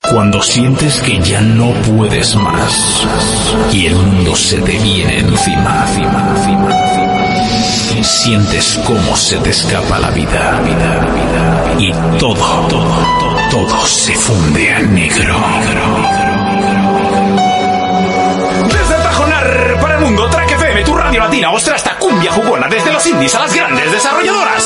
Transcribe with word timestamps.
Cuando 0.00 0.40
sientes 0.40 1.00
que 1.02 1.20
ya 1.20 1.40
no 1.40 1.72
puedes 1.82 2.34
más 2.36 3.06
y 3.72 3.86
el 3.86 3.96
mundo 3.96 4.34
se 4.36 4.56
te 4.58 4.78
viene 4.78 5.18
encima, 5.18 5.84
encima, 5.88 6.34
encima, 6.36 6.68
encima. 6.72 8.04
Sientes 8.04 8.80
cómo 8.86 9.16
se 9.16 9.36
te 9.38 9.50
escapa 9.50 9.98
la 9.98 10.10
vida, 10.10 10.60
vida, 10.62 10.98
vida, 11.00 11.74
y 11.78 12.18
todo, 12.18 12.34
todo, 12.68 12.68
todo, 12.68 13.66
todo 13.66 13.86
se 13.86 14.14
funde 14.14 14.72
a 14.72 14.78
negro. 14.80 15.36
Desde 18.68 19.02
Tajonar 19.02 19.78
para 19.80 19.94
el 19.96 20.04
mundo, 20.04 20.30
Track 20.30 20.52
FM, 20.52 20.84
tu 20.84 20.94
radio 20.94 21.20
latina, 21.20 21.50
ostra 21.50 21.74
hasta 21.74 21.98
cumbia 21.98 22.32
jugona, 22.32 22.68
desde 22.68 22.92
los 22.92 23.04
indies 23.06 23.34
a 23.34 23.40
las 23.40 23.54
grandes 23.54 23.90
desarrolladoras. 23.92 24.64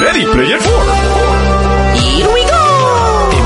Ready 0.00 0.24
Player 0.24 0.58
4. 0.58 2.51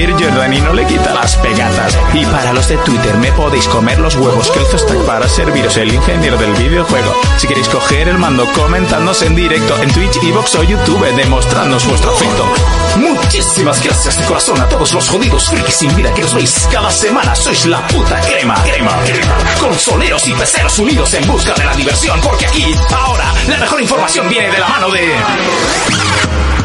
Sir 0.00 0.12
Jordan 0.12 0.50
y 0.54 0.60
no 0.62 0.72
le 0.72 0.86
quita 0.86 1.12
las 1.12 1.36
pegatas. 1.36 1.98
Y 2.14 2.24
para 2.24 2.54
los 2.54 2.66
de 2.68 2.78
Twitter 2.78 3.18
me 3.18 3.30
podéis 3.32 3.68
comer 3.68 3.98
los 3.98 4.16
huevos. 4.16 4.50
Que 4.50 4.60
el 4.60 4.64
está 4.64 4.94
para 5.04 5.28
serviros 5.28 5.76
el 5.76 5.92
ingeniero 5.92 6.38
del 6.38 6.54
videojuego. 6.54 7.14
Si 7.36 7.46
queréis 7.46 7.68
coger 7.68 8.08
el 8.08 8.16
mando, 8.16 8.50
comentadnos 8.54 9.20
en 9.20 9.34
directo 9.34 9.76
en 9.82 9.92
Twitch, 9.92 10.16
Evox 10.22 10.54
o 10.54 10.62
YouTube, 10.62 11.04
demostrándonos 11.16 11.86
vuestro 11.86 12.14
afecto. 12.14 12.44
Muchísimas 12.96 13.84
gracias 13.84 14.18
de 14.18 14.24
corazón 14.24 14.58
a 14.62 14.68
todos 14.70 14.94
los 14.94 15.06
jodidos 15.06 15.50
frikis 15.50 15.74
sin 15.74 15.94
vida 15.94 16.14
que 16.14 16.24
os 16.24 16.32
veis 16.32 16.66
cada 16.72 16.90
semana. 16.90 17.34
Sois 17.34 17.66
la 17.66 17.86
puta 17.88 18.18
crema, 18.22 18.54
crema, 18.64 18.96
crema. 19.04 19.36
Consoleros 19.60 20.26
y 20.26 20.32
peceros 20.32 20.78
unidos 20.78 21.12
en 21.12 21.26
busca 21.26 21.52
de 21.52 21.64
la 21.66 21.74
diversión. 21.74 22.18
Porque 22.22 22.46
aquí, 22.46 22.74
ahora, 22.90 23.34
la 23.46 23.58
mejor 23.58 23.82
información 23.82 24.30
viene 24.30 24.50
de 24.50 24.60
la 24.60 24.68
mano 24.68 24.90
de... 24.90 26.59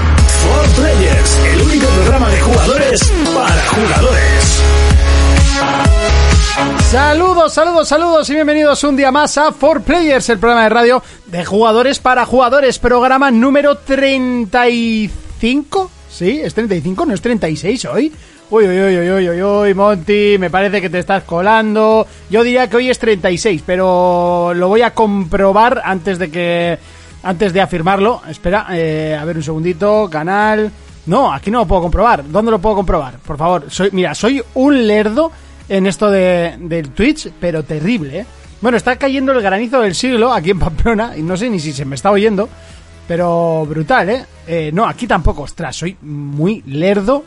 For 0.46 0.66
Players, 0.76 1.40
el 1.54 1.62
único 1.64 1.88
programa 1.88 2.30
de 2.30 2.40
jugadores 2.40 3.12
para 3.34 3.68
jugadores. 3.68 4.62
Saludos, 6.92 7.54
saludos, 7.54 7.88
saludos 7.88 8.30
y 8.30 8.36
bienvenidos 8.36 8.84
un 8.84 8.96
día 8.96 9.12
más 9.12 9.40
a 9.40 9.48
4Players, 9.48 10.30
el 10.30 10.38
programa 10.38 10.66
de 10.66 10.70
radio 10.70 11.02
de 11.26 11.44
jugadores 11.44 11.98
para 11.98 12.28
jugadores, 12.28 12.78
programa 12.78 13.32
número 13.32 13.78
35. 13.78 15.90
¿Sí? 16.12 16.42
¿Es 16.44 16.54
35? 16.54 17.08
¿No 17.08 17.16
es 17.16 17.22
36 17.22 17.86
hoy? 17.86 18.14
Uy, 18.52 18.68
uy, 18.68 18.80
uy, 18.80 18.98
uy, 19.10 19.30
uy, 19.30 19.42
uy, 19.42 19.74
Monty, 19.74 20.38
me 20.38 20.52
parece 20.52 20.80
que 20.80 20.92
te 20.92 21.00
estás 21.00 21.24
colando. 21.24 22.06
Yo 22.30 22.44
diría 22.44 22.70
que 22.70 22.78
hoy 22.78 22.92
es 22.92 23.00
36, 23.00 23.64
pero 23.66 24.54
lo 24.54 24.68
voy 24.68 24.84
a 24.84 24.94
comprobar 24.94 25.82
antes 25.84 26.20
de 26.20 26.30
que... 26.30 26.78
Antes 27.26 27.52
de 27.52 27.60
afirmarlo. 27.60 28.22
Espera, 28.30 28.68
eh, 28.72 29.18
a 29.20 29.26
ver 29.26 29.36
un 29.38 29.44
segundito, 29.44 30.08
canal... 30.10 30.72
No, 31.08 31.32
aquí 31.32 31.52
no 31.52 31.60
lo 31.60 31.68
puedo 31.68 31.84
comprobar. 31.84 32.28
¿Dónde 32.28 32.50
lo 32.50 32.60
puedo 32.60 32.78
comprobar? 32.78 33.20
Por 33.20 33.38
favor, 33.38 33.66
soy, 33.70 33.90
mira, 33.92 34.16
soy 34.16 34.42
un 34.56 34.88
lerdo 34.88 35.32
en 35.70 35.86
esto 35.86 36.10
de, 36.10 36.56
del 36.60 36.90
Twitch, 36.90 37.32
pero 37.40 37.64
terrible, 37.64 38.22
¿eh? 38.22 38.26
Bueno, 38.62 38.78
está 38.78 38.96
cayendo 38.96 39.32
el 39.32 39.42
granizo 39.42 39.82
del 39.82 39.94
siglo 39.94 40.34
aquí 40.34 40.52
en 40.52 40.60
Pamplona 40.60 41.16
y 41.16 41.22
no 41.22 41.38
sé 41.38 41.50
ni 41.50 41.60
si 41.60 41.74
se 41.74 41.86
me 41.86 41.96
está 41.96 42.10
oyendo, 42.10 42.50
pero 43.08 43.66
brutal, 43.68 44.10
¿eh? 44.10 44.26
eh 44.48 44.72
no, 44.74 44.88
aquí 44.88 45.06
tampoco, 45.06 45.44
ostras, 45.44 45.76
soy 45.76 45.96
muy 46.02 46.64
lerdo. 46.66 47.24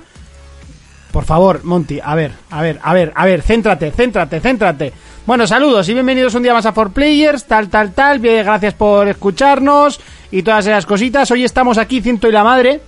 Por 1.12 1.24
favor, 1.24 1.64
Monty, 1.64 2.00
a 2.02 2.14
ver, 2.14 2.32
a 2.50 2.62
ver, 2.62 2.78
a 2.82 2.92
ver, 2.92 3.12
a 3.14 3.24
ver, 3.24 3.42
céntrate, 3.42 3.90
céntrate, 3.90 4.40
céntrate. 4.40 4.92
Bueno, 5.24 5.46
saludos 5.46 5.88
y 5.88 5.94
bienvenidos 5.94 6.34
un 6.34 6.42
día 6.42 6.54
más 6.54 6.66
a 6.66 6.74
4Players, 6.74 7.44
tal, 7.46 7.68
tal, 7.68 7.92
tal. 7.92 8.18
Bien, 8.18 8.44
gracias 8.44 8.74
por 8.74 9.08
escucharnos 9.08 10.00
y 10.30 10.42
todas 10.42 10.66
esas 10.66 10.86
cositas. 10.86 11.30
Hoy 11.30 11.44
estamos 11.44 11.78
aquí, 11.78 12.00
ciento 12.00 12.28
y 12.28 12.32
la 12.32 12.44
madre. 12.44 12.80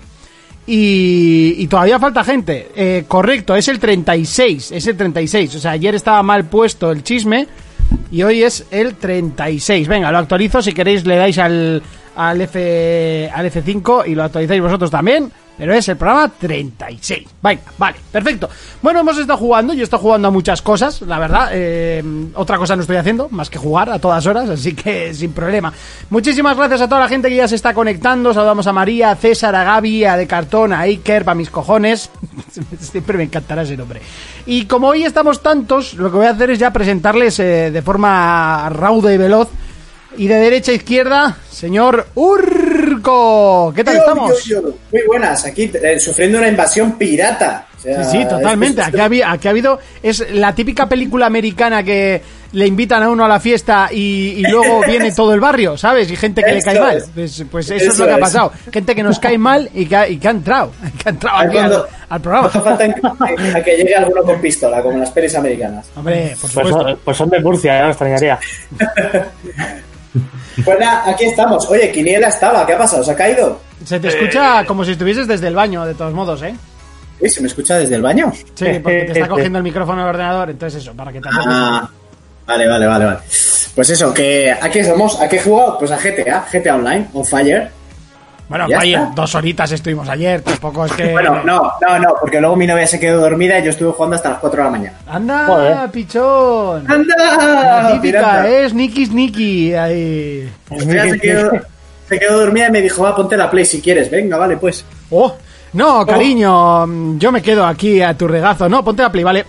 Y, 0.67 1.55
y 1.59 1.67
todavía 1.67 1.99
falta 1.99 2.23
gente. 2.23 2.71
Eh, 2.75 3.05
correcto, 3.09 3.57
es 3.57 3.69
el 3.69 3.79
36. 3.79 4.73
Es 4.73 4.87
el 4.87 4.97
36. 4.97 5.55
O 5.57 5.59
sea, 5.59 5.73
ayer 5.73 5.95
estaba 5.95 6.23
mal 6.23 6.45
puesto 6.45 6.91
el 6.93 7.03
chisme. 7.03 7.47
Y 8.13 8.23
hoy 8.23 8.43
es 8.43 8.67
el 8.71 8.95
36. 8.95 9.89
Venga, 9.89 10.13
lo 10.13 10.19
actualizo. 10.19 10.63
Si 10.63 10.73
queréis, 10.73 11.07
le 11.07 11.17
dais 11.17 11.39
al, 11.39 11.83
al, 12.17 12.41
F, 12.41 13.31
al 13.35 13.51
F5 13.51 14.05
y 14.07 14.15
lo 14.15 14.25
actualizáis 14.25 14.61
vosotros 14.61 14.91
también. 14.91 15.33
Pero 15.61 15.75
es 15.75 15.87
el 15.91 15.99
programa 15.99 16.27
36. 16.27 17.29
Venga, 17.43 17.61
vale, 17.77 17.99
perfecto. 18.11 18.49
Bueno, 18.81 19.01
hemos 19.01 19.19
estado 19.19 19.39
jugando. 19.39 19.75
Yo 19.75 19.81
he 19.81 19.85
estado 19.85 20.03
jugando 20.03 20.29
a 20.29 20.31
muchas 20.31 20.63
cosas, 20.63 21.03
la 21.03 21.19
verdad. 21.19 21.51
Eh, 21.53 22.03
otra 22.35 22.57
cosa 22.57 22.77
no 22.77 22.81
estoy 22.81 22.97
haciendo, 22.97 23.29
más 23.29 23.51
que 23.51 23.59
jugar 23.59 23.91
a 23.91 23.99
todas 23.99 24.25
horas, 24.27 24.49
así 24.49 24.73
que 24.73 25.13
sin 25.15 25.35
problema. 25.35 25.71
Muchísimas 26.09 26.57
gracias 26.57 26.81
a 26.81 26.89
toda 26.89 27.03
la 27.03 27.09
gente 27.09 27.29
que 27.29 27.37
ya 27.37 27.47
se 27.47 27.57
está 27.57 27.75
conectando. 27.75 28.33
Saludamos 28.33 28.67
a 28.69 28.73
María, 28.73 29.11
a 29.11 29.17
César, 29.17 29.55
a 29.55 29.63
Gaby, 29.65 30.07
a 30.07 30.17
De 30.17 30.27
Cartón, 30.27 30.73
a 30.73 30.81
Iker, 30.81 31.27
para 31.27 31.35
mis 31.35 31.51
cojones. 31.51 32.09
Siempre 32.81 33.19
me 33.19 33.25
encantará 33.25 33.61
ese 33.61 33.77
nombre. 33.77 34.01
Y 34.47 34.65
como 34.65 34.89
hoy 34.89 35.05
estamos 35.05 35.43
tantos, 35.43 35.93
lo 35.93 36.11
que 36.11 36.17
voy 36.17 36.27
a 36.27 36.31
hacer 36.31 36.49
es 36.49 36.59
ya 36.59 36.73
presentarles 36.73 37.39
eh, 37.39 37.71
de 37.71 37.83
forma 37.83 38.67
rauda 38.71 39.13
y 39.13 39.19
veloz. 39.19 39.49
Y 40.17 40.27
de 40.27 40.35
derecha 40.35 40.73
a 40.73 40.75
izquierda, 40.75 41.37
señor 41.51 42.09
Urco. 42.15 43.73
¿Qué 43.75 43.85
tal 43.85 43.95
Yo, 43.95 44.01
estamos? 44.01 44.45
yo, 44.45 44.63
yo. 44.63 44.69
Muy 44.93 45.03
buenas, 45.07 45.45
aquí 45.47 45.71
eh, 45.73 45.99
sufriendo 46.01 46.39
una 46.39 46.49
invasión 46.49 46.99
pirata. 46.99 47.67
O 47.79 47.81
sea, 47.81 48.05
Sí, 48.05 48.19
sí, 48.19 48.29
totalmente. 48.29 48.83
Aquí 48.83 48.99
ha, 49.01 49.09
habi- 49.09 49.23
aquí 49.27 49.49
ha 49.49 49.51
habido. 49.53 49.79
Es 50.03 50.31
la 50.33 50.55
típica 50.55 50.87
película 50.89 51.27
americana 51.27 51.83
que 51.83 52.21
le 52.53 52.67
invitan 52.67 53.03
a 53.05 53.09
uno 53.09 53.25
a 53.25 53.29
la 53.29 53.39
fiesta 53.41 53.89
y, 53.91 54.35
y 54.39 54.43
luego 54.43 54.81
viene 54.87 55.13
todo 55.13 55.33
el 55.33 55.41
barrio, 55.41 55.79
¿sabes? 55.79 56.11
Y 56.11 56.17
gente 56.17 56.43
que 56.43 56.53
le 56.53 56.61
cae 56.63 56.75
Eso 56.75 56.83
mal. 56.83 56.97
es. 56.99 57.05
Pues, 57.15 57.45
pues 57.51 57.67
eso, 57.71 57.75
es 57.77 57.83
Eso 57.95 57.99
lo 58.03 58.07
que 58.09 58.13
ha 58.13 58.17
es. 58.17 58.21
pasado. 58.21 58.53
Gente 58.73 58.95
que 58.97 59.03
nos 59.03 59.19
cae 59.21 59.39
mal 59.39 59.71
y 59.73 59.87
que 59.87 59.97
ha, 59.97 60.09
y 60.09 60.19
que 60.19 60.29
ha 60.29 60.33
entrado. 60.33 60.73
Que 61.03 61.09
ha 61.09 61.13
entrado 61.13 61.39
aquí 61.39 61.57
al, 61.57 61.69
Cuando- 61.71 61.87
al 62.11 62.21
programa. 62.21 62.43
No 62.43 62.49
hace 62.49 62.61
falta 62.61 62.85
en- 62.85 62.95
en- 63.47 63.57
a 63.57 63.63
que 63.63 63.77
llegue 63.77 63.95
alguno 63.95 64.23
con 64.25 64.41
pistola, 64.41 64.83
como 64.83 64.95
en 64.95 65.01
las 65.01 65.11
pelis 65.13 65.35
americanas. 65.37 65.87
Hombre, 65.97 66.37
por 66.39 66.51
Pues 66.51 66.53
supuesto. 66.53 66.83
son, 66.83 66.99
pues 67.05 67.17
son 67.17 67.31
de 67.31 67.41
Murcia, 67.41 67.79
ya 67.79 67.85
me 67.85 67.91
extrañaría. 67.91 68.39
Pues 70.65 70.79
nada, 70.79 71.09
aquí 71.11 71.25
estamos. 71.25 71.69
Oye, 71.69 71.91
Quiniela 71.93 72.29
estaba, 72.29 72.67
¿qué 72.67 72.73
ha 72.75 72.79
pasado? 72.79 73.05
¿Se 73.05 73.13
ha 73.13 73.17
caído? 73.17 73.61
Se 73.85 73.99
te 74.01 74.09
escucha 74.09 74.65
como 74.67 74.85
si 74.85 74.93
estuvieses 74.93 75.27
desde 75.27 75.49
el 75.49 75.55
baño, 75.55 75.85
de 75.87 75.95
todos 75.95 76.13
modos, 76.13 76.43
¿eh? 76.43 76.55
Uy, 77.21 77.29
¿se 77.29 77.41
me 77.41 77.49
escucha 77.49 77.79
desde 77.79 77.95
el 77.97 78.03
baño? 78.03 78.33
Sí, 78.55 78.67
porque 78.83 79.03
te 79.05 79.13
está 79.13 79.29
cogiendo 79.29 79.59
el 79.59 79.65
micrófono 79.65 80.01
del 80.03 80.11
ordenador, 80.11 80.51
entonces 80.51 80.83
eso, 80.83 80.95
para 80.95 81.13
que 81.13 81.21
te 81.21 81.29
Ah, 81.33 81.89
vale, 82.47 82.67
vale, 82.69 82.87
vale, 82.87 83.05
vale. 83.05 83.19
Pues 83.75 83.91
eso, 83.91 84.13
que 84.13 84.51
¿a 84.51 84.69
qué 84.69 84.85
somos? 84.85 85.21
¿A 85.21 85.29
qué 85.29 85.37
he 85.37 85.43
jugado? 85.43 85.79
Pues 85.79 85.91
a 85.91 85.97
GTA, 85.97 86.47
GTA 86.51 86.75
Online, 86.75 87.09
on 87.15 87.25
fire. 87.25 87.71
Bueno, 88.51 88.67
Ya 88.69 88.77
vaya, 88.79 89.03
está. 89.05 89.15
dos 89.15 89.35
horitas 89.37 89.71
estuvimos 89.71 90.09
ayer, 90.09 90.43
tampoco 90.43 90.85
es 90.85 90.93
que... 90.93 91.13
Bueno, 91.13 91.41
no, 91.45 91.73
no, 91.81 91.99
no, 92.01 92.15
porque 92.21 92.41
luego 92.41 92.57
mi 92.57 92.67
novia 92.67 92.85
se 92.85 92.99
quedó 92.99 93.21
dormida 93.21 93.61
y 93.61 93.63
yo 93.63 93.71
estuve 93.71 93.93
jugando 93.93 94.17
hasta 94.17 94.31
las 94.31 94.39
4 94.41 94.59
de 94.59 94.65
la 94.65 94.71
mañana. 94.71 94.99
Anda, 95.07 95.47
Joder. 95.47 95.91
pichón. 95.93 96.85
La 96.89 96.95
¡Anda! 96.95 97.93
típica! 97.93 98.49
¿eh? 98.51 98.69
Sneaky, 98.69 99.07
sneaky. 99.07 99.75
Ahí. 99.75 100.53
Ella 100.69 101.11
se 101.11 101.21
quedó, 101.21 101.51
se 102.09 102.19
quedó 102.19 102.41
dormida 102.41 102.67
y 102.67 102.71
me 102.73 102.83
dijo, 102.83 103.05
va, 103.05 103.15
ponte 103.15 103.37
la 103.37 103.49
play 103.49 103.65
si 103.65 103.81
quieres. 103.81 104.11
Venga, 104.11 104.37
vale, 104.37 104.57
pues. 104.57 104.85
Oh, 105.11 105.33
no, 105.75 106.05
cariño, 106.05 106.85
mm, 106.89 107.19
yo 107.19 107.31
me 107.31 107.41
quedo 107.41 107.65
aquí 107.65 108.03
a 108.03 108.19
tu 108.19 108.27
regazo. 108.27 108.69
No, 108.69 108.83
ponte 108.83 109.03
la 109.03 109.13
play, 109.13 109.23
vale. 109.23 109.47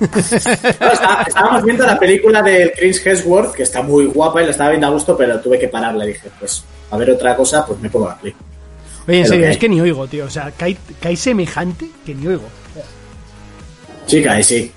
No, 0.00 0.06
está- 0.18 1.24
estábamos 1.26 1.64
viendo 1.64 1.86
la 1.86 1.98
película 1.98 2.42
del 2.42 2.72
Chris 2.72 3.04
Hemsworth, 3.06 3.54
que 3.54 3.62
está 3.62 3.80
muy 3.80 4.04
guapa 4.04 4.42
y 4.42 4.44
la 4.44 4.50
estaba 4.50 4.68
viendo 4.68 4.86
a 4.86 4.90
gusto, 4.90 5.16
pero 5.16 5.40
tuve 5.40 5.58
que 5.58 5.68
pararla. 5.68 6.04
Dije, 6.04 6.28
pues, 6.38 6.62
a 6.90 6.96
ver 6.96 7.10
otra 7.10 7.36
cosa, 7.36 7.64
pues 7.66 7.78
me 7.80 7.90
pongo 7.90 8.08
la 8.08 8.16
play. 8.16 8.34
Oye, 9.06 9.20
en 9.20 9.26
serio, 9.26 9.44
que 9.46 9.50
es 9.52 9.58
que 9.58 9.68
ni 9.68 9.80
oigo, 9.80 10.06
tío. 10.06 10.26
O 10.26 10.30
sea, 10.30 10.50
cae, 10.50 10.76
cae 11.00 11.16
semejante 11.16 11.88
que 12.04 12.14
ni 12.14 12.26
oigo. 12.26 12.44
Sí, 14.06 14.22
cae, 14.22 14.42
sí. 14.42 14.72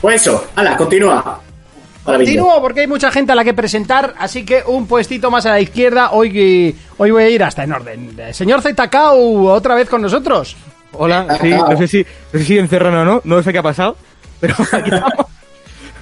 Pues 0.00 0.22
eso, 0.22 0.46
hala, 0.54 0.76
continúa. 0.76 1.40
Continúo 2.04 2.60
porque 2.60 2.82
hay 2.82 2.86
mucha 2.86 3.10
gente 3.10 3.32
a 3.32 3.34
la 3.34 3.42
que 3.42 3.52
presentar, 3.52 4.14
así 4.18 4.44
que 4.44 4.62
un 4.64 4.86
puestito 4.86 5.30
más 5.30 5.44
a 5.46 5.50
la 5.50 5.60
izquierda. 5.60 6.12
Hoy, 6.12 6.76
hoy 6.98 7.10
voy 7.10 7.22
a 7.24 7.28
ir 7.28 7.42
hasta 7.42 7.64
en 7.64 7.72
orden. 7.72 8.16
Señor 8.32 8.62
Zetacau, 8.62 9.48
otra 9.48 9.74
vez 9.74 9.88
con 9.88 10.02
nosotros. 10.02 10.56
Hola, 10.92 11.36
sí, 11.40 11.50
no 11.50 11.76
sé 11.76 11.88
si, 11.88 12.06
no 12.32 12.38
sé 12.38 12.44
si 12.44 12.58
encerrado 12.58 13.02
o 13.02 13.04
no, 13.04 13.20
no 13.24 13.42
sé 13.42 13.52
qué 13.52 13.58
ha 13.58 13.62
pasado, 13.62 13.96
pero 14.40 14.54
aquí 14.54 14.90
estamos. 14.94 15.26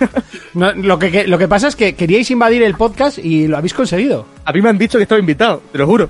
No, 0.55 0.73
lo, 0.73 0.99
que, 1.00 1.11
que- 1.11 1.26
lo 1.26 1.37
que 1.37 1.49
pasa 1.49 1.67
es 1.69 1.75
que 1.75 1.94
queríais 1.96 2.31
invadir 2.31 2.62
el 2.62 2.75
podcast 2.75 3.19
y 3.19 3.49
lo 3.49 3.56
habéis 3.56 3.75
conseguido. 3.75 4.26
A 4.44 4.52
mí 4.52 4.62
me 4.62 4.69
han 4.70 4.79
dicho 4.79 4.99
que 4.99 5.02
estaba 5.02 5.19
invitado, 5.19 5.62
te 5.73 5.79
lo 5.79 5.87
juro. 5.87 6.08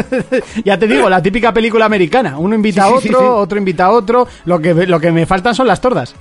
ya 0.64 0.78
te 0.78 0.86
digo, 0.86 1.08
la 1.10 1.20
típica 1.22 1.52
película 1.52 1.84
americana. 1.86 2.38
Uno 2.38 2.54
invita 2.54 2.84
a 2.84 2.88
otro, 2.88 3.00
sí, 3.00 3.08
sí, 3.08 3.14
sí. 3.14 3.20
otro 3.20 3.58
invita 3.58 3.86
a 3.86 3.90
otro. 3.90 4.28
Lo 4.44 4.60
que, 4.60 4.72
lo 4.86 5.00
que 5.00 5.10
me 5.10 5.26
faltan 5.26 5.54
son 5.54 5.66
las 5.66 5.80
tordas. 5.80 6.14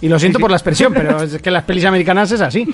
Y 0.00 0.08
lo 0.08 0.18
siento 0.18 0.38
por 0.40 0.50
la 0.50 0.56
expresión, 0.56 0.92
pero 0.92 1.22
es 1.22 1.40
que 1.40 1.50
las 1.50 1.62
pelis 1.64 1.84
americanas 1.84 2.32
es 2.32 2.40
así. 2.40 2.66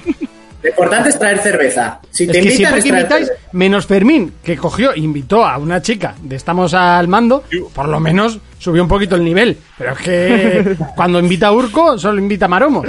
Lo 0.62 0.68
importante 0.68 1.08
es 1.10 1.18
traer 1.18 1.38
cerveza. 1.38 2.00
Si 2.10 2.24
Es 2.24 2.32
te 2.32 2.32
que 2.32 2.38
invitan, 2.52 2.56
siempre 2.56 2.78
es 2.78 2.84
que 2.84 2.88
invitáis, 2.90 3.26
cerveza. 3.28 3.48
menos 3.52 3.86
Fermín, 3.86 4.32
que 4.42 4.56
cogió, 4.56 4.94
invitó 4.94 5.44
a 5.44 5.56
una 5.58 5.80
chica 5.80 6.14
de 6.22 6.36
Estamos 6.36 6.74
al 6.74 7.08
Mando, 7.08 7.44
por 7.74 7.88
lo 7.88 7.98
menos 8.00 8.38
subió 8.58 8.82
un 8.82 8.88
poquito 8.88 9.16
el 9.16 9.24
nivel. 9.24 9.56
Pero 9.78 9.92
es 9.92 9.98
que 9.98 10.76
cuando 10.96 11.18
invita 11.18 11.46
a 11.48 11.52
Urco, 11.52 11.98
solo 11.98 12.18
invita 12.18 12.44
a 12.44 12.48
Maromo. 12.48 12.82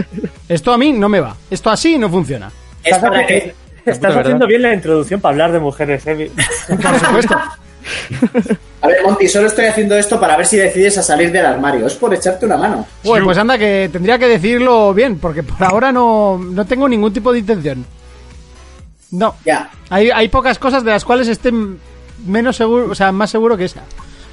Esto 0.51 0.73
a 0.73 0.77
mí 0.77 0.91
no 0.91 1.07
me 1.07 1.21
va. 1.21 1.33
Esto 1.49 1.69
así 1.69 1.97
no 1.97 2.09
funciona. 2.09 2.51
Es 2.83 2.97
para 2.97 3.25
que... 3.25 3.55
Estás 3.85 4.01
¿verdad? 4.01 4.21
haciendo 4.21 4.47
bien 4.47 4.61
la 4.61 4.73
introducción 4.73 5.21
para 5.21 5.31
hablar 5.31 5.53
de 5.53 5.59
mujeres, 5.59 6.05
¿eh? 6.05 6.29
Por 6.67 6.99
supuesto. 6.99 7.35
A 8.81 8.87
ver, 8.87 8.97
Monty, 9.03 9.29
solo 9.29 9.47
estoy 9.47 9.65
haciendo 9.65 9.95
esto 9.95 10.19
para 10.19 10.35
ver 10.35 10.45
si 10.45 10.57
decides 10.57 10.97
a 10.97 11.03
salir 11.03 11.31
del 11.31 11.45
armario. 11.45 11.87
Es 11.87 11.95
por 11.95 12.13
echarte 12.13 12.45
una 12.45 12.57
mano. 12.57 12.85
Bueno, 13.03 13.25
pues 13.25 13.37
anda 13.37 13.57
que 13.57 13.89
tendría 13.91 14.19
que 14.19 14.27
decirlo 14.27 14.93
bien, 14.93 15.19
porque 15.19 15.41
por 15.41 15.63
ahora 15.63 15.91
no, 15.91 16.37
no 16.37 16.65
tengo 16.65 16.89
ningún 16.89 17.13
tipo 17.13 17.31
de 17.31 17.39
intención. 17.39 17.85
No. 19.11 19.35
Ya. 19.45 19.69
Hay, 19.89 20.11
hay 20.11 20.27
pocas 20.27 20.59
cosas 20.59 20.83
de 20.83 20.91
las 20.91 21.05
cuales 21.05 21.27
esté 21.27 21.51
menos 22.25 22.57
seguro, 22.57 22.91
o 22.91 22.95
sea, 22.95 23.11
más 23.11 23.29
seguro 23.29 23.55
que 23.55 23.65
esa. 23.65 23.83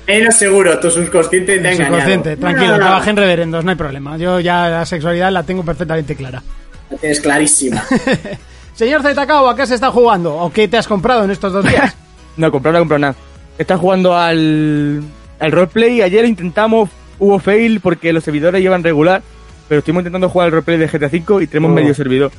Menos 0.09 0.35
seguro, 0.37 0.79
tu 0.81 0.91
subconsciente 0.91 1.59
te 1.59 1.69
ha 1.69 1.73
engañado. 1.73 1.97
Subconsciente, 1.97 2.37
tranquilo, 2.39 2.67
No, 2.67 2.73
no, 2.73 2.79
no. 2.79 2.85
trabajé 2.87 3.11
en 3.11 3.17
reverendos, 3.17 3.65
no 3.65 3.71
hay 3.71 3.77
problema. 3.77 4.17
Yo 4.17 4.41
ya 4.41 4.69
la 4.69 4.87
sexualidad 4.87 5.31
la 5.31 5.43
tengo 5.43 5.63
perfectamente 5.65 6.17
clara. 6.17 6.43
La 6.91 6.97
tienes 6.97 7.21
clarísima. 7.21 7.85
Señor 8.75 9.03
Zetacao, 9.03 9.49
¿a 9.49 9.55
qué 9.57 9.67
se 9.67 9.75
está 9.75 9.91
jugando? 9.91 10.35
¿O 10.35 10.51
qué 10.53 10.67
te 10.69 10.79
has 10.79 10.87
comprado 10.89 11.25
en 11.25 11.31
estos 11.31 11.53
dos 11.53 11.65
días? 11.65 11.95
No, 12.39 12.53
comprar 12.53 12.73
no 12.73 12.79
he 12.79 12.83
comprado 12.83 13.01
nada. 13.01 13.15
Está 13.59 13.77
jugando 13.77 14.17
al, 14.17 15.03
al 15.41 15.51
roleplay. 15.53 16.03
Ayer 16.03 16.25
intentamos, 16.25 16.89
hubo 17.19 17.41
fail 17.41 17.81
porque 17.81 18.13
los 18.13 18.23
servidores 18.23 18.63
llevan 18.63 18.85
regular. 18.85 19.23
Pero 19.69 19.81
estuvimos 19.81 20.03
intentando 20.03 20.29
jugar 20.29 20.47
al 20.47 20.53
roleplay 20.53 20.79
de 20.79 20.87
GTA 20.87 21.09
V 21.09 21.43
y 21.43 21.47
tenemos 21.49 21.73
Oh. 21.73 21.75
medio 21.75 21.93
servidor. 21.95 22.31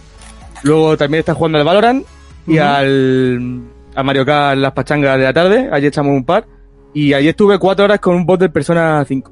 Luego 0.64 0.96
también 0.96 1.20
está 1.20 1.34
jugando 1.34 1.58
al 1.58 1.66
Valorant 1.66 2.06
y 2.48 2.54
Ujú. 2.60 2.64
al 2.66 3.62
a 3.94 4.04
Mario 4.04 4.26
Kart 4.26 4.58
las 4.58 4.72
pachangas 4.72 5.18
de 5.18 5.24
la 5.26 5.34
tarde. 5.34 5.70
Ayer 5.70 5.90
echamos 5.90 6.14
un 6.14 6.24
par. 6.24 6.46
Y 6.94 7.14
ayer 7.14 7.30
estuve 7.30 7.60
cuatro 7.60 7.86
horas 7.86 8.00
con 8.00 8.16
un 8.16 8.26
bot 8.26 8.40
de 8.40 8.50
Persona 8.50 9.04
5. 9.06 9.32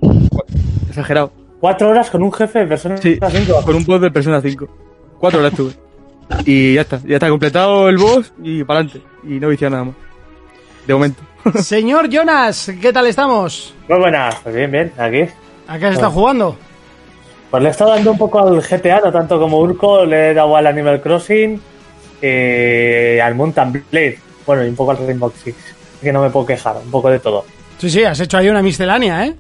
Exagerado. 0.90 1.32
Cuatro 1.60 1.90
horas 1.90 2.10
con 2.10 2.22
un 2.22 2.32
jefe 2.32 2.60
de 2.60 2.68
personas. 2.68 3.02
Sí, 3.02 3.18
con 3.66 3.76
un 3.76 3.84
boss 3.84 4.02
de 4.02 4.12
Persona 4.12 4.42
5. 4.42 4.68
Cuatro 5.20 5.40
horas 5.40 5.52
estuve. 5.52 5.72
Y 6.46 6.76
ya 6.76 6.82
está, 6.82 7.00
ya 7.06 7.16
está 7.16 7.30
completado 7.30 7.90
el 7.90 7.98
boss 7.98 8.34
y 8.44 8.64
para 8.64 8.82
adelante. 8.82 9.02
Y 9.24 9.40
no 9.40 9.52
hice 9.52 9.70
nada 9.70 9.86
más. 9.86 9.96
De 10.86 10.94
momento. 10.94 11.22
Señor 11.62 12.10
Jonas, 12.10 12.72
¿qué 12.80 12.94
tal 12.94 13.08
estamos? 13.08 13.74
Muy 13.90 14.00
buenas, 14.00 14.36
pues 14.44 14.56
bien, 14.56 14.72
bien, 14.72 14.92
aquí. 14.98 15.24
¿A 15.68 15.80
qué 15.80 15.88
se 15.88 15.94
está 15.94 16.10
jugando? 16.10 16.56
Pues 17.50 17.64
le 17.64 17.70
he 17.70 17.72
estado 17.72 17.92
dando 17.92 18.12
un 18.12 18.18
poco 18.18 18.40
al 18.40 18.62
GTA, 18.62 19.02
no 19.02 19.12
tanto 19.12 19.40
como 19.40 19.60
Urco, 19.60 20.06
le 20.06 20.32
he 20.32 20.34
dado 20.34 20.56
al 20.56 20.68
Animal 20.68 21.02
Crossing, 21.02 21.60
eh, 22.22 23.22
al 23.24 23.36
Mountain 23.36 23.84
Blade, 23.90 24.20
bueno, 24.46 24.66
y 24.66 24.70
un 24.70 24.76
poco 24.76 24.92
al 24.92 24.98
Rainbow 24.98 25.32
Six. 25.32 25.56
Que 26.02 26.12
no 26.14 26.22
me 26.22 26.30
puedo 26.30 26.46
quejar, 26.46 26.78
un 26.84 26.92
poco 26.92 27.10
de 27.10 27.20
todo. 27.20 27.46
Sí, 27.80 27.90
sí, 27.90 28.04
has 28.04 28.20
hecho 28.20 28.38
ahí 28.38 28.50
una 28.50 28.62
miscelánea, 28.62 29.26
¿eh? 29.26 29.36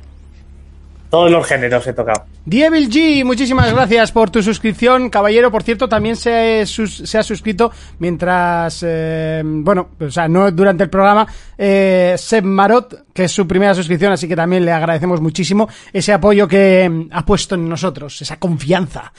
Todos 1.09 1.31
los 1.31 1.45
géneros 1.47 1.87
he 1.87 1.93
tocado. 1.93 2.25
Dievil 2.43 2.89
G, 2.89 3.23
muchísimas 3.23 3.71
gracias 3.73 4.11
por 4.11 4.29
tu 4.29 4.43
suscripción. 4.43 5.09
Caballero, 5.09 5.49
por 5.49 5.63
cierto, 5.63 5.87
también 5.87 6.17
se, 6.17 6.65
sus- 6.65 6.97
se 6.97 7.17
ha 7.17 7.23
suscrito 7.23 7.71
mientras, 7.99 8.83
eh, 8.85 9.41
bueno, 9.45 9.89
o 10.01 10.09
sea, 10.11 10.27
no 10.27 10.51
durante 10.51 10.83
el 10.83 10.89
programa, 10.89 11.25
eh, 11.57 12.15
Seb 12.17 12.43
Marot, 12.43 13.05
que 13.13 13.23
es 13.23 13.31
su 13.31 13.47
primera 13.47 13.73
suscripción, 13.73 14.11
así 14.11 14.27
que 14.27 14.35
también 14.35 14.65
le 14.65 14.71
agradecemos 14.73 15.21
muchísimo 15.21 15.69
ese 15.93 16.11
apoyo 16.11 16.45
que 16.45 16.89
mm, 16.89 17.07
ha 17.13 17.25
puesto 17.25 17.55
en 17.55 17.69
nosotros, 17.69 18.21
esa 18.21 18.37
confianza. 18.37 19.13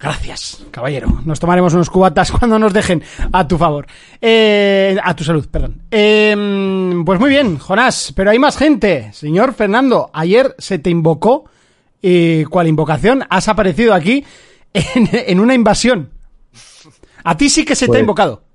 Gracias, 0.00 0.64
caballero. 0.70 1.22
Nos 1.24 1.40
tomaremos 1.40 1.74
unos 1.74 1.90
cubatas 1.90 2.30
cuando 2.38 2.58
nos 2.58 2.72
dejen 2.72 3.02
a 3.32 3.48
tu 3.48 3.58
favor. 3.58 3.86
Eh, 4.20 4.96
a 5.02 5.14
tu 5.14 5.24
salud, 5.24 5.46
perdón. 5.50 5.82
Eh, 5.90 7.02
pues 7.04 7.18
muy 7.18 7.30
bien, 7.30 7.58
Jonás, 7.58 8.12
pero 8.14 8.30
hay 8.30 8.38
más 8.38 8.56
gente. 8.56 9.12
Señor 9.12 9.54
Fernando, 9.54 10.10
ayer 10.12 10.54
se 10.58 10.78
te 10.78 10.90
invocó 10.90 11.44
y 12.00 12.44
cual 12.44 12.68
invocación 12.68 13.24
has 13.28 13.48
aparecido 13.48 13.92
aquí 13.92 14.24
en, 14.72 15.08
en 15.12 15.40
una 15.40 15.54
invasión. 15.54 16.10
A 17.24 17.36
ti 17.36 17.50
sí 17.50 17.64
que 17.64 17.74
se 17.74 17.88
te 17.88 17.96
ha 17.96 18.00
invocado. 18.00 18.47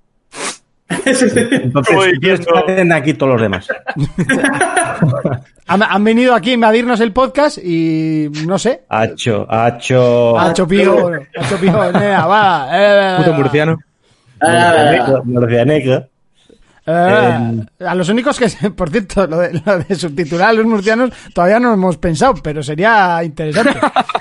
Entonces, 0.90 1.96
¿qué 2.22 2.34
hacen 2.34 2.92
aquí 2.92 3.14
todos 3.14 3.34
los 3.34 3.42
demás? 3.42 3.68
Han, 5.68 5.82
han 5.84 6.04
venido 6.04 6.36
aquí 6.36 6.52
a 6.52 6.54
invadirnos 6.54 7.00
el 7.00 7.12
podcast 7.14 7.58
y 7.58 8.30
no 8.46 8.60
sé. 8.60 8.82
Hacho, 8.90 9.46
hacho. 9.50 10.38
Hacho 10.40 10.68
pío, 10.68 11.12
hacho 11.38 11.58
pío, 11.58 11.92
nea, 11.92 12.26
va. 12.26 12.68
eh, 12.72 13.16
Puto 13.18 13.34
murciano. 13.34 13.78
Ah, 14.42 15.22
Murcianeca. 15.24 16.08
eh, 16.86 17.62
a 17.80 17.96
los 17.96 18.10
únicos 18.10 18.38
que, 18.38 18.70
por 18.76 18.90
cierto, 18.90 19.26
lo 19.26 19.40
de, 19.40 19.62
lo 19.66 19.80
de 19.80 19.96
subtitular 19.96 20.50
a 20.50 20.54
los 20.54 20.66
murcianos 20.66 21.12
todavía 21.34 21.60
no 21.60 21.70
lo 21.70 21.74
hemos 21.76 21.98
pensado, 21.98 22.36
pero 22.44 22.62
sería 22.62 23.24
interesante. 23.24 23.80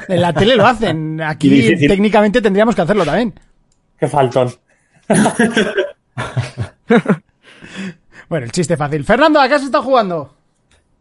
En 0.08 0.20
la 0.23 0.32
tele 0.32 0.55
lo 0.56 0.65
hacen, 0.67 1.20
aquí 1.20 1.75
técnicamente 1.88 2.41
tendríamos 2.41 2.75
que 2.76 2.82
hacerlo 2.82 3.05
también. 3.05 3.35
Qué 3.99 4.06
faltón. 4.08 4.53
Bueno, 8.29 8.47
el 8.47 8.53
chiste 8.53 8.77
fácil. 8.77 9.05
Fernando, 9.05 9.41
¿a 9.41 9.49
qué 9.49 9.59
se 9.59 9.67
está 9.67 9.83
jugando? 9.83 10.33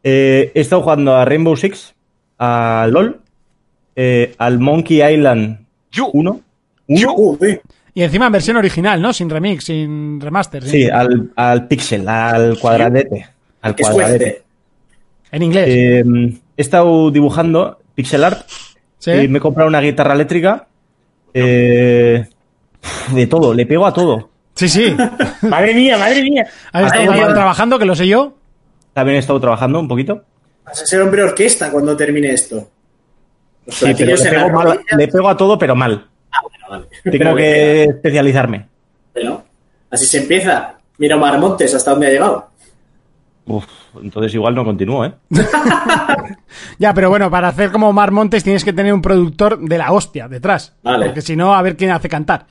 Eh, 0.03 0.51
he 0.53 0.59
estado 0.59 0.81
jugando 0.81 1.15
a 1.15 1.23
Rainbow 1.23 1.55
Six, 1.55 1.93
a 2.39 2.87
LOL, 2.89 3.21
eh, 3.95 4.35
al 4.37 4.59
Monkey 4.59 5.01
Island 5.01 5.59
1. 6.11 6.41
Joder. 7.05 7.61
Y 7.93 8.03
encima 8.03 8.25
en 8.25 8.31
versión 8.33 8.57
original, 8.57 9.01
¿no? 9.01 9.13
Sin 9.13 9.29
remix, 9.29 9.65
sin 9.65 10.19
remaster. 10.19 10.63
Sí, 10.63 10.89
al, 10.89 11.31
al 11.35 11.67
Pixel, 11.67 12.07
al 12.09 12.57
cuadradete. 12.59 13.27
Al 13.61 13.75
cuadradete. 13.75 14.43
En 15.31 15.43
inglés. 15.43 15.65
Eh, 15.69 16.03
he 16.57 16.61
estado 16.61 17.11
dibujando 17.11 17.79
pixel 17.95 18.23
art 18.25 18.45
¿Sí? 18.97 19.11
y 19.11 19.27
me 19.29 19.37
he 19.37 19.41
comprado 19.41 19.69
una 19.69 19.79
guitarra 19.79 20.13
eléctrica. 20.15 20.67
eh, 21.33 22.25
de 23.13 23.27
todo, 23.27 23.53
le 23.53 23.65
pego 23.65 23.85
a 23.85 23.93
todo. 23.93 24.30
Sí, 24.61 24.69
sí. 24.69 24.95
Madre 25.41 25.73
mía, 25.73 25.97
madre 25.97 26.21
mía. 26.21 26.45
Has 26.71 26.85
estado 26.85 27.13
Dios. 27.13 27.33
trabajando, 27.33 27.79
que 27.79 27.85
lo 27.85 27.95
sé 27.95 28.07
yo. 28.07 28.33
También 28.93 29.15
he 29.15 29.19
estado 29.19 29.39
trabajando 29.41 29.79
un 29.79 29.87
poquito. 29.87 30.23
Vas 30.63 30.83
a 30.83 30.85
ser 30.85 31.01
hombre 31.01 31.23
orquesta 31.23 31.71
cuando 31.71 31.97
termine 31.97 32.31
esto. 32.31 32.69
Los 33.65 33.75
Sí, 33.75 33.91
pero 33.97 34.15
le 34.15 34.29
pego, 34.29 34.49
mal- 34.51 34.79
le 34.97 35.07
pego 35.07 35.29
a 35.29 35.35
todo, 35.35 35.57
pero 35.57 35.75
mal. 35.75 36.07
Bueno, 36.43 36.65
vale. 36.69 36.85
Tengo 37.03 37.17
Pero 37.17 37.35
que 37.35 37.83
especializarme. 37.85 38.67
Bueno, 39.15 39.43
así 39.89 40.05
se 40.05 40.19
empieza. 40.19 40.75
Mira 40.99 41.15
Omar 41.15 41.39
Montes 41.39 41.73
hasta 41.73 41.89
dónde 41.91 42.05
ha 42.05 42.09
llegado. 42.11 42.47
Uf, 43.45 43.65
entonces 44.01 44.31
igual 44.35 44.53
no 44.53 44.63
continúo, 44.63 45.03
¿eh? 45.05 45.13
Ya, 46.77 46.93
pero 46.93 47.09
bueno, 47.09 47.31
para 47.31 47.47
hacer 47.47 47.71
como 47.71 47.91
Mar 47.93 48.11
Montes 48.11 48.43
tienes 48.43 48.63
que 48.63 48.73
tener 48.73 48.93
un 48.93 49.01
productor 49.01 49.59
de 49.59 49.77
la 49.79 49.91
hostia 49.91 50.27
detrás. 50.27 50.75
Vale. 50.83 51.07
Porque 51.07 51.21
si 51.21 51.35
no, 51.35 51.55
a 51.55 51.61
ver 51.63 51.75
quién 51.75 51.89
hace 51.91 52.07
cantar. 52.09 52.45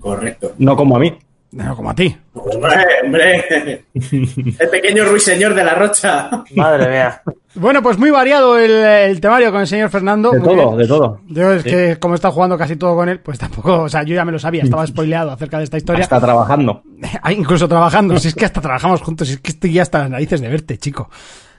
Correcto. 0.00 0.52
No 0.58 0.76
como 0.76 0.96
a 0.96 1.00
mí. 1.00 1.16
No, 1.52 1.76
como 1.76 1.90
a 1.90 1.94
ti. 1.94 2.16
Hombre, 2.34 2.74
hombre. 3.04 3.84
El 3.94 4.68
pequeño 4.72 5.04
ruiseñor 5.04 5.54
de 5.54 5.62
la 5.62 5.74
rocha. 5.76 6.28
Madre 6.56 6.88
mía. 6.90 7.22
Bueno, 7.54 7.80
pues 7.80 7.96
muy 7.96 8.10
variado 8.10 8.58
el, 8.58 8.72
el 8.72 9.20
temario 9.20 9.52
con 9.52 9.60
el 9.60 9.68
señor 9.68 9.88
Fernando. 9.88 10.32
De 10.32 10.40
Muy 10.40 10.48
todo, 10.48 10.66
bien. 10.70 10.78
de 10.78 10.86
todo. 10.88 11.20
Yo 11.28 11.52
es 11.52 11.62
que 11.62 11.96
como 12.00 12.14
he 12.14 12.16
estado 12.16 12.34
jugando 12.34 12.58
casi 12.58 12.74
todo 12.74 12.96
con 12.96 13.08
él, 13.08 13.20
pues 13.20 13.38
tampoco, 13.38 13.82
o 13.82 13.88
sea, 13.88 14.02
yo 14.02 14.16
ya 14.16 14.24
me 14.24 14.32
lo 14.32 14.38
sabía, 14.40 14.64
estaba 14.64 14.84
spoileado 14.84 15.30
acerca 15.30 15.58
de 15.58 15.64
esta 15.64 15.76
historia. 15.76 16.02
Está 16.02 16.20
trabajando. 16.20 16.82
Ah, 17.22 17.32
Incluso 17.32 17.68
trabajando, 17.68 18.18
si 18.18 18.28
es 18.28 18.34
que 18.34 18.46
hasta 18.46 18.60
trabajamos 18.60 19.00
juntos, 19.02 19.28
si 19.28 19.34
es 19.34 19.40
que 19.40 19.50
estoy 19.52 19.74
ya 19.74 19.82
hasta 19.82 20.00
las 20.00 20.10
narices 20.10 20.40
de 20.40 20.48
verte, 20.48 20.78
chico. 20.78 21.08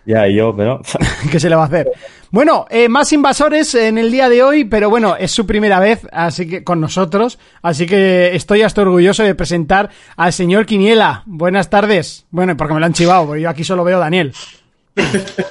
Ya, 0.06 0.28
y 0.28 0.36
yo, 0.36 0.56
pero. 0.56 0.82
¿Qué 1.32 1.40
se 1.40 1.50
le 1.50 1.56
va 1.56 1.64
a 1.64 1.66
hacer? 1.66 1.92
Bueno, 2.32 2.66
eh, 2.70 2.90
más 2.90 3.12
invasores 3.14 3.74
en 3.76 3.98
el 3.98 4.12
día 4.12 4.30
de 4.30 4.44
hoy, 4.44 4.66
pero 4.66 4.90
bueno, 4.90 5.16
es 5.18 5.32
su 5.32 5.46
primera 5.48 5.80
vez 5.80 6.02
así 6.12 6.48
que 6.50 6.64
con 6.64 6.82
nosotros, 6.82 7.40
así 7.62 7.86
que 7.86 8.36
estoy 8.36 8.62
hasta 8.62 8.82
orgulloso 8.82 9.24
de 9.24 9.34
presentar 9.36 9.90
al 10.18 10.34
señor 10.34 10.66
Quiniela. 10.66 11.24
Buenas 11.26 11.70
tardes. 11.70 12.26
Bueno, 12.32 12.56
porque 12.58 12.74
me 12.74 12.80
lo 12.82 12.86
han 12.86 12.94
chivado, 12.94 13.26
porque 13.28 13.42
yo 13.42 13.50
aquí 13.50 13.64
solo 13.64 13.84
veo 13.84 13.98
a 13.98 14.02
Daniel. 14.02 14.34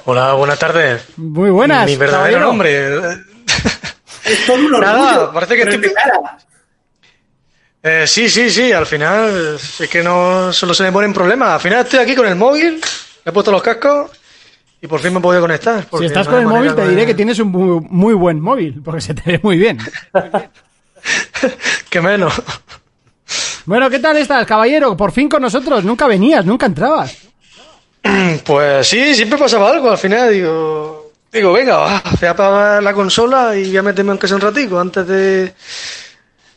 Hola, 0.05 0.33
buenas 0.33 0.59
tardes. 0.59 1.03
Muy 1.17 1.49
buenas. 1.49 1.85
Mi 1.85 1.95
verdadero 1.95 2.39
caballero. 2.39 2.47
nombre. 2.47 3.23
Es 4.25 4.45
todo 4.45 4.55
un 4.57 4.71
Nada, 4.71 5.31
parece 5.31 5.55
que 5.55 5.61
estoy- 5.63 5.77
mi 5.79 5.93
cara. 5.93 6.37
Eh, 7.83 8.07
sí, 8.07 8.27
sí, 8.29 8.49
sí, 8.49 8.71
al 8.71 8.85
final 8.87 9.55
es 9.79 9.87
que 9.89 10.01
no 10.01 10.51
solo 10.51 10.73
se 10.73 10.83
me 10.83 10.91
ponen 10.91 11.13
problemas. 11.13 11.49
Al 11.49 11.59
final 11.59 11.81
estoy 11.83 11.99
aquí 11.99 12.15
con 12.15 12.27
el 12.27 12.35
móvil, 12.35 12.81
he 13.23 13.31
puesto 13.31 13.51
los 13.51 13.61
cascos 13.61 14.09
y 14.85 14.87
por 14.87 14.99
fin 15.01 15.11
me 15.13 15.19
he 15.19 15.21
podido 15.21 15.41
conectar. 15.41 15.85
Si 15.99 16.05
estás 16.05 16.27
no 16.27 16.33
con 16.33 16.41
el 16.41 16.47
móvil, 16.47 16.75
te 16.75 16.81
de- 16.81 16.89
diré 16.89 17.05
que 17.05 17.13
tienes 17.15 17.39
un 17.39 17.49
muy, 17.49 17.85
muy 17.89 18.13
buen 18.13 18.39
móvil, 18.39 18.81
porque 18.83 19.01
se 19.01 19.13
te 19.13 19.31
ve 19.33 19.39
muy 19.43 19.57
bien. 19.57 19.77
Que 21.89 22.01
menos. 22.01 22.41
Bueno, 23.65 23.89
¿qué 23.89 23.99
tal 23.99 24.17
estás, 24.17 24.45
caballero? 24.45 24.95
Por 24.97 25.11
fin 25.11 25.29
con 25.29 25.41
nosotros. 25.41 25.83
Nunca 25.83 26.07
venías, 26.07 26.45
nunca 26.45 26.65
entrabas. 26.65 27.17
Pues 28.45 28.87
sí, 28.87 29.15
siempre 29.15 29.37
pasaba 29.37 29.71
algo. 29.71 29.89
Al 29.91 29.97
final 29.97 30.31
digo, 30.31 31.11
digo 31.31 31.51
venga, 31.53 31.77
va, 31.77 32.03
voy 32.19 32.27
a 32.27 32.31
apagar 32.31 32.83
la 32.83 32.93
consola 32.93 33.55
y 33.55 33.67
voy 33.67 33.77
a 33.77 33.81
meterme 33.83 34.11
aunque 34.11 34.27
sea 34.27 34.35
un 34.35 34.41
ratico 34.41 34.79
antes 34.79 35.07
de, 35.07 35.15
de 35.45 35.53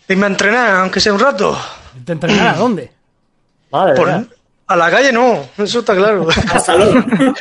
irme 0.09 0.25
a 0.27 0.29
entrenar, 0.29 0.71
aunque 0.81 1.01
sea 1.01 1.13
un 1.15 1.21
rato. 1.21 1.59
¿Te 2.05 2.13
entrenar 2.13 2.49
a 2.49 2.59
dónde? 2.59 2.91
Madre 3.73 3.95
Por-. 3.97 4.27
A 4.69 4.77
la 4.77 4.91
calle 4.91 5.13
no, 5.13 5.47
eso 5.57 5.79
está 5.79 5.97
claro. 5.97 6.29
Al 6.53 6.61
salón. 6.61 7.07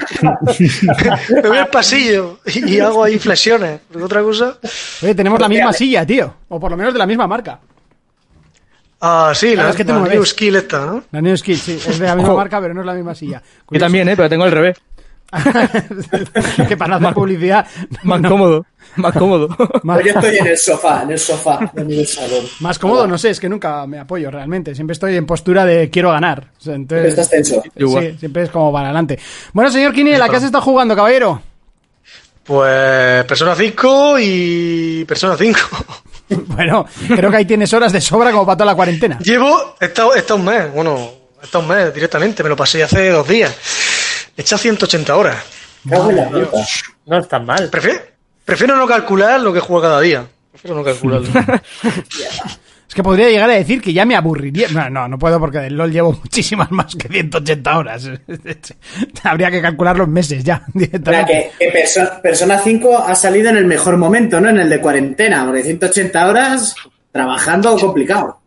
me 1.29 1.49
voy 1.49 1.57
al 1.57 1.67
pasillo 1.67 2.39
y, 2.45 2.79
hago 2.79 3.03
ahí 3.03 3.19
flexiones. 3.19 3.81
Porque 3.87 4.05
otra 4.05 4.23
cosa. 4.23 4.57
Oye, 5.01 5.13
tenemos 5.13 5.39
la 5.39 5.49
misma 5.49 5.73
silla, 5.73 6.05
tío. 6.05 6.33
O 6.47 6.57
por 6.57 6.71
lo 6.71 6.77
menos 6.77 6.93
de 6.93 6.99
la 6.99 7.05
misma 7.05 7.27
marca. 7.27 7.59
Ah, 9.01 9.33
sí, 9.35 9.53
Claro, 9.53 9.67
la, 9.67 9.69
es 9.71 9.75
que 9.75 9.83
la. 9.83 9.99
New 9.99 10.25
Skill 10.25 10.55
esta, 10.55 10.85
¿no? 10.85 11.03
La 11.11 11.21
New 11.21 11.37
Skill, 11.37 11.57
sí. 11.57 11.73
Es 11.73 11.99
de 11.99 12.05
la 12.05 12.15
misma 12.15 12.33
marca, 12.35 12.61
pero 12.61 12.73
no 12.73 12.79
es 12.79 12.87
la 12.87 12.93
misma 12.93 13.13
silla. 13.13 13.43
Yo 13.69 13.79
también, 13.79 14.07
¿eh? 14.07 14.15
Pero 14.15 14.29
tengo 14.29 14.45
al 14.45 14.51
revés. 14.51 14.77
que 16.67 16.77
para 16.77 16.91
no 16.99 17.07
hacer 17.07 17.13
publicidad. 17.13 17.67
Más 18.03 18.21
cómodo. 18.21 18.65
Más 18.95 19.13
cómodo. 19.13 19.47
Más, 19.83 19.97
Pues 20.01 20.05
yo 20.13 20.19
estoy 20.19 20.37
en 20.37 20.47
el 20.47 20.57
sofá, 20.57 21.03
en 21.03 21.11
el 21.11 21.19
sofá 21.19 21.71
de 21.73 21.83
mi 21.83 22.05
salón. 22.05 22.45
más 22.61 22.79
cómodo, 22.79 23.05
no 23.07 23.17
sé, 23.17 23.31
es 23.31 23.39
que 23.39 23.49
nunca 23.49 23.85
me 23.85 23.99
apoyo 23.99 24.31
realmente. 24.31 24.73
Siempre 24.73 24.93
estoy 24.93 25.15
en 25.15 25.25
postura 25.25 25.65
de 25.65 25.89
quiero 25.89 26.11
ganar. 26.11 26.51
O 26.57 26.61
sea, 26.61 26.75
entonces, 26.75 27.09
Estás 27.09 27.29
tenso. 27.29 27.61
Sí, 27.75 28.15
siempre 28.19 28.43
es 28.43 28.49
como 28.49 28.71
para 28.71 28.87
adelante. 28.87 29.19
Bueno, 29.53 29.69
señor 29.71 29.93
Quiniela, 29.93 30.29
¿qué 30.29 30.37
has 30.37 30.43
estado 30.43 30.63
jugando, 30.63 30.95
caballero? 30.95 31.41
Pues 32.43 33.25
Persona 33.25 33.55
5 33.55 34.15
y 34.19 35.05
Persona 35.05 35.35
5. 35.37 35.59
Bueno, 36.29 36.85
creo 37.07 37.29
que 37.29 37.37
ahí 37.37 37.45
tienes 37.45 37.73
horas 37.73 37.91
de 37.91 38.01
sobra 38.01 38.31
como 38.31 38.45
para 38.45 38.57
toda 38.57 38.65
la 38.67 38.75
cuarentena. 38.75 39.17
Llevo, 39.19 39.75
he 39.79 39.85
estado, 39.85 40.15
he 40.15 40.19
estado 40.19 40.39
un 40.39 40.45
mes, 40.45 40.73
bueno, 40.73 41.09
he 41.41 41.45
estado 41.45 41.63
un 41.63 41.69
mes 41.69 41.93
directamente, 41.93 42.43
me 42.43 42.49
lo 42.49 42.55
pasé 42.55 42.83
hace 42.83 43.09
dos 43.09 43.27
días. 43.27 43.55
He 44.37 44.41
echado 44.41 44.59
180 44.61 45.15
horas. 45.17 45.37
No 47.05 47.17
es 47.17 47.27
tan 47.27 47.45
mal. 47.45 47.69
Prefiero, 47.69 47.99
prefiero 48.45 48.75
no 48.77 48.85
calcular 48.87 49.39
lo 49.41 49.51
que 49.51 49.59
juego 49.59 49.81
cada 49.81 49.99
día. 50.01 50.25
Prefiero 50.51 50.77
no 50.77 50.83
calcularlo. 50.83 51.27
Es 52.87 52.95
que 52.95 53.03
podría 53.03 53.27
llegar 53.27 53.49
a 53.49 53.53
decir 53.55 53.81
que 53.81 53.91
ya 53.91 54.05
me 54.05 54.15
aburriría. 54.15 54.69
No, 54.69 54.89
no, 54.89 55.09
no 55.09 55.19
puedo 55.19 55.41
porque 55.41 55.57
del 55.57 55.75
LOL 55.75 55.91
llevo 55.91 56.13
muchísimas 56.13 56.71
más 56.71 56.95
que 56.95 57.09
180 57.09 57.77
horas. 57.77 58.09
Habría 59.23 59.51
que 59.51 59.61
calcular 59.61 59.97
los 59.97 60.07
meses 60.07 60.41
ya, 60.41 60.63
directamente. 60.73 61.51
que, 61.59 61.65
que 61.69 61.73
Perso- 61.83 62.21
Persona 62.21 62.57
5 62.59 62.97
ha 62.99 63.13
salido 63.13 63.49
en 63.49 63.57
el 63.57 63.65
mejor 63.65 63.97
momento, 63.97 64.39
¿no? 64.39 64.47
En 64.49 64.59
el 64.59 64.69
de 64.69 64.79
cuarentena, 64.79 65.43
porque 65.45 65.63
180 65.63 66.27
horas 66.29 66.75
trabajando 67.11 67.75
complicado. 67.77 68.39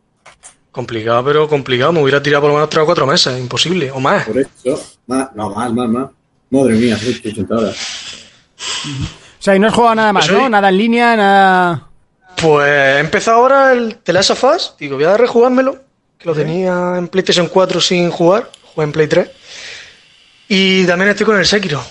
Complicado, 0.73 1.25
pero 1.25 1.49
complicado. 1.49 1.93
Me 1.93 2.03
hubiera 2.03 2.23
tirado 2.23 2.43
por 2.43 2.51
lo 2.51 2.57
menos 2.57 2.71
3 2.71 2.83
o 2.83 2.87
4 2.87 3.07
meses, 3.07 3.39
imposible, 3.39 3.91
o 3.91 4.01
más. 4.01 4.27
Por 4.27 4.39
eso. 4.39 4.83
Más, 5.07 5.29
no, 5.35 5.51
más, 5.51 5.73
más, 5.73 5.89
más. 5.89 6.11
Madre 6.51 6.75
mía, 6.75 6.97
180 6.97 7.55
horas. 7.55 7.77
O 8.57 9.43
sea, 9.43 9.55
y 9.55 9.59
no 9.59 9.69
has 9.69 9.75
jugado 9.75 9.95
nada 9.95 10.13
más, 10.13 10.29
Pues 10.29 10.39
¿no? 10.39 10.49
Nada 10.49 10.69
en 10.69 10.79
línea, 10.79 11.17
nada. 11.17 11.87
Pues 12.37 12.69
he 12.69 12.99
empezado 12.99 13.39
ahora 13.39 13.73
el 13.73 13.97
The 13.97 14.13
Last 14.13 14.31
of 14.31 14.45
Us. 14.45 14.75
Digo, 14.79 14.97
voy 14.97 15.05
a 15.05 15.17
rejugármelo. 15.17 15.83
Que 16.19 16.27
lo 16.27 16.35
tenía 16.35 16.97
en 16.99 17.09
PlayStation 17.09 17.49
4 17.49 17.81
sin 17.81 18.11
jugar. 18.11 18.51
Jugué 18.75 18.85
en 18.85 18.93
Play 18.93 19.07
3. 19.07 19.31
Y 20.49 20.85
también 20.87 21.11
estoy 21.11 21.25
con 21.27 21.39
el 21.39 21.47
Sekiro. 21.47 21.83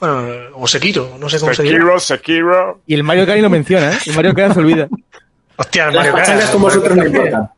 Bueno, 0.00 0.26
o 0.54 0.66
Sekiro, 0.66 1.16
no 1.18 1.28
sé 1.28 1.38
cómo 1.38 1.52
se 1.52 1.62
dice. 1.62 1.74
Sekiro, 1.74 2.00
Sekiro. 2.00 2.80
Y 2.86 2.94
el 2.94 3.02
Mario 3.04 3.26
Kart 3.26 3.36
ni 3.36 3.42
lo 3.42 3.50
menciona, 3.50 3.92
¿eh? 3.92 3.98
El 4.06 4.14
Mario 4.14 4.34
Kart 4.34 4.54
se 4.54 4.60
olvida. 4.60 4.88
Hostia, 5.56 5.88
el 5.88 5.94
Las 5.94 5.96
Mario 5.96 6.12
Kart. 6.12 6.24
pachangas 6.26 6.50
con 6.50 6.62
vosotros 6.62 6.96
no 6.96 7.06
importan. 7.06 7.50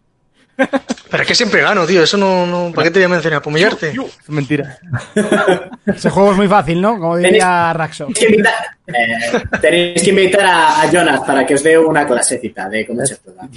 Pero 0.56 1.22
es 1.22 1.28
que 1.28 1.34
siempre 1.34 1.62
gano, 1.62 1.86
tío. 1.86 2.02
Eso 2.02 2.16
no. 2.16 2.46
no 2.46 2.72
¿Para 2.72 2.84
qué 2.86 2.90
te 2.90 2.98
voy 3.00 3.04
a 3.04 3.08
mencionar? 3.08 3.40
¿Para 3.40 3.50
humillarte? 3.50 3.90
Es 3.90 4.28
mentira. 4.28 4.78
Ese 5.86 6.10
juego 6.10 6.32
es 6.32 6.36
muy 6.36 6.48
fácil, 6.48 6.80
¿no? 6.80 6.98
Como 6.98 7.16
diría 7.16 7.72
Raxo. 7.72 8.06
Tenéis 8.06 8.18
que 8.18 8.26
invitar, 8.26 8.54
eh, 8.86 9.44
tenéis 9.60 10.02
que 10.02 10.10
invitar 10.10 10.44
a, 10.44 10.82
a 10.82 10.90
Jonas 10.90 11.20
para 11.20 11.46
que 11.46 11.54
os 11.54 11.62
dé 11.62 11.78
una 11.78 12.06
clasecita 12.06 12.68
de 12.68 12.86
cómo 12.86 13.04
se 13.06 13.16
juega. 13.16 13.48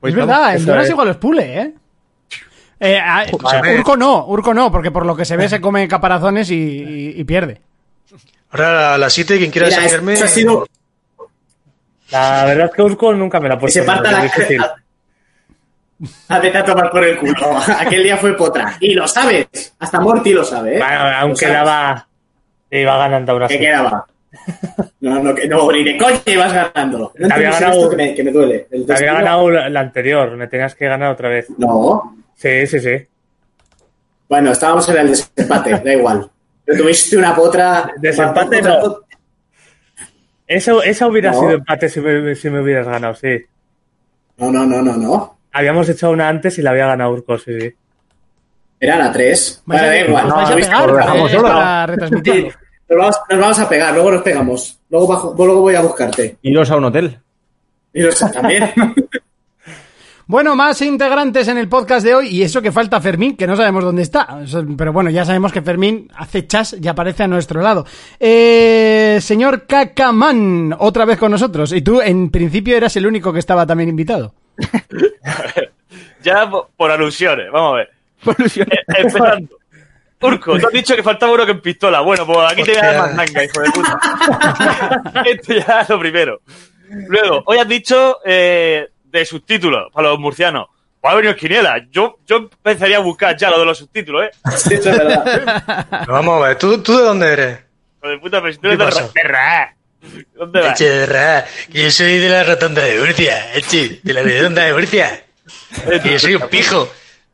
Pues 0.00 0.12
es 0.12 0.16
verdad, 0.16 0.50
el 0.54 0.62
eso 0.62 0.66
Jonas 0.66 0.84
es. 0.84 0.90
igual 0.90 1.08
los 1.08 1.16
pule, 1.16 1.60
¿eh? 1.60 1.72
Eh, 2.80 2.98
a- 2.98 3.26
Vale. 3.40 3.78
Urco 3.78 3.96
no, 3.96 4.26
Urco 4.26 4.54
no, 4.54 4.70
porque 4.70 4.90
por 4.92 5.04
lo 5.04 5.16
que 5.16 5.24
se 5.24 5.36
ve 5.36 5.48
se 5.48 5.60
come 5.60 5.86
caparazones 5.88 6.50
y, 6.50 6.54
y- 6.54 7.14
y 7.20 7.24
pierde. 7.24 7.60
Ahora 8.50 8.94
a 8.94 8.98
las 8.98 9.12
7, 9.12 9.36
quien 9.38 9.50
quiera 9.50 9.66
Mira, 9.66 9.78
desafiarme. 9.80 10.12
eso 10.14 10.24
ha 10.24 10.28
sido 10.28 10.66
La 12.10 12.44
verdad 12.46 12.66
es 12.66 12.72
que 12.72 12.82
Urco 12.82 13.12
nunca 13.12 13.40
me 13.40 13.48
la 13.48 13.56
ha 13.56 13.58
puesto. 13.58 13.80
se 13.80 13.84
parta 13.86 14.10
la. 14.12 14.74
A 16.28 16.38
vete 16.38 16.58
a 16.58 16.64
tomar 16.64 16.90
por 16.90 17.04
el 17.04 17.18
culo. 17.18 17.34
Aquel 17.78 18.02
día 18.02 18.16
fue 18.16 18.36
potra. 18.36 18.76
Y 18.80 18.94
lo 18.94 19.06
sabes. 19.08 19.74
Hasta 19.78 20.00
Morty 20.00 20.32
lo 20.32 20.44
sabe, 20.44 20.76
¿eh? 20.76 20.78
Bueno, 20.78 21.00
aún 21.16 21.34
quedaba. 21.34 22.06
Iba 22.70 22.98
ganando 22.98 23.32
ahora 23.32 23.48
¿Qué 23.48 23.58
quedaba? 23.58 24.06
No, 25.00 25.22
no, 25.22 25.34
que 25.34 25.48
no, 25.48 25.72
ni 25.72 25.82
de 25.84 25.96
coña 25.96 26.20
ibas 26.26 26.52
ganando. 26.52 27.12
No 27.16 27.28
Te 27.28 27.34
había 27.34 27.50
ganado- 27.50 27.88
que 27.88 27.96
me, 27.96 28.14
que 28.14 28.22
me 28.24 28.30
duele. 28.30 28.66
El 28.70 28.84
Te 28.84 28.92
había 28.94 29.14
ganado 29.14 29.48
la 29.50 29.80
anterior, 29.80 30.36
me 30.36 30.48
tenías 30.48 30.74
que 30.74 30.86
ganar 30.86 31.10
otra 31.12 31.30
vez. 31.30 31.46
No. 31.56 32.14
Sí, 32.36 32.66
sí, 32.66 32.78
sí. 32.78 32.96
Bueno, 34.28 34.52
estábamos 34.52 34.86
en 34.90 34.98
el 34.98 35.08
desempate, 35.08 35.70
da 35.70 35.92
igual. 35.94 36.30
Pero 36.64 36.82
tuviste 36.82 37.16
una 37.16 37.34
potra. 37.34 37.90
Desempate 37.96 38.60
no. 38.60 38.98
Eso, 40.46 40.82
esa 40.82 41.06
hubiera 41.06 41.32
No. 41.32 41.40
sido 41.40 41.50
empate 41.52 41.88
si 41.88 42.00
me, 42.00 42.34
si 42.34 42.50
me 42.50 42.60
hubieras 42.60 42.86
ganado, 42.86 43.14
sí. 43.14 43.38
No, 44.36 44.50
no, 44.52 44.66
no, 44.66 44.82
no, 44.82 44.96
no. 44.96 45.37
Habíamos 45.52 45.88
hecho 45.88 46.10
una 46.10 46.28
antes 46.28 46.58
y 46.58 46.62
la 46.62 46.70
había 46.70 46.86
ganado 46.86 47.10
Urco, 47.12 47.38
sí, 47.38 47.58
sí. 47.60 47.70
Eran 48.80 49.00
a 49.02 49.12
tres. 49.12 49.62
¿Vais 49.66 49.80
Vale, 49.82 49.98
a, 50.00 50.02
da 50.02 50.08
igual. 50.08 50.26
os 50.26 50.34
vais 50.34 50.50
a 50.50 50.54
pegar? 50.54 50.90
otra. 50.90 51.42
Para 51.42 51.86
retransmitirlo. 51.86 52.50
Nos 52.88 52.98
vamos, 52.98 53.16
nos 53.28 53.38
vamos 53.40 53.58
a 53.58 53.68
pegar, 53.68 53.92
luego 53.94 54.10
nos 54.12 54.22
pegamos. 54.22 54.78
Luego, 54.88 55.06
bajo- 55.08 55.34
luego 55.36 55.60
voy 55.60 55.74
a 55.74 55.80
buscarte. 55.82 56.36
Iros 56.42 56.70
a 56.70 56.76
un 56.76 56.84
hotel. 56.84 57.18
Y 57.92 58.02
los 58.02 58.18
también. 58.18 58.70
Bueno, 60.30 60.54
más 60.54 60.82
integrantes 60.82 61.48
en 61.48 61.56
el 61.56 61.70
podcast 61.70 62.04
de 62.04 62.14
hoy 62.14 62.28
y 62.28 62.42
eso 62.42 62.60
que 62.60 62.70
falta 62.70 63.00
Fermín, 63.00 63.34
que 63.34 63.46
no 63.46 63.56
sabemos 63.56 63.82
dónde 63.82 64.02
está. 64.02 64.40
Pero 64.76 64.92
bueno, 64.92 65.08
ya 65.08 65.24
sabemos 65.24 65.52
que 65.52 65.62
Fermín 65.62 66.06
hace 66.14 66.46
chas 66.46 66.76
y 66.78 66.86
aparece 66.86 67.22
a 67.22 67.28
nuestro 67.28 67.62
lado. 67.62 67.86
Eh, 68.20 69.20
señor 69.22 69.66
Cacaman, 69.66 70.74
otra 70.78 71.06
vez 71.06 71.16
con 71.18 71.30
nosotros. 71.32 71.72
Y 71.72 71.80
tú, 71.80 72.02
en 72.02 72.28
principio, 72.28 72.76
eras 72.76 72.94
el 72.96 73.06
único 73.06 73.32
que 73.32 73.38
estaba 73.38 73.64
también 73.64 73.88
invitado. 73.88 74.34
Ya 76.22 76.50
por, 76.50 76.68
por 76.76 76.90
alusiones, 76.90 77.50
vamos 77.50 77.74
a 77.74 77.76
ver. 77.76 77.90
Por 78.22 78.34
ilusión. 78.38 78.68
Eh, 78.70 78.80
empezando. 78.88 79.56
Urco, 80.20 80.58
tú 80.58 80.66
has 80.66 80.72
dicho 80.72 80.96
que 80.96 81.02
faltaba 81.02 81.32
uno 81.32 81.46
que 81.46 81.52
en 81.52 81.60
pistola. 81.60 82.00
Bueno, 82.00 82.26
pues 82.26 82.38
aquí 82.52 82.64
te 82.64 82.72
voy 82.72 82.80
a 82.80 82.92
dar 82.92 82.98
más 82.98 83.14
manga, 83.16 83.44
hijo 83.44 83.60
de 83.60 83.70
puta. 83.70 84.00
Esto 85.26 85.54
ya 85.54 85.80
es 85.82 85.88
lo 85.88 85.98
primero. 86.00 86.40
Luego, 86.88 87.42
hoy 87.46 87.58
has 87.58 87.68
dicho 87.68 88.18
eh, 88.24 88.88
de 89.04 89.24
subtítulos 89.24 89.92
para 89.92 90.08
los 90.08 90.18
murcianos. 90.18 90.66
Va 91.04 91.12
a 91.12 91.14
venir 91.14 91.36
Quiniela. 91.36 91.86
Yo, 91.90 92.18
yo 92.26 92.36
empezaría 92.36 92.96
a 92.96 93.00
buscar 93.00 93.36
ya 93.36 93.50
lo 93.50 93.60
de 93.60 93.66
los 93.66 93.78
subtítulos, 93.78 94.24
¿eh? 94.24 94.30
Sí, 94.56 94.74
eso 94.74 94.90
es 94.90 94.98
verdad. 94.98 95.86
Pero 95.88 96.12
vamos 96.12 96.42
a 96.42 96.48
ver, 96.48 96.58
¿tú, 96.58 96.82
tú 96.82 96.96
de 96.96 97.04
dónde 97.04 97.32
eres? 97.32 97.60
Hijo 97.98 98.08
de 98.08 98.18
puta, 98.18 98.40
pero 98.40 98.52
si 98.52 98.58
tú 98.58 98.68
eres 98.68 98.78
¿Qué 98.78 99.02
de, 99.02 99.10
de 99.14 99.28
Ra. 99.28 99.76
¿Dónde 100.34 100.60
vas? 100.60 100.80
Eche 100.80 100.88
de 100.90 101.06
ra, 101.06 101.46
que 101.72 101.82
yo 101.84 101.90
soy 101.90 102.18
de 102.18 102.28
la 102.28 102.44
rotonda 102.44 102.82
de 102.84 102.98
Murcia, 102.98 103.54
Eche, 103.54 104.00
de 104.02 104.12
la 104.14 104.22
rotonda 104.22 104.64
de 104.64 104.72
Murcia. 104.72 105.24
Que 106.02 106.12
yo 106.12 106.18
soy 106.18 106.34
un 106.36 106.48
pijo. 106.48 106.88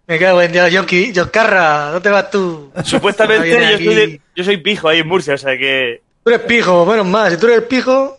Me 0.07 0.19
cago 0.19 0.43
en 0.43 0.53
Dios, 0.53 0.71
Yonki, 0.71 1.13
Yoncarra, 1.13 1.91
¿dónde 1.93 2.11
vas 2.11 2.31
tú? 2.31 2.71
Supuestamente 2.85 3.51
yo 3.51 3.77
soy, 3.79 3.95
de- 3.95 4.21
yo 4.37 4.45
soy 4.45 4.57
pijo 4.59 4.89
ahí 4.89 5.01
en 5.01 5.09
Murcia, 5.09 5.35
o 5.35 5.39
sea 5.39 5.57
que... 5.57 6.03
Tú 6.23 6.31
eres 6.31 6.43
pijo, 6.47 6.85
menos 6.87 7.07
mal. 7.07 7.31
Si 7.31 7.39
tú 7.39 7.47
eres 7.47 7.63
pijo, 7.63 8.19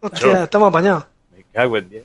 hostia, 0.00 0.44
estamos 0.44 0.68
apañados. 0.68 1.04
Me 1.36 1.44
cago 1.52 1.76
en 1.78 1.88
Dios. 1.88 2.04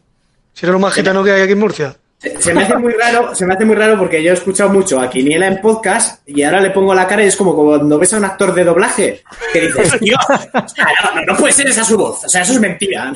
Si 0.54 0.66
eres 0.66 0.74
lo 0.74 0.80
más 0.80 0.94
gitano 0.94 1.24
que 1.24 1.32
hay 1.32 1.42
aquí 1.42 1.52
en 1.54 1.60
Murcia. 1.60 1.96
Se, 2.20 2.42
se 2.42 2.54
me 2.54 2.64
hace 2.64 2.76
muy 2.78 2.94
raro, 2.94 3.36
se 3.36 3.46
me 3.46 3.54
hace 3.54 3.64
muy 3.66 3.76
raro 3.76 3.98
porque 4.00 4.24
yo 4.24 4.32
he 4.32 4.34
escuchado 4.34 4.72
mucho 4.72 5.00
a 5.00 5.08
Quiniela 5.10 5.46
en 5.48 5.62
podcast 5.62 6.28
y 6.28 6.42
ahora 6.42 6.60
le 6.60 6.72
pongo 6.72 6.96
la 6.96 7.06
cara 7.08 7.24
y 7.24 7.28
es 7.28 7.36
como 7.36 7.56
cuando 7.56 8.00
ves 8.00 8.12
a 8.14 8.18
un 8.18 8.26
actor 8.26 8.56
de 8.56 8.64
doblaje 8.64 9.24
que 9.54 9.62
dices, 9.62 10.00
tío, 10.00 10.18
o 10.18 10.68
sea, 10.68 10.88
no, 11.14 11.22
no, 11.22 11.38
puede 11.38 11.54
ser 11.54 11.68
esa 11.68 11.84
su 11.84 11.96
voz, 11.96 12.26
o 12.26 12.30
sea, 12.30 12.42
eso 12.42 12.54
es 12.54 12.60
mentira. 12.60 13.14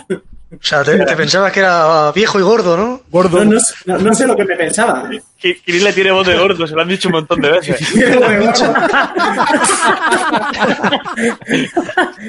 O 0.54 0.58
sea, 0.62 0.84
te, 0.84 0.98
te 1.00 1.16
pensabas 1.16 1.54
que 1.54 1.62
era 1.62 2.12
viejo 2.12 2.38
y 2.38 2.42
gordo, 2.44 2.76
¿no? 2.76 3.02
No, 3.46 3.54
no, 3.54 3.60
no- 3.86 3.98
no 4.00 4.14
sé 4.14 4.28
lo 4.28 4.36
que 4.36 4.44
me 4.44 4.58
pensaba. 4.58 5.10
Le 5.10 5.94
tiene 5.94 6.12
voz 6.12 6.28
de 6.28 6.38
gordo, 6.38 6.68
se 6.68 6.76
lo 6.76 6.82
han 6.82 6.90
dicho 6.90 7.08
un 7.08 7.14
montón 7.14 7.40
de 7.40 7.52
veces. 7.52 7.80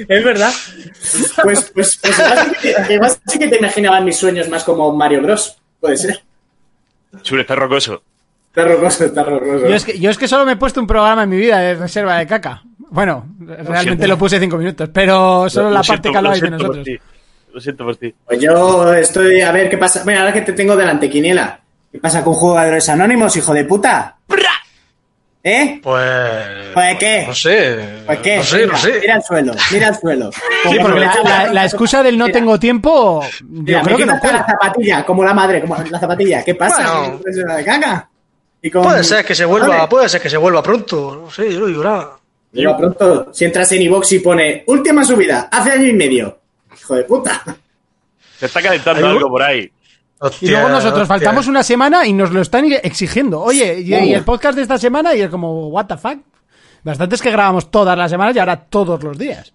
es 0.07 0.23
verdad. 0.23 0.53
Pues, 1.43 1.71
pues, 1.73 1.99
pues 2.01 2.19
igual 2.89 3.11
sí 3.27 3.39
que 3.39 3.47
te 3.49 3.57
imaginaban 3.57 4.05
mis 4.05 4.15
sueños 4.17 4.47
más 4.49 4.63
como 4.63 4.95
Mario 4.95 5.21
Bros. 5.21 5.57
Puede 5.79 5.97
ser. 5.97 6.21
Chule, 7.21 7.41
está 7.41 7.55
rocoso. 7.55 8.03
Está 8.49 8.65
rocoso, 8.65 9.05
está 9.05 9.23
rocoso. 9.23 9.67
Yo 9.67 9.75
es, 9.75 9.85
que, 9.85 9.99
yo 9.99 10.09
es 10.09 10.17
que 10.17 10.27
solo 10.27 10.45
me 10.45 10.53
he 10.53 10.55
puesto 10.55 10.79
un 10.79 10.87
programa 10.87 11.23
en 11.23 11.29
mi 11.29 11.37
vida 11.37 11.59
de 11.59 11.75
reserva 11.75 12.17
de 12.17 12.27
caca. 12.27 12.61
Bueno, 12.89 13.25
realmente 13.39 14.07
lo 14.07 14.17
puse 14.17 14.39
cinco 14.39 14.57
minutos, 14.57 14.89
pero 14.93 15.49
solo 15.49 15.69
Lo 15.69 15.75
la 15.75 15.81
parte 15.81 16.11
que 16.11 16.17
de 16.17 16.35
siento 16.35 16.57
por 16.57 16.67
nosotros. 16.75 16.87
Lo 17.51 17.61
siento 17.61 17.83
por 17.85 17.95
ti. 17.95 18.13
Pues 18.25 18.39
yo 18.39 18.93
estoy 18.93 19.41
a 19.41 19.51
ver 19.51 19.69
qué 19.69 19.77
pasa. 19.77 20.03
Bueno, 20.03 20.19
ahora 20.19 20.33
que 20.33 20.41
te 20.41 20.53
tengo 20.53 20.75
delante, 20.75 21.09
Quiniela. 21.09 21.59
¿Qué 21.91 21.99
pasa 21.99 22.23
con 22.23 22.33
jugadores 22.33 22.87
anónimos, 22.89 23.35
hijo 23.37 23.53
de 23.53 23.65
puta? 23.65 24.17
¿Eh? 25.45 25.79
Pues. 25.83 26.03
¿Pues 26.73 26.97
qué? 26.99 27.25
No 27.27 27.35
sé. 27.35 27.79
¿Pues 28.05 28.19
qué? 28.19 28.37
No 28.37 28.43
sé, 28.43 28.57
Mira, 28.59 28.71
no 28.71 28.77
sé. 28.77 28.99
Mira 29.01 29.15
el 29.17 29.23
suelo, 29.23 29.53
mira 29.71 29.87
el 29.89 29.95
suelo. 29.95 30.31
Sí, 30.31 30.77
porque 30.81 30.99
la, 31.01 31.15
la- 31.23 31.53
la 31.53 31.63
excusa 31.65 32.01
del 32.01 32.17
no 32.17 32.29
tengo 32.29 32.57
tiempo, 32.57 33.21
yo 33.41 33.45
Mira, 33.49 33.81
creo 33.81 33.97
que 33.97 34.05
no 34.05 34.19
puede. 34.19 34.33
la 34.35 34.45
zapatilla, 34.45 35.05
como 35.05 35.23
la 35.25 35.33
madre, 35.33 35.59
como 35.59 35.75
la 35.77 35.99
zapatilla. 35.99 36.43
¿Qué 36.45 36.55
pasa? 36.55 36.99
Bueno. 36.99 37.17
¿Qué 37.19 37.23
reserva 37.25 37.55
de 37.57 37.65
caca? 37.65 38.09
Y 38.61 38.71
con- 38.71 38.83
Puede 38.83 39.03
ser 39.03 39.25
que 39.25 39.35
se 39.35 39.43
vuelva, 39.43 39.67
Vale. 39.67 39.87
puede 39.89 40.07
ser 40.07 40.21
que 40.21 40.29
se 40.29 40.37
vuelva 40.37 40.63
pronto. 40.63 41.23
No 41.25 41.29
sé, 41.29 41.51
yo 41.51 41.59
lo 41.59 41.65
digo 41.67 41.83
nada. 41.83 42.17
Llega 42.53 42.77
pronto, 42.77 43.33
si 43.33 43.43
entras 43.43 43.69
en 43.73 43.81
iVox 43.81 44.11
y 44.13 44.19
pone 44.19 44.63
última 44.67 45.03
subida, 45.03 45.49
hace 45.51 45.71
año 45.71 45.87
y 45.87 45.93
medio. 45.93 46.39
Hijo 46.79 46.95
de 46.95 47.03
puta. 47.03 47.43
Se 48.39 48.45
está 48.45 48.61
calentando 48.61 49.07
algo 49.07 49.27
por 49.27 49.43
ahí. 49.43 49.69
Y 50.41 50.49
luego 50.49 50.69
nosotros 50.69 51.07
faltamos 51.07 51.47
una 51.47 51.63
semana 51.63 52.05
y 52.05 52.13
nos 52.13 52.31
lo 52.31 52.41
están 52.41 52.65
exigiendo. 52.71 53.41
Oye, 53.41 53.79
y, 53.81 53.93
y 53.93 54.13
el 54.13 54.23
podcast 54.23 54.55
de 54.55 54.61
esta 54.63 54.77
semana 54.77 55.13
y 55.15 55.21
es 55.21 55.29
como, 55.29 55.67
what 55.69 55.85
the 55.87 55.97
fuck. 55.97 56.17
Bastante 56.83 57.15
es 57.15 57.21
que 57.21 57.31
grabamos 57.31 57.71
todas 57.71 57.97
las 57.97 58.11
semanas 58.11 58.35
y 58.35 58.39
ahora 58.39 58.57
todos 58.57 59.01
los 59.03 59.17
días. 59.17 59.53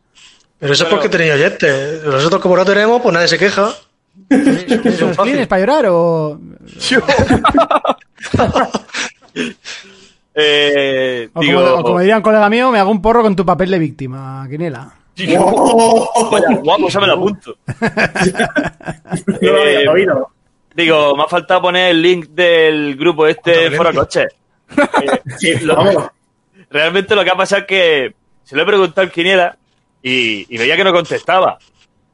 Pero 0.58 0.72
eso 0.72 0.84
es 0.84 0.90
porque 0.90 1.08
tenéis 1.08 1.34
oyentes. 1.34 2.02
Nosotros, 2.04 2.40
como 2.42 2.56
no 2.56 2.64
tenemos, 2.64 3.00
pues 3.02 3.12
nadie 3.12 3.28
se 3.28 3.38
queja. 3.38 3.70
¿Son 4.98 5.14
clines 5.14 5.46
para 5.46 5.60
llorar 5.60 5.86
o...? 5.88 6.40
Eh, 10.40 11.28
O 11.34 11.40
digo, 11.40 11.60
como, 11.60 11.74
o 11.74 11.82
como 11.82 11.98
diría 12.00 12.16
un 12.16 12.22
colega 12.22 12.48
mío, 12.48 12.70
me 12.70 12.78
hago 12.78 12.90
un 12.92 13.02
porro 13.02 13.22
con 13.22 13.34
tu 13.34 13.44
papel 13.44 13.70
de 13.72 13.78
víctima, 13.78 14.46
Quiniela. 14.48 14.92
vaya, 16.30 16.46
guapo, 16.62 16.88
se 16.90 17.00
me 17.00 17.06
lo 17.08 17.12
apunto. 17.14 17.56
No 19.42 19.52
lo 19.52 19.62
había 19.62 19.80
Eh, 19.80 19.88
oído. 19.88 20.30
Digo, 20.78 21.16
me 21.16 21.24
ha 21.24 21.26
faltado 21.26 21.60
poner 21.62 21.90
el 21.90 22.00
link 22.00 22.28
del 22.28 22.94
grupo 22.94 23.26
este 23.26 23.68
Foro 23.72 23.92
Coche. 23.92 24.26
Sí, 25.38 25.54
vamos. 25.66 26.08
Realmente 26.70 27.16
lo 27.16 27.24
que 27.24 27.30
ha 27.30 27.34
pasado 27.36 27.62
es 27.62 27.66
que 27.66 28.14
se 28.44 28.54
lo 28.54 28.62
he 28.62 28.66
preguntado 28.66 29.00
al 29.04 29.10
Quiniela 29.10 29.56
y, 30.02 30.46
y 30.54 30.56
veía 30.56 30.76
que 30.76 30.84
no 30.84 30.92
contestaba. 30.92 31.58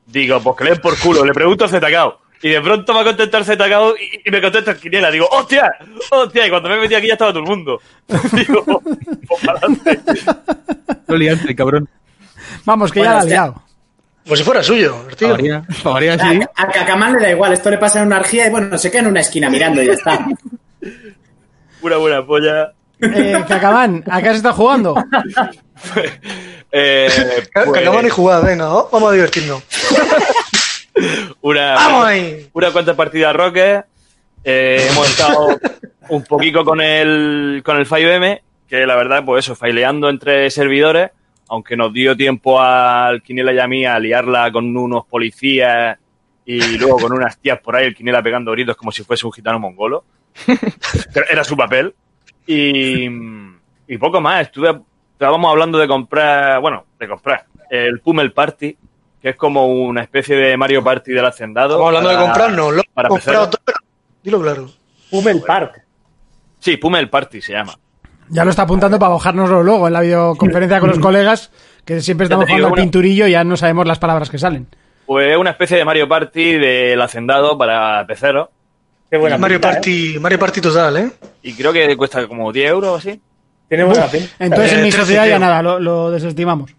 Digo, 0.07 0.41
pues 0.41 0.57
que 0.57 0.65
le 0.65 0.71
den 0.71 0.81
por 0.81 0.99
culo, 0.99 1.25
le 1.27 1.33
pregunto 1.35 1.67
a 1.67 1.69
Zetacao. 1.69 2.21
Y 2.43 2.49
de 2.51 2.61
pronto 2.63 2.95
me 2.95 3.01
ha 3.01 3.05
contestado 3.05 3.39
el 3.41 3.45
Zetacao 3.45 3.95
y, 3.99 4.29
y 4.29 4.31
me 4.31 4.41
contesta 4.41 4.71
el 4.71 4.79
Quiniela. 4.79 5.11
Digo, 5.11 5.29
¡hostia! 5.31 5.71
¡hostia! 6.11 6.47
Y 6.47 6.51
cuando 6.51 6.69
me 6.71 6.79
metí 6.79 6.95
aquí 6.95 7.07
ya 7.09 7.15
estaba 7.15 7.33
todo 7.33 7.43
el 7.43 7.49
mundo. 7.51 7.81
Digo, 8.33 8.65
pues 8.65 9.45
para 9.45 9.59
adelante. 9.63 10.01
No 11.07 11.17
liante, 11.17 11.55
cabrón. 11.55 11.87
Vamos, 12.65 12.91
que 12.93 13.01
Bueno, 13.01 13.11
ya 13.11 13.15
la 13.15 13.21
ha 13.21 13.25
hostia. 13.25 13.37
liado. 13.43 13.63
Como 14.25 14.37
si 14.37 14.43
fuera 14.43 14.63
suyo, 14.63 15.07
tío. 15.17 15.37
Sí. 15.37 15.49
A, 16.57 16.63
a 16.63 16.69
Cacamán 16.69 17.13
le 17.15 17.21
da 17.21 17.31
igual, 17.31 17.53
esto 17.53 17.71
le 17.71 17.79
pasa 17.79 18.01
en 18.01 18.07
una 18.07 18.17
argía 18.17 18.47
y 18.47 18.51
bueno, 18.51 18.77
se 18.79 18.91
queda 18.91 19.03
en 19.03 19.09
una 19.09 19.21
esquina 19.21 19.51
mirando 19.51 19.83
y 19.83 19.87
ya 19.87 19.93
está. 19.93 20.27
Una 21.83 21.97
buena 21.99 22.25
polla. 22.25 22.73
Eh, 22.99 23.45
Cacamán, 23.47 24.03
¿a 24.11 24.23
qué 24.23 24.29
has 24.31 24.37
estado 24.37 24.55
jugando? 24.55 24.95
Eh, 26.77 27.09
pues, 27.53 27.79
acaban 27.79 28.05
y 28.05 28.09
jugar, 28.09 28.45
venga, 28.45 28.75
oh, 28.75 28.89
vamos 28.91 29.11
a 29.11 29.13
divertirnos. 29.13 29.63
una, 31.41 31.75
¡Vamos 31.75 32.07
ahí! 32.07 32.51
una 32.53 32.73
cuanta 32.73 32.95
partida 32.97 33.33
Rocket. 33.33 33.85
Eh, 34.43 34.89
hemos 34.91 35.09
estado 35.09 35.57
un 36.09 36.25
poquito 36.25 36.65
con 36.65 36.81
el, 36.81 37.63
con 37.65 37.77
el 37.77 37.87
5M, 37.87 38.41
que 38.69 38.87
la 38.87 38.97
verdad, 38.97 39.25
pues 39.25 39.45
eso, 39.45 39.55
faileando 39.55 40.09
entre 40.09 40.51
servidores, 40.51 41.13
aunque 41.49 41.77
nos 41.77 41.93
dio 41.93 42.17
tiempo 42.17 42.61
al 42.61 43.23
Quinela 43.23 43.53
y 43.53 43.59
a 43.59 43.67
mí 43.67 43.85
a 43.85 43.99
liarla 43.99 44.51
con 44.51 44.77
unos 44.77 45.07
policías 45.07 45.99
y 46.45 46.79
luego 46.79 46.99
con 46.99 47.13
unas 47.13 47.39
tías 47.39 47.61
por 47.61 47.77
ahí, 47.77 47.87
el 47.87 47.95
Quinela 47.95 48.23
pegando 48.23 48.53
gritos 48.53 48.77
como 48.77 48.93
si 48.93 49.03
fuese 49.05 49.27
un 49.27 49.33
gitano 49.33 49.59
mongolo. 49.59 50.05
Pero 51.15 51.27
Era 51.31 51.45
su 51.45 51.57
papel. 51.57 51.95
Y, 52.47 53.07
y 53.89 53.99
poco 53.99 54.21
más. 54.21 54.43
Estuve, 54.43 54.81
estábamos 55.13 55.51
hablando 55.51 55.79
de 55.79 55.89
comprar, 55.89 56.61
bueno, 56.61 56.85
de 56.99 57.09
comprar 57.09 57.47
el 57.71 58.01
Pummel 58.01 58.33
Party, 58.33 58.77
que 59.21 59.31
es 59.31 59.37
como 59.37 59.67
una 59.67 60.03
especie 60.03 60.37
de 60.37 60.57
Mario 60.57 60.85
Party 60.85 61.13
del 61.13 61.25
hacendado. 61.25 61.75
Estamos 61.75 61.89
hablando 61.89 62.11
de 62.11 62.17
comprarnos, 62.17 62.75
lo 62.75 62.83
para 62.93 63.09
comprado 63.09 63.51
todo. 63.51 63.75
Dilo 64.23 64.41
claro. 64.41 64.71
Hummel 65.11 65.43
Park. 65.43 65.83
Sí, 66.59 66.77
Pummel 66.77 67.09
Party 67.09 67.41
se 67.41 67.53
llama. 67.53 67.75
Ya 68.29 68.45
lo 68.45 68.51
está 68.51 68.63
apuntando 68.63 68.99
para 68.99 69.13
bajárnoslo 69.15 69.63
luego 69.63 69.87
en 69.87 69.93
la 69.93 70.01
videoconferencia 70.01 70.81
con 70.81 70.89
los 70.91 70.99
colegas, 70.99 71.51
que 71.85 72.01
siempre 72.01 72.25
estamos 72.25 72.47
jugando 72.47 72.67
al 72.69 72.73
una- 72.73 72.83
pinturillo 72.83 73.27
y 73.27 73.33
ya 73.33 73.45
no 73.45 73.57
sabemos 73.57 73.87
las 73.87 73.99
palabras 73.99 74.31
que 74.31 74.39
salen. 74.39 74.67
Pues 75.07 75.31
es 75.33 75.37
una 75.37 75.51
especie 75.51 75.77
de 75.77 75.85
Mario 75.85 76.09
Party 76.09 76.53
del 76.59 77.01
hacendado 77.03 77.59
para 77.59 78.07
peceros. 78.07 78.49
Qué 79.11 79.19
buena 79.19 79.37
Mario 79.39 79.59
pinta, 79.59 79.71
¿eh? 79.71 79.75
Party, 79.75 80.19
Mario 80.19 80.39
Party 80.39 80.61
total, 80.63 80.97
¿eh? 80.97 81.11
Y 81.43 81.53
creo 81.53 81.73
que 81.73 81.97
cuesta 81.97 82.27
como 82.27 82.51
10 82.53 82.71
euros 82.71 82.91
o 82.91 82.97
así. 82.97 83.21
Tiene 83.69 83.85
buena 83.85 84.07
pinta. 84.07 84.29
Entonces 84.39 84.73
Eh, 84.73 84.77
en 84.77 84.83
mi 84.83 84.89
13, 84.91 84.99
sociedad 85.03 85.27
ya 85.29 85.39
nada, 85.39 85.63
lo, 85.63 85.79
lo 85.79 86.11
desestimamos. 86.11 86.75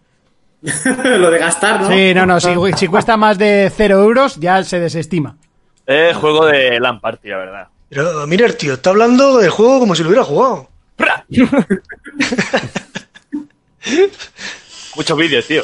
Lo 1.03 1.29
de 1.29 1.38
gastar, 1.38 1.81
¿no? 1.81 1.89
Sí, 1.91 2.13
no, 2.15 2.25
no, 2.25 2.39
si, 2.39 2.49
si 2.75 2.88
cuesta 2.88 3.17
más 3.17 3.38
de 3.38 3.71
cero 3.75 4.01
euros 4.01 4.38
ya 4.38 4.63
se 4.63 4.79
desestima. 4.79 5.38
Es 5.86 6.17
juego 6.17 6.45
de 6.47 6.79
LAN 6.79 6.99
Party, 6.99 7.29
la 7.29 7.38
verdad. 7.38 7.67
Pero 7.89 8.25
mira, 8.25 8.47
el 8.47 8.58
tío 8.58 8.73
está 8.73 8.89
hablando 8.89 9.38
del 9.38 9.51
juego 9.51 9.79
como 9.79 9.93
si 9.93 10.01
lo 10.01 10.10
hubiera 10.10 10.23
jugado. 10.23 10.67
¡Pra! 10.95 11.25
Muchos 14.95 15.17
vídeos, 15.17 15.45
tío. 15.47 15.63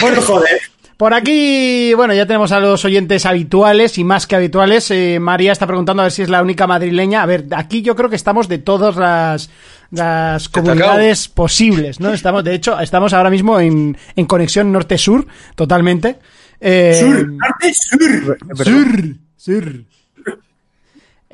Bueno, 0.00 0.20
joder. 0.26 0.60
Por 0.96 1.14
aquí, 1.14 1.94
bueno, 1.94 2.14
ya 2.14 2.26
tenemos 2.26 2.52
a 2.52 2.60
los 2.60 2.84
oyentes 2.84 3.26
habituales 3.26 3.98
y 3.98 4.04
más 4.04 4.26
que 4.28 4.36
habituales. 4.36 4.88
Eh, 4.92 5.18
María 5.20 5.50
está 5.50 5.66
preguntando 5.66 6.02
a 6.02 6.04
ver 6.04 6.12
si 6.12 6.22
es 6.22 6.28
la 6.28 6.42
única 6.42 6.68
madrileña. 6.68 7.22
A 7.22 7.26
ver, 7.26 7.46
aquí 7.56 7.82
yo 7.82 7.96
creo 7.96 8.08
que 8.08 8.14
estamos 8.14 8.46
de 8.46 8.58
todas 8.58 8.94
las, 8.96 9.50
las 9.90 10.48
comunidades 10.48 11.26
posibles, 11.28 11.98
¿no? 11.98 12.12
Estamos, 12.12 12.44
de 12.44 12.54
hecho, 12.54 12.78
estamos 12.78 13.12
ahora 13.14 13.30
mismo 13.30 13.58
en, 13.58 13.96
en 14.14 14.26
conexión 14.26 14.70
norte-sur, 14.70 15.26
totalmente. 15.56 16.20
Eh, 16.60 16.96
Sur, 17.00 17.28
norte, 17.28 17.74
sur. 17.74 18.38
Sur, 18.64 19.16
sur. 19.36 19.84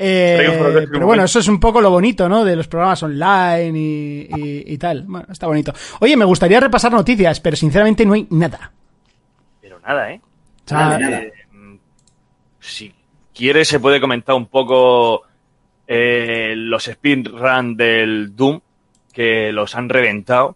Eh, 0.00 0.86
pero 0.92 1.06
bueno, 1.06 1.24
eso 1.24 1.40
es 1.40 1.48
un 1.48 1.58
poco 1.58 1.80
lo 1.80 1.90
bonito, 1.90 2.28
¿no? 2.28 2.44
De 2.44 2.54
los 2.54 2.68
programas 2.68 3.02
online 3.02 3.72
y, 3.76 4.28
y- 4.36 4.64
y 4.74 4.78
tal. 4.78 5.02
Bueno, 5.08 5.26
está 5.30 5.48
bonito. 5.48 5.72
Oye, 6.00 6.16
me 6.16 6.24
gustaría 6.24 6.60
repasar 6.60 6.92
noticias, 6.92 7.40
pero 7.40 7.56
sinceramente 7.56 8.06
no 8.06 8.12
hay 8.12 8.26
nada. 8.30 8.70
Pero 9.60 9.80
nada, 9.80 10.12
¿eh? 10.12 10.20
Nada, 10.70 10.98
nada. 10.98 11.18
Eh, 11.22 11.32
si 12.60 12.94
quieres, 13.34 13.66
se 13.68 13.80
puede 13.80 14.00
comentar 14.00 14.36
un 14.36 14.46
poco 14.46 15.22
eh, 15.86 16.54
los 16.56 16.84
speedrun 16.84 17.76
del 17.76 18.36
Doom, 18.36 18.60
que 19.12 19.50
los 19.52 19.74
han 19.74 19.88
reventado. 19.88 20.54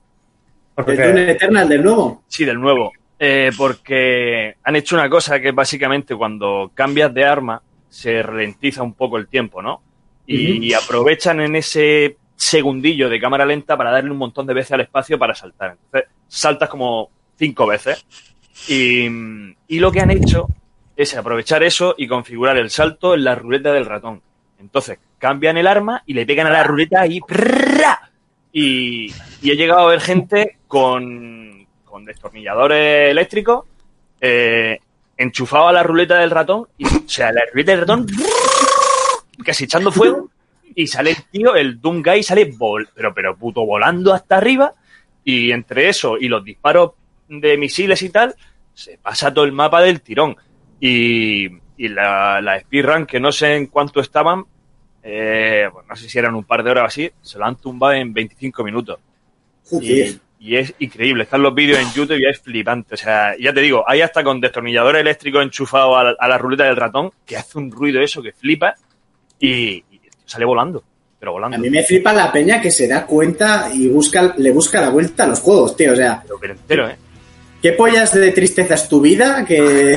El 0.87 0.97
Dune 0.97 1.31
Eternal 1.33 1.69
del 1.69 1.83
nuevo. 1.83 2.23
Sí, 2.29 2.45
del 2.45 2.61
nuevo. 2.61 2.93
Eh, 3.19 3.51
porque 3.57 4.57
han 4.63 4.77
hecho 4.77 4.95
una 4.97 5.09
cosa 5.09 5.41
que 5.41 5.51
básicamente 5.53 6.15
cuando 6.15 6.71
cambias 6.75 7.13
de 7.13 7.25
arma 7.25 7.61
se 7.93 8.23
ralentiza 8.23 8.83
un 8.83 8.95
poco 8.95 9.19
el 9.19 9.29
tiempo, 9.29 9.61
¿no? 9.61 9.83
Y, 10.27 10.67
y 10.67 10.73
aprovechan 10.73 11.41
en 11.41 11.57
ese 11.57 12.17
segundillo 12.35 13.11
de 13.11 13.21
cámara 13.21 13.45
lenta 13.45 13.77
para 13.77 13.91
darle 13.91 14.11
un 14.11 14.17
montón 14.17 14.47
de 14.47 14.55
veces 14.55 14.73
al 14.73 14.81
espacio 14.81 15.19
para 15.19 15.35
saltar. 15.35 15.77
Entonces, 15.85 16.11
saltas 16.27 16.71
como 16.71 17.11
cinco 17.37 17.67
veces. 17.67 18.07
Y, 18.67 19.07
y 19.69 19.79
lo 19.79 19.93
que 19.93 20.01
han 20.01 20.11
hecho 20.11 20.49
es 20.97 21.15
aprovechar 21.15 21.63
eso 21.63 21.95
y 21.99 22.09
configurar 22.09 22.57
el 22.57 22.71
salto 22.71 23.15
en 23.15 23.25
la 23.25 23.35
ruleta 23.35 23.73
del 23.75 23.85
ratón. 23.85 24.23
Entonces, 24.59 24.99
cambian 25.19 25.59
el 25.59 25.67
arma 25.67 26.03
y 26.07 26.15
le 26.15 26.25
pegan 26.25 26.47
a 26.47 26.51
la 26.51 26.65
ruleta 26.65 27.07
y 27.07 27.21
¡prrrra! 27.21 28.11
Y, 28.53 29.13
y 29.43 29.51
he 29.51 29.57
llegado 29.57 29.81
a 29.81 29.91
ver 29.91 30.01
gente 30.01 30.57
con, 30.67 31.67
con 31.85 32.07
destornilladores 32.07 33.11
eléctricos 33.11 33.67
eh, 34.19 34.79
enchufado 35.17 35.69
a 35.69 35.73
la 35.73 35.83
ruleta 35.83 36.19
del 36.19 36.31
ratón 36.31 36.69
y, 36.79 36.87
o 36.87 37.09
sea, 37.09 37.33
la 37.33 37.43
ruleta 37.51 37.73
del 37.73 37.81
ratón 37.81 38.07
casi 39.45 39.65
echando 39.65 39.91
fuego 39.91 40.31
y 40.75 40.87
sale 40.87 41.11
el 41.11 41.25
tío, 41.31 41.55
el 41.55 41.81
Doom 41.81 42.03
Guy 42.03 42.23
sale 42.23 42.47
vol, 42.57 42.89
pero, 42.95 43.13
pero 43.15 43.37
puto 43.37 43.65
volando 43.67 44.13
hasta 44.13 44.37
arriba 44.37 44.73
y 45.25 45.53
entre 45.53 45.89
eso 45.89 46.17
y 46.19 46.29
los 46.29 46.45
disparos 46.45 46.93
de 47.29 47.57
misiles 47.57 48.03
y 48.03 48.11
tal, 48.11 48.35
se 48.75 48.99
pasa 48.99 49.33
todo 49.33 49.45
el 49.45 49.53
mapa 49.53 49.81
del 49.83 50.01
tirón. 50.01 50.37
Y, 50.81 51.47
y 51.77 51.89
la, 51.89 52.41
la 52.41 52.61
speedrun, 52.61 53.07
que 53.07 53.21
no 53.21 53.31
sé 53.33 53.57
en 53.57 53.67
cuánto 53.67 54.01
estaban, 54.01 54.45
eh, 55.03 55.69
pues 55.73 55.87
no 55.87 55.97
sé 55.97 56.09
si 56.09 56.19
eran 56.19 56.35
un 56.35 56.45
par 56.45 56.63
de 56.63 56.71
horas 56.71 56.85
o 56.85 56.87
así, 56.87 57.11
se 57.21 57.39
lo 57.39 57.45
han 57.45 57.57
tumbado 57.57 57.95
en 57.95 58.13
25 58.13 58.65
minutos. 58.65 58.99
Y, 59.81 60.19
y 60.43 60.57
es 60.57 60.75
increíble. 60.81 61.23
Están 61.23 61.41
los 61.41 61.55
vídeos 61.55 61.79
en 61.79 61.93
YouTube 61.93 62.19
y 62.19 62.29
es 62.29 62.41
flipante. 62.41 62.95
O 62.95 62.97
sea, 62.97 63.37
ya 63.39 63.53
te 63.53 63.61
digo, 63.61 63.85
hay 63.87 64.01
hasta 64.01 64.25
con 64.25 64.41
destornillador 64.41 64.97
eléctrico 64.97 65.41
enchufado 65.41 65.97
a 65.97 66.03
la, 66.03 66.17
a 66.19 66.29
la 66.29 66.37
ruleta 66.37 66.65
del 66.65 66.75
ratón 66.75 67.13
que 67.25 67.37
hace 67.37 67.59
un 67.59 67.71
ruido 67.71 68.01
eso 68.03 68.21
que 68.21 68.33
flipa 68.33 68.75
y, 69.39 69.77
y 69.77 70.01
sale 70.27 70.45
volando. 70.45 70.83
Pero 71.21 71.33
volando. 71.33 71.57
A 71.57 71.61
mí 71.61 71.71
me 71.71 71.85
flipa 71.85 72.13
la 72.13 72.33
peña 72.33 72.61
que 72.61 72.73
se 72.73 72.89
da 72.89 73.07
cuenta 73.07 73.71
y 73.73 73.87
busca, 73.87 74.35
le 74.37 74.51
busca 74.51 74.81
la 74.81 74.89
vuelta 74.91 75.23
a 75.23 75.29
los 75.29 75.39
juegos, 75.39 75.77
tío. 75.77 75.93
O 75.93 75.97
sea, 75.97 76.21
Pero, 76.25 76.39
pero 76.41 76.55
entero, 76.55 76.89
¿eh? 76.89 76.97
¿qué 77.63 77.73
pollas 77.75 78.13
de 78.13 78.33
tristeza 78.33 78.75
es 78.75 78.89
tu 78.89 79.01
vida? 79.01 79.45
Que, 79.45 79.97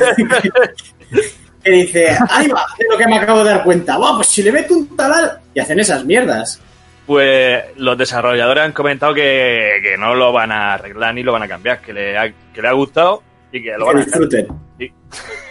que 1.64 1.70
dice, 1.72 2.16
ahí 2.30 2.46
va, 2.46 2.64
de 2.78 2.86
lo 2.88 2.96
que 2.96 3.08
me 3.08 3.18
acabo 3.18 3.42
de 3.42 3.50
dar 3.50 3.64
cuenta. 3.64 3.98
Buah, 3.98 4.14
pues 4.14 4.28
si 4.28 4.44
le 4.44 4.52
meto 4.52 4.74
un 4.74 4.96
talal. 4.96 5.40
Y 5.52 5.58
hacen 5.58 5.80
esas 5.80 6.04
mierdas. 6.04 6.60
Pues 7.06 7.64
los 7.76 7.96
desarrolladores 7.96 8.64
han 8.64 8.72
comentado 8.72 9.14
que, 9.14 9.78
que 9.82 9.96
no 9.96 10.14
lo 10.14 10.32
van 10.32 10.50
a 10.50 10.74
arreglar 10.74 11.14
ni 11.14 11.22
lo 11.22 11.32
van 11.32 11.44
a 11.44 11.48
cambiar, 11.48 11.80
que 11.80 11.92
le 11.92 12.18
ha, 12.18 12.32
que 12.52 12.60
le 12.60 12.68
ha 12.68 12.72
gustado 12.72 13.22
y 13.52 13.62
que 13.62 13.70
lo 13.72 13.78
Que 13.78 13.84
van 13.84 13.96
a 13.98 14.04
disfruten. 14.04 14.48
Sí. 14.78 14.92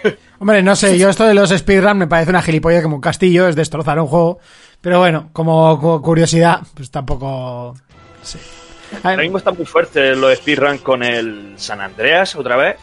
Hombre, 0.39 0.62
no 0.62 0.76
sé, 0.76 0.98
yo 0.98 1.10
esto 1.10 1.26
de 1.26 1.34
los 1.34 1.50
speedrun 1.50 1.98
me 1.98 2.08
parece 2.08 2.30
una 2.30 2.41
gilipollas 2.41 2.84
como 2.84 2.96
un 2.96 3.02
castillo, 3.02 3.48
es 3.48 3.56
destrozar 3.56 4.00
un 4.00 4.08
juego. 4.08 4.39
Pero 4.82 5.00
bueno, 5.00 5.30
como, 5.34 6.02
curiosidad, 6.02 6.60
pues 6.76 6.91
tampoco... 6.91 7.76
Sí. 8.22 8.38
A 9.04 9.10
Ahora 9.10 9.24
mismo 9.24 9.39
está 9.39 9.52
muy 9.52 9.65
fuerte 9.65 10.15
los 10.15 10.38
speedrun 10.38 10.78
con 10.80 11.04
el 11.04 11.54
San 11.56 11.82
Andreas 11.82 12.36
otra 12.36 12.56
vez 12.56 12.78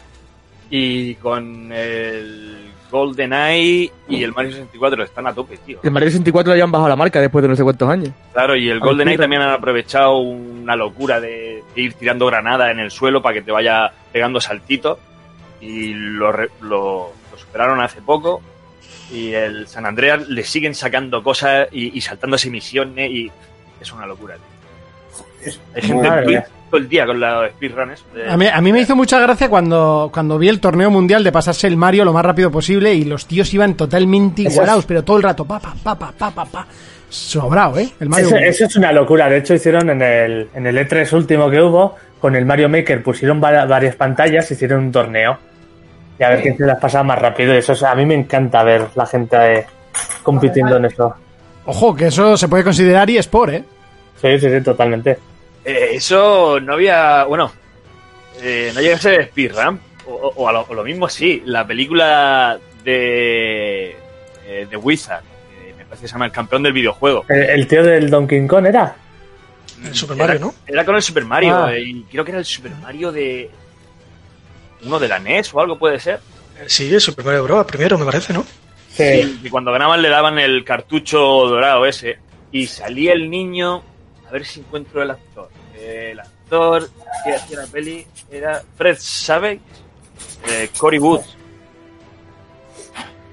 y 0.68 1.14
con 1.16 1.70
el 1.70 2.71
GoldenEye 2.92 3.90
y 4.08 4.22
el 4.22 4.32
Mario 4.32 4.52
64 4.52 5.02
están 5.02 5.26
a 5.26 5.34
tope, 5.34 5.56
tío. 5.58 5.80
El 5.82 5.90
Mario 5.90 6.08
64 6.10 6.54
ya 6.54 6.62
han 6.64 6.70
bajado 6.70 6.88
la 6.90 6.96
marca 6.96 7.20
después 7.20 7.42
de 7.42 7.48
no 7.48 7.56
sé 7.56 7.64
cuántos 7.64 7.88
años. 7.88 8.10
Claro, 8.32 8.54
y 8.54 8.68
el 8.68 8.78
GoldenEye 8.78 9.16
también 9.18 9.42
han 9.42 9.50
aprovechado 9.50 10.18
una 10.18 10.76
locura 10.76 11.18
de, 11.20 11.64
de 11.74 11.82
ir 11.82 11.94
tirando 11.94 12.26
granada 12.26 12.70
en 12.70 12.78
el 12.78 12.90
suelo 12.90 13.20
para 13.22 13.34
que 13.34 13.42
te 13.42 13.50
vaya 13.50 13.90
pegando 14.12 14.40
saltitos 14.40 14.98
y 15.60 15.94
lo, 15.94 16.30
re- 16.30 16.50
lo- 16.60 17.10
lo 17.32 17.38
superaron 17.38 17.80
hace 17.80 18.00
poco 18.02 18.40
y 19.10 19.32
el 19.32 19.66
San 19.66 19.86
Andreas 19.86 20.28
le 20.28 20.44
siguen 20.44 20.74
sacando 20.74 21.22
cosas 21.22 21.68
y, 21.72 21.96
y 21.96 22.00
saltándose 22.00 22.50
misiones 22.50 23.10
y 23.10 23.30
es 23.80 23.92
una 23.92 24.06
locura, 24.06 24.36
tío. 24.36 25.52
Hay 25.74 25.82
gente 25.82 26.06
en 26.06 26.24
Twitch. 26.24 26.44
Todo 26.72 26.80
el 26.80 26.88
día 26.88 27.04
con 27.04 27.20
los 27.20 27.50
speedrunners. 27.50 28.02
de- 28.14 28.30
a 28.30 28.36
mí, 28.38 28.46
a 28.46 28.60
mí 28.62 28.72
me 28.72 28.80
hizo 28.80 28.96
mucha 28.96 29.20
gracia 29.20 29.50
cuando, 29.50 30.10
cuando 30.12 30.38
vi 30.38 30.48
el 30.48 30.58
torneo 30.58 30.90
mundial 30.90 31.22
de 31.22 31.30
pasarse 31.30 31.66
el 31.66 31.76
Mario 31.76 32.02
lo 32.06 32.14
más 32.14 32.24
rápido 32.24 32.50
posible 32.50 32.94
y 32.94 33.04
los 33.04 33.26
tíos 33.26 33.52
iban 33.52 33.74
totalmente 33.74 34.40
igualados, 34.42 34.80
es- 34.80 34.86
pero 34.86 35.04
todo 35.04 35.18
el 35.18 35.22
rato, 35.22 35.44
pa, 35.44 35.60
pa, 35.60 35.74
pa, 35.84 35.94
pa, 35.98 36.12
pa, 36.12 36.30
pa, 36.30 36.44
pa. 36.46 36.66
Sobrado, 37.10 37.78
¿eh? 37.78 37.90
El 38.00 38.08
Mario. 38.08 38.28
Eso, 38.28 38.36
eso 38.38 38.64
es 38.64 38.76
una 38.76 38.90
locura. 38.90 39.28
De 39.28 39.36
hecho, 39.36 39.52
hicieron 39.52 39.90
en 39.90 40.00
el, 40.00 40.48
en 40.54 40.66
el 40.66 40.78
E3 40.78 41.12
último 41.12 41.50
que 41.50 41.60
hubo, 41.60 41.94
con 42.18 42.34
el 42.36 42.46
Mario 42.46 42.70
Maker, 42.70 43.02
pusieron 43.02 43.38
va- 43.42 43.66
varias 43.66 43.96
pantallas, 43.96 44.50
hicieron 44.50 44.84
un 44.84 44.92
torneo. 44.92 45.36
Y 46.18 46.22
a 46.24 46.30
ver 46.30 46.40
quién 46.40 46.56
se 46.56 46.64
las 46.64 46.78
pasaba 46.80 47.04
más 47.04 47.18
rápido. 47.18 47.52
Y 47.54 47.58
eso 47.58 47.74
es- 47.74 47.82
a 47.82 47.94
mí 47.94 48.06
me 48.06 48.14
encanta 48.14 48.62
ver 48.62 48.86
la 48.94 49.04
gente 49.04 49.36
eh, 49.58 49.66
compitiendo 50.22 50.78
en 50.78 50.86
eso. 50.86 51.14
Ojo, 51.66 51.94
que 51.94 52.06
eso 52.06 52.34
se 52.38 52.48
puede 52.48 52.64
considerar 52.64 53.10
eSport, 53.10 53.52
¿eh? 53.52 53.64
Sí, 54.22 54.38
sí, 54.38 54.48
sí, 54.50 54.60
totalmente. 54.62 55.18
Eh, 55.64 55.90
eso 55.92 56.58
no 56.60 56.74
había. 56.74 57.24
Bueno, 57.24 57.52
eh, 58.40 58.72
no 58.74 58.80
llega 58.80 58.96
a 58.96 59.00
ser 59.00 59.26
speedrun. 59.28 59.80
O, 60.06 60.12
o- 60.14 60.32
o 60.36 60.48
a 60.48 60.52
lo, 60.52 60.62
o 60.62 60.74
lo 60.74 60.82
mismo 60.84 61.08
sí. 61.08 61.42
La 61.46 61.66
película 61.66 62.58
de. 62.84 63.96
eh, 64.46 64.66
de 64.68 64.76
Wizard. 64.76 65.22
me 65.76 65.84
parece 65.84 66.02
que 66.02 66.08
se 66.08 66.12
llama 66.12 66.26
El 66.26 66.32
campeón 66.32 66.62
del 66.62 66.72
videojuego. 66.72 67.24
El, 67.28 67.42
el 67.42 67.66
tío 67.68 67.82
del 67.84 68.10
Donkey 68.10 68.46
Kong 68.46 68.66
era. 68.66 68.96
El 69.84 69.94
Super 69.94 70.16
Mario, 70.16 70.32
era, 70.34 70.40
¿no? 70.40 70.54
Era 70.66 70.84
con 70.84 70.94
el 70.96 71.02
Super 71.02 71.24
Mario. 71.24 71.54
Ah. 71.56 71.74
eh, 71.74 71.82
y 71.82 72.02
creo 72.04 72.24
que 72.24 72.30
era 72.32 72.38
el 72.40 72.44
Super 72.44 72.72
Mario 72.76 73.12
de. 73.12 73.50
Uno 74.84 74.98
de 74.98 75.06
la 75.08 75.18
NES 75.20 75.54
o 75.54 75.60
algo 75.60 75.78
puede 75.78 76.00
ser. 76.00 76.18
Sí, 76.66 76.92
el 76.92 77.00
Super 77.00 77.24
Mario 77.24 77.44
Bros. 77.44 77.66
primero, 77.66 77.96
me 77.98 78.04
parece, 78.04 78.32
¿no? 78.32 78.44
Sí. 78.90 79.40
Y 79.42 79.48
cuando 79.48 79.70
ganaban 79.72 80.02
le 80.02 80.08
daban 80.08 80.38
el 80.38 80.64
cartucho 80.64 81.18
dorado 81.18 81.86
ese. 81.86 82.18
Y 82.50 82.66
salía 82.66 83.12
el 83.12 83.30
niño. 83.30 83.82
A 84.32 84.36
ver 84.36 84.46
si 84.46 84.60
encuentro 84.60 85.02
el 85.02 85.10
actor. 85.10 85.50
El 85.78 86.18
actor 86.18 86.88
que 87.22 87.34
hacía 87.34 87.58
la 87.60 87.66
peli 87.66 88.06
era 88.30 88.62
Fred 88.78 88.96
Savage. 88.98 89.60
Eh, 90.48 90.70
Cory 90.78 90.98
Woods. 90.98 91.36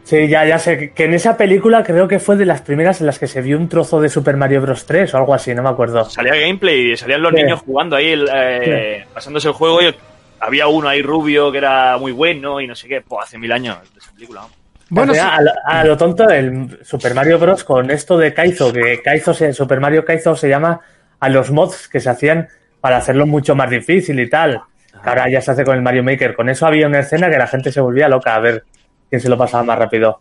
Sí, 0.04 0.28
ya, 0.28 0.46
ya 0.46 0.60
sé 0.60 0.92
que 0.94 1.06
en 1.06 1.14
esa 1.14 1.38
película 1.38 1.84
creo 1.84 2.06
que 2.10 2.20
fue 2.20 2.36
de 2.36 2.46
las 2.46 2.62
primeras 2.62 3.00
en 3.00 3.06
las 3.06 3.18
que 3.18 3.28
se 3.28 3.42
vio 3.42 3.58
un 3.58 3.70
trozo 3.70 4.02
de 4.02 4.10
Super 4.10 4.36
Mario 4.36 4.60
Bros. 4.62 4.86
3 4.86 5.14
o 5.14 5.18
algo 5.18 5.34
así, 5.34 5.54
no 5.56 5.64
me 5.64 5.70
acuerdo. 5.70 6.04
Salía 6.10 6.36
gameplay 6.36 6.92
y 6.92 6.98
salían 6.98 7.22
los 7.22 7.32
Sí. 7.32 7.38
niños 7.44 7.62
jugando 7.66 7.96
ahí, 7.96 8.14
eh, 8.34 9.06
pasándose 9.14 9.48
el 9.48 9.54
juego. 9.54 9.82
Y 9.82 9.96
había 10.42 10.68
uno 10.68 10.90
ahí 10.90 11.02
rubio 11.02 11.50
que 11.50 11.60
era 11.60 11.98
muy 11.98 12.12
bueno 12.12 12.60
y 12.60 12.68
no 12.68 12.76
sé 12.76 12.90
qué. 12.90 13.00
Pues 13.02 13.24
hace 13.28 13.38
mil 13.38 13.54
años 13.54 13.78
de 13.94 14.00
esa 14.00 14.12
película. 14.12 14.42
vamos. 14.42 14.59
Bueno, 14.90 15.12
O 15.12 15.16
sea, 15.16 15.36
a, 15.36 15.42
lo, 15.42 15.52
a 15.66 15.84
lo 15.84 15.98
tonto 15.98 16.26
del 16.26 16.80
Super 16.84 17.14
Mario 17.14 17.38
Bros. 17.40 17.64
con 17.64 17.92
esto 17.92 18.18
de 18.18 18.34
Kaizo, 18.34 18.74
que 18.74 19.02
Kaizo 19.04 19.34
se- 19.34 19.54
Super 19.54 19.80
Mario 19.80 20.04
Kaizo 20.04 20.36
se 20.36 20.50
llama 20.50 20.80
a 21.20 21.30
los 21.30 21.52
mods 21.52 21.88
que 21.88 22.00
se 22.00 22.10
hacían 22.10 22.48
para 22.82 22.98
hacerlo 22.98 23.26
mucho 23.28 23.56
más 23.56 23.70
difícil 23.70 24.20
y 24.20 24.30
tal. 24.30 24.62
Que 25.04 25.10
ahora 25.10 25.30
ya 25.30 25.42
se 25.42 25.52
hace 25.52 25.64
con 25.64 25.76
el 25.76 25.82
Mario 25.84 26.04
Maker. 26.04 26.36
Con 26.36 26.50
eso 26.50 26.66
había 26.66 26.88
una 26.88 27.00
escena 27.00 27.30
que 27.30 27.38
la 27.38 27.46
gente 27.48 27.72
se 27.72 27.80
volvía 27.82 28.10
loca 28.10 28.34
a 28.36 28.40
ver 28.40 28.64
quién 29.10 29.22
se 29.22 29.30
lo 29.30 29.38
pasaba 29.38 29.64
más 29.64 29.78
rápido. 29.78 30.20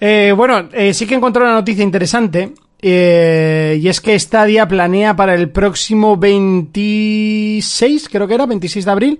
Eh, 0.00 0.32
bueno, 0.36 0.68
eh, 0.72 0.92
sí 0.92 1.06
que 1.06 1.14
encontré 1.14 1.42
una 1.42 1.52
noticia 1.54 1.84
interesante. 1.84 2.52
eh, 2.84 3.78
y 3.80 3.88
es 3.88 4.00
que 4.00 4.18
Stadia 4.18 4.66
planea 4.66 5.14
para 5.14 5.34
el 5.34 5.50
próximo 5.50 6.16
26, 6.16 8.08
creo 8.08 8.26
que 8.26 8.34
era, 8.34 8.46
26 8.46 8.84
de 8.84 8.90
abril. 8.90 9.18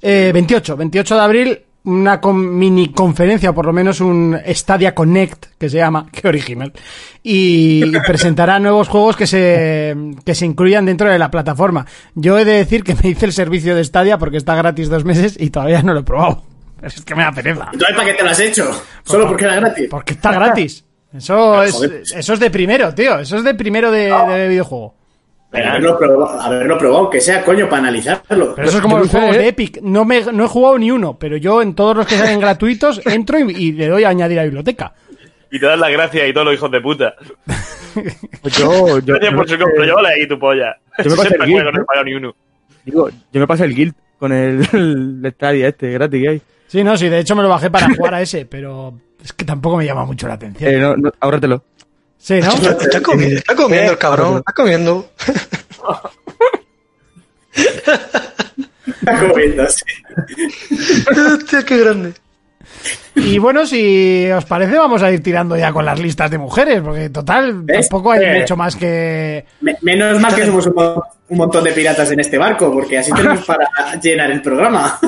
eh, 0.00 0.30
28, 0.32 0.76
28 0.76 1.14
de 1.14 1.20
abril, 1.20 1.62
una 1.84 2.20
con- 2.20 2.56
mini 2.58 2.92
conferencia, 2.92 3.50
o 3.50 3.54
por 3.54 3.66
lo 3.66 3.72
menos 3.72 4.00
un 4.00 4.38
Stadia 4.48 4.94
Connect, 4.94 5.46
que 5.58 5.68
se 5.68 5.78
llama, 5.78 6.06
que 6.12 6.28
original. 6.28 6.72
Y, 7.22 7.84
presentará 8.06 8.58
nuevos 8.58 8.88
juegos 8.88 9.16
que 9.16 9.26
se, 9.26 9.96
que 10.24 10.34
se 10.34 10.46
incluyan 10.46 10.86
dentro 10.86 11.10
de 11.10 11.18
la 11.18 11.30
plataforma. 11.30 11.86
Yo 12.14 12.38
he 12.38 12.44
de 12.44 12.54
decir 12.54 12.84
que 12.84 12.94
me 12.94 13.10
hice 13.10 13.26
el 13.26 13.32
servicio 13.32 13.74
de 13.74 13.84
Stadia 13.84 14.18
porque 14.18 14.36
está 14.36 14.54
gratis 14.54 14.88
dos 14.88 15.04
meses 15.04 15.36
y 15.38 15.50
todavía 15.50 15.82
no 15.82 15.92
lo 15.94 16.00
he 16.00 16.04
probado. 16.04 16.44
Es 16.82 17.00
que 17.04 17.14
me 17.14 17.22
da 17.22 17.30
pereza. 17.30 17.68
Entonces, 17.72 17.96
¿para 17.96 18.08
qué 18.08 18.14
te 18.14 18.24
lo 18.24 18.30
has 18.30 18.40
hecho? 18.40 18.82
Solo 19.04 19.28
porque 19.28 19.44
era 19.44 19.54
gratis. 19.54 19.86
Porque 19.88 20.14
está 20.14 20.32
gratis. 20.32 20.84
Eso 21.16 21.62
es, 21.62 22.12
eso 22.12 22.32
es 22.32 22.40
de 22.40 22.50
primero, 22.50 22.92
tío. 22.92 23.20
Eso 23.20 23.36
es 23.36 23.44
de 23.44 23.54
primero 23.54 23.92
de, 23.92 24.06
de 24.10 24.48
videojuego. 24.48 24.96
Pero 25.52 25.68
haberlo 25.68 25.98
probado, 25.98 26.40
haberlo 26.40 26.78
probado, 26.78 27.10
que 27.10 27.20
sea 27.20 27.44
coño 27.44 27.68
para 27.68 27.82
analizarlo. 27.82 28.54
Pero 28.54 28.68
eso 28.68 28.78
es 28.78 28.82
como 28.82 28.98
los 28.98 29.10
juegos 29.10 29.36
de 29.36 29.48
Epic. 29.48 29.82
No, 29.82 30.06
me, 30.06 30.22
no 30.32 30.46
he 30.46 30.48
jugado 30.48 30.78
ni 30.78 30.90
uno, 30.90 31.18
pero 31.18 31.36
yo 31.36 31.60
en 31.60 31.74
todos 31.74 31.94
los 31.94 32.06
que 32.06 32.16
salen 32.16 32.40
gratuitos 32.40 33.02
entro 33.04 33.38
y, 33.38 33.52
y 33.52 33.72
le 33.72 33.88
doy 33.88 34.04
a 34.04 34.08
añadir 34.08 34.40
a 34.40 34.44
biblioteca. 34.44 34.94
Y 35.50 35.60
te 35.60 35.66
das 35.66 35.78
las 35.78 35.90
gracias 35.92 36.26
y 36.26 36.32
todos 36.32 36.46
los 36.46 36.54
hijos 36.54 36.70
de 36.70 36.80
puta. 36.80 37.14
Pues 38.40 38.56
yo, 38.56 38.98
yo, 39.00 39.14
Gracias 39.14 39.34
por 39.34 39.46
su 39.46 39.58
compra, 39.58 39.86
yo 39.86 39.98
ahí 39.98 40.26
tu 40.26 40.38
polla. 40.38 40.78
Yo 41.04 41.10
me 41.10 41.16
pasé 41.16 41.34
el 41.34 41.40
60 41.40 41.44
Gear, 41.44 41.46
juegos, 41.46 41.64
no 41.64 41.78
he 41.78 41.80
¿no? 41.80 41.86
pagado 41.86 42.04
ni 42.06 42.14
uno. 42.14 42.34
digo, 42.86 43.10
yo 43.10 43.40
me 43.40 43.46
pasé 43.46 43.64
el 43.64 43.74
guild 43.74 43.94
con 44.18 44.32
el, 44.32 44.66
el 44.72 45.32
Stadia 45.34 45.68
este 45.68 45.92
gratis 45.92 46.22
que 46.22 46.28
hay. 46.28 46.42
Sí, 46.68 46.82
no, 46.82 46.96
sí, 46.96 47.10
de 47.10 47.18
hecho 47.18 47.36
me 47.36 47.42
lo 47.42 47.50
bajé 47.50 47.70
para 47.70 47.94
jugar 47.94 48.14
a 48.14 48.22
ese, 48.22 48.46
pero 48.46 48.94
es 49.22 49.34
que 49.34 49.44
tampoco 49.44 49.76
me 49.76 49.84
llama 49.84 50.06
mucho 50.06 50.26
la 50.26 50.34
atención. 50.34 50.72
Eh, 50.72 50.78
no, 50.78 50.96
no, 50.96 51.12
ahórratelo. 51.20 51.64
Sí, 52.22 52.40
¿no? 52.40 52.50
Está, 52.54 52.70
está 52.84 53.00
comiendo, 53.02 53.36
está 53.38 53.56
comiendo 53.56 53.90
el 53.92 53.98
cabrón, 53.98 54.36
está 54.38 54.52
comiendo. 54.52 55.10
Está 58.86 59.28
comiendo, 59.28 59.66
sí. 59.68 59.84
Hostia, 61.34 61.64
qué 61.64 61.78
grande. 61.78 62.14
Y 63.14 63.38
bueno, 63.38 63.66
si 63.66 64.28
os 64.30 64.44
parece, 64.44 64.76
vamos 64.78 65.02
a 65.02 65.10
ir 65.10 65.22
tirando 65.22 65.56
ya 65.56 65.72
con 65.72 65.84
las 65.84 65.98
listas 65.98 66.30
de 66.30 66.38
mujeres, 66.38 66.80
porque 66.80 67.10
total, 67.10 67.62
¿Ves? 67.62 67.88
tampoco 67.88 68.12
hay 68.12 68.24
Eh. 68.24 68.38
mucho 68.40 68.56
más 68.56 68.74
que... 68.76 69.44
Me- 69.60 69.76
Menos 69.82 70.20
mal 70.20 70.34
que 70.34 70.46
somos 70.46 70.66
un, 70.66 70.74
mo- 70.74 71.04
un 71.28 71.38
montón 71.38 71.64
de 71.64 71.72
piratas 71.72 72.10
en 72.10 72.20
este 72.20 72.38
barco, 72.38 72.72
porque 72.72 72.98
así 72.98 73.12
tenemos 73.12 73.44
para 73.44 73.68
llenar 74.00 74.30
el 74.30 74.40
programa. 74.42 74.98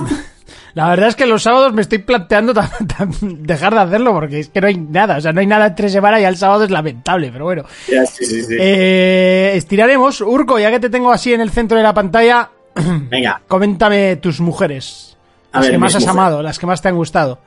La 0.74 0.88
verdad 0.88 1.08
es 1.08 1.14
que 1.16 1.26
los 1.26 1.42
sábados 1.44 1.72
me 1.72 1.82
estoy 1.82 1.98
planteando 1.98 2.52
dejar 3.20 3.74
de 3.74 3.80
hacerlo, 3.80 4.12
porque 4.12 4.40
es 4.40 4.48
que 4.48 4.60
no 4.60 4.66
hay 4.66 4.76
nada, 4.76 5.18
o 5.18 5.20
sea, 5.20 5.32
no 5.32 5.40
hay 5.40 5.46
nada 5.46 5.66
entre 5.68 5.88
semana 5.88 6.20
y 6.20 6.24
el 6.24 6.36
sábado 6.36 6.64
es 6.64 6.70
lamentable, 6.70 7.30
pero 7.32 7.44
bueno. 7.44 7.62
Ya, 7.88 8.04
sí, 8.06 8.24
sí, 8.24 8.42
sí. 8.42 8.56
Eh, 8.58 9.52
estiraremos. 9.54 10.20
Urco, 10.20 10.58
ya 10.58 10.70
que 10.72 10.80
te 10.80 10.90
tengo 10.90 11.12
así 11.12 11.32
en 11.32 11.40
el 11.40 11.50
centro 11.50 11.76
de 11.76 11.82
la 11.84 11.94
pantalla, 11.94 12.50
Venga, 13.08 13.40
coméntame 13.46 14.16
tus 14.16 14.40
mujeres. 14.40 15.16
A 15.52 15.58
Las 15.58 15.66
ver, 15.66 15.72
que 15.74 15.78
más 15.78 15.94
has 15.94 16.02
mujeres. 16.02 16.10
amado, 16.20 16.42
las 16.42 16.58
que 16.58 16.66
más 16.66 16.82
te 16.82 16.88
han 16.88 16.96
gustado. 16.96 17.38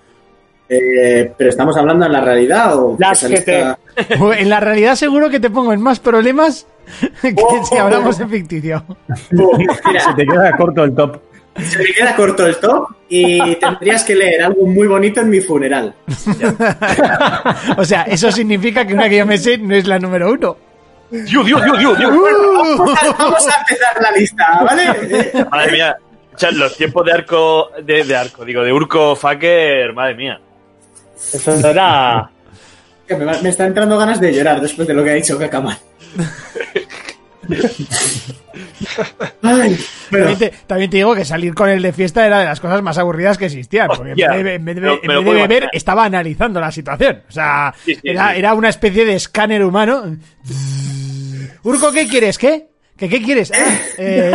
eh, 0.70 1.34
pero 1.38 1.50
estamos 1.50 1.76
hablando 1.76 2.06
en 2.06 2.14
la 2.14 2.22
realidad 2.22 2.78
o 2.78 2.96
Las 2.98 3.26
que 3.26 3.42
te- 3.42 3.76
En 4.40 4.50
la 4.50 4.62
realidad 4.62 4.96
seguro 4.96 5.30
que 5.30 5.42
te 5.42 5.50
pongo 5.50 5.74
en 5.74 5.82
más 5.82 6.00
problemas 6.00 6.66
que 7.22 7.36
Oh, 7.38 7.66
si 7.66 7.76
hablamos 7.78 8.18
en 8.22 8.30
ficticio. 8.30 8.86
Mira, 9.32 10.00
Se 10.00 10.14
te 10.16 10.26
queda 10.26 10.56
corto 10.56 10.86
el 10.86 10.96
top. 10.96 11.18
Se 11.58 11.80
me 11.80 11.86
queda 11.86 12.16
corto 12.16 12.46
el 12.46 12.58
top 12.58 12.90
y 13.10 13.56
tendrías 13.56 14.04
que 14.04 14.16
leer 14.16 14.44
algo 14.44 14.66
muy 14.66 14.88
bonito 14.88 15.22
en 15.22 15.30
mi 15.30 15.42
funeral. 15.42 15.96
o 17.78 17.86
sea, 17.86 18.04
eso 18.04 18.32
significa 18.32 18.86
que 18.86 18.94
una 18.94 19.10
que 19.10 19.18
yo 19.18 19.26
me 19.26 19.38
sé 19.38 19.58
no 19.58 19.76
es 19.76 19.88
la 19.88 19.98
número 20.00 20.32
uno. 20.32 20.58
Dios, 21.10 21.46
Dios, 21.46 21.64
Dios, 21.64 21.80
Dios, 21.80 21.98
Dios. 21.98 22.12
Vamos 22.12 23.48
a 23.48 23.60
empezar 23.60 24.02
la 24.02 24.12
lista, 24.12 24.64
¿vale? 24.64 25.46
Madre 25.52 25.72
mía. 25.72 25.98
O 26.38 26.40
sea, 26.40 26.52
los 26.52 26.78
tiempos 26.78 27.04
de 27.04 27.14
arco, 27.14 27.72
de, 27.82 28.04
de 28.04 28.16
arco, 28.16 28.46
digo, 28.46 28.64
de 28.64 28.72
Urco 28.72 29.16
Faker, 29.16 29.92
madre 29.94 30.14
mía. 30.14 30.40
Eso 31.34 31.56
no 31.56 31.68
era. 31.68 32.30
Me, 33.42 33.50
está 33.50 33.66
entrando 33.66 33.98
ganas 33.98 34.22
de 34.22 34.32
llorar 34.32 34.62
después 34.62 34.88
de 34.88 34.94
lo 34.94 35.04
que 35.04 35.10
ha 35.10 35.14
dicho 35.14 35.40
Kakaman. 35.40 35.78
Ay, 39.42 39.78
También, 40.12 40.38
te, 40.40 40.50
también 40.66 40.90
te 40.90 40.98
digo 40.98 41.16
que 41.16 41.26
salir 41.26 41.54
con 41.54 41.70
él 41.70 41.82
de 41.82 41.94
fiesta 41.94 42.26
era 42.26 42.40
de 42.40 42.46
las 42.46 42.60
cosas 42.60 42.82
más 42.82 42.98
aburridas 42.98 43.38
que 43.38 43.46
existían. 43.46 43.88
Porque 43.88 44.12
en 44.12 44.16
vez 44.18 44.44
de, 44.44 44.54
en 44.56 44.66
vez 44.66 44.76
de- 44.76 44.82
me 44.82 44.88
lo- 44.88 44.94
en 44.96 45.08
me 45.08 45.14
lo 45.14 45.20
vez 45.20 45.20
de 45.20 45.24
puedo 45.26 45.36
beber, 45.42 45.58
imaginar. 45.64 45.70
estaba 45.74 46.06
analizando 46.06 46.60
la 46.60 46.72
situación. 46.72 47.24
O 47.28 47.32
sea, 47.32 47.74
Sí, 47.86 47.96
sí, 47.96 48.02
era, 48.04 48.34
sí. 48.34 48.40
era 48.40 48.54
una 48.54 48.70
especie 48.70 49.06
de 49.06 49.16
escáner 49.16 49.64
humano. 49.64 50.18
Urco, 51.64 51.92
¿qué 51.92 52.08
quieres? 52.08 52.38
¿Qué? 52.38 52.68
¿Qué, 52.98 53.10
qué 53.10 53.22
quieres? 53.22 53.52
Ah, 53.54 53.78
eh, 53.98 54.32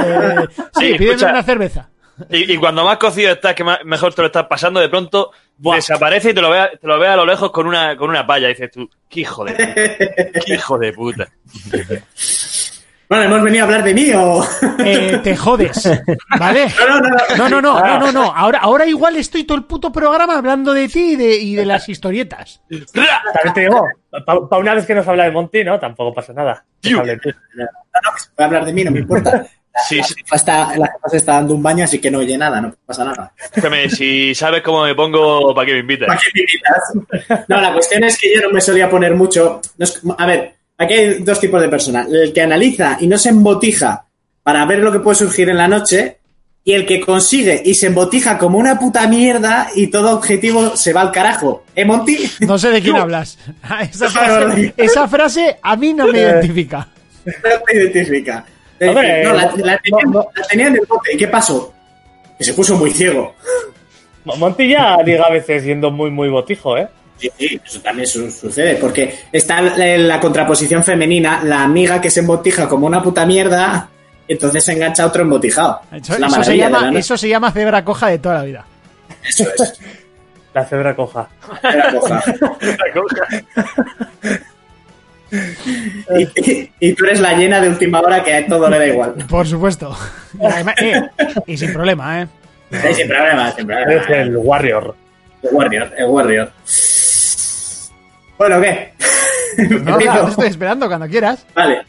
sí, 0.79 0.94
pídeme 0.94 1.25
una 1.25 1.42
cerveza. 1.42 1.88
Y, 2.31 2.53
y 2.53 2.57
cuando 2.59 2.85
más 2.85 2.98
cocido 2.98 3.33
estás, 3.33 3.55
que 3.55 3.64
más- 3.64 3.85
mejor 3.85 4.14
te 4.14 4.22
lo 4.22 4.27
estás 4.27 4.46
pasando, 4.46 4.79
de 4.81 4.88
pronto 4.88 5.31
desaparece 5.57 6.31
y 6.31 6.35
te 6.35 6.40
lo 6.42 6.51
ve, 6.51 6.59
a- 6.61 6.70
te 6.70 6.87
lo 6.87 6.98
ve 6.98 7.09
a 7.09 7.16
lo 7.16 7.25
lejos 7.27 7.51
con 7.51 7.66
una, 7.66 7.96
con 7.96 8.11
una 8.11 8.25
palla. 8.27 8.48
Y 8.48 8.53
dices 8.53 8.70
tú, 8.70 8.88
qué 9.09 9.20
hijo 9.20 9.44
de 9.44 9.53
puta. 9.55 9.75
Qué 10.46 10.55
hijo 10.55 10.79
de 10.79 10.92
puta. 10.92 11.29
bueno, 13.12 13.25
hemos 13.25 13.42
venido 13.42 13.64
a 13.64 13.66
hablar 13.66 13.85
de 13.85 13.94
mí 13.94 14.11
o. 14.14 14.42
Eh, 14.85 15.20
te 15.22 15.37
jodes, 15.37 15.88
¿vale? 16.38 16.66
No, 16.88 16.98
no, 16.98 17.01
no, 17.01 17.16
No, 17.37 17.48
no, 17.48 17.61
no, 17.61 17.81
no, 17.81 17.98
no, 18.01 18.12
no. 18.12 18.22
Ahora, 18.35 18.59
ahora 18.61 18.87
igual 18.87 19.16
estoy 19.16 19.44
todo 19.44 19.57
el 19.59 19.64
puto 19.64 19.92
programa 19.92 20.38
hablando 20.38 20.72
de 20.72 20.88
ti 20.88 21.12
y 21.12 21.16
de, 21.16 21.37
y 21.37 21.55
de 21.55 21.66
las 21.66 21.88
historietas. 21.88 22.62
También 22.68 23.55
te 23.55 23.61
digo, 23.61 23.87
para 24.25 24.59
una 24.61 24.75
vez 24.75 24.87
que 24.87 24.94
nos 24.94 25.07
habla 25.07 25.25
de 25.25 25.31
Monty, 25.31 25.62
¿no? 25.64 25.79
Tampoco 25.79 26.14
pasa 26.14 26.33
nada. 26.33 26.64
Hable 26.98 27.16
tú. 27.18 27.31
Voy 27.55 27.66
a 28.38 28.44
hablar 28.44 28.64
de 28.64 28.72
mí, 28.72 28.83
no 28.85 28.90
me 28.90 29.01
importa. 29.01 29.46
Sí, 29.88 29.96
la, 29.98 30.05
sí. 30.05 30.14
jefa 30.18 30.37
está, 30.37 30.77
la 30.77 30.87
jefa 30.87 31.09
se 31.09 31.16
está 31.18 31.33
dando 31.35 31.55
un 31.55 31.62
baño, 31.62 31.85
así 31.85 31.98
que 31.98 32.11
no 32.11 32.18
oye 32.18 32.37
nada, 32.37 32.61
no 32.61 32.75
pasa 32.85 33.05
nada. 33.05 33.33
Escúchame, 33.42 33.88
si 33.88 34.35
sabes 34.35 34.62
cómo 34.62 34.85
me 34.85 34.94
pongo, 34.94 35.55
¿para 35.55 35.66
qué 35.66 35.72
me 35.75 35.79
invitas? 35.79 36.09
¿Para 36.09 36.20
qué 36.20 36.31
me 36.35 36.40
invitas? 36.40 37.46
No, 37.48 37.61
la 37.61 37.72
cuestión 37.72 38.05
es 38.05 38.18
que 38.18 38.35
yo 38.35 38.42
no 38.42 38.51
me 38.51 38.61
solía 38.61 38.90
poner 38.90 39.14
mucho. 39.14 39.61
no 39.79 39.85
es- 39.85 40.03
a 40.18 40.27
ver, 40.27 40.57
aquí 40.79 40.95
hay 40.95 41.23
dos 41.23 41.41
tipos 41.41 41.61
de 41.61 41.69
personas. 41.69 42.09
El 42.09 42.33
que 42.33 42.43
analiza 42.43 42.99
y 43.01 43.07
no 43.07 43.19
se 43.19 43.31
embotija 43.31 44.07
para 44.43 44.65
ver 44.67 44.81
lo 44.81 44.93
que 44.93 45.01
puede 45.01 45.17
surgir 45.17 45.49
en 45.49 45.57
la 45.57 45.69
noche, 45.69 46.19
y 46.65 46.73
el 46.73 46.87
que 46.87 47.01
consigue 47.01 47.61
y 47.65 47.75
se 47.75 47.89
embotija 47.89 48.39
como 48.39 48.59
una 48.59 48.79
puta 48.79 49.07
mierda 49.09 49.69
y 49.75 49.89
todo 49.89 50.15
objetivo 50.15 50.77
se 50.77 50.93
va 50.93 51.01
al 51.01 51.13
carajo. 51.13 51.65
¿Eh, 51.75 51.85
Monty? 51.85 52.19
No 52.41 52.59
sé 52.59 52.71
de 52.71 52.81
quién 52.81 52.97
hablas. 52.97 53.39
Esa 53.91 54.09
frase, 54.09 54.75
esa 54.77 55.09
frase 55.09 55.57
a 55.61 55.77
mí 55.77 55.93
no 55.93 56.07
me 56.07 56.19
identifica. 56.19 56.89
No 57.25 57.31
te 57.65 57.77
identifica. 57.77 58.45
Hombre, 58.81 59.09
decir, 59.09 59.29
no, 59.29 59.35
la, 59.35 59.45
no, 59.45 59.65
la 59.65 59.79
tenía, 59.79 60.03
la 60.35 60.43
tenía 60.49 60.67
en 60.67 60.75
el 60.75 60.87
bote. 60.89 61.15
¿Y 61.15 61.17
qué 61.17 61.29
pasó? 61.29 61.73
Que 62.37 62.43
se 62.43 62.53
puso 62.53 62.77
muy 62.77 62.91
ciego. 62.91 63.37
Monty 64.25 64.71
ya 64.71 64.97
diga 65.05 65.27
a 65.27 65.31
veces 65.31 65.63
siendo 65.63 65.93
muy, 65.93 66.11
muy 66.11 66.29
botijo, 66.29 66.77
¿eh? 66.77 66.89
Sí, 67.23 67.31
sí, 67.39 67.61
eso 67.65 67.81
también 67.81 68.07
su- 68.09 68.31
sucede, 68.31 68.75
porque 68.77 69.15
está 69.31 69.59
en 69.61 70.09
la 70.09 70.19
contraposición 70.19 70.83
femenina, 70.83 71.41
la 71.45 71.63
amiga 71.63 72.01
que 72.01 72.11
se 72.11 72.21
embotija 72.21 72.69
como 72.69 72.87
una 72.87 73.01
puta 73.03 73.25
mierda, 73.25 73.89
entonces 74.27 74.65
se 74.65 74.73
engancha 74.73 75.05
a 75.05 75.07
otro 75.07 75.23
embotijado. 75.23 75.81
Eso, 75.93 76.15
Es 76.15 76.19
la 76.21 76.27
eso 76.27 76.43
se 76.45 76.51
la 76.51 76.69
llama, 76.69 76.99
eso 76.99 77.17
se 77.17 77.29
llama 77.29 77.53
cebra 77.53 77.85
coja 77.85 78.09
de 78.09 78.19
toda 78.19 78.35
la 78.37 78.43
vida. 78.43 78.65
Eso 79.27 79.45
es. 79.57 79.79
La 80.55 80.67
cebra 80.67 80.95
coja. 80.95 81.27
Era 81.63 81.91
coja. 81.99 82.23
y, 86.19 86.23
y- 86.51 86.71
y 86.79 86.93
tú 86.93 87.05
eres 87.07 87.21
la 87.21 87.33
llena 87.35 87.59
de 87.61 87.69
última 87.71 88.01
hora 88.01 88.23
que 88.23 88.35
a 88.35 88.47
todo 88.47 88.69
le 88.69 88.79
da 88.79 88.87
igual. 88.87 89.15
Por 89.29 89.47
supuesto. 89.47 89.97
Y, 90.39 90.45
además- 90.45 90.75
eh, 90.83 91.01
y 91.47 91.57
sin 91.57 91.73
problema, 91.73 92.21
¿eh? 92.23 92.29
Sí, 92.71 92.95
sin 92.95 93.09
problema, 93.09 93.51
sin 93.53 93.67
problema. 93.67 93.93
Eres 93.93 94.09
el 94.11 94.37
Warrior. 94.37 94.95
El 95.43 95.49
Warrior, 95.53 95.91
el 95.97 96.05
Warrior. 96.05 96.53
Bueno, 98.38 98.61
¿qué? 98.61 98.92
No, 99.68 99.92
Empiezo. 99.92 100.23
no, 100.23 100.29
estoy 100.29 100.49
esperando 100.49 100.87
cuando 100.88 101.07
quieras. 101.09 101.45
Vale. 101.55 101.83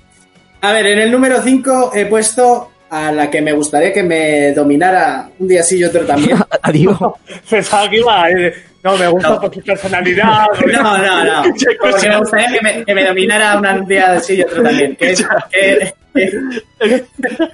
A 0.62 0.72
ver, 0.74 0.86
en 0.88 1.00
el 1.00 1.12
número 1.12 1.42
5 1.42 1.92
he 1.96 2.06
puesto 2.06 2.72
a 2.90 3.12
la 3.12 3.30
que 3.30 3.42
me 3.42 3.54
gustaría 3.54 3.92
que 3.92 4.04
me 4.04 4.52
dominara 4.54 5.30
un 5.40 5.48
día 5.48 5.64
sí 5.64 5.78
y 5.80 5.84
otro 5.84 6.06
también. 6.06 6.38
Adiós. 6.62 6.98
Pensaba 7.50 7.90
que 7.90 7.98
iba. 7.98 8.30
eh, 8.30 8.54
No, 8.84 8.98
me 8.98 9.08
gusta 9.08 9.30
No. 9.30 9.40
por 9.40 9.54
su 9.54 9.62
personalidad. 9.62 10.46
No, 10.72 10.98
no, 10.98 11.24
no. 11.24 11.44
Porque 11.82 12.10
me 12.10 12.18
gustaría 12.18 12.48
que 12.52 12.62
me, 12.62 12.86
que 12.86 12.94
me 12.94 13.06
dominara 13.06 13.58
un 13.60 13.88
día 13.88 14.20
sí 14.20 14.36
y 14.36 14.42
otro 14.42 14.62
también. 14.62 14.96
Que 14.98 15.12
es, 15.12 15.26
que- 15.52 15.94
que- 16.14 16.54
El, 16.80 17.06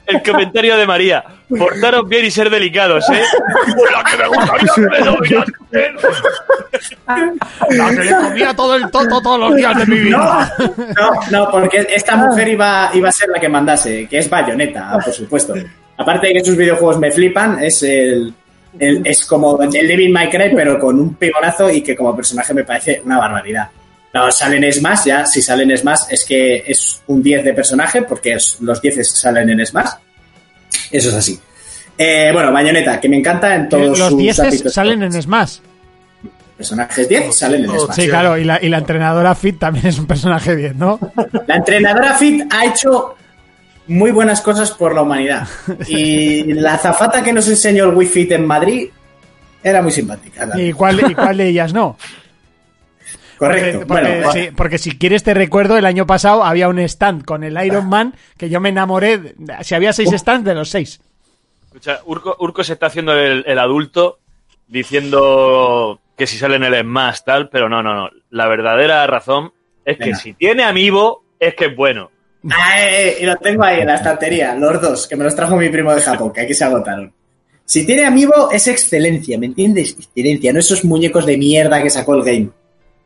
el 0.08 0.24
comentario 0.24 0.76
de 0.76 0.86
María. 0.88 1.24
Portaros 1.48 2.10
bien 2.10 2.26
y 2.26 2.32
ser 2.32 2.50
delicados, 2.50 3.06
¿eh? 3.10 3.22
Hola, 3.78 4.04
que 4.10 4.18
me 4.18 4.28
gustaría 4.28 4.68
que 4.76 4.82
me 4.82 5.00
dominasen. 5.00 5.54
La 7.70 7.89
que 7.89 8.04
le 8.04 8.12
comía 8.15 8.54
todo 8.56 8.76
el 8.76 8.89
toto 8.92 9.22
todos 9.22 9.39
los 9.39 9.56
días 9.56 9.78
de 9.78 9.86
mi 9.86 10.00
vida. 10.00 10.54
no, 10.98 11.12
no, 11.32 11.52
porque 11.52 11.88
esta 11.89 12.15
mujer 12.18 12.48
iba, 12.50 12.89
iba 12.94 13.10
a 13.10 13.12
ser 13.12 13.30
la 13.30 13.39
que 13.39 13.50
mandase, 13.50 14.08
que 14.10 14.18
es 14.20 14.30
Bayonetta, 14.30 14.98
por 15.04 15.13
supuesto. 15.13 15.54
Aparte 15.98 16.28
de 16.28 16.34
que 16.34 16.44
sus 16.46 16.56
videojuegos 16.58 16.98
me 17.00 17.12
flipan, 17.12 17.63
es 17.63 17.84
el, 17.84 18.34
el- 18.77 19.01
es 19.05 19.25
como 19.25 19.62
el 19.62 19.69
Devil 19.88 20.12
May 20.12 20.29
Cry, 20.29 20.51
pero 20.55 20.77
con 20.79 20.99
un 20.99 21.13
pigonazo 21.15 21.69
y 21.71 21.82
que 21.82 21.95
como 21.95 22.15
personaje 22.15 22.53
me 22.53 22.63
parece 22.63 23.01
una 23.05 23.17
barbaridad. 23.17 23.69
No, 24.13 24.32
salen 24.32 24.71
Smash, 24.73 25.05
ya, 25.05 25.25
si 25.25 25.41
salen 25.41 25.75
Smash 25.77 25.99
es 26.10 26.25
que 26.25 26.63
es 26.67 27.01
un 27.08 27.21
10 27.21 27.43
de 27.43 27.53
personaje, 27.53 28.01
porque 28.01 28.34
es- 28.34 28.58
los 28.62 28.82
10 28.82 29.08
salen 29.08 29.49
en 29.49 29.65
Smash. 29.65 29.89
Eso 30.91 31.10
es 31.10 31.15
así. 31.15 31.39
Eh, 31.97 32.29
bueno, 32.34 32.51
Bayonetta, 32.51 32.99
que 32.99 33.10
me 33.10 33.17
encanta 33.17 33.53
en 33.55 33.69
todos 33.69 33.97
Los 33.99 34.10
sus 34.10 34.17
10 34.17 34.39
ámbitos. 34.39 34.73
salen 34.73 35.03
en 35.03 35.21
Smash. 35.21 35.58
Personajes 36.58 37.08
10 37.08 37.36
salen 37.38 37.65
en 37.65 37.79
Smash. 37.79 37.95
Sí, 37.95 38.08
claro, 38.08 38.38
y 38.38 38.43
la, 38.43 38.60
y 38.62 38.67
la 38.69 38.79
entrenadora 38.79 39.36
Fit 39.36 39.60
también 39.60 39.88
es 39.88 39.99
un 39.99 40.08
personaje 40.08 40.55
10, 40.55 40.75
¿no? 40.75 40.99
La 41.47 41.55
entrenadora 41.58 42.15
Fit 42.15 42.43
ha 42.51 42.65
hecho 42.65 43.15
muy 43.89 44.12
buenas 44.12 44.39
cosas 44.41 44.71
por 44.71 44.95
la 44.95 45.02
humanidad. 45.02 45.47
Y 45.88 46.54
la 46.54 46.78
zafata 46.78 47.21
que 47.23 47.34
nos 47.34 47.47
enseñó 47.49 47.86
el 47.86 47.95
Wii 47.95 48.08
Fit 48.08 48.32
en 48.32 48.45
Madrid 48.47 48.89
era 49.63 49.82
muy 49.82 49.91
simpática. 49.91 50.47
¿Y 50.58 50.71
cuál, 50.71 51.02
y 51.12 51.13
cuál 51.13 51.38
de 51.38 51.47
ellas 51.49 51.73
no? 51.73 51.97
Correcto. 53.38 53.86
Porque, 53.88 54.04
bueno, 54.04 54.23
porque, 54.23 54.41
sí, 54.41 54.49
porque 54.56 54.78
si 54.78 54.97
quieres 54.97 55.23
te 55.23 55.34
recuerdo, 55.34 55.78
el 55.78 55.86
año 55.86 56.06
pasado 56.06 56.43
había 56.43 56.67
un 56.67 56.80
stand 56.80 57.23
con 57.23 57.43
el 57.43 57.58
Iron 57.65 57.88
Man 57.88 58.13
que 58.38 58.49
yo 58.49 58.60
me 58.60 58.69
enamoré. 58.69 59.17
de- 59.17 59.36
Si 59.63 59.75
había 59.75 59.93
seis 59.93 60.10
stands, 60.12 60.45
de 60.45 60.56
los 60.56 60.69
seis. 60.69 60.99
Escucha, 61.67 61.99
Urco, 62.06 62.36
Urco 62.39 62.63
se 62.63 62.73
está 62.73 62.88
haciendo 62.88 63.13
el, 63.13 63.43
el 63.47 63.60
adulto 63.60 64.19
diciendo 64.67 65.99
que 66.17 66.28
si 66.28 66.38
sale 66.38 66.58
en 66.58 66.63
el 66.65 66.82
Smash 66.82 67.19
tal, 67.25 67.47
pero 67.49 67.69
no, 67.69 67.82
no, 67.82 67.93
no. 67.95 68.10
La 68.30 68.47
verdadera 68.47 69.06
razón 69.08 69.54
es 69.86 69.97
que 69.97 70.06
Venga. 70.06 70.17
si 70.17 70.34
tiene 70.34 70.63
amiibo 70.63 71.23
es 71.39 71.56
que 71.56 71.67
es 71.67 71.75
bueno. 71.75 72.12
Ah, 72.52 72.80
eh, 72.82 73.10
eh, 73.10 73.17
y 73.21 73.25
lo 73.25 73.36
tengo 73.38 73.63
ahí 73.63 73.82
en 73.82 73.88
la 73.88 73.95
estantería, 73.95 74.56
los 74.56 74.82
dos, 74.82 75.08
que 75.08 75.15
me 75.17 75.25
los 75.25 75.36
trajo 75.36 75.58
mi 75.58 75.67
primo 75.69 75.93
de 75.93 76.02
Japón, 76.02 76.32
que 76.32 76.41
aquí 76.41 76.54
se 76.54 76.63
agotaron. 76.63 77.12
Si 77.65 77.86
tiene 77.86 78.06
amiibo, 78.06 78.49
es 78.52 78.65
excelencia, 78.67 79.38
¿me 79.38 79.47
entiendes? 79.47 79.95
Excelencia, 79.99 80.54
no 80.54 80.60
esos 80.60 80.86
muñecos 80.86 81.25
de 81.25 81.38
mierda 81.38 81.84
que 81.84 81.89
sacó 81.89 82.15
el 82.15 82.23
game. 82.23 82.49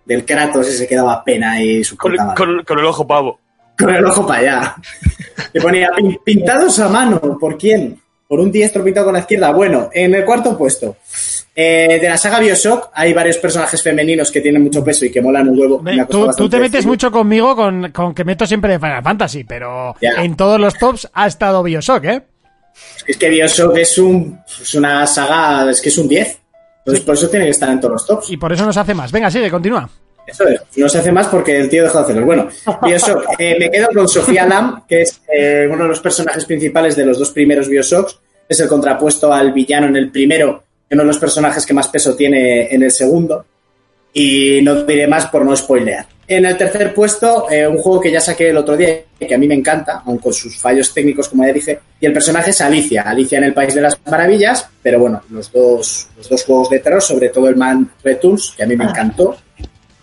Del 0.05 0.23
Kratos 0.23 0.67
ese 0.67 0.87
que 0.87 0.95
daba 0.95 1.23
pena 1.23 1.61
y 1.61 1.83
su 1.83 1.97
Con, 1.97 2.15
con- 2.35 2.63
con 2.63 2.79
el 2.79 2.85
ojo 2.85 3.07
pavo. 3.07 3.39
Con 3.77 3.95
el 3.95 4.05
ojo 4.05 4.25
para 4.27 4.39
allá. 4.39 4.75
Le 5.51 5.59
ponía 5.61 5.89
"Pin- 5.97 6.19
pintados 6.23 6.77
a 6.79 6.87
mano. 6.89 7.19
¿Por 7.39 7.57
quién? 7.57 7.99
Por 8.27 8.39
un 8.39 8.51
diestro 8.51 8.83
pintado 8.83 9.07
con 9.07 9.13
la 9.15 9.21
izquierda. 9.21 9.51
Bueno, 9.51 9.89
en 9.93 10.13
el 10.13 10.23
cuarto 10.25 10.55
puesto. 10.57 10.97
Eh, 11.55 11.99
de 12.01 12.09
la 12.09 12.17
saga 12.17 12.39
Bioshock 12.39 12.89
hay 12.93 13.13
varios 13.13 13.37
personajes 13.37 13.81
femeninos 13.81 14.31
que 14.31 14.41
tienen 14.41 14.63
mucho 14.63 14.83
peso 14.83 15.05
y 15.05 15.11
que 15.11 15.21
molan 15.21 15.49
un 15.49 15.59
huevo. 15.59 15.79
Me 15.81 16.05
Tú, 16.05 16.49
te 16.49 16.59
metes 16.59 16.85
mucho 16.85 17.11
conmigo 17.11 17.55
con, 17.55 17.91
con 17.91 18.13
que 18.13 18.23
meto 18.23 18.45
siempre 18.47 18.73
de 18.73 18.79
Final 18.79 19.03
Fantasy, 19.03 19.43
pero 19.43 19.95
en 20.01 20.35
todos 20.35 20.59
los 20.59 20.73
tops 20.75 21.09
ha 21.13 21.27
estado 21.27 21.61
Bioshock, 21.63 22.05
¿eh? 22.05 22.21
Es 23.07 23.17
que 23.17 23.29
Bioshock 23.29 23.77
es, 23.77 23.97
un, 23.97 24.39
es 24.61 24.73
una 24.73 25.05
saga, 25.05 25.69
es 25.69 25.81
que 25.81 25.89
es 25.89 25.97
un 25.97 26.07
10. 26.07 26.39
Entonces 26.79 27.05
por 27.05 27.15
eso 27.15 27.29
tiene 27.29 27.45
que 27.45 27.51
estar 27.51 27.69
en 27.69 27.79
todos 27.79 27.93
los 27.93 28.05
tops. 28.07 28.29
Y 28.31 28.37
por 28.37 28.51
eso 28.51 28.65
nos 28.65 28.75
hace 28.75 28.93
más. 28.93 29.11
Venga, 29.11 29.29
sigue, 29.31 29.49
continúa. 29.49 29.89
Eso 30.25 30.47
es. 30.47 30.61
No 30.77 30.89
se 30.89 30.99
hace 30.99 31.11
más 31.11 31.27
porque 31.27 31.59
el 31.59 31.69
tío 31.69 31.83
dejó 31.83 31.99
de 31.99 32.03
hacerlo. 32.03 32.25
Bueno, 32.25 32.47
Bioshock. 32.81 33.25
eh, 33.39 33.55
me 33.59 33.69
quedo 33.69 33.89
con 33.93 34.07
Sofía 34.07 34.45
Lam, 34.45 34.85
que 34.87 35.03
es 35.03 35.21
eh, 35.31 35.67
uno 35.69 35.83
de 35.83 35.89
los 35.89 35.99
personajes 35.99 36.45
principales 36.45 36.95
de 36.95 37.05
los 37.05 37.19
dos 37.19 37.31
primeros 37.31 37.67
Bioshocks. 37.69 38.19
Es 38.47 38.59
el 38.59 38.67
contrapuesto 38.67 39.31
al 39.31 39.53
villano 39.53 39.87
en 39.87 39.95
el 39.95 40.11
primero, 40.11 40.62
uno 40.93 41.03
de 41.03 41.07
los 41.07 41.19
personajes 41.19 41.65
que 41.65 41.73
más 41.73 41.87
peso 41.87 42.15
tiene 42.15 42.73
en 42.73 42.83
el 42.83 42.91
segundo. 42.91 43.45
Y 44.13 44.61
no 44.61 44.83
diré 44.83 45.07
más 45.07 45.25
por 45.27 45.43
no 45.43 45.55
spoilear. 45.55 46.05
En 46.27 46.45
el 46.45 46.55
tercer 46.55 46.93
puesto, 46.93 47.49
eh, 47.51 47.67
un 47.67 47.77
juego 47.77 47.99
que 47.99 48.11
ya 48.11 48.21
saqué 48.21 48.49
el 48.49 48.57
otro 48.57 48.77
día, 48.77 49.01
que 49.19 49.33
a 49.33 49.37
mí 49.37 49.47
me 49.47 49.55
encanta, 49.55 50.03
aun 50.05 50.19
con 50.19 50.31
sus 50.31 50.57
fallos 50.57 50.93
técnicos, 50.93 51.27
como 51.27 51.45
ya 51.45 51.51
dije, 51.51 51.79
y 51.99 52.05
el 52.05 52.13
personaje 52.13 52.51
es 52.51 52.61
Alicia, 52.61 53.01
Alicia 53.01 53.39
en 53.39 53.45
el 53.45 53.53
País 53.53 53.75
de 53.75 53.81
las 53.81 53.99
Maravillas, 54.05 54.69
pero 54.81 54.99
bueno, 54.99 55.21
los 55.29 55.51
dos, 55.51 56.07
los 56.15 56.29
dos 56.29 56.43
juegos 56.45 56.69
de 56.69 56.79
terror, 56.79 57.01
sobre 57.01 57.29
todo 57.29 57.49
el 57.49 57.57
Man 57.57 57.91
Returns, 58.03 58.53
que 58.55 58.63
a 58.63 58.67
mí 58.67 58.75
me 58.77 58.85
encantó, 58.85 59.35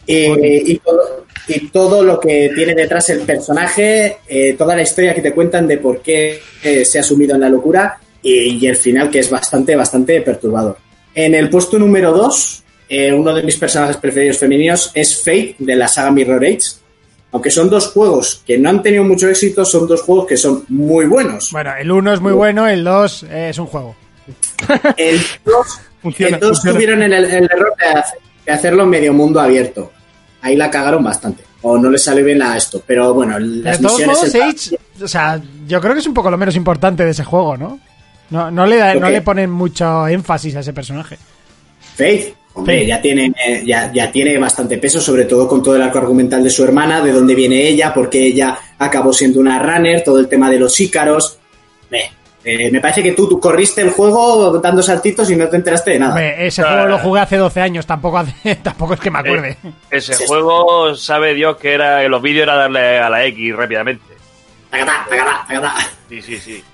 y, 0.06 0.78
todo, 0.78 1.26
y 1.48 1.68
todo 1.68 2.02
lo 2.02 2.20
que 2.20 2.50
tiene 2.54 2.74
detrás 2.74 3.08
el 3.10 3.20
personaje, 3.20 4.18
eh, 4.28 4.54
toda 4.58 4.76
la 4.76 4.82
historia 4.82 5.14
que 5.14 5.22
te 5.22 5.32
cuentan 5.32 5.66
de 5.66 5.78
por 5.78 6.02
qué 6.02 6.40
eh, 6.62 6.84
se 6.84 6.98
ha 6.98 7.02
sumido 7.02 7.34
en 7.34 7.40
la 7.42 7.48
locura 7.48 7.98
y, 8.22 8.56
y 8.58 8.66
el 8.66 8.76
final 8.76 9.10
que 9.10 9.18
es 9.20 9.30
bastante, 9.30 9.76
bastante 9.76 10.20
perturbador. 10.22 10.76
En 11.14 11.34
el 11.34 11.48
puesto 11.50 11.78
número 11.78 12.12
2, 12.12 12.62
uno 13.14 13.34
de 13.34 13.42
mis 13.42 13.56
personajes 13.56 13.96
preferidos 13.96 14.38
femeninos 14.38 14.90
es 14.94 15.18
Fate 15.22 15.56
de 15.58 15.76
la 15.76 15.88
saga 15.88 16.10
Mirror 16.10 16.44
Age. 16.44 16.60
Aunque 17.32 17.50
son 17.50 17.70
dos 17.70 17.88
juegos 17.92 18.42
que 18.44 18.58
no 18.58 18.70
han 18.70 18.82
tenido 18.82 19.04
mucho 19.04 19.28
éxito, 19.28 19.64
son 19.64 19.86
dos 19.86 20.02
juegos 20.02 20.26
que 20.26 20.36
son 20.36 20.64
muy 20.68 21.06
buenos. 21.06 21.50
Bueno, 21.52 21.72
el 21.78 21.90
1 21.90 22.14
es 22.14 22.20
muy 22.20 22.32
bueno, 22.32 22.66
el 22.66 22.82
2 22.82 23.22
es 23.24 23.58
un 23.58 23.66
juego. 23.66 23.94
El 24.96 25.20
2 25.44 25.80
Funciona, 26.02 26.36
el 26.36 26.40
dos 26.40 26.50
funciona. 26.62 26.74
tuvieron 26.76 27.02
el, 27.02 27.12
el 27.12 27.44
error 27.44 27.74
de, 27.78 27.86
hacer- 28.00 28.18
de 28.46 28.52
hacerlo 28.52 28.86
medio 28.86 29.12
mundo 29.12 29.38
abierto. 29.38 29.92
Ahí 30.40 30.56
la 30.56 30.70
cagaron 30.70 31.04
bastante. 31.04 31.44
O 31.62 31.76
no 31.76 31.90
les 31.90 32.02
salió 32.02 32.24
bien 32.24 32.40
a 32.40 32.56
esto. 32.56 32.82
Pero 32.86 33.12
bueno, 33.12 33.38
De 33.38 33.44
las 33.62 33.78
todos 33.80 33.98
misiones... 33.98 34.16
modos, 34.34 34.34
Age, 34.34 34.78
o 35.04 35.06
sea, 35.08 35.38
yo 35.68 35.78
creo 35.80 35.92
que 35.92 36.00
es 36.00 36.06
un 36.06 36.14
poco 36.14 36.30
lo 36.30 36.38
menos 36.38 36.56
importante 36.56 37.04
de 37.04 37.10
ese 37.10 37.22
juego, 37.24 37.56
¿no? 37.58 37.78
No, 38.30 38.50
no, 38.50 38.66
le, 38.66 38.76
da- 38.76 38.94
¿Lo 38.94 39.00
no 39.00 39.10
le 39.10 39.22
ponen 39.22 39.50
mucho 39.50 40.06
énfasis 40.08 40.56
a 40.56 40.60
ese 40.60 40.72
personaje. 40.72 41.18
Faith, 41.96 42.34
hombre, 42.54 42.78
Faith. 42.78 42.88
ya 42.88 43.00
tiene 43.02 43.32
ya, 43.64 43.92
ya 43.92 44.10
tiene 44.12 44.38
bastante 44.38 44.78
peso, 44.78 45.00
sobre 45.00 45.24
todo 45.24 45.46
con 45.48 45.62
todo 45.62 45.76
el 45.76 45.82
arco 45.82 45.98
argumental 45.98 46.42
de 46.42 46.50
su 46.50 46.62
hermana, 46.64 47.00
de 47.02 47.12
dónde 47.12 47.34
viene 47.34 47.66
ella, 47.66 47.92
porque 47.92 48.24
ella 48.24 48.58
acabó 48.78 49.12
siendo 49.12 49.40
una 49.40 49.58
runner, 49.60 50.02
todo 50.04 50.18
el 50.20 50.28
tema 50.28 50.48
de 50.50 50.58
los 50.58 50.78
ícaros. 50.80 51.38
Eh, 51.90 52.10
eh, 52.42 52.70
me 52.70 52.80
parece 52.80 53.02
que 53.02 53.12
tú, 53.12 53.28
tú 53.28 53.38
corriste 53.38 53.82
el 53.82 53.90
juego 53.90 54.58
dando 54.60 54.82
saltitos 54.82 55.28
y 55.30 55.36
no 55.36 55.46
te 55.48 55.56
enteraste 55.56 55.90
de 55.90 55.98
nada. 55.98 56.12
Hombre, 56.12 56.46
ese 56.46 56.62
juego 56.62 56.86
lo 56.86 56.98
jugué 56.98 57.20
hace 57.20 57.36
12 57.36 57.60
años, 57.60 57.84
tampoco, 57.86 58.18
hace, 58.18 58.54
tampoco 58.62 58.94
es 58.94 59.00
que 59.00 59.10
me 59.10 59.18
acuerde. 59.18 59.56
Ese 59.90 60.14
Sí, 60.14 60.20
sí. 60.22 60.28
juego 60.28 60.94
sabe 60.94 61.34
Dios 61.34 61.56
que 61.58 61.74
era 61.74 62.02
en 62.04 62.10
los 62.10 62.22
vídeos 62.22 62.44
era 62.44 62.54
darle 62.54 62.98
a 62.98 63.10
la 63.10 63.24
X 63.26 63.54
rápidamente. 63.56 64.04
Tacatá, 64.70 65.04
tacatá, 65.10 65.44
tacatá. 65.48 65.74
Sí, 66.08 66.22
sí, 66.22 66.36
sí. 66.38 66.64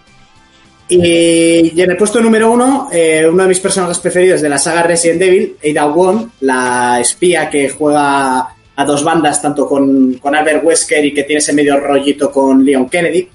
Y, 0.89 1.81
en 1.81 1.91
el 1.91 1.97
puesto 1.97 2.21
número 2.21 2.53
uno, 2.53 2.89
eh, 2.93 3.27
uno 3.29 3.43
de 3.43 3.49
mis 3.49 3.61
personajes 3.61 3.99
preferidos 3.99 4.41
de 4.41 4.49
la 4.49 4.59
saga 4.59 4.85
Resident 4.85 5.23
Evil, 5.23 5.57
Ada 5.65 5.87
Wong, 5.87 6.29
la 6.41 7.01
espía 7.01 7.51
que 7.51 7.69
juega 7.71 8.49
a 8.77 8.85
dos 8.85 9.03
bandas, 9.03 9.43
tanto 9.43 9.67
con, 9.67 10.15
con 10.15 10.35
Albert 10.35 10.65
Wesker 10.65 11.05
y 11.05 11.15
que 11.15 11.25
tiene 11.25 11.39
ese 11.39 11.53
medio 11.53 11.81
rollito 11.81 12.31
con 12.31 12.65
Leon 12.65 12.89
Kennedy, 12.89 13.29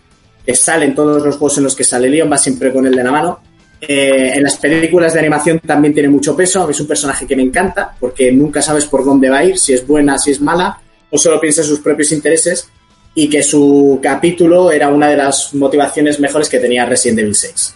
que 0.46 0.56
sale 0.56 0.86
en 0.86 0.96
todos 0.96 1.22
los 1.24 1.36
juegos 1.36 1.58
en 1.58 1.66
los 1.66 1.76
que 1.76 1.84
sale 1.84 2.10
Leon, 2.10 2.32
va 2.32 2.38
siempre 2.38 2.72
con 2.72 2.86
él 2.86 2.96
de 2.96 3.04
la 3.04 3.12
mano. 3.12 3.40
Eh, 3.82 4.34
en 4.36 4.44
las 4.44 4.58
películas 4.58 5.14
de 5.14 5.20
animación 5.20 5.60
también 5.60 5.94
tiene 5.94 6.08
mucho 6.08 6.36
peso, 6.36 6.70
es 6.70 6.80
un 6.80 6.88
personaje 6.88 7.26
que 7.26 7.36
me 7.36 7.42
encanta, 7.42 7.96
porque 8.00 8.32
nunca 8.32 8.62
sabes 8.62 8.86
por 8.86 9.04
dónde 9.04 9.30
va 9.30 9.40
a 9.40 9.44
ir, 9.44 9.58
si 9.58 9.74
es 9.74 9.86
buena, 9.86 10.20
si 10.20 10.32
es 10.32 10.40
mala, 10.40 10.80
o 11.10 11.18
solo 11.18 11.42
piensa 11.42 11.62
en 11.62 11.68
sus 11.68 11.80
propios 11.80 12.12
intereses, 12.12 12.70
y 13.14 13.30
que 13.30 13.44
su 13.44 14.00
capítulo 14.02 14.72
era 14.72 14.90
una 14.90 15.10
de 15.10 15.18
las 15.18 15.54
motivaciones 15.54 16.20
mejores 16.20 16.50
que 16.50 16.60
tenía 16.60 16.86
Resident 16.86 17.20
Evil 17.20 17.36
6. 17.36 17.76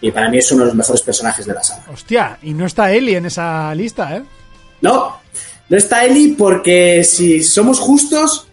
Y 0.00 0.10
para 0.10 0.28
mí 0.28 0.38
es 0.38 0.52
uno 0.52 0.62
de 0.62 0.68
los 0.68 0.76
mejores 0.76 1.02
personajes 1.02 1.46
de 1.46 1.54
la 1.54 1.62
saga. 1.62 1.84
Hostia, 1.92 2.38
y 2.42 2.54
no 2.54 2.66
está 2.66 2.92
Eli 2.92 3.14
en 3.16 3.26
esa 3.26 3.74
lista, 3.74 4.16
¿eh? 4.16 4.22
No, 4.82 5.20
no 5.68 5.76
está 5.76 6.04
Ellie 6.04 6.34
porque 6.36 7.02
si 7.02 7.42
somos 7.42 7.80
justos, 7.80 8.46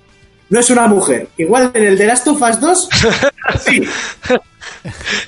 no 0.50 0.60
es 0.60 0.70
una 0.70 0.88
mujer. 0.88 1.28
Igual 1.38 1.72
en 1.74 1.84
el 1.84 1.98
de 1.98 2.08
Last 2.08 2.28
of 2.28 2.42
Us 2.42 2.60
2, 2.60 2.90
sí. 3.66 3.84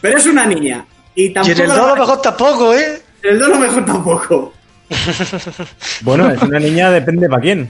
Pero 0.01 0.17
es 0.17 0.25
una 0.25 0.45
niña. 0.45 0.85
Y 1.13 1.25
Y 1.25 1.33
tampoco 1.33 1.61
en 1.61 1.69
el 1.69 1.77
2 1.77 1.79
a 1.79 1.87
lo 1.87 1.95
mejor 1.95 2.21
tampoco, 2.21 2.73
¿eh? 2.73 3.01
En 3.23 3.29
el 3.31 3.39
2 3.39 3.47
a 3.47 3.51
lo 3.51 3.59
mejor 3.59 3.85
tampoco. 3.85 4.53
Bueno, 6.01 6.29
es 6.29 6.41
una 6.41 6.59
niña, 6.59 6.91
depende 6.91 7.27
para 7.27 7.41
quién. 7.41 7.69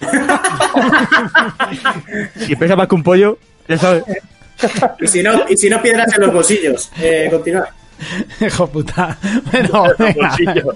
Si 2.46 2.56
pesa 2.56 2.76
más 2.76 2.88
que 2.88 2.94
un 2.94 3.02
pollo, 3.02 3.38
ya 3.68 3.78
sabes. 3.78 4.04
Y 5.00 5.06
si 5.06 5.22
no, 5.22 5.42
y 5.48 5.56
si 5.56 5.70
no 5.70 5.80
piedras 5.82 6.12
en 6.14 6.20
los 6.22 6.32
bolsillos. 6.32 6.90
Eh, 7.00 7.28
continúa. 7.30 7.68
Hijo 8.40 8.66
puta. 8.66 9.16
Bueno, 9.50 9.84
venga. 9.98 10.36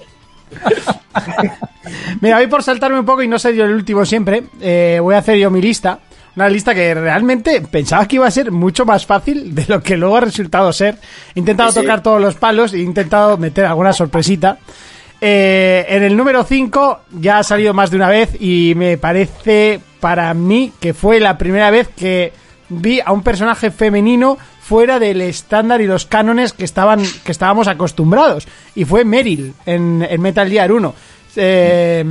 Mira, 2.20 2.36
voy 2.38 2.46
por 2.46 2.62
saltarme 2.62 2.98
un 3.00 3.06
poco 3.06 3.22
y 3.22 3.28
no 3.28 3.38
ser 3.38 3.54
yo 3.54 3.64
el 3.64 3.72
último 3.72 4.04
siempre. 4.04 4.44
eh, 4.60 4.98
voy 5.02 5.14
a 5.14 5.18
hacer 5.18 5.36
yo 5.38 5.50
mi 5.50 5.60
lista. 5.60 5.98
Una 6.36 6.48
lista 6.48 6.74
que 6.74 6.94
realmente 6.94 7.60
pensaba 7.60 8.08
que 8.08 8.16
iba 8.16 8.26
a 8.26 8.30
ser 8.30 8.50
mucho 8.50 8.84
más 8.84 9.06
fácil 9.06 9.54
de 9.54 9.66
lo 9.68 9.80
que 9.82 9.96
luego 9.96 10.16
ha 10.16 10.20
resultado 10.20 10.72
ser. 10.72 10.96
He 11.34 11.38
intentado 11.38 11.70
Sí, 11.70 11.76
sí. 11.78 11.82
tocar 11.82 12.02
todos 12.02 12.20
los 12.20 12.34
palos 12.34 12.72
e 12.74 12.78
he 12.78 12.82
intentado 12.82 13.36
meter 13.36 13.64
alguna 13.66 13.92
sorpresita. 13.92 14.58
Eh, 15.20 15.86
en 15.88 16.02
el 16.02 16.16
número 16.16 16.44
5 16.44 17.00
ya 17.12 17.38
ha 17.38 17.42
salido 17.42 17.72
más 17.72 17.90
de 17.90 17.96
una 17.96 18.08
vez 18.08 18.36
y 18.40 18.74
me 18.76 18.98
parece 18.98 19.80
para 20.00 20.34
mí 20.34 20.72
que 20.80 20.92
fue 20.92 21.20
la 21.20 21.38
primera 21.38 21.70
vez 21.70 21.88
que 21.88 22.32
vi 22.68 23.00
a 23.00 23.12
un 23.12 23.22
personaje 23.22 23.70
femenino 23.70 24.36
fuera 24.60 24.98
del 24.98 25.20
estándar 25.22 25.80
y 25.80 25.86
los 25.86 26.04
cánones 26.06 26.52
que 26.52 26.64
estaban 26.64 27.00
que 27.24 27.32
estábamos 27.32 27.68
acostumbrados 27.68 28.46
y 28.74 28.84
fue 28.84 29.04
Meryl 29.04 29.54
en, 29.64 29.98
Metal 30.20 30.48
Gear 30.48 30.72
1 30.72 30.94
Eh, 31.36 32.04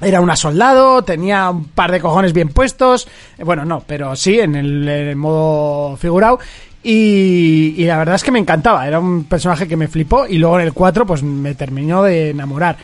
era 0.00 0.20
una 0.20 0.34
soldado, 0.34 1.02
tenía 1.02 1.48
un 1.50 1.66
par 1.66 1.92
de 1.92 2.00
cojones 2.00 2.32
bien 2.32 2.48
puestos. 2.48 3.06
eh, 3.38 3.44
Bueno, 3.44 3.64
no, 3.64 3.84
pero 3.86 4.16
sí, 4.16 4.40
en 4.40 4.56
el 4.56 5.14
modo 5.14 5.96
figurado. 5.96 6.40
Y, 6.82 7.74
y 7.76 7.84
la 7.84 7.98
verdad 7.98 8.16
es 8.16 8.24
que 8.24 8.32
me 8.32 8.38
encantaba. 8.38 8.86
Era 8.86 8.98
un 8.98 9.24
personaje 9.24 9.68
que 9.68 9.76
me 9.76 9.88
flipó. 9.88 10.26
Y 10.26 10.38
luego 10.38 10.58
en 10.58 10.66
el 10.66 10.72
4, 10.72 11.06
pues 11.06 11.22
me 11.22 11.54
terminó 11.54 12.02
de 12.02 12.30
enamorar. 12.30 12.76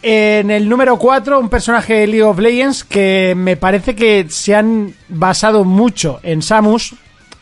En 0.00 0.50
el 0.52 0.68
número 0.68 0.96
4, 0.96 1.40
un 1.40 1.48
personaje 1.48 1.94
de 1.94 2.06
League 2.06 2.22
of 2.22 2.38
Legends 2.38 2.84
que 2.84 3.34
me 3.36 3.56
parece 3.56 3.96
que 3.96 4.26
se 4.28 4.54
han 4.54 4.94
basado 5.08 5.64
mucho 5.64 6.20
en 6.22 6.42
Samus 6.42 6.94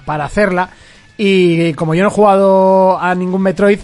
para 0.06 0.24
hacerla. 0.24 0.70
Y 1.18 1.74
como 1.74 1.94
yo 1.94 2.02
no 2.02 2.08
he 2.08 2.12
jugado 2.12 2.98
a 2.98 3.14
ningún 3.14 3.42
Metroid, 3.42 3.80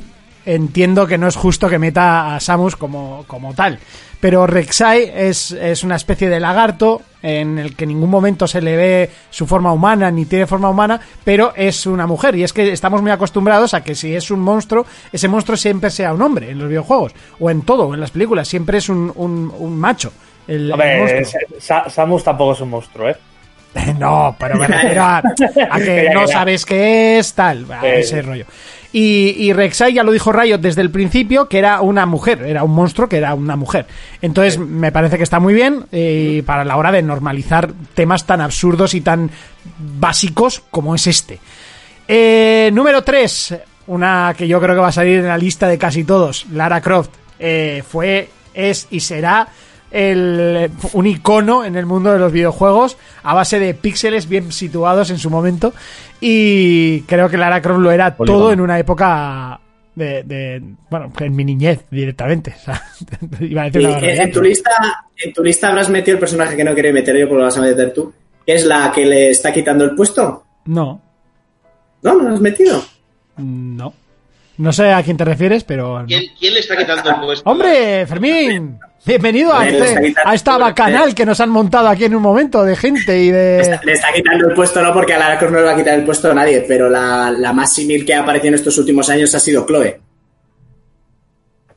entiendo 0.47 1.07
que 1.07 1.19
no 1.19 1.29
es 1.29 1.37
justo 1.37 1.69
que 1.69 1.79
meta 1.79 2.35
a 2.37 2.41
Samus 2.41 2.77
como, 2.77 3.25
como 3.27 3.55
tal. 3.55 3.79
Pero 4.21 4.47
Rek'Sai 4.47 5.11
es, 5.15 5.51
es 5.51 5.83
una 5.83 5.97
especie 5.97 6.29
de 6.29 6.39
lagarto 6.39 7.03
en 7.23 7.59
el 7.59 7.75
que 7.75 7.85
en 7.85 7.89
ningún 7.89 8.09
momento 8.11 8.47
se 8.47 8.63
le 8.63 8.77
ve 8.77 9.11
su 9.31 9.47
forma 9.49 9.73
humana 9.73 10.11
ni 10.13 10.27
tiene 10.27 10.47
forma 10.47 10.71
humana, 10.71 11.01
pero 11.25 11.53
es 11.57 11.87
una 11.87 12.07
mujer. 12.07 12.37
Y 12.37 12.45
es 12.45 12.53
que 12.53 12.71
estamos 12.73 13.03
muy 13.03 13.11
acostumbrados 13.11 13.75
a 13.75 13.83
que 13.83 13.97
si 13.97 14.15
es 14.15 14.31
un 14.31 14.39
monstruo, 14.41 14.87
ese 15.13 15.27
monstruo 15.27 15.57
siempre 15.57 15.91
sea 15.91 16.13
un 16.13 16.23
hombre 16.23 16.51
en 16.51 16.59
los 16.59 16.69
videojuegos 16.69 17.13
o 17.41 17.51
en 17.51 17.63
todo, 17.63 17.89
o 17.89 17.95
en 17.95 18.01
las 18.01 18.13
películas. 18.13 18.47
Siempre 18.47 18.79
es 18.79 18.89
un, 18.89 19.13
un- 19.17 19.53
un 19.59 19.77
macho. 19.77 20.13
El. 20.47 20.73
Sa- 21.59 21.89
Samus 21.91 22.23
tampoco 22.25 22.53
es 22.53 22.61
un 22.61 22.71
monstruo, 22.71 23.09
¿eh? 23.11 23.17
No, 23.99 24.37
pero 24.39 24.57
me 24.57 24.67
refiero 24.69 25.03
a, 25.03 25.19
a 25.19 25.79
que 25.81 26.11
no 26.15 26.29
sabes 26.29 26.65
qué 26.67 27.19
es, 27.19 27.33
tal, 27.35 27.67
a 27.73 27.81
Sí, 27.81 27.87
ese 27.89 28.17
sí. 28.17 28.21
rollo. 28.21 28.45
Y, 28.93 29.35
y 29.39 29.53
Rek'Sai 29.55 29.95
ya 29.95 30.03
lo 30.03 30.13
dijo 30.13 30.33
Riot 30.33 30.59
desde 30.59 30.83
el 30.83 30.91
principio 30.91 31.49
que 31.49 31.59
era 31.59 31.81
una 31.81 32.05
mujer, 32.05 32.43
era 32.43 32.63
un 32.63 32.75
monstruo 32.75 33.09
que 33.09 33.17
era 33.17 33.35
una 33.35 33.57
mujer. 33.57 33.87
Entonces 34.21 34.59
me 34.59 34.93
parece 34.93 35.17
que 35.17 35.23
está 35.23 35.41
muy 35.41 35.55
bien 35.55 35.87
eh, 35.93 36.43
para 36.45 36.65
la 36.65 36.77
hora 36.77 36.93
de 36.93 37.03
normalizar 37.03 37.73
temas 37.95 38.27
tan 38.27 38.43
absurdos 38.43 38.93
y 38.95 39.01
tan 39.01 39.31
básicos 39.99 40.63
como 40.71 40.95
es 40.95 41.07
este. 41.07 41.41
Eh, 42.07 42.71
número 42.75 43.03
3, 43.03 43.55
una 43.87 44.35
que 44.37 44.47
yo 44.47 44.61
creo 44.61 44.75
que 44.75 44.81
va 44.83 44.89
a 44.89 44.93
salir 44.93 45.21
en 45.21 45.29
la 45.29 45.39
lista 45.39 45.69
de 45.69 45.79
casi 45.79 46.05
todos, 46.05 46.47
Lara 46.53 46.81
Croft. 46.83 47.11
Eh, 47.39 47.83
fue, 47.89 48.29
es 48.53 48.87
y 48.91 49.01
será 49.01 49.49
el, 49.93 50.71
un 50.95 51.07
icono 51.07 51.65
en 51.65 51.77
el 51.77 51.87
mundo 51.87 52.13
de 52.13 52.19
los 52.19 52.33
videojuegos 52.33 52.97
a 53.23 53.35
base 53.35 53.59
de 53.61 53.75
píxeles 53.75 54.29
bien 54.29 54.51
situados 54.53 55.11
en 55.11 55.19
su 55.19 55.31
momento. 55.31 55.73
Y 56.21 57.03
creo 57.03 57.29
que 57.29 57.37
Lara 57.37 57.61
Croft 57.63 57.81
lo 57.81 57.91
era 57.91 58.17
Polígono. 58.17 58.41
todo 58.41 58.53
en 58.53 58.61
una 58.61 58.79
época 58.79 59.61
de, 59.95 60.23
de- 60.23 60.63
bueno, 60.91 61.13
en 61.21 61.37
mi 61.37 61.45
niñez 61.45 61.85
directamente. 61.91 62.55
O 62.57 62.65
sea, 62.65 62.83
iba 63.41 63.63
a 63.63 63.65
decir 63.67 63.83
Y 63.83 63.85
una 63.87 63.99
en, 64.25 64.33
tu 64.33 64.41
lista, 64.43 64.71
en 65.19 65.33
tu 65.33 65.43
lista 65.45 65.69
habrás 65.69 65.89
metido 65.91 66.15
el 66.15 66.21
personaje 66.21 66.57
que 66.57 66.65
no 66.65 66.75
quería 66.75 66.93
meter 66.93 67.17
yo, 67.17 67.27
porque 67.29 67.39
lo 67.41 67.45
vas 67.45 67.59
a 67.59 67.63
meter 67.63 67.93
tú. 67.93 68.13
Que 68.47 68.55
es 68.55 68.65
la 68.65 68.91
que 68.93 69.05
le 69.07 69.31
está 69.31 69.53
quitando 69.53 69.85
el 69.85 69.95
puesto. 69.95 70.45
No, 70.65 71.01
No, 72.03 72.15
no 72.15 72.29
lo 72.29 72.35
has 72.35 72.41
metido. 72.41 72.83
no. 73.37 73.93
No 74.63 74.73
sé 74.73 74.93
a 74.93 75.03
quién 75.03 75.17
te 75.17 75.25
refieres, 75.25 75.65
pero... 75.65 75.99
no. 76.03 76.07
¿Quién, 76.07 76.23
quién 76.39 76.55
le 76.55 76.61
está 76.61 76.77
quitando 76.77 77.11
el 77.11 77.17
puesto? 77.17 77.51
¡Hombre, 77.51 78.07
Fermín! 78.07 78.79
Bienvenido 79.05 79.53
a, 79.53 79.67
este- 79.67 80.15
a 80.25 80.35
esta 80.37 80.57
bacanal 80.57 81.17
que 81.17 81.27
nos 81.27 81.41
han 81.41 81.51
montado 81.51 81.89
aquí 81.89 82.05
en 82.05 82.15
un 82.15 82.23
momento 82.23 82.63
de 82.63 82.77
gente 82.77 83.19
y 83.25 83.33
Le 83.33 83.37
de... 83.37 83.61
está, 83.61 83.81
le 83.83 83.93
está 83.95 84.13
quitando 84.15 84.47
el 84.51 84.55
puesto, 84.55 84.81
no 84.81 84.93
porque 84.93 85.15
a 85.15 85.19
Lara 85.19 85.37
Croft 85.37 85.51
no 85.53 85.59
le 85.59 85.65
va 85.65 85.73
a 85.73 85.77
quitar 85.77 85.95
el 85.99 86.05
puesto 86.05 86.31
a 86.31 86.35
nadie, 86.35 86.65
pero 86.69 86.89
la, 86.89 87.33
la 87.37 87.53
más 87.53 87.75
símil 87.75 88.07
que 88.07 88.15
ha 88.15 88.21
aparecido 88.21 88.51
en 88.51 88.55
estos 88.55 88.79
últimos 88.79 89.11
años 89.11 89.35
ha 89.35 89.41
sido 89.41 89.67
Chloe. 89.67 90.01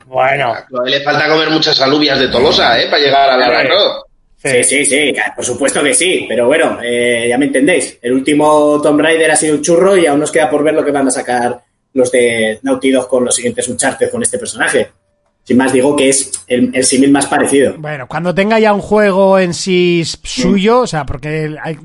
Bueno, 0.05 0.53
A 0.53 0.67
Chloe 0.67 0.87
le 0.91 1.01
falta 1.01 1.27
comer 1.27 1.49
muchas 1.49 1.81
alubias 1.81 2.19
de 2.19 2.27
Tolosa, 2.27 2.79
¿eh? 2.79 2.85
Para 2.87 3.01
llegar 3.01 3.27
a 3.31 3.37
la 3.37 3.63
Croft. 3.65 4.05
Sí, 4.35 4.63
sí, 4.63 4.85
sí, 4.85 5.11
por 5.35 5.43
supuesto 5.43 5.81
que 5.81 5.95
sí, 5.95 6.25
pero 6.29 6.45
bueno, 6.45 6.77
eh, 6.83 7.25
ya 7.29 7.37
me 7.39 7.45
entendéis. 7.45 7.97
El 7.99 8.13
último 8.13 8.79
Tomb 8.83 9.01
Raider 9.01 9.31
ha 9.31 9.35
sido 9.35 9.55
un 9.55 9.63
churro 9.63 9.97
y 9.97 10.05
aún 10.05 10.19
nos 10.19 10.31
queda 10.31 10.47
por 10.51 10.63
ver 10.63 10.75
lo 10.75 10.85
que 10.85 10.91
van 10.91 11.07
a 11.07 11.11
sacar 11.11 11.63
los 11.95 12.11
de 12.11 12.59
Naughty 12.61 12.91
Dog 12.91 13.07
con 13.07 13.25
los 13.25 13.33
siguientes 13.33 13.67
Uncharted 13.67 14.11
con 14.11 14.21
este 14.21 14.37
personaje. 14.37 14.91
Sin 15.43 15.57
más, 15.57 15.71
digo 15.73 15.95
que 15.95 16.09
es 16.09 16.31
el, 16.47 16.71
el 16.73 16.83
símil 16.83 17.11
más 17.11 17.27
parecido. 17.27 17.75
Bueno, 17.77 18.07
cuando 18.07 18.33
tenga 18.35 18.59
ya 18.59 18.73
un 18.73 18.81
juego 18.81 19.39
en 19.39 19.53
sí 19.53 20.03
suyo, 20.23 20.81
o 20.81 20.87
sea, 20.87 21.05
porque 21.05 21.55
hay, 21.63 21.77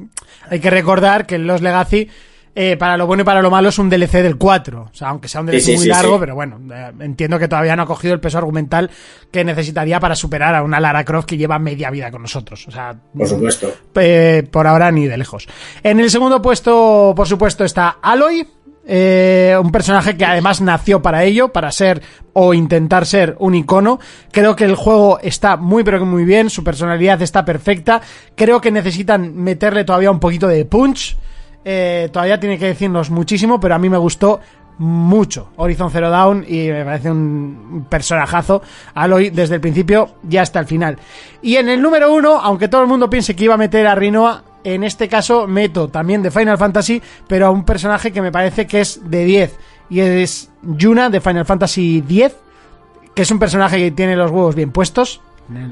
hay 0.49 0.61
que 0.61 0.71
recordar 0.71 1.27
que 1.27 1.39
Los 1.39 1.61
Legacy, 1.61 2.09
eh, 2.55 2.77
para 2.79 2.97
lo 2.97 3.07
bueno 3.07 3.21
y 3.21 3.25
para 3.25 3.43
lo 3.43 3.51
malo, 3.51 3.69
es 3.69 3.79
un 3.79 3.91
DLC 3.91 4.23
del 4.23 4.37
4. 4.39 4.89
O 4.91 4.95
sea, 4.95 5.11
aunque 5.11 5.29
sea 5.29 5.43
un 5.43 5.47
DLC 5.49 5.61
Sí, 5.61 5.67
sí, 5.73 5.77
muy 5.77 5.83
sí, 5.85 5.89
largo, 5.91 6.19
pero 6.19 6.35
bueno, 6.35 6.59
eh, 6.75 6.91
entiendo 7.01 7.39
que 7.39 7.49
todavía 7.49 7.77
no 7.77 7.83
ha 7.83 7.87
cogido 7.87 8.15
el 8.15 8.21
peso 8.21 8.39
argumental 8.39 8.91
que 9.31 9.45
necesitaría 9.45 10.01
para 10.01 10.17
superar 10.17 10.55
a 10.55 10.63
una 10.63 10.81
Lara 10.81 11.05
Croft 11.05 11.27
que 11.29 11.37
lleva 11.37 11.59
media 11.59 11.91
vida 11.91 12.11
con 12.11 12.23
nosotros. 12.23 12.67
O 12.67 12.71
sea, 12.71 12.97
Por 13.15 13.29
supuesto. 13.29 13.71
eh, 13.97 14.43
por 14.51 14.67
ahora 14.67 14.91
ni 14.91 15.07
de 15.07 15.19
lejos. 15.19 15.47
En 15.83 16.01
el 16.01 16.11
segundo 16.11 16.41
puesto, 16.41 17.13
por 17.15 17.29
supuesto, 17.29 17.63
está 17.65 17.99
Aloy. 18.03 18.49
Eh, 18.87 19.57
un 19.63 19.71
personaje 19.71 20.17
que 20.17 20.25
además 20.25 20.61
nació 20.61 21.03
para 21.03 21.25
ello, 21.25 21.53
para 21.53 21.71
ser 21.71 22.03
o 22.33 22.55
intentar 22.55 23.07
ser 23.07 23.37
un 23.39 23.55
icono. 23.55 24.01
Creo 24.33 24.57
que 24.57 24.65
el 24.65 24.75
juego 24.75 25.19
está 25.23 25.57
muy 25.57 25.85
pero 25.85 25.99
que 25.99 26.05
muy 26.05 26.25
bien, 26.25 26.51
su 26.51 26.65
personalidad 26.65 27.21
está 27.23 27.45
perfecta. 27.45 28.01
Creo 28.35 28.61
que 28.61 28.71
necesitan 28.71 29.37
meterle 29.37 29.85
todavía 29.85 30.11
un 30.11 30.21
poquito 30.21 30.49
de 30.49 30.65
punch. 30.65 31.17
Eh, 31.65 32.09
todavía 32.11 32.41
tiene 32.41 32.59
que 32.59 32.67
decirnos 32.67 33.11
muchísimo, 33.11 33.61
pero 33.61 33.75
a 33.75 33.79
mí 33.79 33.91
me 33.91 33.99
gustó 33.99 34.41
mucho 34.79 35.51
Horizon 35.57 35.91
Zero 35.91 36.09
Dawn 36.09 36.43
y 36.49 36.69
me 36.69 36.87
parece 36.87 37.11
un 37.11 37.87
personajazo 37.91 38.63
Aloy 38.95 39.29
desde 39.29 39.57
el 39.57 39.61
principio 39.61 40.15
y 40.29 40.39
hasta 40.39 40.59
el 40.59 40.65
final. 40.65 40.97
Y 41.43 41.57
en 41.57 41.69
el 41.69 41.83
número 41.83 42.15
uno, 42.15 42.41
aunque 42.41 42.69
todo 42.69 42.81
el 42.81 42.89
mundo 42.89 43.11
piense 43.11 43.37
que 43.37 43.45
iba 43.45 43.55
a 43.55 43.59
meter 43.59 43.87
a 43.87 43.95
Rinoa, 43.95 44.43
en 44.65 44.85
este 44.85 45.09
caso 45.09 45.47
meto 45.47 45.89
también 45.89 46.23
de 46.23 46.31
Final 46.31 46.59
Fantasy, 46.59 47.03
pero 47.27 47.47
a 47.47 47.51
un 47.51 47.65
personaje 47.65 48.13
que 48.13 48.23
me 48.23 48.33
parece 48.33 48.67
que 48.67 48.81
es 48.81 49.01
de 49.11 49.25
10 49.25 49.59
y 49.91 50.01
es 50.01 50.51
Yuna 50.63 51.11
de 51.11 51.21
Final 51.21 51.45
Fantasy 51.45 52.01
10, 52.01 52.37
que 53.15 53.23
es 53.23 53.31
un 53.31 53.39
personaje 53.39 53.79
que 53.79 53.91
tiene 53.91 54.17
los 54.17 54.31
huevos 54.31 54.55
bien 54.55 54.71
puestos, 54.71 55.21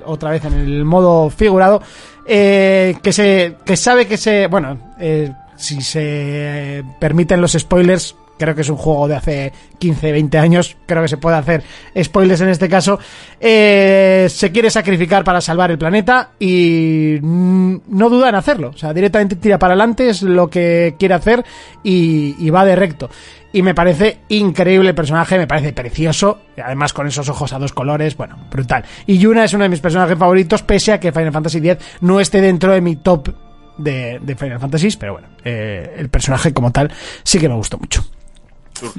otra 0.04 0.30
vez 0.30 0.44
en 0.44 0.54
el 0.54 0.84
modo 0.84 1.30
figurado, 1.30 1.80
eh, 2.26 2.96
que 3.02 3.12
se 3.12 3.56
que 3.64 3.76
sabe 3.76 4.06
que 4.06 4.16
se 4.16 4.48
bueno 4.48 4.76
eh, 4.98 5.32
si 5.56 5.80
se 5.80 6.84
permiten 6.98 7.40
los 7.40 7.52
spoilers 7.52 8.16
creo 8.38 8.54
que 8.54 8.62
es 8.62 8.70
un 8.70 8.76
juego 8.76 9.08
de 9.08 9.16
hace 9.16 9.52
15 9.78 10.12
20 10.12 10.38
años 10.38 10.76
creo 10.86 11.02
que 11.02 11.08
se 11.08 11.16
puede 11.16 11.36
hacer 11.36 11.62
spoilers 12.02 12.40
en 12.40 12.48
este 12.48 12.68
caso 12.68 12.98
eh, 13.40 14.26
se 14.30 14.52
quiere 14.52 14.70
sacrificar 14.70 15.24
para 15.24 15.40
salvar 15.40 15.70
el 15.70 15.78
planeta 15.78 16.30
y 16.38 17.18
mm, 17.20 17.76
no 17.88 18.08
duda 18.08 18.28
en 18.28 18.34
hacerlo 18.34 18.70
o 18.74 18.78
sea 18.78 18.94
directamente 18.94 19.36
tira 19.36 19.58
para 19.58 19.74
adelante 19.74 20.08
es 20.08 20.22
lo 20.22 20.48
que 20.48 20.94
quiere 20.98 21.14
hacer 21.14 21.44
y, 21.82 22.50
va 22.50 22.64
de 22.64 22.76
recto 22.76 23.10
y 23.52 23.62
me 23.62 23.74
parece 23.74 24.20
increíble 24.28 24.90
el 24.90 24.94
personaje, 24.94 25.38
me 25.38 25.46
parece 25.46 25.72
precioso, 25.72 26.40
además 26.62 26.92
con 26.92 27.06
esos 27.06 27.28
ojos 27.28 27.52
a 27.54 27.58
dos 27.58 27.72
colores, 27.72 28.14
bueno, 28.14 28.36
brutal. 28.50 28.84
Y 29.06 29.18
Yuna 29.18 29.44
es 29.44 29.54
uno 29.54 29.62
de 29.62 29.70
mis 29.70 29.80
personajes 29.80 30.18
favoritos, 30.18 30.62
pese 30.62 30.92
a 30.92 31.00
que 31.00 31.12
Final 31.12 31.32
Fantasy 31.32 31.58
X 31.58 31.78
no 32.02 32.20
esté 32.20 32.42
dentro 32.42 32.72
de 32.72 32.82
mi 32.82 32.96
top 32.96 33.30
de, 33.78 34.18
de 34.20 34.34
Final 34.34 34.60
Fantasy, 34.60 34.88
pero 34.98 35.14
bueno, 35.14 35.28
eh, 35.44 35.94
el 35.96 36.10
personaje 36.10 36.52
como 36.52 36.70
tal 36.70 36.92
sí 37.22 37.38
que 37.38 37.48
me 37.48 37.54
gustó 37.54 37.78
mucho. 37.78 38.04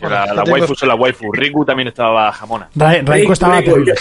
La, 0.02 0.26
la 0.34 0.44
tengo- 0.44 0.58
waifu 0.58 0.76
son 0.76 0.88
la 0.90 0.96
waifu. 0.96 1.32
Riku 1.32 1.66
también 1.66 1.88
estaba 1.90 2.32
jamona. 2.32 2.70
Ra- 2.76 3.02
Raikou 3.04 3.34
estaba 3.34 3.62
terrible. 3.62 3.94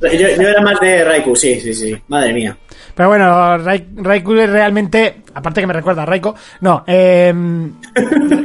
yo, 0.00 0.08
yo- 0.08 0.42
yo 0.42 0.48
era 0.48 0.60
más 0.62 0.78
de 0.80 1.04
Raikou, 1.04 1.34
sí, 1.36 1.60
sí, 1.60 1.74
sí. 1.74 1.96
Madre 2.08 2.32
mía. 2.32 2.56
Pero 2.94 3.08
bueno, 3.10 3.58
Rai- 3.58 3.86
Raikou 3.96 4.34
es 4.36 4.48
realmente, 4.48 5.16
aparte 5.34 5.60
que 5.60 5.66
me 5.66 5.72
recuerda 5.74 6.02
a 6.02 6.06
Raiko, 6.06 6.34
no, 6.62 6.82
eh, 6.86 7.28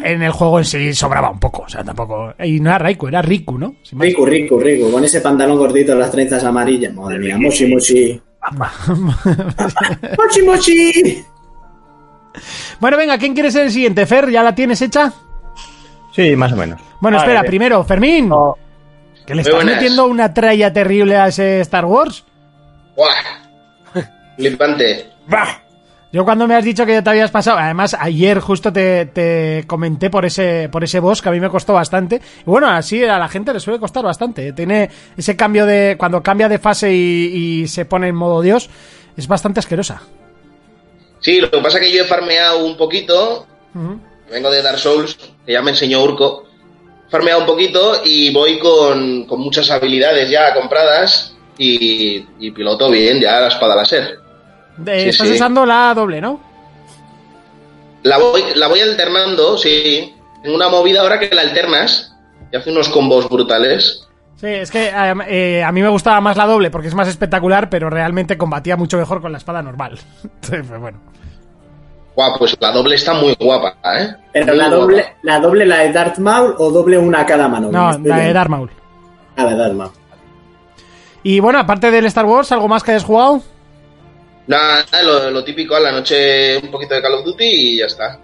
en 0.03 0.21
el 0.23 0.31
juego 0.31 0.59
en 0.59 0.65
sí 0.65 0.93
sobraba 0.93 1.29
un 1.29 1.39
poco, 1.39 1.63
o 1.63 1.69
sea, 1.69 1.83
tampoco, 1.83 2.33
y 2.43 2.59
no 2.59 2.69
era 2.69 2.77
Raikou, 2.79 3.07
era 3.07 3.21
Riku, 3.21 3.57
¿no? 3.57 3.75
Riku, 3.93 4.25
Riku, 4.25 4.59
Riku, 4.59 4.91
con 4.91 5.03
ese 5.05 5.21
pantalón 5.21 5.57
gordito, 5.57 5.95
las 5.95 6.11
trenzas 6.11 6.43
amarillas. 6.43 6.93
Madre 6.93 7.19
mía, 7.19 7.37
mochi, 7.37 7.65
mochi. 7.67 8.21
mochi, 10.17 10.41
mochi. 10.45 11.23
Bueno, 12.79 12.97
venga, 12.97 13.17
¿quién 13.17 13.33
quiere 13.33 13.51
ser 13.51 13.65
el 13.65 13.71
siguiente? 13.71 14.05
Fer, 14.05 14.29
¿ya 14.29 14.43
la 14.43 14.55
tienes 14.55 14.81
hecha? 14.81 15.13
Sí, 16.13 16.35
más 16.35 16.51
o 16.51 16.55
menos. 16.55 16.79
Bueno, 16.99 17.17
Vale. 17.17 17.31
espera, 17.31 17.47
primero, 17.47 17.83
Fermín. 17.83 18.29
Que 19.25 19.33
le 19.33 19.35
Muy 19.35 19.39
estás 19.41 19.53
buenas. 19.55 19.75
metiendo 19.75 20.05
una 20.07 20.33
tralla 20.33 20.73
terrible 20.73 21.15
a 21.15 21.27
ese 21.27 21.61
Star 21.61 21.85
Wars. 21.85 22.23
¡Buah! 22.95 24.03
Flipante. 24.35 25.09
Yo 26.11 26.25
cuando 26.25 26.45
me 26.45 26.55
has 26.55 26.65
dicho 26.65 26.85
que 26.85 26.91
ya 26.93 27.01
te 27.01 27.09
habías 27.09 27.31
pasado, 27.31 27.57
además 27.57 27.95
ayer 27.97 28.39
justo 28.39 28.73
te, 28.73 29.05
te 29.05 29.63
comenté 29.65 30.09
por 30.09 30.25
ese 30.25 30.67
por 30.69 30.83
ese 30.83 30.99
boss 30.99 31.21
que 31.21 31.29
a 31.29 31.31
mí 31.31 31.39
me 31.39 31.49
costó 31.49 31.71
bastante. 31.73 32.17
Y 32.41 32.43
bueno, 32.49 32.67
así 32.67 33.01
a 33.05 33.17
la 33.17 33.29
gente 33.29 33.53
le 33.53 33.61
suele 33.61 33.79
costar 33.79 34.03
bastante. 34.03 34.51
Tiene 34.51 34.89
ese 35.15 35.37
cambio 35.37 35.65
de 35.65 35.95
cuando 35.97 36.21
cambia 36.21 36.49
de 36.49 36.59
fase 36.59 36.91
y, 36.93 37.61
y 37.61 37.67
se 37.69 37.85
pone 37.85 38.09
en 38.09 38.15
modo 38.15 38.41
Dios, 38.41 38.69
es 39.15 39.25
bastante 39.27 39.61
asquerosa. 39.61 40.01
Sí, 41.21 41.39
lo 41.39 41.49
que 41.49 41.59
pasa 41.61 41.77
es 41.77 41.85
que 41.85 41.95
yo 41.95 42.03
he 42.03 42.07
farmeado 42.07 42.65
un 42.65 42.75
poquito. 42.75 43.47
Vengo 44.31 44.49
de 44.49 44.61
Dark 44.61 44.79
Souls, 44.79 45.17
que 45.45 45.51
ya 45.53 45.61
me 45.61 45.71
enseñó 45.71 46.01
Urco. 46.03 46.45
Farmeado 47.09 47.41
un 47.41 47.45
poquito 47.45 48.01
y 48.05 48.33
voy 48.33 48.57
con, 48.59 49.25
con 49.25 49.41
muchas 49.41 49.69
habilidades 49.69 50.29
ya 50.29 50.53
compradas 50.53 51.35
y, 51.57 52.25
y 52.39 52.51
piloto 52.51 52.89
bien 52.89 53.19
ya 53.19 53.41
la 53.41 53.47
espada 53.49 53.75
láser. 53.75 54.17
De- 54.77 55.01
Sí, 55.03 55.09
estás 55.09 55.27
sí. 55.27 55.33
usando 55.35 55.65
la 55.65 55.93
doble, 55.93 56.21
¿no? 56.21 56.39
La 58.03 58.17
voy, 58.17 58.41
la 58.55 58.67
voy 58.67 58.79
alternando, 58.79 59.57
sí. 59.57 60.13
En 60.43 60.55
una 60.55 60.69
movida 60.69 61.01
ahora 61.01 61.19
que 61.19 61.29
la 61.35 61.41
alternas 61.41 62.15
y 62.51 62.55
hace 62.55 62.71
unos 62.71 62.89
combos 62.89 63.29
brutales. 63.29 64.07
Sí, 64.39 64.47
es 64.47 64.71
que 64.71 64.87
eh, 64.87 65.13
eh, 65.27 65.63
a 65.63 65.71
mí 65.71 65.81
me 65.83 65.89
gustaba 65.89 66.19
más 66.19 66.35
la 66.35 66.47
doble 66.47 66.71
porque 66.71 66.87
es 66.87 66.95
más 66.95 67.07
espectacular, 67.07 67.69
pero 67.69 67.89
realmente 67.91 68.37
combatía 68.37 68.75
mucho 68.75 68.97
mejor 68.97 69.21
con 69.21 69.31
la 69.33 69.37
espada 69.37 69.61
normal. 69.61 69.99
Entonces, 70.23 70.65
pues 70.67 70.79
bueno. 70.79 70.99
Guau, 72.15 72.37
pues 72.37 72.55
la 72.59 72.71
doble 72.71 72.95
está 72.95 73.13
muy 73.13 73.35
guapa, 73.39 73.75
¿eh? 73.97 74.15
Pero 74.33 74.47
Muy 74.47 74.55
la 74.57 74.67
guapa. 74.67 74.81
doble, 74.81 75.05
la 75.23 75.39
doble, 75.39 75.65
la 75.65 75.77
de 75.79 75.93
Darth 75.93 76.17
Maul 76.19 76.55
o 76.57 76.69
doble 76.71 76.97
una 76.97 77.21
a 77.21 77.25
cada 77.25 77.47
mano. 77.47 77.71
No, 77.71 77.91
la 78.03 78.17
de. 78.17 78.33
Darth 78.33 78.49
Maul. 78.49 78.69
Ah, 79.37 79.43
la 79.43 79.49
de 79.51 79.55
Darth 79.57 79.73
Maul. 79.73 79.91
Y 81.23 81.39
bueno, 81.39 81.59
aparte 81.59 81.89
del 81.91 82.05
Star 82.07 82.25
Wars, 82.25 82.51
¿algo 82.51 82.67
más 82.67 82.83
que 82.83 82.91
hayas 82.91 83.03
jugado? 83.05 83.41
Nada, 84.47 84.83
lo, 85.03 85.29
lo 85.31 85.43
típico, 85.43 85.75
a 85.75 85.79
la 85.79 85.91
noche 85.91 86.57
un 86.57 86.69
poquito 86.71 86.95
de 86.95 87.01
Call 87.01 87.13
of 87.13 87.23
Duty 87.25 87.45
y 87.45 87.77
ya 87.77 87.85
está. 87.85 88.19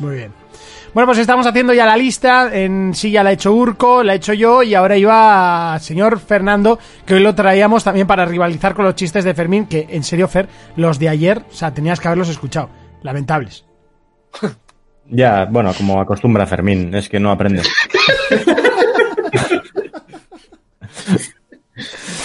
Muy 0.00 0.16
bien. 0.16 0.32
Bueno, 0.94 1.08
pues 1.08 1.18
estamos 1.18 1.44
haciendo 1.44 1.74
ya 1.74 1.86
la 1.86 1.96
lista. 1.96 2.54
En 2.56 2.94
sí 2.94 3.10
ya 3.10 3.24
la 3.24 3.30
ha 3.30 3.32
hecho 3.32 3.52
Urco, 3.52 4.04
la 4.04 4.12
he 4.12 4.16
hecho 4.16 4.32
yo 4.32 4.62
y 4.62 4.74
ahora 4.74 4.96
iba 4.96 5.76
señor 5.80 6.20
Fernando, 6.20 6.78
que 7.04 7.14
hoy 7.14 7.20
lo 7.20 7.34
traíamos 7.34 7.82
también 7.82 8.06
para 8.06 8.24
rivalizar 8.24 8.74
con 8.74 8.84
los 8.84 8.94
chistes 8.94 9.24
de 9.24 9.34
Fermín, 9.34 9.66
que 9.66 9.88
en 9.90 10.04
serio, 10.04 10.28
Fer, 10.28 10.48
los 10.76 11.00
de 11.00 11.08
ayer, 11.08 11.42
o 11.50 11.52
sea, 11.52 11.74
tenías 11.74 11.98
que 11.98 12.06
haberlos 12.06 12.28
escuchado. 12.28 12.70
Lamentables. 13.02 13.64
Ya, 15.06 15.44
bueno, 15.44 15.74
como 15.76 16.00
acostumbra 16.00 16.46
Fermín, 16.46 16.94
es 16.94 17.10
que 17.10 17.20
no 17.20 17.30
aprende. 17.30 17.60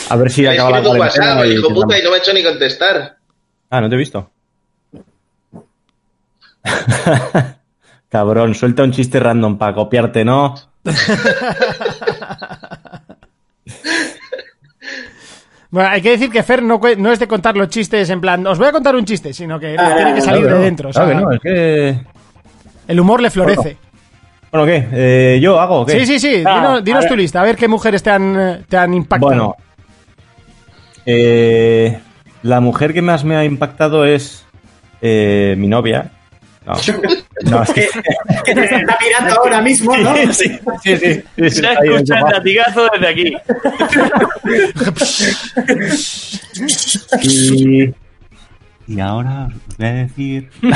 A 0.10 0.16
ver 0.16 0.32
si 0.32 0.48
acaba 0.48 0.80
la 0.80 0.82
cuarentena 0.82 1.46
y 1.46 1.56
hijo 1.56 1.74
puta, 1.74 2.00
y 2.00 2.04
no 2.04 2.10
me 2.10 2.16
ha 2.16 2.20
hecho 2.20 2.32
ni 2.32 2.42
contestar. 2.42 3.18
Ah, 3.70 3.82
no 3.82 3.90
te 3.90 3.96
he 3.96 3.98
visto. 3.98 4.32
Cabrón, 8.10 8.56
suelta 8.56 8.84
un 8.84 8.92
chiste 8.92 9.20
random 9.20 9.58
para 9.58 9.74
copiarte, 9.76 10.26
¿no? 10.26 10.56
Bueno, 15.72 15.90
hay 15.90 16.02
que 16.02 16.10
decir 16.12 16.32
que 16.32 16.42
Fer 16.42 16.64
no, 16.64 16.80
es 17.12 17.20
de 17.20 17.28
contar 17.28 17.56
los 17.56 17.70
chistes 17.70 18.10
en 18.10 18.20
plan, 18.20 18.46
os 18.48 18.58
voy 18.58 18.68
a 18.68 18.72
contar 18.72 18.96
un 18.96 19.06
chiste, 19.06 19.34
sino 19.36 19.60
que 19.60 19.76
Ah, 19.78 19.94
tiene 19.96 20.16
que 20.16 20.22
salir 20.22 20.42
Claro 20.42 20.58
de 20.58 20.64
dentro. 20.64 20.90
o 20.90 20.94
sea, 20.94 21.06
claro 21.06 21.20
que 21.20 21.24
no, 21.26 21.32
es 21.34 21.40
que... 21.42 22.00
El 22.88 23.00
humor 23.00 23.22
le 23.22 23.30
florece. 23.30 23.78
Bueno, 24.52 24.66
¿qué? 24.66 24.88
Eh, 24.92 25.40
¿Yo 25.40 25.60
hago 25.60 25.86
qué? 25.86 26.00
Sí, 26.00 26.06
sí, 26.08 26.20
sí. 26.20 26.44
Ah, 26.44 26.80
dinos 26.84 27.06
tu 27.06 27.16
lista, 27.16 27.42
a 27.42 27.44
ver 27.44 27.56
qué 27.56 27.68
mujeres 27.68 28.02
te 28.02 28.10
han, 28.10 28.66
te 28.68 28.78
han 28.78 28.96
impactado. 28.96 29.30
Bueno, 29.30 29.56
eh, 31.06 32.00
la 32.42 32.60
mujer 32.62 32.92
que 32.92 33.04
más 33.04 33.24
me 33.24 33.36
ha 33.36 33.46
impactado 33.46 34.06
es 34.06 34.44
eh, 35.02 35.54
mi 35.56 35.68
novia. 35.68 36.10
No, 36.66 36.74
no, 37.46 37.64
es 37.64 37.70
que... 37.72 37.88
Que 38.46 38.54
te 38.56 38.64
está 38.64 38.98
mirando 39.02 39.36
ahora 39.40 39.62
mismo, 39.62 39.96
¿no? 39.98 40.16
Sí, 40.16 40.34
sí, 40.34 40.60
sí, 40.84 40.98
sí, 40.98 41.06
en 41.06 41.24
el 41.38 41.46
escucha 41.46 41.74
el 41.82 42.08
sofá. 42.08 42.32
latigazo 42.32 42.88
desde 42.94 43.08
aquí. 43.08 43.36
Y, 47.24 47.94
y 48.88 49.00
ahora 49.00 49.48
os 49.68 49.78
voy 49.78 49.88
a 49.88 49.94
decir. 49.94 50.50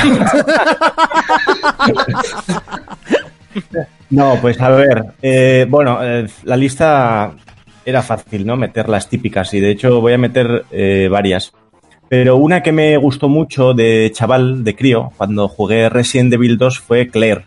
no, 4.10 4.38
pues 4.40 4.60
a 4.60 4.70
ver. 4.70 5.04
eh, 5.22 5.66
bueno, 5.68 5.98
eh, 6.02 6.26
la 6.44 6.56
lista 6.56 7.32
era 7.84 8.02
fácil, 8.02 8.46
¿no? 8.46 8.56
Meter 8.56 8.88
las 8.88 9.08
típicas 9.08 9.52
y 9.54 9.60
de 9.60 9.70
hecho 9.70 10.00
voy 10.00 10.12
a 10.14 10.18
meter 10.18 10.64
eh, 10.70 11.08
varias. 11.10 11.52
Pero 12.08 12.36
una 12.36 12.62
que 12.62 12.72
me 12.72 12.96
gustó 12.96 13.28
mucho 13.28 13.74
de 13.74 14.10
chaval, 14.12 14.62
de 14.62 14.76
crío, 14.76 15.12
cuando 15.16 15.48
jugué 15.48 15.88
Resident 15.88 16.32
Evil 16.32 16.58
2 16.58 16.78
fue 16.78 17.08
Claire. 17.08 17.44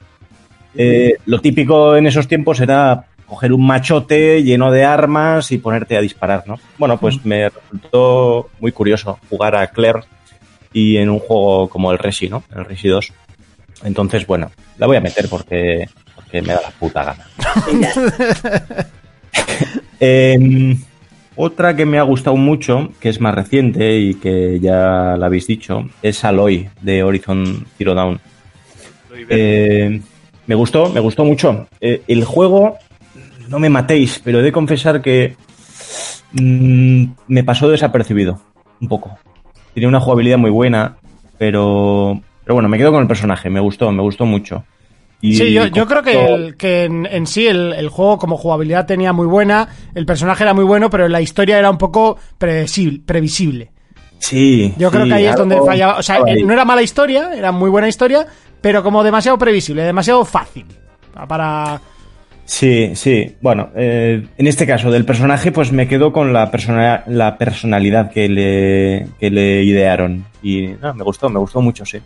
Eh, 0.75 1.13
lo 1.25 1.39
típico 1.39 1.95
en 1.95 2.07
esos 2.07 2.27
tiempos 2.27 2.59
era 2.59 3.05
coger 3.25 3.53
un 3.53 3.65
machote 3.65 4.43
lleno 4.43 4.71
de 4.71 4.83
armas 4.85 5.51
y 5.51 5.57
ponerte 5.57 5.97
a 5.97 6.01
disparar, 6.01 6.43
¿no? 6.47 6.59
Bueno, 6.77 6.97
pues 6.97 7.25
me 7.25 7.49
resultó 7.49 8.49
muy 8.59 8.71
curioso 8.71 9.19
jugar 9.29 9.55
a 9.55 9.67
Claire 9.67 10.01
y 10.73 10.97
en 10.97 11.09
un 11.09 11.19
juego 11.19 11.67
como 11.69 11.91
el 11.91 11.97
Resi, 11.97 12.29
¿no? 12.29 12.43
El 12.55 12.65
Resi 12.65 12.87
2. 12.87 13.13
Entonces, 13.83 14.25
bueno, 14.25 14.51
la 14.77 14.87
voy 14.87 14.97
a 14.97 15.01
meter 15.01 15.27
porque, 15.29 15.87
porque 16.15 16.41
me 16.41 16.53
da 16.53 16.61
la 16.61 16.71
puta 16.71 17.03
gana. 17.03 17.27
Em, 19.99 20.79
otra 21.37 21.75
que 21.75 21.85
me 21.85 21.99
ha 21.99 22.03
gustado 22.03 22.35
mucho, 22.35 22.89
que 22.99 23.09
es 23.09 23.21
más 23.21 23.33
reciente 23.33 23.97
y 23.97 24.15
que 24.15 24.59
ya 24.59 25.15
la 25.17 25.27
habéis 25.27 25.47
dicho, 25.47 25.87
es 26.01 26.25
Aloy 26.25 26.67
de 26.81 27.03
Horizon 27.03 27.65
Zero 27.77 27.93
Dawn. 27.93 28.19
Eh, 29.29 30.01
me 30.47 30.55
gustó, 30.55 30.89
me 30.89 30.99
gustó 30.99 31.23
mucho. 31.23 31.67
Eh, 31.79 32.01
el 32.07 32.25
juego, 32.25 32.77
no 33.49 33.59
me 33.59 33.69
matéis, 33.69 34.19
pero 34.23 34.39
he 34.39 34.43
de 34.43 34.51
confesar 34.51 35.01
que 35.01 35.35
mm, 36.33 37.05
me 37.27 37.43
pasó 37.43 37.69
desapercibido, 37.69 38.41
un 38.81 38.87
poco. 38.87 39.17
Tiene 39.73 39.87
una 39.87 39.99
jugabilidad 39.99 40.39
muy 40.39 40.49
buena, 40.49 40.97
pero, 41.37 42.19
pero 42.43 42.55
bueno, 42.55 42.67
me 42.67 42.79
quedo 42.79 42.91
con 42.91 43.01
el 43.01 43.07
personaje, 43.07 43.51
me 43.51 43.59
gustó, 43.59 43.91
me 43.91 44.01
gustó 44.01 44.25
mucho. 44.25 44.63
Y 45.19 45.35
Sí, 45.35 45.51
yo, 45.51 45.65
yo 45.67 45.87
creo 45.87 46.03
que, 46.03 46.13
con- 46.13 46.25
el- 46.43 46.55
que 46.57 46.83
en, 46.83 47.05
en 47.07 47.25
sí 47.25 47.47
el, 47.47 47.73
el 47.73 47.89
juego 47.89 48.17
como 48.19 48.37
jugabilidad 48.37 48.85
tenía 48.85 49.13
muy 49.13 49.25
buena, 49.25 49.67
el 49.95 50.05
personaje 50.05 50.43
era 50.43 50.53
muy 50.53 50.63
bueno, 50.63 50.89
pero 50.91 51.07
la 51.07 51.21
historia 51.21 51.57
era 51.57 51.69
un 51.71 51.77
poco 51.79 52.17
predecible, 52.37 53.01
previsible. 53.05 53.71
Sí. 54.19 54.73
Yo 54.77 54.89
creo 54.91 55.03
sí, 55.03 55.09
que 55.09 55.15
ahí 55.15 55.25
es 55.25 55.35
donde 55.35 55.59
fallaba. 55.65 55.97
O 55.97 56.03
sea, 56.03 56.19
eh, 56.27 56.43
no 56.43 56.53
era 56.53 56.65
mala 56.65 56.81
historia, 56.83 57.31
era 57.35 57.51
muy 57.51 57.69
buena 57.69 57.87
historia, 57.87 58.25
pero 58.61 58.83
como 58.83 59.03
demasiado 59.03 59.37
previsible, 59.37 59.83
demasiado 59.83 60.23
fácil. 60.25 60.65
Para. 61.27 61.81
Sí, 62.45 62.91
sí. 62.95 63.35
Bueno, 63.41 63.69
eh, 63.75 64.25
en 64.37 64.47
este 64.47 64.65
caso 64.67 64.89
del 64.91 65.03
personaje, 65.03 65.51
pues 65.51 65.71
me 65.71 65.87
quedo 65.87 66.13
con 66.13 66.31
la, 66.31 66.49
persona, 66.51 67.03
la 67.07 67.37
personalidad 67.37 68.11
que 68.11 68.29
le, 68.29 69.07
que 69.19 69.29
le 69.31 69.63
idearon. 69.63 70.25
Y 70.41 70.67
no, 70.81 70.93
me 70.93 71.03
gustó, 71.03 71.27
me 71.29 71.39
gustó 71.39 71.59
mucho, 71.61 71.85
sí. 71.85 71.97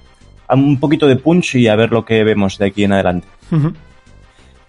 Un 0.51 0.79
poquito 0.79 1.07
de 1.07 1.15
punch 1.15 1.55
y 1.55 1.67
a 1.67 1.75
ver 1.75 1.91
lo 1.91 2.05
que 2.05 2.23
vemos 2.23 2.57
de 2.57 2.67
aquí 2.67 2.83
en 2.83 2.93
adelante. 2.93 3.27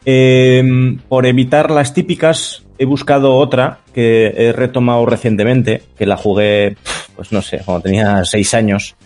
Eh, 0.05 0.97
por 1.09 1.27
evitar 1.27 1.71
las 1.71 1.95
típicas, 1.95 2.65
he 2.79 2.85
buscado 2.85 3.35
otra 3.37 3.79
que 3.95 4.33
he 4.37 4.53
retomado 4.53 5.07
recientemente, 5.07 5.83
que 5.97 6.07
la 6.07 6.17
jugué, 6.17 6.77
pues 7.15 7.33
no 7.33 7.43
sé, 7.43 7.61
cuando 7.65 7.83
tenía 7.83 8.25
seis 8.25 8.55
años. 8.55 8.97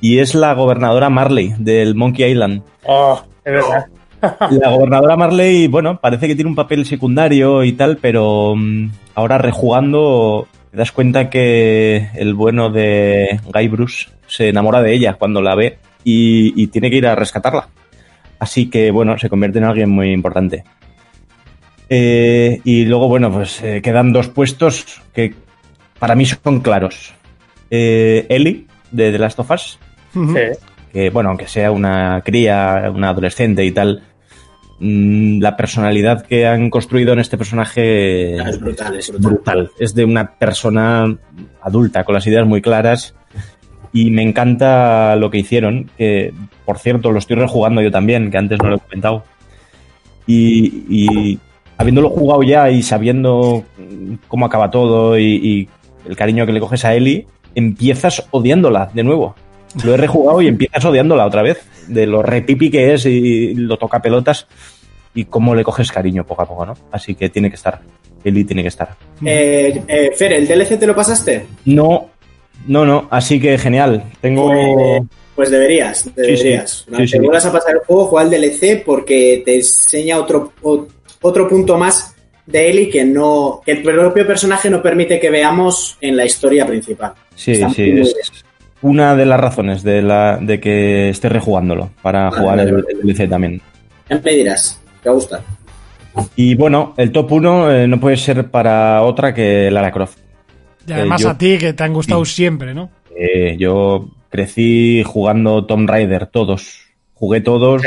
Y 0.00 0.18
es 0.18 0.34
la 0.34 0.54
gobernadora 0.54 1.10
Marley 1.10 1.54
del 1.58 1.94
Monkey 1.94 2.30
Island. 2.30 2.62
Oh, 2.84 3.20
es 3.44 3.52
verdad. 3.52 3.86
La 4.50 4.70
gobernadora 4.70 5.16
Marley, 5.16 5.66
bueno, 5.66 5.98
parece 5.98 6.28
que 6.28 6.34
tiene 6.34 6.50
un 6.50 6.54
papel 6.54 6.84
secundario 6.84 7.64
y 7.64 7.72
tal, 7.72 7.96
pero 7.96 8.54
mm, 8.54 8.90
ahora 9.14 9.38
rejugando 9.38 10.46
te 10.70 10.76
das 10.76 10.92
cuenta 10.92 11.30
que 11.30 12.10
el 12.14 12.34
bueno 12.34 12.70
de 12.70 13.40
Guy 13.52 13.68
Bruce 13.68 14.08
se 14.26 14.50
enamora 14.50 14.82
de 14.82 14.92
ella 14.92 15.14
cuando 15.14 15.40
la 15.40 15.54
ve 15.54 15.78
y, 16.04 16.52
y 16.62 16.66
tiene 16.68 16.90
que 16.90 16.96
ir 16.96 17.06
a 17.06 17.14
rescatarla. 17.14 17.68
Así 18.38 18.70
que, 18.70 18.90
bueno, 18.90 19.18
se 19.18 19.28
convierte 19.28 19.58
en 19.58 19.64
alguien 19.64 19.90
muy 19.90 20.10
importante. 20.12 20.64
Eh, 21.88 22.60
y 22.64 22.84
luego, 22.84 23.08
bueno, 23.08 23.32
pues 23.32 23.62
eh, 23.62 23.82
quedan 23.82 24.12
dos 24.12 24.28
puestos 24.28 25.02
que 25.12 25.34
para 25.98 26.14
mí 26.14 26.24
son 26.24 26.60
claros. 26.60 27.12
Eh, 27.68 28.26
Ellie, 28.28 28.66
de 28.90 29.12
The 29.12 29.18
Last 29.18 29.38
of 29.40 29.50
Us, 29.50 29.78
que 30.92 31.10
bueno, 31.10 31.30
aunque 31.30 31.46
sea 31.48 31.70
una 31.70 32.22
cría, 32.24 32.90
una 32.94 33.10
adolescente 33.10 33.64
y 33.64 33.72
tal, 33.72 34.02
mm, 34.78 35.40
la 35.40 35.56
personalidad 35.56 36.24
que 36.26 36.46
han 36.46 36.70
construido 36.70 37.12
en 37.12 37.18
este 37.18 37.36
personaje 37.36 38.36
Es 38.36 38.58
brutal, 38.58 38.96
es 38.96 39.10
brutal. 39.10 39.32
brutal. 39.32 39.70
Es 39.78 39.94
de 39.94 40.04
una 40.04 40.32
persona 40.36 41.16
adulta, 41.60 42.04
con 42.04 42.14
las 42.14 42.26
ideas 42.26 42.46
muy 42.46 42.62
claras. 42.62 43.14
Y 43.92 44.10
me 44.10 44.22
encanta 44.22 45.16
lo 45.16 45.30
que 45.30 45.38
hicieron, 45.38 45.90
que 45.98 46.32
por 46.64 46.78
cierto 46.78 47.10
lo 47.10 47.18
estoy 47.18 47.36
rejugando 47.36 47.82
yo 47.82 47.90
también, 47.90 48.30
que 48.30 48.38
antes 48.38 48.58
no 48.62 48.68
lo 48.68 48.76
he 48.76 48.80
comentado. 48.80 49.24
Y, 50.26 50.84
y 50.88 51.38
habiéndolo 51.76 52.10
jugado 52.10 52.42
ya 52.42 52.70
y 52.70 52.82
sabiendo 52.82 53.64
cómo 54.28 54.46
acaba 54.46 54.70
todo 54.70 55.18
y, 55.18 55.24
y 55.24 55.68
el 56.08 56.16
cariño 56.16 56.46
que 56.46 56.52
le 56.52 56.60
coges 56.60 56.84
a 56.84 56.94
Ellie, 56.94 57.26
empiezas 57.54 58.26
odiándola 58.30 58.90
de 58.92 59.02
nuevo. 59.02 59.34
Lo 59.84 59.94
he 59.94 59.96
rejugado 59.96 60.42
y 60.42 60.48
empiezas 60.48 60.84
odiándola 60.84 61.26
otra 61.26 61.42
vez, 61.42 61.64
de 61.86 62.06
lo 62.06 62.22
repipi 62.22 62.70
que 62.70 62.94
es 62.94 63.06
y 63.06 63.54
lo 63.54 63.76
toca 63.76 64.00
pelotas 64.00 64.46
y 65.14 65.24
cómo 65.24 65.54
le 65.54 65.64
coges 65.64 65.90
cariño 65.90 66.24
poco 66.24 66.42
a 66.42 66.46
poco, 66.46 66.66
¿no? 66.66 66.74
Así 66.92 67.14
que 67.14 67.28
tiene 67.28 67.48
que 67.48 67.56
estar. 67.56 67.80
Ellie 68.22 68.44
tiene 68.44 68.62
que 68.62 68.68
estar. 68.68 68.94
Eh, 69.24 69.82
eh, 69.88 70.10
Fer, 70.14 70.32
¿el 70.32 70.46
DLC 70.46 70.78
te 70.78 70.86
lo 70.86 70.94
pasaste? 70.94 71.46
No, 71.64 72.09
no, 72.66 72.84
no, 72.84 73.08
así 73.10 73.40
que 73.40 73.58
genial. 73.58 74.04
Tengo. 74.20 74.52
Eh, 74.54 75.02
Pues 75.34 75.50
deberías, 75.50 76.08
deberías. 76.14 76.86
sí. 76.86 77.10
Te 77.10 77.18
vuelvas 77.18 77.46
a 77.46 77.52
pasar 77.52 77.74
el 77.74 77.80
juego, 77.80 78.06
juega 78.06 78.28
el 78.28 78.42
DLC 78.42 78.82
porque 78.84 79.42
te 79.44 79.56
enseña 79.56 80.18
otro, 80.18 80.52
otro 81.22 81.48
punto 81.48 81.78
más 81.78 82.14
de 82.46 82.68
Ellie 82.68 82.90
que 82.90 83.04
no 83.04 83.60
que 83.64 83.72
el 83.72 83.82
propio 83.82 84.26
personaje 84.26 84.68
no 84.68 84.82
permite 84.82 85.20
que 85.20 85.30
veamos 85.30 85.96
en 86.00 86.16
la 86.16 86.24
historia 86.24 86.66
principal. 86.66 87.12
Sí, 87.34 87.52
Está 87.52 87.70
sí, 87.70 87.90
es 87.98 88.14
una 88.82 89.14
de 89.14 89.26
las 89.26 89.40
razones 89.40 89.82
de, 89.82 90.02
la, 90.02 90.38
de 90.40 90.60
que 90.60 91.10
esté 91.10 91.28
rejugándolo 91.28 91.90
para 92.02 92.30
jugar 92.30 92.60
el, 92.60 92.84
DLC 93.02 93.28
también. 93.28 93.60
Ya 94.08 94.20
me 94.22 94.32
dirás, 94.32 94.80
te 95.02 95.08
va 95.08 95.12
a 95.12 95.14
gustar. 95.16 95.40
Y 96.34 96.54
bueno, 96.54 96.94
el 96.96 97.12
top 97.12 97.32
1 97.32 97.86
no 97.86 98.00
puede 98.00 98.16
ser 98.16 98.50
para 98.50 99.02
otra 99.02 99.32
que 99.32 99.70
Lara 99.70 99.92
Croft. 99.92 100.18
Y 100.86 100.92
además 100.92 101.20
Eh, 101.20 101.24
yo- 101.24 101.30
a 101.30 101.38
ti, 101.38 101.58
que 101.58 101.72
te 101.72 101.82
han 101.84 101.92
gustado 101.92 102.24
siempre, 102.24 102.74
¿no? 102.74 102.90
Eh, 103.16 103.56
yo 103.58 104.08
crecí 104.30 105.02
jugando 105.04 105.64
Tomb 105.66 105.88
Raider, 105.88 106.26
todos. 106.26 106.86
Jugué 107.14 107.40
todos 107.40 107.82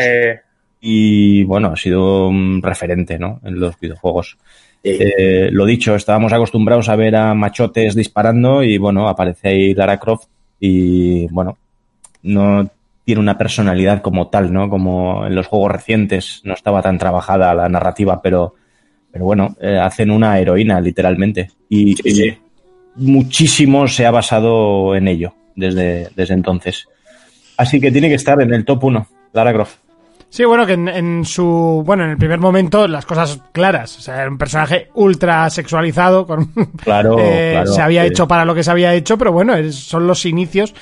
y 0.81 1.43
bueno, 1.45 1.69
ha 1.69 1.77
sido 1.77 2.27
un 2.27 2.61
referente 2.61 3.17
¿no? 3.17 3.39
en 3.43 3.59
los 3.59 3.79
videojuegos. 3.79 4.37
Eh, 4.83 5.49
lo 5.51 5.65
dicho, 5.65 5.95
estábamos 5.95 6.33
acostumbrados 6.33 6.89
a 6.89 6.95
ver 6.97 7.15
a 7.15 7.33
machotes 7.33 7.95
disparando 7.95 8.63
y 8.63 8.77
bueno, 8.77 9.07
aparece 9.07 9.47
ahí 9.47 9.73
Lara 9.73 9.97
Croft 9.97 10.25
y 10.59 11.25
bueno, 11.27 11.57
no 12.23 12.69
tiene 13.05 13.21
una 13.21 13.37
personalidad 13.37 14.01
como 14.01 14.27
tal, 14.27 14.51
¿no? 14.51 14.69
Como 14.69 15.25
en 15.25 15.35
los 15.35 15.47
juegos 15.47 15.71
recientes 15.71 16.41
no 16.43 16.53
estaba 16.53 16.81
tan 16.81 16.97
trabajada 16.97 17.53
la 17.53 17.69
narrativa, 17.69 18.21
pero, 18.21 18.55
pero 19.11 19.23
bueno, 19.25 19.55
eh, 19.61 19.77
hacen 19.77 20.11
una 20.11 20.37
heroína 20.37 20.79
literalmente 20.81 21.49
y, 21.69 21.95
y 22.07 22.37
muchísimo 22.95 23.87
se 23.87 24.05
ha 24.05 24.11
basado 24.11 24.95
en 24.95 25.07
ello 25.07 25.33
desde, 25.55 26.09
desde 26.15 26.33
entonces. 26.33 26.87
Así 27.57 27.79
que 27.79 27.91
tiene 27.91 28.09
que 28.09 28.15
estar 28.15 28.41
en 28.41 28.53
el 28.53 28.65
top 28.65 28.83
1, 28.85 29.07
Lara 29.33 29.53
Croft. 29.53 29.75
Sí, 30.29 30.43
bueno, 30.45 30.65
que 30.65 30.73
en, 30.73 30.87
en 30.87 31.25
su. 31.25 31.83
Bueno, 31.85 32.05
en 32.05 32.09
el 32.09 32.17
primer 32.17 32.39
momento 32.39 32.87
las 32.87 33.05
cosas 33.05 33.39
claras. 33.51 33.95
O 33.99 34.01
sea, 34.01 34.21
era 34.21 34.31
un 34.31 34.39
personaje 34.39 34.89
ultra 34.95 35.47
sexualizado. 35.51 36.25
Con, 36.25 36.47
Claro, 36.83 37.17
eh, 37.19 37.51
claro, 37.53 37.71
Se 37.71 37.81
había 37.83 38.01
sí. 38.01 38.07
hecho 38.07 38.27
para 38.27 38.43
lo 38.43 38.55
que 38.55 38.63
se 38.63 38.71
había 38.71 38.95
hecho, 38.95 39.15
pero 39.15 39.31
bueno, 39.31 39.53
es- 39.55 39.75
son 39.75 40.07
los 40.07 40.25
inicios. 40.25 40.73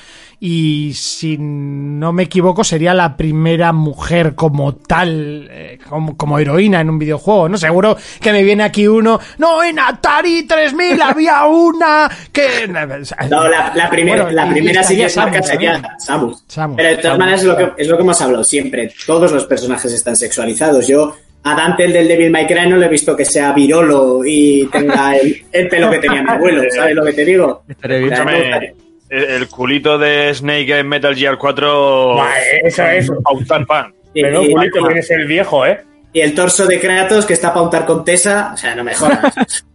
Y 0.44 0.92
si 0.94 1.36
no 1.38 2.12
me 2.12 2.24
equivoco, 2.24 2.64
sería 2.64 2.94
la 2.94 3.16
primera 3.16 3.72
mujer 3.72 4.34
como 4.34 4.74
tal, 4.74 5.46
eh, 5.48 5.78
como, 5.88 6.16
como 6.16 6.36
heroína 6.36 6.80
en 6.80 6.90
un 6.90 6.98
videojuego, 6.98 7.48
¿no? 7.48 7.56
Seguro 7.56 7.96
que 8.20 8.32
me 8.32 8.42
viene 8.42 8.64
aquí 8.64 8.88
uno. 8.88 9.20
No, 9.38 9.62
en 9.62 9.78
Atari 9.78 10.42
3000 10.42 11.00
había 11.00 11.44
una 11.44 12.10
que. 12.32 12.66
No, 12.66 13.48
la, 13.48 13.72
la 13.72 13.88
primera, 13.88 14.24
Bueno, 14.24 14.36
la 14.36 14.50
primera 14.50 14.80
estaría 14.80 15.08
marca 15.14 15.34
Samus 15.44 15.46
sería. 15.46 15.82
Samus. 16.00 16.44
Samus. 16.48 16.76
Pero 16.76 16.88
de 16.88 16.96
todas 16.96 17.04
Samus. 17.12 17.18
maneras 17.20 17.40
es 17.42 17.46
lo, 17.46 17.56
que, 17.56 17.72
es 17.80 17.86
lo 17.86 17.96
que 17.96 18.02
hemos 18.02 18.20
hablado 18.20 18.42
siempre. 18.42 18.92
Todos 19.06 19.30
los 19.30 19.44
personajes 19.44 19.92
están 19.92 20.16
sexualizados. 20.16 20.88
Yo 20.88 21.14
a 21.44 21.54
Dante, 21.54 21.84
el 21.84 21.92
del 21.92 22.08
Devil 22.08 22.32
May 22.32 22.48
Cry, 22.48 22.68
no 22.68 22.78
le 22.78 22.86
he 22.86 22.88
visto 22.88 23.14
que 23.14 23.24
sea 23.24 23.52
virolo 23.52 24.22
y 24.26 24.68
tenga 24.72 25.16
el, 25.16 25.40
el 25.52 25.68
pelo 25.68 25.88
que 25.88 25.98
tenía 25.98 26.20
mi 26.24 26.30
abuelo. 26.30 26.62
¿Sabes 26.74 26.96
lo 26.96 27.04
que 27.04 27.12
te 27.12 27.24
digo? 27.24 27.62
El, 29.12 29.24
el 29.24 29.48
culito 29.48 29.98
de 29.98 30.32
Snake 30.34 30.78
en 30.78 30.88
Metal 30.88 31.14
Gear 31.14 31.36
4. 31.38 32.14
Buah, 32.14 32.28
eso 32.64 32.82
es. 32.84 33.10
Pautar 33.22 33.66
pan. 33.66 33.94
Y- 34.14 34.22
Pero 34.22 34.42
y- 34.42 34.52
culito, 34.52 34.86
tienes 34.86 35.10
el 35.10 35.26
viejo, 35.26 35.66
¿eh? 35.66 35.80
Y 36.14 36.20
el 36.20 36.34
torso 36.34 36.66
de 36.66 36.78
Kratos 36.80 37.24
que 37.26 37.32
está 37.34 37.50
para 37.52 37.62
untar 37.62 37.84
con 37.86 38.04
Tessa. 38.04 38.50
O 38.54 38.56
sea, 38.56 38.74
no 38.74 38.84
me 38.84 38.94
jodas. 38.94 39.64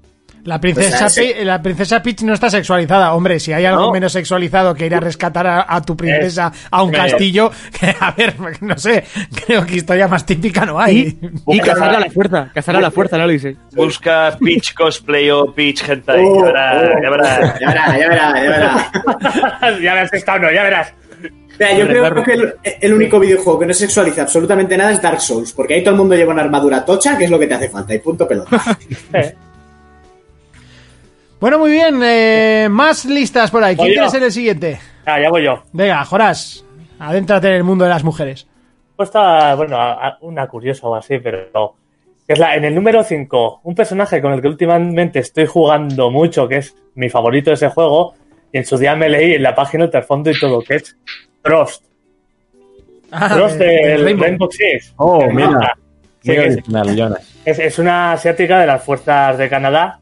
La 0.48 0.62
princesa, 0.62 1.00
Pues, 1.06 1.18
eh, 1.18 1.44
la 1.44 1.62
princesa 1.62 2.02
Peach 2.02 2.22
no 2.22 2.34
está 2.34 2.50
sexualizada. 2.50 3.14
Hombre, 3.14 3.38
si 3.38 3.52
hay 3.52 3.66
algo 3.66 3.88
No. 3.88 3.92
menos 3.92 4.14
sexualizado 4.14 4.74
que 4.74 4.86
ir 4.86 4.96
a 4.96 5.00
rescatar 5.02 5.46
a, 5.46 5.66
a 5.68 5.82
tu 5.82 5.98
princesa 5.98 6.54
a 6.72 6.84
un 6.84 6.94
Eh. 6.96 6.98
castillo, 6.98 7.52
que, 7.80 7.94
a 8.00 8.12
ver, 8.12 8.34
no 8.62 8.78
sé, 8.78 9.04
creo 9.46 9.66
que 9.66 9.76
historia 9.76 10.08
más 10.08 10.26
típica 10.26 10.66
no 10.66 10.80
hay. 10.80 11.18
Y 11.48 11.60
cazarla 11.62 11.98
a 11.98 12.00
la 12.02 12.10
fuerza, 12.10 12.50
cazarla 12.54 12.80
a 12.80 12.84
la 12.84 12.92
fuerza, 12.92 13.18
¿no 13.18 13.26
lo 13.26 13.32
dice? 13.34 13.58
Busca 13.76 14.38
Peach 14.40 14.74
cosplay 14.74 15.30
o 15.32 15.54
Peach 15.54 15.84
hentai. 15.90 16.24
Oh, 16.26 16.46
ya 16.46 16.46
verás, 16.46 16.84
oh. 16.96 17.02
ya 17.04 17.10
verás. 17.10 17.60
Ya 17.60 17.68
verá, 17.68 18.00
ya 18.00 18.08
verá, 18.10 18.44
ya 18.44 18.50
verá. 19.62 19.80
ya 19.82 19.94
verás 19.96 20.14
esta 20.14 20.40
no, 20.40 20.50
ya 20.50 20.64
verás. 20.64 20.94
Mira, 21.60 21.74
yo 21.74 21.88
creo 21.88 22.24
que 22.24 22.34
el, 22.34 22.54
el 22.82 22.94
único 22.94 23.20
videojuego 23.20 23.60
que 23.60 23.66
no 23.66 23.74
sexualiza 23.74 24.22
absolutamente 24.22 24.78
nada 24.78 24.92
es 24.94 25.02
Dark 25.02 25.20
Souls, 25.20 25.52
porque 25.52 25.74
ahí 25.74 25.82
todo 25.84 25.92
el 25.96 25.98
mundo 25.98 26.16
lleva 26.16 26.32
una 26.32 26.44
armadura 26.44 26.86
tocha, 26.86 27.18
que 27.18 27.26
es 27.26 27.32
lo 27.32 27.38
que 27.38 27.48
te 27.48 27.56
hace 27.56 27.68
falta, 27.70 27.94
y 27.94 28.00
punto 28.00 28.26
pelota. 28.28 28.62
Bueno, 31.40 31.60
muy 31.60 31.72
bien, 31.72 32.00
eh, 32.04 32.68
más 32.70 33.06
listas 33.06 33.52
por 33.52 33.64
ahí. 33.64 33.76
¿Quién 33.76 33.94
quiere 33.94 34.10
ser 34.10 34.24
el 34.24 34.32
siguiente? 34.32 34.80
Ah, 35.06 35.20
ya 35.22 35.30
voy 35.30 35.44
yo. 35.44 35.64
Venga, 35.72 36.04
Joras, 36.04 36.66
adéntrate 37.00 37.48
en 37.50 37.54
el 37.56 37.64
mundo 37.64 37.84
de 37.84 37.92
las 37.92 38.04
mujeres. 38.04 38.48
Pues 38.96 39.10
está, 39.10 39.54
bueno, 39.56 39.78
a- 39.78 39.94
a- 40.08 40.18
una 40.22 40.48
curiosa 40.48 40.88
o 40.88 40.96
así, 40.96 41.20
pero 41.20 41.76
es 42.28 42.40
la, 42.40 42.56
en 42.56 42.66
el 42.66 42.74
número 42.74 43.04
5, 43.04 43.62
un 43.64 43.76
personaje 43.76 44.20
con 44.22 44.34
el 44.34 44.42
que 44.42 44.48
últimamente 44.48 45.20
estoy 45.20 45.46
jugando 45.46 46.10
mucho, 46.10 46.48
que 46.48 46.58
es 46.58 46.76
mi 46.96 47.08
favorito 47.10 47.52
de 47.52 47.56
ese 47.56 47.70
juego, 47.70 48.16
y 48.52 48.58
en 48.58 48.66
su 48.66 48.76
día 48.78 48.96
me 48.96 49.08
leí 49.08 49.36
en 49.36 49.44
la 49.44 49.54
página 49.54 49.84
el 49.84 49.92
trasfondo 49.92 50.32
y 50.32 50.40
todo, 50.40 50.62
que 50.64 50.76
es 50.78 50.98
Frost. 51.44 51.84
Ah, 53.12 53.30
Frost 53.30 53.58
de- 53.58 53.66
de 53.66 53.88
del 53.90 54.04
Rainbow. 54.04 54.26
Rainbow 54.26 54.50
Six. 54.52 54.94
Oh, 54.98 55.24
mira. 55.30 55.78
Sí, 56.24 56.32
es 57.46 57.80
una 57.80 58.14
asiática 58.14 58.60
de 58.60 58.68
las 58.68 58.84
fuerzas 58.84 59.38
de 59.38 59.48
Canadá, 59.48 60.00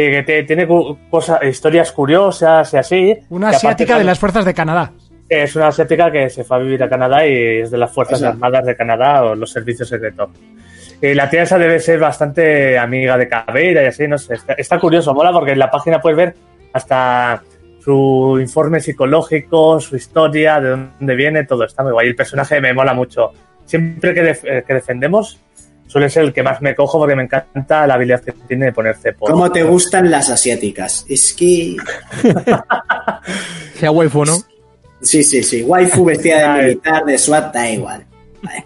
eh, 0.00 0.10
que 0.12 0.22
te- 0.22 0.42
tiene 0.44 0.66
cosas, 1.10 1.42
historias 1.42 1.90
curiosas 1.92 2.72
y 2.72 2.76
así. 2.76 3.18
Una 3.30 3.48
asiática 3.50 3.98
de 3.98 4.04
las 4.04 4.18
fuerzas 4.18 4.44
de 4.44 4.54
Canadá. 4.54 4.92
es 5.28 5.54
una 5.56 5.66
asiática 5.66 6.10
que 6.10 6.30
se 6.30 6.44
fue 6.44 6.56
a 6.56 6.60
vivir 6.60 6.82
a 6.82 6.88
Canadá 6.88 7.26
y 7.26 7.60
es 7.62 7.70
de 7.70 7.76
las 7.78 7.92
Fuerzas. 7.92 8.22
Armadas 8.22 8.64
de 8.64 8.74
Canadá 8.76 9.24
o 9.24 9.34
los 9.34 9.50
servicios 9.50 9.88
secretos. 9.88 10.30
Y 11.02 11.14
la 11.14 11.28
tía 11.28 11.42
esa 11.42 11.58
debe 11.58 11.78
ser 11.80 11.98
bastante 11.98 12.78
amiga 12.78 13.18
de 13.18 13.28
Caveira 13.28 13.82
y 13.82 13.86
así, 13.86 14.08
no 14.08 14.16
sé. 14.18 14.34
Está, 14.34 14.54
está 14.54 14.78
curioso, 14.78 15.12
mola 15.14 15.30
porque 15.32 15.52
en 15.52 15.58
la 15.58 15.70
página 15.70 16.00
puedes 16.00 16.16
ver 16.16 16.34
hasta 16.72 17.42
su 17.84 18.38
informe 18.40 18.80
psicológico, 18.80 19.80
su 19.80 19.96
historia, 19.96 20.60
de 20.60 20.70
dónde 20.70 21.14
viene, 21.14 21.44
todo 21.44 21.64
está 21.64 21.82
muy 21.82 21.92
guay. 21.92 22.08
El 22.08 22.16
personaje 22.16 22.60
me 22.60 22.72
mola 22.72 22.94
mucho. 22.94 23.32
Siempre 23.64 24.14
que, 24.14 24.22
def- 24.22 24.44
eh, 24.44 24.64
que 24.66 24.74
defendemos 24.74 25.40
suele 25.88 26.08
ser 26.08 26.22
el 26.24 26.32
que 26.32 26.42
más 26.44 26.60
me 26.62 26.74
cojo 26.74 26.98
porque 26.98 27.16
me 27.16 27.24
encanta 27.24 27.86
la 27.86 27.94
habilidad 27.94 28.22
que 28.22 28.32
tiene 28.32 28.66
de 28.66 28.72
ponerse 28.72 29.12
por... 29.14 29.30
¿Cómo 29.30 29.50
te 29.50 29.62
gustan 29.64 30.08
las 30.10 30.30
asiáticas? 30.30 31.04
Es 31.08 31.32
que... 31.34 31.76
Sea 33.74 33.90
waifu, 33.90 34.24
¿no? 34.24 34.36
Sí, 35.02 35.22
sí, 35.22 35.42
sí. 35.42 35.62
Waifu 35.62 36.04
vestida 36.04 36.54
de 36.56 36.62
militar, 36.62 37.04
de 37.04 37.18
SWAT, 37.18 37.52
da 37.54 37.68
igual. 37.70 38.04
Vale. 38.42 38.64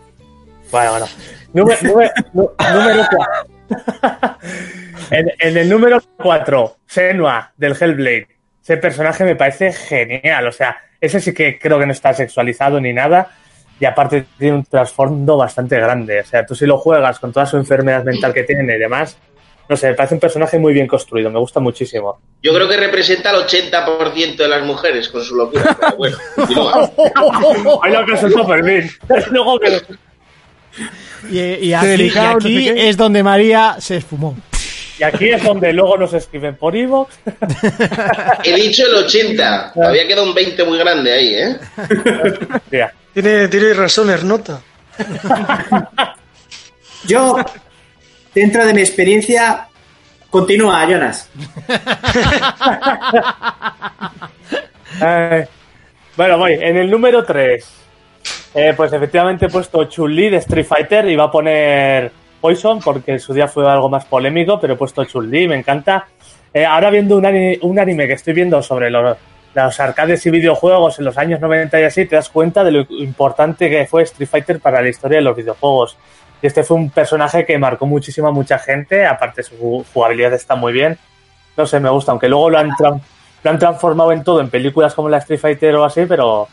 Bueno, 0.71 0.91
bueno. 0.91 1.07
Número, 1.53 1.79
número, 1.83 2.11
número 2.33 3.03
cua- 3.05 3.47
en, 5.11 5.31
en 5.39 5.57
el 5.59 5.69
número 5.69 6.03
4, 6.17 6.77
Senua, 6.87 7.53
del 7.57 7.77
Hellblade. 7.79 8.29
Ese 8.63 8.77
personaje 8.79 9.25
me 9.25 9.37
parece 9.37 9.73
genial. 9.73 10.47
O 10.47 10.53
sea, 10.53 10.77
ese 11.01 11.21
sí 11.21 11.35
que 11.35 11.59
creo 11.59 11.79
que 11.79 11.87
no 11.87 11.93
está 11.93 12.15
sexualizado 12.15 12.81
ni 12.81 12.93
nada. 12.95 13.29
Y 13.83 13.85
aparte 13.85 14.27
tiene 14.39 14.59
un 14.59 14.65
trasfondo 14.65 15.37
bastante 15.37 15.75
grande. 15.75 16.21
O 16.21 16.25
sea, 16.25 16.47
tú 16.47 16.55
si 16.55 16.67
lo 16.67 16.79
juegas 16.79 17.19
con 17.19 17.33
toda 17.33 17.47
su 17.47 17.57
enfermedad 17.57 18.05
mental 18.05 18.33
que 18.33 18.45
tiene 18.45 18.77
y 18.77 18.79
demás, 18.79 19.17
no 19.69 19.77
sé, 19.77 19.89
me 19.89 19.95
parece 19.95 20.15
un 20.15 20.21
personaje 20.21 20.57
muy 20.57 20.73
bien 20.73 20.87
construido. 20.87 21.31
Me 21.31 21.41
gusta 21.41 21.59
muchísimo. 21.59 22.21
Yo 22.41 22.55
creo 22.55 22.69
que 22.69 22.77
representa 22.77 23.31
al 23.31 23.45
80% 23.45 24.37
de 24.37 24.47
las 24.47 24.65
mujeres 24.65 25.09
con 25.09 25.25
su 25.25 25.35
locura. 25.35 25.77
Pero 25.81 25.97
bueno. 25.97 26.17
Hay 27.83 27.93
lo 27.93 28.07
que 28.07 28.55
el. 28.55 28.91
Luego 29.33 29.59
que... 29.59 29.83
Y, 31.29 31.41
y 31.67 31.75
aquí, 31.75 32.05
y 32.05 32.19
aquí 32.19 32.69
es 32.69 32.97
donde 32.97 33.25
María 33.25 33.79
se 33.81 33.97
esfumó. 33.97 34.37
Y 35.03 35.05
aquí 35.05 35.31
es 35.31 35.43
donde 35.43 35.73
luego 35.73 35.99
nos 35.99 36.15
escriben 36.15 36.55
por 36.55 36.77
Evox. 36.77 37.19
He 38.45 38.55
dicho 38.55 38.85
el 38.87 38.95
80. 39.05 39.73
Había 39.85 40.07
quedado 40.07 40.29
un 40.29 40.33
20 40.33 40.63
muy 40.63 40.79
grande 40.79 41.13
ahí, 41.13 41.35
¿eh? 41.35 41.57
Mira. 42.71 42.95
Tiene, 43.13 43.49
tiene 43.49 43.75
razón, 43.75 44.11
Ernota. 44.11 44.61
Yo, 47.05 47.37
dentro 48.33 48.65
de 48.65 48.75
mi 48.75 48.81
experiencia, 48.81 49.67
continúa, 50.31 50.87
Jonas. 50.87 51.29
Eh, 55.05 55.49
bueno, 56.17 56.37
voy. 56.37 56.53
En 56.53 56.77
el 56.77 56.91
número 56.91 57.25
3. 57.25 57.67
pues 58.77 58.93
efectivamente 58.93 59.47
he 59.47 59.49
puesto 59.49 59.83
Chun-Li 59.85 60.29
de 60.29 60.37
Street 60.37 60.67
Fighter 60.67 61.09
y 61.09 61.17
va 61.17 61.25
a 61.25 61.31
poner 61.31 62.13
Poison 62.43 62.81
porque 62.81 63.13
en 63.13 63.21
su 63.21 63.33
día 63.33 63.49
fue 63.49 63.71
algo 63.71 63.89
más 63.89 64.05
polémico, 64.05 64.61
pero 64.61 64.75
he 64.75 64.77
puesto 64.77 65.05
Chun-Li, 65.05 65.49
me 65.49 65.57
encanta. 65.57 66.09
Eh, 66.53 66.67
ahora 66.67 66.91
viendo 66.91 67.17
un 67.17 67.25
anime, 67.25 67.59
un 67.63 67.79
anime 67.79 68.07
que 68.07 68.13
estoy 68.13 68.35
viendo 68.35 68.63
sobre 68.63 68.91
los, 68.91 69.17
los 69.55 69.81
arcades 69.81 70.27
y 70.27 70.31
videojuegos 70.31 70.99
en 70.99 71.07
los 71.07 71.17
años 71.17 71.41
90 71.41 71.81
y 71.81 71.85
así, 71.85 72.05
te 72.05 72.17
das 72.17 72.29
cuenta 72.29 72.65
de 72.65 72.73
lo 72.73 72.87
importante 72.91 73.71
que 73.71 73.87
fue 73.87 74.03
Street 74.03 74.29
Fighter 74.29 74.61
para 74.61 74.83
la 74.83 74.89
historia 74.89 75.19
de 75.19 75.25
los 75.25 75.37
videojuegos. 75.37 75.97
Y 76.43 76.49
este 76.49 76.65
fue 76.65 76.77
un 76.77 76.91
personaje 76.91 77.47
que 77.47 77.57
marcó 77.57 77.87
muchísimo 77.87 78.29
a 78.29 78.33
mucha 78.33 78.59
gente, 78.59 79.07
aparte 79.07 79.45
su 79.45 79.87
jugabilidad 79.95 80.35
está 80.35 80.57
muy 80.57 80.73
bien. 80.73 80.99
No 81.57 81.65
sé, 81.65 81.79
me 81.81 81.89
gusta, 81.89 82.11
aunque 82.11 82.29
luego 82.29 82.51
lo 82.51 82.59
han, 82.59 82.71
lo 82.81 83.51
han 83.51 83.59
transformado 83.59 84.13
en 84.13 84.25
todo, 84.25 84.41
en 84.41 84.51
películas 84.51 84.93
como 84.93 85.09
la 85.09 85.19
Street 85.19 85.41
Fighter 85.41 85.77
o 85.77 85.85
así, 85.85 86.05
pero 86.07 86.49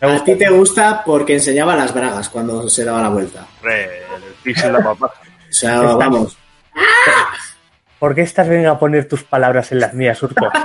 me 0.00 0.16
A 0.16 0.24
ti 0.24 0.34
te 0.34 0.48
gusta 0.48 1.02
porque 1.04 1.34
enseñaba 1.34 1.76
las 1.76 1.94
bragas 1.94 2.28
cuando 2.28 2.68
se 2.68 2.84
daba 2.84 3.02
la 3.02 3.08
vuelta. 3.08 3.46
Hombre, 3.58 3.84
el 3.84 4.34
pixel 4.42 4.72
la 4.72 4.82
papá. 4.82 5.12
O 5.54 5.56
sea, 5.56 5.74
Está- 5.76 5.94
vamos. 5.94 6.36
¿Por 8.00 8.12
qué 8.14 8.22
estás 8.22 8.48
venga 8.48 8.72
a 8.72 8.78
poner 8.78 9.06
tus 9.06 9.22
palabras 9.22 9.70
en 9.70 9.78
las 9.78 9.94
mías, 9.94 10.20
Urco? 10.22 10.50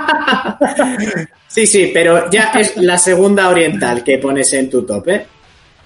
Sí, 1.46 1.66
sí, 1.66 1.90
pero 1.92 2.28
ya 2.30 2.50
es 2.54 2.76
la 2.76 2.96
segunda 2.98 3.48
oriental 3.48 4.02
que 4.04 4.18
pones 4.18 4.52
en 4.52 4.68
tu 4.70 4.84
top, 4.84 5.08
¿eh? 5.08 5.26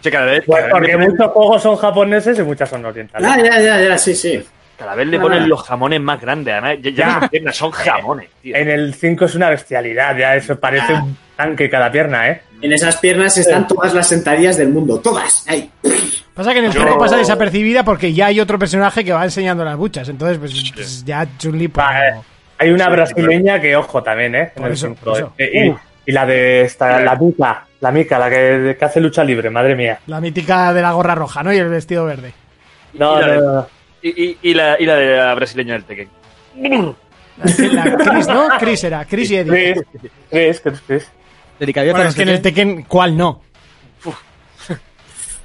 Che, 0.03 0.11
cada 0.11 0.27
vez, 0.27 0.43
Pues 0.47 0.65
cada 0.65 0.79
vez 0.81 0.91
porque 0.95 0.97
muchos 1.11 1.33
juegos 1.33 1.63
son 1.63 1.77
japoneses 1.77 2.39
y 2.39 2.43
muchas 2.43 2.69
son 2.69 2.85
orientales. 2.85 3.31
Ah, 3.31 3.37
ya, 3.43 3.61
ya, 3.61 3.81
ya, 3.81 3.99
sí, 3.99 4.15
sí. 4.15 4.43
cada 4.79 4.95
vez 4.95 5.07
le 5.07 5.19
ponen 5.21 5.49
los 5.49 5.63
jamones 5.63 6.01
más 6.01 6.21
grandes. 6.21 6.53
Además, 6.53 6.77
ya, 6.83 6.91
ya 6.91 6.97
Ya. 6.97 7.19
las 7.21 7.31
piernas 7.31 7.57
son 7.57 7.71
jamones, 7.71 8.29
tío. 8.43 8.57
En 8.57 8.69
el 8.69 8.95
5 8.95 9.25
es 9.27 9.35
una 9.35 9.49
bestialidad, 9.51 10.17
ya 10.17 10.35
eso 10.37 10.59
parece 10.59 10.93
Ah. 10.95 11.03
un 11.03 11.17
tanque 11.37 11.71
cada 11.71 11.91
pierna, 11.91 12.29
¿eh? 12.29 12.43
En 12.65 12.73
esas 12.73 12.97
piernas 12.97 13.37
están 13.37 13.67
todas 13.69 13.93
las 13.93 14.09
sentadillas 14.09 14.57
del 14.57 14.71
mundo, 14.71 14.99
todas. 14.99 15.45
Ahí. 15.47 15.71
Pasa 16.33 16.53
que 16.55 16.61
en 16.61 16.65
el 16.65 16.73
Yo- 16.73 16.81
juego 16.83 16.99
pasa 16.99 17.17
desapercibida 17.19 17.85
porque 17.85 18.15
ya 18.15 18.27
hay 18.27 18.41
otro 18.41 18.59
personaje 18.59 19.05
que 19.05 19.13
va 19.13 19.23
enseñando 19.23 19.65
las 19.67 19.77
buchas. 19.77 20.09
Entonces, 20.09 20.39
pues, 20.39 20.73
pues 20.75 21.05
ya 21.05 21.27
Chun-Li. 21.39 21.69
pues, 21.69 21.85
Va, 21.87 21.99
eh, 22.09 22.13
no. 22.15 22.25
Hay 22.59 22.71
una 22.71 22.89
brasileña 22.89 23.61
que, 23.61 23.77
ojo, 23.77 24.03
también, 24.03 24.35
¿eh? 24.35 24.51
Por 24.57 24.67
el 24.69 24.73
eso, 24.73 24.95
por 24.95 25.17
eso. 25.19 25.33
eh. 25.37 25.75
Y, 26.07 26.11
y 26.11 26.13
la 26.15 26.25
de 26.25 26.63
esta, 26.63 27.01
la 27.01 27.15
Mica, 27.17 27.67
la 27.81 27.91
Mica, 27.91 28.19
la 28.19 28.31
que, 28.31 28.77
que 28.79 28.85
hace 28.85 28.99
lucha 29.01 29.23
libre, 29.23 29.51
madre 29.51 29.77
mía. 29.77 29.99
La 30.07 30.21
mítica 30.23 30.73
de 30.73 30.81
la 30.81 30.93
gorra 30.93 31.15
roja, 31.15 31.43
¿no? 31.43 31.53
Y 31.53 31.59
el 31.59 31.69
vestido 31.69 32.07
verde. 32.07 32.33
No, 32.95 33.19
Y 33.19 33.21
la 33.21 33.27
no, 33.27 33.33
de- 33.35 33.39
no. 33.47 33.67
Y, 34.43 34.55
la, 34.55 34.77
y 34.81 34.87
la 34.87 34.95
de 34.97 35.17
la 35.19 35.35
brasileña 35.35 35.75
del 35.75 35.85
Tekken. 35.85 36.09
La 37.37 37.97
Chris, 37.97 38.29
¿no? 38.29 38.49
Chris 38.59 38.85
era, 38.85 39.05
Chris 39.05 39.31
y 39.31 39.37
Eddie. 39.37 39.75
Chris, 39.75 39.85
Chris, 40.31 40.61
Chris, 40.61 40.81
Chris. 40.87 41.11
Delicadeza, 41.59 41.93
Bueno, 41.93 42.05
no 42.05 42.11
es 42.11 42.17
que 42.17 42.23
en 42.23 42.29
el 42.29 42.43
Tekken, 42.43 42.83
¿cuál 42.85 43.17
no? 43.17 43.43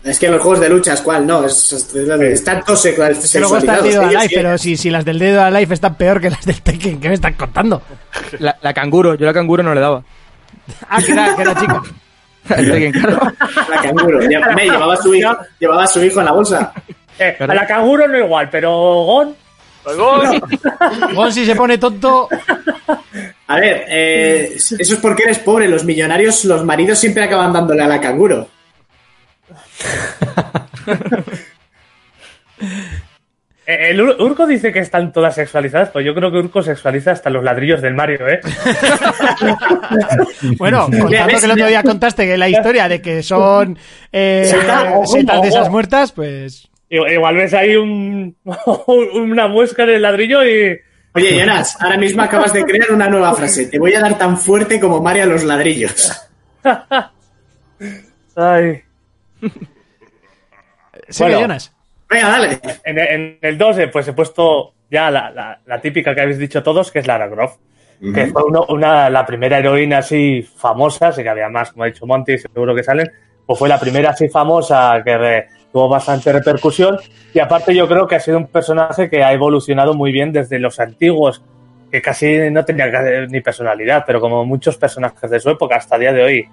Es 0.04 0.18
que 0.18 0.28
en 0.28 0.32
los 0.32 0.42
juegos 0.42 0.62
de 0.62 0.70
luchas, 0.70 1.02
¿cuál? 1.02 1.28
No, 1.28 1.44
es, 1.46 1.74
es- 1.74 1.94
están 1.94 2.64
todos 2.64 2.82
Que 2.84 2.96
luego 2.96 3.08
está 3.10 3.10
el 3.10 3.16
sexualizados. 3.28 3.84
dedo 3.84 4.02
Alive, 4.04 4.30
pero 4.34 4.58
si, 4.58 4.78
si 4.78 4.90
las 4.90 5.04
del 5.04 5.20
dedo 5.20 5.44
Alive 5.44 5.74
están 5.74 5.96
peor 5.96 6.22
que 6.22 6.30
las 6.30 6.46
del 6.46 6.62
Tekken, 6.62 7.02
¿qué 7.02 7.10
me 7.10 7.16
están 7.16 7.34
contando? 7.34 7.82
La, 8.40 8.58
la 8.62 8.74
canguro, 8.74 9.16
yo 9.16 9.26
la 9.26 9.34
canguro 9.34 9.62
no 9.62 9.74
le 9.76 9.82
daba. 9.82 10.02
Ah, 10.90 11.02
que 11.02 11.12
era, 11.12 11.36
que 11.36 11.42
era 11.42 11.56
chica. 11.60 11.82
El 12.56 12.72
Tekken, 12.72 12.92
claro. 12.94 13.20
La 13.70 13.82
canguro. 13.82 14.20
Me 14.56 14.64
llevaba 14.64 14.94
a 14.94 14.98
su 14.98 15.14
hijo, 15.14 15.38
llevaba 15.60 15.84
a 15.84 15.88
su 15.88 16.02
hijo 16.04 16.20
en 16.20 16.26
la 16.26 16.32
bolsa. 16.32 16.74
Eh, 17.20 17.36
a 17.38 17.48
la 17.54 17.68
canguro 17.68 18.08
no 18.08 18.18
igual, 18.18 18.50
pero 18.50 18.72
Gon, 18.72 19.36
Gon, 21.14 21.34
si 21.34 21.46
se 21.46 21.56
pone 21.56 21.78
tonto, 21.78 22.30
A 23.50 23.60
ver, 23.60 23.86
eh, 23.90 24.52
eso 24.56 24.76
es 24.78 24.96
porque 25.02 25.24
eres 25.24 25.40
pobre. 25.40 25.68
Los 25.68 25.84
millonarios, 25.84 26.46
los 26.46 26.64
maridos 26.64 26.98
siempre 27.00 27.24
acaban 27.24 27.52
dándole 27.52 27.84
a 27.84 27.88
la 27.88 28.00
canguro. 28.00 28.48
Eh, 33.66 33.92
El 33.92 34.00
Ur- 34.02 34.20
Urco 34.20 34.48
dice 34.48 34.74
que 34.74 34.80
están 34.80 35.14
todas 35.14 35.36
sexualizadas, 35.36 35.92
pues 35.92 36.04
yo 36.04 36.16
creo 36.16 36.32
que 36.32 36.38
Urco 36.40 36.64
sexualiza 36.64 37.12
hasta 37.12 37.30
los 37.30 37.44
ladrillos 37.44 37.82
del 37.84 37.94
Mario, 37.94 38.28
¿eh? 38.28 38.40
Bueno, 40.58 40.86
contando 40.86 41.40
que 41.40 41.46
el 41.46 41.52
otro 41.52 41.68
día 41.68 41.84
contaste 41.84 42.26
que 42.26 42.36
la 42.38 42.50
historia 42.50 42.90
de 42.90 43.00
que 43.00 43.22
son 43.22 43.78
eh, 44.12 44.52
Setas, 45.06 45.42
de 45.44 45.48
esas 45.48 45.70
muertas, 45.70 46.12
pues 46.12 46.68
Igual 46.90 47.14
igual 47.14 47.36
ves 47.36 47.54
ahí 47.54 47.76
un, 47.76 48.36
una 49.14 49.48
muesca 49.48 49.84
en 49.84 49.90
el 49.92 50.02
ladrillo 50.02 50.44
y, 50.44 50.80
Oye, 51.16 51.40
Jonas, 51.40 51.76
ahora 51.82 51.98
mismo 51.98 52.22
acabas 52.22 52.54
de 52.54 52.64
crear 52.64 52.92
una 52.92 53.08
nueva 53.10 53.34
frase. 53.34 53.66
Te 53.68 53.80
voy 53.80 53.94
a 53.96 54.00
dar 54.00 54.18
tan 54.18 54.38
fuerte 54.38 54.80
como 54.80 55.02
Mario 55.02 55.24
a 55.24 55.28
los 55.28 55.44
ladrillos. 55.44 56.30
Ay. 58.36 58.82
Sí, 61.08 61.24
Bueno. 61.24 61.40
Jonas. 61.42 61.74
Venga, 62.10 62.30
dale. 62.30 62.60
En, 62.84 63.00
en 63.00 63.38
el 63.42 63.58
2, 63.58 63.78
eh, 63.80 63.88
pues 63.88 64.08
he 64.08 64.14
puesto 64.14 64.74
ya 64.90 65.12
la, 65.12 65.30
la- 65.32 65.60
la 65.66 65.82
típica 65.82 66.14
que 66.16 66.22
habéis 66.22 66.38
dicho 66.40 66.64
todos, 66.64 66.92
que 66.92 67.00
es 67.00 67.08
Lara 67.08 67.30
Croft. 67.30 67.58
Que 68.14 68.28
fue 68.28 68.44
uno- 68.46 68.66
una, 68.70 69.10
la 69.10 69.26
primera 69.26 69.58
heroína 69.60 69.98
así 69.98 70.42
famosa, 70.42 71.12
sé 71.12 71.22
que 71.22 71.28
había 71.30 71.50
más, 71.50 71.72
como 71.72 71.84
ha 71.84 71.88
dicho 71.88 72.06
Monty, 72.06 72.38
seguro 72.38 72.74
que 72.74 72.82
salen, 72.82 73.12
pues 73.46 73.60
fue 73.60 73.68
la 73.68 73.78
primera 73.78 74.12
así 74.12 74.30
famosa 74.30 75.02
que 75.04 75.18
re- 75.18 75.48
tuvo 75.72 75.88
bastante 75.88 76.32
repercusión. 76.32 76.98
Y 77.34 77.40
aparte 77.40 77.76
yo 77.76 77.88
creo 77.88 78.08
que 78.08 78.16
ha 78.16 78.20
sido 78.20 78.38
un 78.38 78.48
personaje 78.48 79.10
que 79.10 79.24
ha 79.24 79.34
evolucionado 79.34 79.94
muy 79.94 80.12
bien 80.12 80.32
desde 80.32 80.60
los 80.60 80.80
antiguos, 80.80 81.42
que 81.92 82.02
casi 82.02 82.50
no 82.52 82.64
tenía 82.66 82.88
ni 83.28 83.42
personalidad, 83.42 84.04
pero 84.06 84.20
como 84.20 84.46
muchos 84.46 84.78
personajes 84.78 85.30
de 85.30 85.40
su 85.40 85.50
época 85.50 85.76
hasta 85.76 85.96
el 85.96 86.02
día 86.02 86.14
de 86.14 86.24
hoy. 86.24 86.48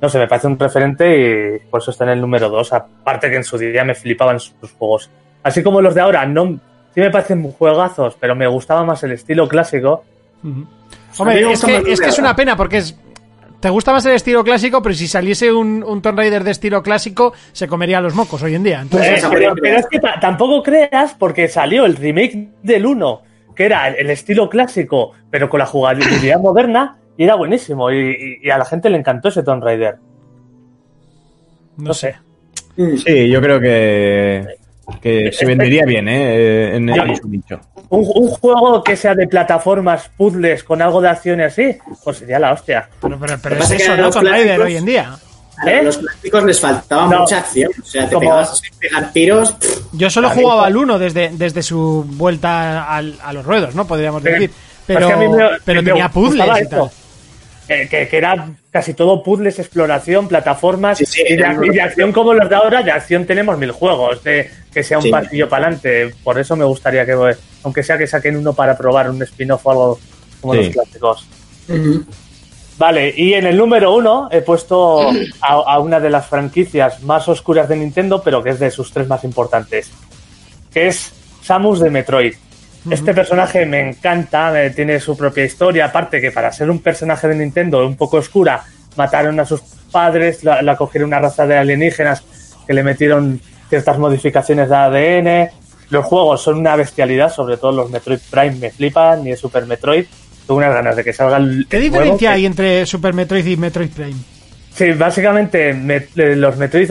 No 0.00 0.08
sé, 0.08 0.18
me 0.18 0.28
parece 0.28 0.46
un 0.46 0.58
referente 0.58 1.58
y 1.58 1.68
por 1.68 1.80
eso 1.80 1.90
está 1.90 2.04
en 2.04 2.10
el 2.10 2.20
número 2.20 2.48
2. 2.48 2.72
Aparte 2.72 3.28
que 3.28 3.36
en 3.36 3.44
su 3.44 3.58
día 3.58 3.84
me 3.84 3.94
flipaban 3.94 4.40
sus 4.40 4.54
juegos. 4.78 5.10
Así 5.42 5.62
como 5.62 5.80
los 5.80 5.94
de 5.94 6.00
ahora, 6.00 6.24
no, 6.26 6.58
sí 6.94 7.00
me 7.00 7.10
parecen 7.10 7.50
juegazos, 7.52 8.16
pero 8.18 8.34
me 8.34 8.46
gustaba 8.46 8.84
más 8.84 9.02
el 9.02 9.12
estilo 9.12 9.46
clásico. 9.46 10.04
Hombre, 10.42 11.34
A 11.34 11.38
mí 11.40 11.44
me 11.44 11.52
es 11.52 11.64
que, 11.64 11.76
es 11.86 12.00
que 12.00 12.08
es 12.08 12.18
una 12.18 12.34
pena 12.34 12.56
porque 12.56 12.78
es. 12.78 12.98
Te 13.60 13.68
gusta 13.68 13.92
más 13.92 14.06
el 14.06 14.12
estilo 14.12 14.42
clásico, 14.42 14.80
pero 14.82 14.94
si 14.94 15.06
saliese 15.06 15.52
un, 15.52 15.84
un 15.86 16.00
Tomb 16.00 16.16
Raider 16.18 16.44
de 16.44 16.50
estilo 16.52 16.82
clásico, 16.82 17.34
se 17.52 17.68
comería 17.68 18.00
los 18.00 18.14
mocos 18.14 18.42
hoy 18.42 18.54
en 18.54 18.62
día. 18.62 18.80
Entonces, 18.80 19.18
esa 19.18 19.28
pero, 19.28 19.54
es 19.62 19.86
que 19.86 19.98
ta- 20.00 20.18
tampoco 20.18 20.62
creas 20.62 21.14
porque 21.18 21.46
salió 21.46 21.84
el 21.84 21.96
remake 21.96 22.48
del 22.62 22.86
1, 22.86 23.22
que 23.54 23.64
era 23.66 23.88
el 23.88 24.08
estilo 24.08 24.48
clásico, 24.48 25.12
pero 25.30 25.50
con 25.50 25.58
la 25.58 25.66
jugabilidad 25.66 26.40
moderna, 26.40 26.96
y 27.18 27.24
era 27.24 27.34
buenísimo. 27.34 27.90
Y, 27.90 28.38
y- 28.42 28.46
y 28.46 28.50
a 28.50 28.56
la 28.56 28.64
gente 28.64 28.88
le 28.88 28.96
encantó 28.96 29.28
ese 29.28 29.42
Tomb 29.42 29.62
Raider. 29.62 29.96
no 31.76 31.92
sé. 31.92 32.16
Sí, 32.76 33.28
yo 33.28 33.42
creo 33.42 33.60
que, 33.60 34.46
que 35.00 35.30
se 35.32 35.46
vendería 35.46 35.84
bien, 35.84 36.08
¿eh? 36.08 36.76
En, 36.76 36.88
en 36.88 37.16
su 37.16 37.28
nicho. 37.28 37.60
Un, 37.88 38.06
un 38.14 38.28
juego 38.28 38.82
que 38.84 38.96
sea 38.96 39.14
de 39.14 39.26
plataformas, 39.26 40.10
puzzles, 40.16 40.62
con 40.64 40.80
algo 40.82 41.00
de 41.00 41.08
acción 41.08 41.40
y 41.40 41.44
así, 41.44 41.76
pues 42.04 42.18
sería 42.18 42.38
la 42.38 42.52
hostia. 42.52 42.88
Pero, 43.00 43.18
pero, 43.18 43.36
pero 43.42 43.56
es 43.56 43.70
eso, 43.70 43.96
¿no? 43.96 44.10
Raider 44.10 44.58
clásicos- 44.58 44.64
hoy 44.64 44.76
en 44.76 44.84
día. 44.84 45.10
A 45.58 45.70
¿Eh? 45.70 45.82
los 45.82 45.98
clásicos 45.98 46.44
les 46.44 46.60
faltaba 46.60 47.06
No. 47.08 47.20
mucha 47.20 47.38
acción. 47.38 47.70
O 47.82 47.84
sea, 47.84 48.04
te 48.04 48.14
Como- 48.14 48.20
pegabas 48.20 48.50
a 48.74 48.78
pegar 48.78 49.12
tiros. 49.12 49.52
pff, 49.52 49.78
Yo 49.92 50.08
solo 50.08 50.30
jugaba 50.30 50.66
al 50.66 50.76
1 50.76 50.98
desde, 50.98 51.30
desde 51.34 51.62
su 51.62 52.04
vuelta 52.08 52.84
al- 52.94 53.18
a 53.22 53.32
los 53.32 53.44
ruedos, 53.44 53.74
¿no? 53.74 53.86
Podríamos 53.86 54.22
decir. 54.22 54.50
Pero, 54.86 55.06
que 55.06 55.12
a 55.12 55.16
mí 55.18 55.28
me- 55.28 55.48
pero 55.64 55.82
me 55.82 55.88
tenía 55.90 56.08
puzzles 56.08 56.46
y 56.56 56.60
esto. 56.62 56.90
Que, 57.70 57.88
que- 57.88 58.08
que 58.08 58.16
era 58.18 58.48
casi 58.72 58.94
todo 58.94 59.22
puzzles, 59.22 59.60
exploración, 59.60 60.26
plataformas 60.26 60.98
Sí, 60.98 61.06
sí, 61.06 61.20
y, 61.24 61.36
de, 61.36 61.42
era 61.42 61.56
y 61.62 61.68
de 61.68 61.80
acción 61.80 62.10
como 62.10 62.34
los 62.34 62.48
de 62.48 62.56
ahora. 62.56 62.82
De 62.82 62.90
acción 62.90 63.26
tenemos 63.26 63.56
mil 63.58 63.70
juegos, 63.70 64.24
de 64.24 64.50
que 64.74 64.82
sea 64.82 64.98
un 64.98 65.04
Sí. 65.04 65.10
pasillo 65.10 65.48
para 65.48 65.66
adelante. 65.68 66.12
Por 66.24 66.36
eso 66.40 66.56
me 66.56 66.64
gustaría 66.64 67.06
que, 67.06 67.14
aunque 67.62 67.82
sea 67.84 67.96
que 67.96 68.08
saquen 68.08 68.36
uno 68.36 68.54
para 68.54 68.76
probar 68.76 69.08
un 69.08 69.22
spin-off 69.22 69.64
o 69.66 69.70
algo 69.70 70.00
como 70.40 70.54
Sí. 70.54 70.64
los 70.64 70.68
clásicos. 70.70 71.28
Vale, 72.76 73.14
y 73.16 73.34
en 73.34 73.46
el 73.46 73.56
número 73.56 73.94
uno 73.94 74.28
he 74.32 74.40
puesto 74.40 75.08
a, 75.40 75.52
a 75.52 75.78
una 75.78 76.00
de 76.00 76.10
las 76.10 76.26
franquicias 76.26 77.02
más 77.04 77.28
oscuras 77.28 77.68
de 77.68 77.76
Nintendo, 77.76 78.20
pero 78.20 78.42
que 78.42 78.50
es 78.50 78.58
de 78.58 78.70
sus 78.72 78.90
tres 78.92 79.06
más 79.06 79.22
importantes, 79.22 79.92
que 80.72 80.88
es 80.88 81.12
Samus 81.42 81.78
de 81.78 81.90
Metroid. 81.90 82.34
Este 82.88 83.12
personaje 83.12 83.66
me 83.66 83.90
encanta, 83.90 84.52
tiene 84.74 85.00
su 85.00 85.16
propia 85.16 85.44
historia, 85.44 85.86
aparte 85.86 86.20
que 86.20 86.30
para 86.30 86.50
ser 86.52 86.70
un 86.70 86.78
personaje 86.78 87.28
de 87.28 87.34
Nintendo 87.34 87.86
un 87.86 87.96
poco 87.96 88.16
oscura, 88.18 88.62
mataron 88.96 89.38
a 89.40 89.44
sus 89.44 89.60
padres, 89.92 90.44
la, 90.44 90.62
la 90.62 90.76
cogieron 90.76 91.08
una 91.08 91.18
raza 91.18 91.46
de 91.46 91.58
alienígenas 91.58 92.22
que 92.66 92.72
le 92.72 92.82
metieron 92.82 93.40
ciertas 93.68 93.98
modificaciones 93.98 94.68
de 94.70 94.76
ADN. 94.76 95.50
Los 95.90 96.04
juegos 96.06 96.42
son 96.42 96.58
una 96.58 96.76
bestialidad, 96.76 97.32
sobre 97.32 97.56
todo 97.56 97.72
los 97.72 97.90
Metroid 97.90 98.20
Prime 98.30 98.52
me 98.56 98.70
flipan, 98.70 99.26
y 99.26 99.32
el 99.32 99.36
Super 99.36 99.66
Metroid. 99.66 100.06
Tengo 100.46 100.58
unas 100.58 100.72
ganas 100.72 100.96
de 100.96 101.04
que 101.04 101.12
salga 101.12 101.36
el. 101.36 101.66
¿Qué 101.68 101.78
diferencia 101.80 102.32
hay 102.32 102.46
entre 102.46 102.86
Super 102.86 103.12
Metroid 103.12 103.44
y 103.46 103.56
Metroid 103.56 103.90
Prime? 103.90 104.16
Sí, 104.74 104.92
básicamente 104.92 105.74
me- 105.74 105.96
eh, 106.16 106.34
los 106.36 106.56
Metroid, 106.56 106.90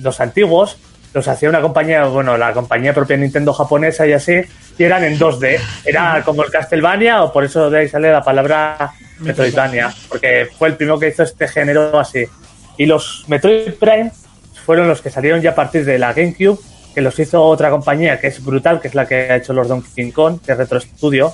los 0.00 0.20
antiguos, 0.20 0.78
los 1.12 1.28
hacía 1.28 1.48
una 1.48 1.60
compañía, 1.60 2.04
bueno, 2.04 2.36
la 2.36 2.52
compañía 2.52 2.94
propia 2.94 3.16
Nintendo 3.16 3.52
japonesa 3.52 4.06
y 4.06 4.12
así, 4.12 4.40
y 4.78 4.82
eran 4.82 5.04
en 5.04 5.18
2D. 5.18 5.58
Era 5.84 6.22
como 6.24 6.42
el 6.44 6.50
Castlevania, 6.50 7.22
o 7.22 7.32
por 7.32 7.44
eso 7.44 7.70
de 7.70 7.80
ahí 7.80 7.88
sale 7.88 8.10
la 8.10 8.22
palabra 8.22 8.92
Metroidvania, 9.18 9.92
porque 10.08 10.48
fue 10.58 10.68
el 10.68 10.76
primero 10.76 10.98
que 10.98 11.08
hizo 11.08 11.22
este 11.22 11.48
género 11.48 11.98
así. 11.98 12.24
Y 12.78 12.86
los 12.86 13.24
Metroid 13.28 13.74
Prime 13.74 14.10
fueron 14.64 14.88
los 14.88 15.02
que 15.02 15.10
salieron 15.10 15.40
ya 15.40 15.50
a 15.50 15.54
partir 15.54 15.84
de 15.84 15.98
la 15.98 16.12
GameCube, 16.12 16.58
que 16.94 17.00
los 17.00 17.18
hizo 17.18 17.42
otra 17.42 17.70
compañía 17.70 18.20
que 18.20 18.28
es 18.28 18.42
brutal, 18.44 18.80
que 18.80 18.88
es 18.88 18.94
la 18.94 19.06
que 19.06 19.14
ha 19.14 19.36
hecho 19.36 19.52
los 19.52 19.68
Donkey 19.68 20.12
Kong, 20.12 20.38
es 20.46 20.56
Retro 20.56 20.80
Studio, 20.80 21.32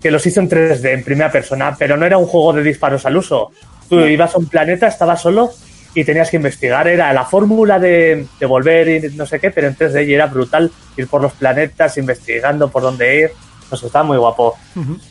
que 0.00 0.10
los 0.10 0.24
hizo 0.26 0.40
en 0.40 0.48
3D, 0.48 0.92
en 0.92 1.04
primera 1.04 1.30
persona, 1.30 1.76
pero 1.78 1.96
no 1.96 2.06
era 2.06 2.16
un 2.16 2.26
juego 2.26 2.52
de 2.52 2.62
disparos 2.62 3.04
al 3.06 3.16
uso. 3.16 3.50
Tú 3.88 4.00
ibas 4.00 4.34
a 4.34 4.38
un 4.38 4.48
planeta, 4.48 4.86
estabas 4.86 5.20
solo 5.20 5.50
y 5.94 6.04
tenías 6.04 6.30
que 6.30 6.36
investigar. 6.36 6.86
Era 6.88 7.12
la 7.12 7.24
fórmula 7.24 7.78
de, 7.78 8.26
de 8.38 8.46
volver 8.46 8.88
y 8.88 9.16
no 9.16 9.26
sé 9.26 9.40
qué, 9.40 9.50
pero 9.50 9.66
en 9.68 9.76
3D 9.76 10.06
y 10.06 10.14
era 10.14 10.26
brutal 10.26 10.70
ir 10.96 11.06
por 11.08 11.20
los 11.22 11.32
planetas, 11.32 11.96
investigando 11.98 12.68
por 12.70 12.82
dónde 12.82 13.20
ir. 13.20 13.30
No 13.70 13.76
sé, 13.76 13.86
estaba 13.86 14.04
muy 14.04 14.18
guapo. 14.18 14.56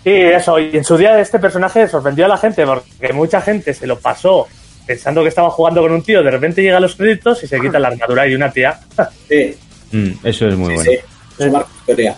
Y 0.03 0.11
eso, 0.11 0.59
y 0.59 0.75
en 0.75 0.83
su 0.83 0.97
día 0.97 1.19
este 1.19 1.39
personaje 1.39 1.87
sorprendió 1.87 2.25
a 2.25 2.29
la 2.29 2.37
gente 2.37 2.65
porque 2.65 3.13
mucha 3.13 3.39
gente 3.41 3.73
se 3.73 3.87
lo 3.87 3.97
pasó 3.99 4.47
pensando 4.85 5.21
que 5.21 5.29
estaba 5.29 5.49
jugando 5.51 5.81
con 5.81 5.91
un 5.91 6.01
tío, 6.01 6.23
de 6.23 6.31
repente 6.31 6.61
llega 6.63 6.77
a 6.77 6.79
los 6.79 6.95
créditos 6.95 7.43
y 7.43 7.47
se 7.47 7.59
quita 7.59 7.77
la 7.79 7.89
armadura 7.89 8.27
y 8.27 8.35
una 8.35 8.51
tía. 8.51 8.79
Sí, 9.29 9.55
Mm, 9.91 10.11
eso 10.23 10.47
es 10.47 10.55
muy 10.55 10.69
sí, 10.69 10.75
bueno. 10.75 10.91
sí. 10.91 11.43
Eso 11.43 11.51
marca 11.51 11.69
historia. 11.79 12.15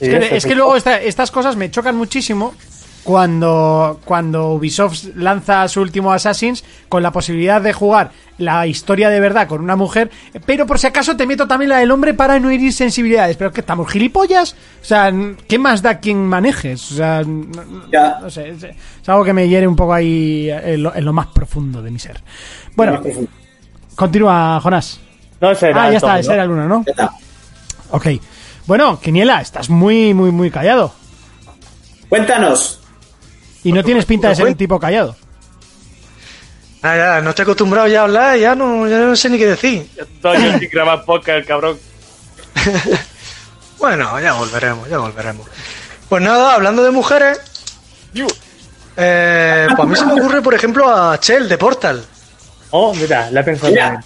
Es 0.00 0.08
que, 0.08 0.36
es 0.36 0.46
que 0.46 0.54
luego 0.54 0.76
esta- 0.76 1.00
estas 1.00 1.30
cosas 1.30 1.56
me 1.56 1.70
chocan 1.70 1.96
muchísimo 1.96 2.54
cuando, 3.04 4.00
cuando 4.04 4.52
Ubisoft 4.52 5.04
lanza 5.16 5.66
su 5.68 5.80
último 5.80 6.12
Assassin's 6.12 6.62
con 6.88 7.02
la 7.02 7.10
posibilidad 7.10 7.60
de 7.60 7.72
jugar 7.72 8.10
la 8.38 8.66
historia 8.66 9.10
de 9.10 9.20
verdad 9.20 9.46
con 9.48 9.60
una 9.60 9.76
mujer, 9.76 10.10
pero 10.46 10.66
por 10.66 10.78
si 10.78 10.86
acaso 10.86 11.16
te 11.16 11.26
meto 11.26 11.46
también 11.46 11.68
la 11.70 11.78
del 11.78 11.90
hombre 11.90 12.14
para 12.14 12.38
no 12.38 12.48
herir 12.50 12.72
sensibilidades. 12.72 13.36
Pero 13.36 13.52
que 13.52 13.60
estamos 13.60 13.90
gilipollas. 13.90 14.52
O 14.80 14.84
sea, 14.84 15.12
¿qué 15.46 15.58
más 15.58 15.82
da 15.82 15.98
quien 15.98 16.26
manejes? 16.26 16.92
O 16.92 16.94
sea, 16.96 17.22
no, 17.22 17.64
no- 17.64 17.90
Ya. 17.90 18.18
no 18.20 18.30
sé, 18.30 18.48
es, 18.50 18.62
es 18.62 19.08
algo 19.08 19.24
que 19.24 19.32
me 19.34 19.48
hiere 19.48 19.66
un 19.68 19.76
poco 19.76 19.92
ahí 19.92 20.48
en 20.50 20.82
lo, 20.82 20.94
en 20.94 21.04
lo 21.04 21.12
más 21.12 21.26
profundo 21.28 21.82
de 21.82 21.90
mi 21.90 21.98
ser. 21.98 22.22
Bueno, 22.76 23.02
continúa, 23.94 24.58
Jonás. 24.62 25.00
No, 25.40 25.50
ese 25.50 25.70
era 25.70 25.84
Ah, 25.84 25.90
ya 25.90 25.96
está, 25.96 26.18
ese 26.18 26.28
¿no? 26.28 26.34
era 26.34 26.44
el 26.44 26.50
uno, 26.50 26.66
¿no? 26.68 26.84
Ya 26.86 26.90
está. 26.92 27.10
Ok. 27.90 28.06
Bueno, 28.66 29.00
Quiniela, 29.00 29.40
estás 29.40 29.68
muy, 29.68 30.14
muy, 30.14 30.30
muy 30.30 30.50
callado. 30.50 30.92
Cuéntanos. 32.08 32.79
Y 33.64 33.72
no 33.72 33.84
tienes 33.84 34.04
pinta 34.04 34.28
de 34.28 34.36
ser 34.36 34.46
un 34.46 34.54
tipo 34.54 34.78
callado. 34.78 35.16
Ah, 36.82 36.96
ya, 36.96 37.20
no 37.20 37.30
estoy 37.30 37.42
acostumbrado 37.42 37.88
ya 37.88 38.00
a 38.00 38.04
hablar, 38.04 38.38
ya 38.38 38.54
no, 38.54 38.88
ya 38.88 38.98
no 39.00 39.14
sé 39.14 39.28
ni 39.28 39.36
qué 39.36 39.46
decir. 39.46 39.86
Todo 40.22 40.34
yo 40.34 40.58
sin 40.58 40.70
grabar 40.70 41.04
podcast, 41.04 41.38
el 41.38 41.46
cabrón. 41.46 41.78
Bueno, 43.80 44.20
ya 44.20 44.34
volveremos, 44.34 44.88
ya 44.90 44.98
volveremos. 44.98 45.46
Pues 46.10 46.22
nada, 46.22 46.54
hablando 46.54 46.82
de 46.82 46.90
mujeres, 46.90 47.40
eh, 48.96 49.66
pues 49.74 49.80
a 49.80 49.86
mí 49.86 49.96
se 49.96 50.04
me 50.04 50.20
ocurre, 50.20 50.42
por 50.42 50.52
ejemplo, 50.52 50.94
a 50.94 51.18
Chell 51.18 51.48
de 51.48 51.56
Portal. 51.56 52.04
Oh, 52.72 52.94
mira, 52.94 53.30
la 53.30 53.40
he 53.40 53.44
pensado 53.44 53.72
Mira. 53.72 54.04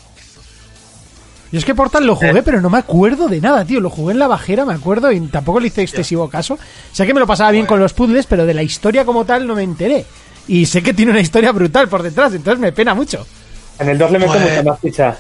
Yo 1.55 1.59
es 1.61 1.65
que 1.65 1.73
Portal 1.77 2.05
lo 2.05 2.17
jugué, 2.17 2.43
pero 2.43 2.61
no 2.61 2.69
me 2.69 2.79
acuerdo 2.79 3.29
de 3.29 3.41
nada, 3.41 3.65
tío. 3.65 3.79
Lo 3.79 3.89
jugué 3.89 4.13
en 4.13 4.19
la 4.19 4.27
bajera, 4.27 4.65
me 4.65 4.75
acuerdo, 4.75 5.13
y 5.13 5.21
tampoco 5.29 5.61
le 5.61 5.69
hice 5.69 5.83
excesivo 5.83 6.29
caso. 6.29 6.59
Sé 6.93 7.07
que 7.07 7.15
me 7.15 7.21
lo 7.21 7.29
pasaba 7.29 7.53
bien 7.53 7.65
con 7.65 7.79
los 7.79 7.93
puzzles, 7.93 8.27
pero 8.27 8.45
de 8.45 8.55
la 8.55 8.65
historia 8.65 9.05
como 9.05 9.25
tal 9.25 9.47
no 9.47 9.55
me 9.55 9.63
enteré. 9.63 10.05
Y 10.49 10.67
sé 10.67 10.83
que 10.83 10.93
tiene 10.93 11.13
una 11.13 11.21
historia 11.21 11.53
brutal 11.53 11.89
por 11.89 12.03
detrás, 12.03 12.35
entonces 12.35 12.59
me 12.59 12.73
pena 12.73 12.93
mucho. 12.93 13.25
En 13.79 13.89
el 13.89 13.97
2 13.97 14.11
le 14.11 14.19
meto 14.19 14.33
Pues- 14.33 14.43
mucha 14.51 14.63
más 14.65 14.81
ficha. 14.81 15.17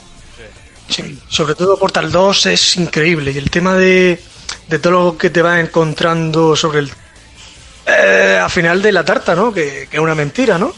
Sí, 0.88 1.18
sobre 1.28 1.54
todo 1.54 1.78
Portal 1.78 2.10
2 2.10 2.46
es 2.46 2.76
increíble. 2.78 3.30
Y 3.30 3.38
el 3.38 3.48
tema 3.48 3.74
de, 3.74 4.20
de 4.68 4.78
todo 4.80 4.92
lo 4.92 5.16
que 5.16 5.30
te 5.30 5.40
vas 5.40 5.60
encontrando 5.60 6.56
sobre 6.56 6.80
el. 6.80 6.90
eh, 7.86 8.40
al 8.42 8.50
final 8.50 8.82
de 8.82 8.90
la 8.90 9.04
tarta, 9.04 9.36
¿no? 9.36 9.52
Que, 9.52 9.86
que 9.88 9.98
es 9.98 10.02
una 10.02 10.16
mentira, 10.16 10.58
¿no? 10.58 10.72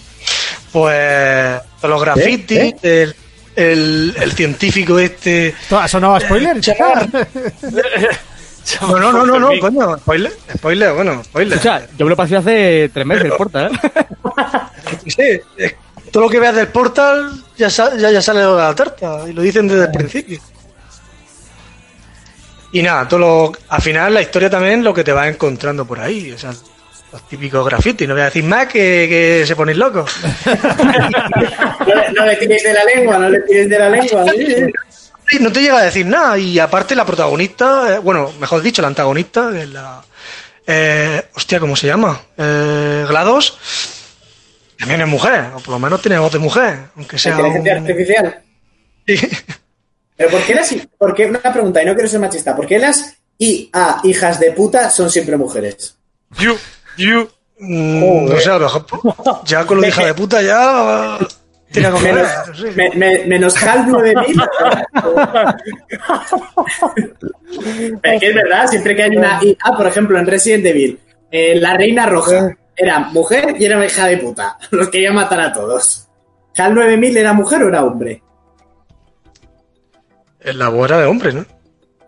Pues. 0.70 1.61
todos 1.80 1.90
los 1.90 2.00
grafitis, 2.02 2.74
El, 2.82 3.16
el, 3.57 4.14
el 4.20 4.32
científico 4.32 4.98
este. 4.98 5.48
¿Esto 5.48 5.78
ha 5.78 5.88
sonado 5.88 6.14
a 6.14 6.20
spoiler? 6.20 6.61
No, 8.80 8.98
no, 8.98 9.12
no, 9.12 9.26
no, 9.26 9.38
no, 9.38 9.50
coño. 9.61 9.96
Spoiler, 9.98 10.32
spoiler, 10.57 10.92
bueno, 10.92 11.22
spoiler. 11.24 11.57
O 11.59 11.61
sea, 11.61 11.86
yo 11.96 12.04
me 12.04 12.11
lo 12.11 12.16
pasé 12.16 12.36
hace 12.36 12.90
tres 12.92 13.07
meses, 13.07 13.32
porta, 13.36 13.66
¿eh? 13.68 13.70
Sí, 15.07 15.40
es- 15.57 15.74
todo 16.12 16.24
lo 16.24 16.28
que 16.30 16.38
veas 16.40 16.54
del 16.54 16.68
portal 16.68 17.32
ya, 17.57 17.68
ya, 17.68 17.96
ya 18.11 18.22
sale 18.22 18.40
de 18.40 18.46
la 18.46 18.74
tarta 18.74 19.24
y 19.28 19.32
lo 19.32 19.42
dicen 19.42 19.66
desde 19.68 19.84
el 19.84 19.90
principio. 19.90 20.40
Y 22.72 22.82
nada, 22.82 23.07
todo 23.09 23.20
lo, 23.20 23.52
al 23.68 23.82
final 23.82 24.14
la 24.14 24.22
historia 24.22 24.50
también 24.50 24.82
lo 24.84 24.92
que 24.94 25.04
te 25.04 25.12
vas 25.12 25.28
encontrando 25.28 25.84
por 25.84 26.00
ahí. 26.00 26.32
O 26.32 26.38
sea, 26.38 26.52
los 27.12 27.28
típicos 27.28 27.64
grafitis. 27.64 28.07
No 28.09 28.14
voy 28.14 28.22
a 28.22 28.26
decir 28.26 28.44
más 28.44 28.66
que, 28.66 29.07
que 29.09 29.44
se 29.46 29.57
ponéis 29.57 29.78
locos. 29.78 30.11
No, 31.86 31.94
le- 31.94 32.12
no 32.12 32.26
le 32.26 32.36
tires 32.36 32.62
de 32.62 32.72
la 32.72 32.84
lengua, 32.84 33.18
no 33.18 33.28
le 33.30 33.40
tires 33.40 33.68
de 33.68 33.78
la 33.78 33.88
lengua. 33.90 34.24
Sí, 35.28 35.38
no 35.40 35.50
te 35.52 35.61
llega 35.61 35.78
a 35.78 35.84
decir 35.84 36.07
nada. 36.07 36.38
Y 36.38 36.59
aparte 36.59 36.94
la 36.94 37.04
protagonista, 37.07 37.94
eh, 37.94 37.98
bueno, 37.98 38.32
mejor 38.40 38.62
dicho, 38.62 38.82
la 38.82 38.88
antagonista, 38.88 39.50
que 39.52 39.62
es 39.62 39.68
la... 39.70 40.02
eh, 40.66 41.22
hostia, 41.34 41.61
¿cómo 41.61 41.76
se 41.76 41.86
llama? 41.86 42.20
Eh, 42.36 43.04
GLaDOS. 43.09 43.59
También 44.78 45.00
es 45.00 45.09
mujer, 45.09 45.46
o 45.54 45.59
por 45.61 45.70
lo 45.70 45.78
menos 45.78 46.02
tiene 46.02 46.18
voz 46.18 46.32
de 46.32 46.38
mujer, 46.38 46.78
aunque 46.96 47.18
sea... 47.18 47.32
Inteligencia 47.32 47.72
un- 47.72 47.78
artificial. 47.80 48.42
Pero 50.16 50.30
¿por 50.30 50.40
qué 50.42 50.54
las... 50.54 50.74
¿Por 50.98 51.14
qué, 51.14 51.26
una 51.26 51.40
pregunta, 51.40 51.82
y 51.82 51.86
no 51.86 51.94
quiero 51.94 52.09
ser 52.09 52.20
machista, 52.20 52.54
¿por 52.57 52.66
qué 52.66 52.78
las 52.78 53.14
IA 53.38 54.00
hijas 54.04 54.38
de 54.40 54.52
puta 54.52 54.90
son 54.90 55.11
siempre 55.11 55.36
mujeres? 55.36 55.96
You, 56.38 56.57
you. 56.97 57.28
Mm, 57.59 58.26
no 58.28 58.36
sé, 58.40 58.51
a 58.51 58.59
lo 58.59 58.64
mejor 58.66 58.86
ya 59.44 59.64
con 59.66 59.76
lo 59.78 59.82
de 59.82 59.88
hija 59.88 60.05
de 60.07 60.14
puta 60.14 60.42
ya... 60.42 61.18
Ver. 61.18 61.28
Menos, 61.74 62.03
no 62.49 62.55
sé. 62.55 62.72
me- 62.76 62.90
me- 62.90 63.24
menos 63.26 63.57
HAL 63.62 63.88
9000. 63.90 64.40
Pero 68.03 68.20
que 68.20 68.26
es 68.28 68.34
verdad, 68.34 68.66
siempre 68.68 68.94
que 68.97 69.03
hay 69.03 69.16
una 69.16 69.40
IA, 69.42 69.76
por 69.76 69.86
ejemplo, 69.86 70.18
en 70.18 70.26
Resident 70.26 70.64
Evil, 70.66 70.99
eh, 71.30 71.57
la 71.59 71.74
reina 71.74 72.07
roja 72.07 72.57
era 72.76 72.99
mujer 73.01 73.57
y 73.59 73.64
era 73.64 73.76
una 73.76 73.86
hija 73.86 74.07
de 74.07 74.18
puta. 74.18 74.57
Los 74.70 74.88
quería 74.88 75.12
matar 75.12 75.40
a 75.40 75.53
todos. 75.53 76.09
¿HAL 76.57 76.74
9000 76.74 77.16
era 77.16 77.32
mujer 77.32 77.62
o 77.62 77.68
era 77.68 77.84
hombre? 77.84 78.22
En 80.40 80.59
la 80.59 80.68
era 80.84 80.99
de 80.99 81.07
hombre, 81.07 81.32
¿no? 81.32 81.44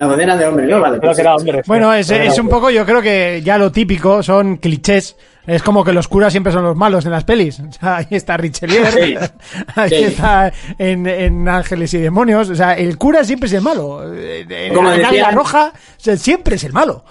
La 0.00 0.06
voz 0.06 0.18
era 0.18 0.36
de 0.36 0.46
hombre, 0.46 0.66
¿no? 0.66 0.80
Vale. 0.80 0.98
Creo 1.00 1.12
que 1.14 1.20
era 1.20 1.34
hombre. 1.34 1.62
Bueno, 1.66 1.92
es, 1.92 2.08
es 2.10 2.38
un 2.38 2.48
poco, 2.48 2.70
yo 2.70 2.86
creo 2.86 3.02
que 3.02 3.42
ya 3.44 3.58
lo 3.58 3.72
típico 3.72 4.22
son 4.22 4.56
clichés. 4.58 5.16
Es 5.46 5.62
como 5.62 5.82
que 5.82 5.94
los 5.94 6.08
curas 6.08 6.30
siempre 6.32 6.52
son 6.52 6.62
los 6.62 6.76
malos 6.76 7.06
en 7.06 7.12
las 7.12 7.24
pelis. 7.24 7.58
O 7.68 7.72
sea, 7.72 7.96
ahí 7.96 8.06
está 8.10 8.36
Richelieu, 8.36 8.84
Sí. 8.92 9.16
ahí 9.74 9.88
Sí. 9.88 9.94
está 10.04 10.52
en, 10.78 11.06
en 11.06 11.48
Ángeles 11.48 11.92
y 11.94 11.98
Demonios. 11.98 12.50
O 12.50 12.54
sea, 12.54 12.74
el 12.74 12.96
cura 12.98 13.24
siempre 13.24 13.46
es 13.48 13.52
el 13.54 13.62
malo. 13.62 14.02
Eh, 14.14 14.46
En 14.48 14.74
Como 14.74 14.92
en 14.92 15.04
Águila 15.04 15.30
Roja 15.32 15.72
o 15.74 16.00
sea, 16.00 16.16
siempre 16.16 16.56
es 16.56 16.64
el 16.64 16.72
malo. 16.72 17.04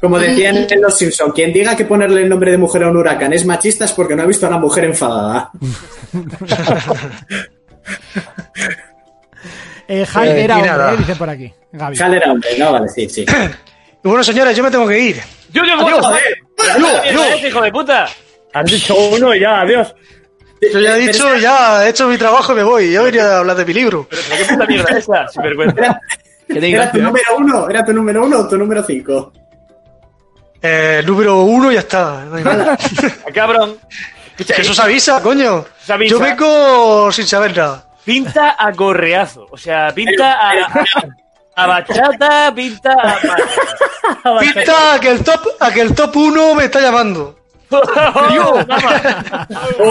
Como 0.00 0.16
decían 0.16 0.58
en 0.70 0.80
Los 0.80 0.96
Simpson, 0.96 1.32
quien 1.32 1.52
diga 1.52 1.74
que 1.76 1.84
ponerle 1.84 2.22
el 2.22 2.28
nombre 2.28 2.52
de 2.52 2.58
mujer 2.58 2.84
a 2.84 2.90
un 2.90 2.96
huracán 2.98 3.32
es 3.32 3.44
machista 3.44 3.84
es 3.84 3.92
porque 3.92 4.14
no 4.14 4.22
ha 4.22 4.26
visto 4.26 4.46
a 4.46 4.50
una 4.50 4.58
mujer 4.58 4.84
enfadada. 4.84 5.50
Eh, 9.88 10.06
Hal 10.14 10.28
Eh, 10.28 10.44
era 10.44 10.56
hombre, 10.56 10.70
eh, 10.70 10.96
dicen 10.98 11.18
por 11.18 11.30
aquí. 11.30 11.52
Gaby. 11.72 11.98
Hal 11.98 12.14
era 12.14 12.32
hombre, 12.32 12.50
no, 12.58 12.72
vale, 12.72 12.88
sí, 12.88 13.08
sí. 13.08 13.24
Y 13.24 13.26
bueno, 14.08 14.22
señores, 14.22 14.56
yo 14.56 14.62
me 14.62 14.70
tengo 14.70 14.86
que 14.86 14.98
ir. 14.98 15.20
Yo, 15.50 15.64
yo, 15.64 15.74
Adiós. 15.74 16.06
yo. 17.12 17.48
hijo 17.48 17.62
de 17.62 17.72
puta. 17.72 18.06
Has 18.52 18.66
dicho 18.66 18.94
uno 18.94 19.34
y 19.34 19.40
ya, 19.40 19.60
adiós. 19.62 19.94
Yo 20.60 20.80
ya 20.80 20.96
he 20.96 21.00
dicho, 21.00 21.36
ya 21.36 21.86
he 21.86 21.90
hecho 21.90 22.08
mi 22.08 22.18
trabajo 22.18 22.52
y 22.52 22.56
me 22.56 22.62
voy. 22.62 22.92
Yo 22.92 23.04
venía 23.04 23.24
a 23.24 23.38
hablar 23.38 23.56
de 23.56 23.64
mi 23.64 23.72
libro. 23.72 24.06
Pero 24.10 24.22
qué 24.36 24.44
puta 24.44 24.66
mierda 24.66 24.90
es 24.90 24.96
esa, 24.98 25.28
sin 25.28 25.42
vergüenza. 25.42 26.00
¿Era 26.48 26.90
tu 26.90 26.98
número 26.98 27.36
uno? 27.36 27.68
¿Era 27.70 27.84
tu 27.84 27.92
número 27.92 28.24
uno 28.24 28.38
o 28.40 28.48
tu 28.48 28.56
número 28.58 28.82
cinco? 28.82 29.32
Eh, 30.60 31.02
número 31.06 31.42
uno 31.42 31.70
ya 31.70 31.80
está. 31.80 32.24
Cabrón. 33.32 33.76
que 34.36 34.60
eso 34.62 34.74
se 34.74 34.82
avisa, 34.82 35.22
coño. 35.22 35.64
Se 35.84 35.92
avisa. 35.92 36.10
Yo 36.12 36.18
vengo 36.18 37.12
sin 37.12 37.26
saber 37.26 37.56
nada. 37.56 37.87
Pinta 38.08 38.52
a 38.52 38.72
gorreazo. 38.72 39.46
O 39.50 39.58
sea, 39.58 39.92
pinta 39.94 40.32
a, 40.32 40.50
a, 40.52 40.84
a 41.56 41.66
bachata, 41.66 42.54
pinta 42.54 42.90
a. 42.90 44.38
Pinta 44.40 44.94
a 44.94 44.98
que 44.98 45.10
el 45.10 45.22
top, 45.22 45.40
a 45.60 45.70
que 45.70 45.82
el 45.82 45.94
top 45.94 46.16
1 46.16 46.54
me 46.54 46.64
está 46.64 46.80
llamando. 46.80 47.38
Oh, 47.70 47.84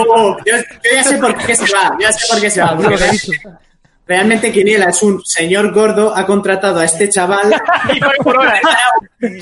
oh, 0.08 0.36
yo, 0.44 0.56
yo 0.56 0.90
ya 0.92 1.04
sé 1.04 1.16
por 1.18 1.32
qué 1.36 1.54
se 1.54 1.72
va, 1.72 1.96
ya 2.00 2.12
sé 2.12 2.26
por 2.28 2.40
qué 2.40 2.50
se 2.50 2.60
va. 2.60 2.76
porque 2.76 2.98
realmente 4.04 4.50
Quiniela 4.50 4.86
es 4.86 5.00
un 5.04 5.24
señor 5.24 5.72
gordo, 5.72 6.12
ha 6.16 6.26
contratado 6.26 6.80
a 6.80 6.84
este 6.84 7.08
chaval 7.08 7.54
Y 7.94 8.00
paga 8.00 8.12
por 8.24 8.36
hora. 8.36 8.60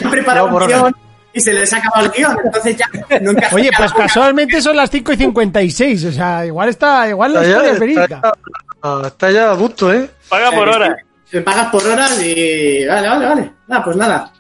ha 0.05 0.11
preparado 0.11 0.51
No, 0.51 0.57
un 0.59 0.67
guion 0.67 0.97
y 1.37 1.41
se 1.41 1.53
les 1.53 1.71
ha 1.73 1.77
acabado 1.77 2.07
el 2.07 2.13
guion, 2.13 2.37
entonces 2.45 2.77
ya 2.77 3.19
no 3.21 3.33
encaja. 3.33 3.55
Oye, 3.55 3.71
pues 3.77 3.93
casualmente 3.93 4.63
son 4.63 4.75
las 4.75 4.91
5 4.91 5.13
y 5.13 5.17
56. 5.17 6.05
O 6.07 6.13
sea, 6.13 6.47
igual 6.47 6.71
está, 6.71 7.07
igual 7.09 7.35
la 7.35 7.43
Está 7.43 7.51
historia 7.51 7.73
es 7.73 7.77
ya, 7.77 7.81
verídica. 7.81 8.33
Está, 8.77 9.01
ya- 9.03 9.07
está 9.09 9.31
ya 9.31 9.53
a 9.53 9.57
punto, 9.57 9.93
¿eh? 9.93 10.11
Paga 10.29 10.51
por 10.53 10.69
hora. 10.69 10.97
Te 11.31 11.41
pagas 11.43 11.71
por 11.71 11.85
horas 11.87 12.23
y... 12.23 12.87
Vale, 12.87 13.09
vale, 13.09 13.27
vale. 13.27 13.53
Nada, 13.67 13.85
pues 13.85 13.97
nada. 13.97 14.33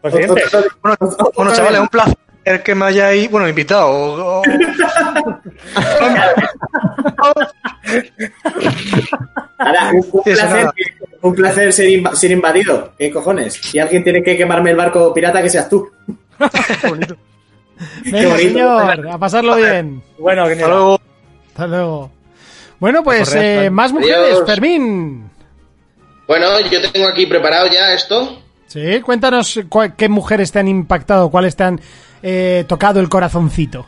Pues. 0.00 0.14
Otro- 0.14 0.36
Bueno, 0.82 0.96
bueno, 1.36 1.52
chavales, 1.54 1.80
un 1.80 1.88
placer 1.88 2.62
que 2.64 2.74
me 2.74 2.84
hayáis, 2.86 3.30
bueno, 3.30 3.48
invitado. 3.48 4.42
Ahora, 9.58 9.90
un, 9.92 10.22
placer, 10.22 10.50
nada. 10.50 10.74
un 11.22 11.34
placer 11.34 11.72
ser, 11.72 11.86
inva- 11.88 12.14
ser 12.14 12.30
invadido. 12.32 12.92
¿Qué 12.98 13.10
cojones? 13.10 13.54
Si 13.54 13.78
alguien 13.78 14.04
tiene 14.04 14.22
que 14.22 14.36
quemarme 14.36 14.70
el 14.70 14.76
barco 14.76 15.12
pirata, 15.14 15.42
que 15.42 15.48
seas 15.50 15.68
tú. 15.68 15.88
Venga, 18.04 18.28
bonito. 18.28 18.36
señor, 18.38 19.08
a 19.08 19.18
pasarlo 19.18 19.56
bien. 19.56 20.02
Bueno, 20.18 20.46
que 20.46 20.52
Hasta 20.54 20.68
luego. 20.68 21.00
Hasta 21.48 21.66
luego. 21.66 22.10
Bueno, 22.80 23.02
pues 23.02 23.34
eh, 23.34 23.70
más 23.70 23.92
mujeres, 23.92 24.16
Adiós. 24.34 24.42
Fermín. 24.46 25.30
Bueno, 26.26 26.46
yo 26.70 26.90
tengo 26.90 27.08
aquí 27.08 27.26
preparado 27.26 27.66
ya 27.68 27.92
esto. 27.92 28.40
Sí, 28.66 29.00
cuéntanos 29.02 29.60
cuál- 29.68 29.94
qué 29.96 30.08
mujeres 30.08 30.50
te 30.52 30.58
han 30.58 30.68
impactado, 30.68 31.30
cuáles 31.30 31.54
te 31.56 31.64
han 31.64 31.80
eh, 32.22 32.64
tocado 32.66 33.00
el 33.00 33.08
corazoncito. 33.08 33.86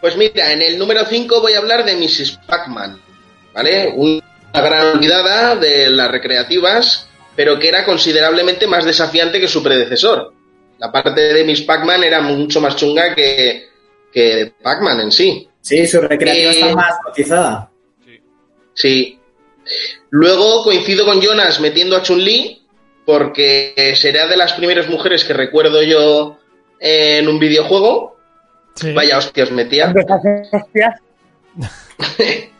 Pues 0.00 0.16
mira, 0.16 0.52
en 0.52 0.62
el 0.62 0.78
número 0.78 1.04
5 1.04 1.40
voy 1.40 1.52
a 1.54 1.58
hablar 1.58 1.84
de 1.84 1.96
Mrs. 1.96 2.38
Pac-Man, 2.46 2.98
¿vale? 3.54 3.92
Una 3.96 4.20
gran 4.52 4.96
olvidada 4.96 5.56
de 5.56 5.88
las 5.90 6.10
recreativas, 6.10 7.08
pero 7.36 7.58
que 7.58 7.68
era 7.68 7.84
considerablemente 7.84 8.66
más 8.66 8.84
desafiante 8.84 9.38
que 9.40 9.48
su 9.48 9.62
predecesor. 9.62 10.32
La 10.78 10.90
parte 10.90 11.20
de 11.20 11.44
Miss 11.44 11.62
Pac-Man 11.62 12.02
era 12.02 12.20
mucho 12.20 12.60
más 12.60 12.74
chunga 12.76 13.14
que, 13.14 13.68
que 14.12 14.52
Pac-Man 14.62 15.00
en 15.00 15.12
sí. 15.12 15.48
Sí, 15.60 15.86
su 15.86 16.00
recreativa 16.00 16.50
Eh, 16.50 16.60
está 16.60 16.74
más 16.74 16.94
cotizada. 17.04 17.70
Sí. 18.74 19.18
Luego 20.10 20.64
coincido 20.64 21.04
con 21.04 21.20
Jonas 21.20 21.60
metiendo 21.60 21.96
a 21.96 22.02
Chun-Li, 22.02 22.62
porque 23.04 23.94
será 23.96 24.26
de 24.26 24.36
las 24.36 24.52
primeras 24.54 24.88
mujeres 24.88 25.24
que 25.24 25.32
recuerdo 25.32 25.82
yo 25.82 26.38
en 26.80 27.28
un 27.28 27.38
videojuego. 27.38 28.16
Sí. 28.74 28.92
Vaya 28.92 29.18
hostias 29.18 29.50
metía. 29.50 29.92
Hostias. 30.52 31.00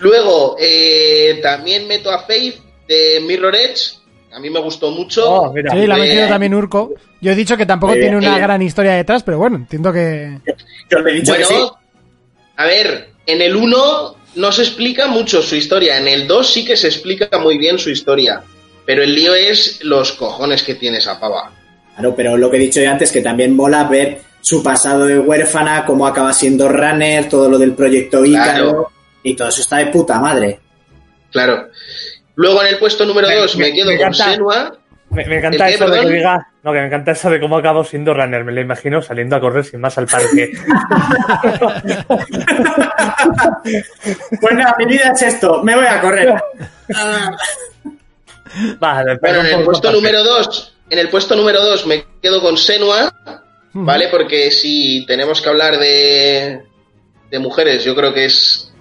Luego, 0.00 0.56
eh, 0.58 1.38
también 1.42 1.86
meto 1.86 2.10
a 2.10 2.20
Faith 2.20 2.56
de 2.88 3.20
Mirror 3.26 3.54
Edge. 3.54 3.94
A 4.32 4.40
mí 4.40 4.50
me 4.50 4.60
gustó 4.60 4.90
mucho. 4.90 5.30
Oh, 5.30 5.52
mira. 5.52 5.70
Sí, 5.72 5.86
la 5.86 5.94
ha 5.94 5.98
Eh, 5.98 6.00
metido 6.00 6.28
también 6.28 6.54
Urco. 6.54 6.92
Yo 7.20 7.32
he 7.32 7.34
dicho 7.36 7.56
que 7.56 7.66
tampoco 7.66 7.94
Eh, 7.94 8.00
tiene 8.00 8.16
una 8.16 8.36
eh. 8.36 8.40
gran 8.40 8.60
historia 8.62 8.94
detrás, 8.94 9.22
pero 9.22 9.38
bueno, 9.38 9.56
entiendo 9.56 9.92
que... 9.92 10.40
Yo 10.90 10.98
le 10.98 11.10
he 11.10 11.14
dicho 11.14 11.32
bueno, 11.32 11.48
que 11.48 11.54
sí. 11.54 11.60
a 12.56 12.66
ver, 12.66 13.10
en 13.26 13.40
el 13.42 13.54
1 13.56 14.16
no 14.36 14.52
se 14.52 14.62
explica 14.62 15.06
mucho 15.08 15.42
su 15.42 15.56
historia. 15.56 15.98
En 15.98 16.08
el 16.08 16.26
2 16.26 16.50
sí 16.52 16.64
que 16.64 16.76
se 16.76 16.88
explica 16.88 17.38
muy 17.38 17.58
bien 17.58 17.78
su 17.78 17.90
historia. 17.90 18.42
Pero 18.86 19.02
el 19.02 19.14
lío 19.14 19.34
es 19.34 19.82
los 19.82 20.12
cojones 20.12 20.62
que 20.62 20.74
tiene 20.74 20.98
esa 20.98 21.18
pava. 21.18 21.50
Claro, 21.94 22.14
pero 22.14 22.36
lo 22.36 22.50
que 22.50 22.58
he 22.58 22.60
dicho 22.60 22.80
yo 22.82 22.90
antes, 22.90 23.10
que 23.10 23.22
también 23.22 23.56
mola 23.56 23.84
ver 23.84 24.20
su 24.42 24.62
pasado 24.62 25.06
de 25.06 25.18
huérfana, 25.18 25.84
cómo 25.86 26.06
acaba 26.06 26.32
siendo 26.34 26.68
runner, 26.68 27.28
todo 27.28 27.48
lo 27.48 27.58
del 27.58 27.72
proyecto 27.72 28.24
Ícaro, 28.24 28.64
Claro. 28.70 28.92
y 29.22 29.34
todo 29.34 29.48
eso 29.48 29.62
está 29.62 29.78
de 29.78 29.86
puta 29.86 30.20
madre. 30.20 30.60
Claro. 31.32 31.68
Luego 32.36 32.60
en 32.62 32.68
el 32.68 32.78
puesto 32.78 33.06
número 33.06 33.28
Me- 33.28 33.36
2 33.36 33.56
me, 33.56 33.66
me- 33.66 33.72
quedo 33.72 33.90
me 33.90 33.98
con. 33.98 34.12
Senua. 34.14 34.76
Me, 35.14 35.24
me 35.26 35.38
encanta 35.38 35.68
¿El 35.68 35.70
qué, 35.70 35.84
eso 35.84 35.90
de 35.90 36.00
que 36.00 36.10
diga. 36.10 36.48
No, 36.62 36.72
que 36.72 36.78
me 36.80 36.86
encanta 36.86 37.12
eso 37.12 37.30
de 37.30 37.40
cómo 37.40 37.56
acabo 37.58 37.84
siendo 37.84 38.14
runner. 38.14 38.44
Me 38.44 38.52
lo 38.52 38.60
imagino 38.60 39.00
saliendo 39.02 39.36
a 39.36 39.40
correr 39.40 39.64
sin 39.64 39.80
más 39.80 39.96
al 39.98 40.06
parque. 40.06 40.52
Pues 44.40 44.54
nada, 44.54 44.74
mi 44.78 44.84
vida 44.84 45.12
es 45.14 45.22
esto, 45.22 45.62
me 45.62 45.74
voy 45.74 45.86
a 45.86 46.00
correr. 46.00 46.34
Vale, 48.78 49.04
Bueno, 49.04 49.20
perdón 49.20 49.46
en 49.46 49.58
el 49.58 49.64
puesto 49.64 49.90
número 49.90 50.22
2, 50.22 50.74
en 50.90 50.98
el 50.98 51.08
puesto 51.08 51.34
número 51.34 51.62
2 51.62 51.86
me 51.86 52.04
quedo 52.22 52.40
con 52.40 52.56
Senua, 52.56 53.12
¿vale? 53.72 54.08
Porque 54.08 54.50
si 54.50 55.04
tenemos 55.06 55.40
que 55.40 55.48
hablar 55.48 55.78
de, 55.78 56.62
de 57.30 57.38
mujeres, 57.38 57.84
yo 57.84 57.94
creo 57.96 58.12
que 58.14 58.26
es 58.26 58.72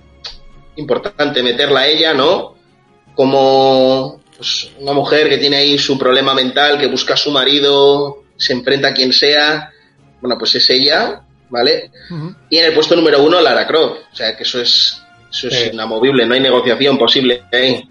importante 0.75 1.41
meterla 1.41 1.81
a 1.81 1.87
ella, 1.87 2.13
¿no? 2.13 2.55
Como 3.15 4.21
pues, 4.37 4.69
una 4.79 4.93
mujer 4.93 5.29
que 5.29 5.37
tiene 5.37 5.57
ahí 5.57 5.77
su 5.77 5.97
problema 5.97 6.33
mental, 6.33 6.79
que 6.79 6.87
busca 6.87 7.13
a 7.13 7.17
su 7.17 7.31
marido, 7.31 8.23
se 8.37 8.53
enfrenta 8.53 8.89
a 8.89 8.93
quien 8.93 9.13
sea, 9.13 9.71
bueno, 10.21 10.37
pues 10.37 10.55
es 10.55 10.69
ella, 10.69 11.21
¿vale? 11.49 11.91
Y 12.49 12.57
en 12.57 12.65
el 12.65 12.73
puesto 12.73 12.95
número 12.95 13.21
1, 13.23 13.41
Lara 13.41 13.67
Croft, 13.67 13.99
o 14.11 14.15
sea 14.15 14.35
que 14.35 14.43
eso 14.43 14.61
es, 14.61 15.01
eso 15.31 15.47
es 15.47 15.73
inamovible, 15.73 16.25
no 16.25 16.33
hay 16.33 16.39
negociación 16.39 16.97
posible 16.97 17.43
ahí. 17.51 17.89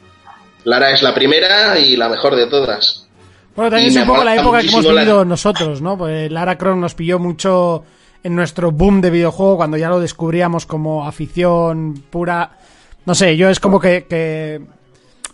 Lara 0.64 0.92
es 0.92 1.02
la 1.02 1.14
primera 1.14 1.78
y 1.78 1.96
la 1.96 2.08
mejor 2.08 2.36
de 2.36 2.46
todas. 2.46 3.06
Bueno, 3.54 3.70
también 3.70 3.92
Y 3.92 3.96
es 3.96 4.00
un 4.02 4.06
poco 4.06 4.24
la 4.24 4.36
época 4.36 4.60
que 4.60 4.68
hemos 4.68 4.86
vivido 4.86 5.24
nosotros, 5.24 5.80
¿no? 5.82 5.98
Pues 5.98 6.30
Lara 6.30 6.56
Croft 6.56 6.78
nos 6.78 6.94
pilló 6.94 7.18
mucho 7.18 7.84
en 8.22 8.36
nuestro 8.36 8.70
boom 8.70 9.00
de 9.00 9.10
videojuego 9.10 9.56
cuando 9.56 9.76
ya 9.76 9.88
lo 9.88 10.00
descubríamos 10.00 10.66
como 10.66 11.06
afición 11.06 12.04
pura. 12.08 12.58
No 13.04 13.14
sé, 13.14 13.36
yo 13.36 13.48
es 13.50 13.58
como 13.58 13.80
que, 13.80 14.06
que, 14.08 14.60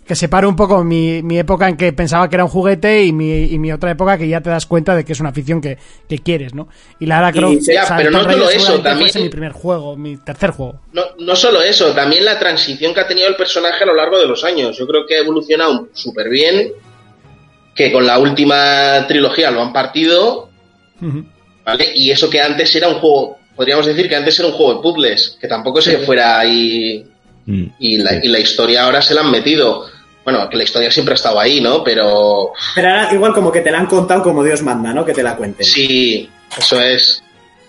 que 0.09 0.17
separo 0.17 0.49
un 0.49 0.57
poco 0.57 0.83
mi, 0.83 1.23
mi 1.23 1.39
época 1.39 1.69
en 1.69 1.77
que 1.77 1.93
pensaba 1.93 2.29
que 2.29 2.35
era 2.37 2.45
un 2.45 2.51
juguete 2.51 3.05
y 3.05 3.13
mi, 3.13 3.45
y 3.45 3.59
mi 3.59 3.71
otra 3.71 3.91
época 3.93 4.17
que 4.19 4.27
ya 4.27 4.41
te 4.41 4.49
das 4.51 4.67
cuenta 4.67 4.97
de 4.97 5.05
que 5.05 5.13
es 5.13 5.21
una 5.21 5.29
afición 5.29 5.61
que, 5.61 5.77
que 6.09 6.19
quieres, 6.19 6.55
¿no? 6.55 6.67
Y 6.99 7.07
Lara 7.07 7.29
Y- 7.29 7.33
Croft, 7.35 7.59
ya, 7.73 7.85
pero 7.97 8.11
no 8.11 8.19
Tomb 8.21 8.29
Raider 8.31 8.47
solo 8.61 8.75
eso, 8.75 8.83
también- 8.83 9.11
mi 9.15 9.29
primer 9.29 9.53
juego, 9.53 9.97
mi 9.97 10.17
tercer 10.17 10.51
juego. 10.51 10.81
No, 10.95 11.03
no 11.21 11.37
solo 11.37 11.61
eso, 11.63 11.93
también 11.93 12.25
la 12.25 12.39
transición 12.39 12.95
que 12.95 13.01
ha 13.01 13.07
tenido 13.07 13.29
el 13.29 13.37
personaje 13.37 13.85
a 13.85 13.87
lo 13.87 13.95
largo 13.95 14.19
de 14.19 14.27
los 14.27 14.43
años. 14.45 14.77
Yo 14.79 14.87
creo 14.87 15.07
que 15.07 15.17
ha 15.17 15.21
evolucionado 15.21 15.89
súper 15.93 16.29
bien, 16.31 16.73
que 17.75 17.93
con 17.93 18.07
la 18.07 18.19
última 18.19 19.05
trilogía 19.07 19.51
lo 19.51 19.61
han 19.63 19.73
partido, 19.73 20.49
¿vale? 21.65 21.93
Y 21.95 22.11
eso 22.11 22.29
que 22.31 22.41
antes 22.41 22.75
era 22.75 22.89
un 22.89 22.95
juego, 22.95 23.37
podríamos 23.55 23.87
decir 23.87 24.09
que 24.09 24.17
antes 24.17 24.39
era 24.39 24.49
un 24.49 24.55
juego 24.55 24.75
de 24.75 24.81
puzzles, 24.83 25.37
que 25.41 25.47
tampoco 25.49 25.81
se 25.81 25.99
fuera 25.99 26.39
ahí 26.41 27.05
y 27.79 27.99
la, 27.99 28.25
y 28.25 28.29
la 28.29 28.39
historia 28.39 28.85
ahora 28.85 29.01
se 29.03 29.15
la 29.15 29.21
han 29.21 29.31
metido. 29.31 29.87
Bueno, 30.31 30.49
que 30.51 30.57
la 30.59 30.65
historia 30.65 30.91
siempre 30.91 31.13
ha 31.13 31.17
estado 31.17 31.41
ahí, 31.41 31.61
¿no? 31.61 31.83
Pero 31.83 32.53
Pero 32.75 32.89
ahora 32.89 33.09
igual 33.15 33.33
como 33.33 33.51
que 33.51 33.61
te 33.63 33.71
la 33.71 33.79
han 33.79 33.87
contado 33.87 34.23
como 34.23 34.45
Dios 34.45 34.63
manda, 34.63 34.93
¿no? 34.93 35.05
Que 35.05 35.13
te 35.15 35.23
la 35.23 35.37
cuenten. 35.37 35.65
sí, 35.65 36.29
eso 36.59 36.81
es. 36.81 37.23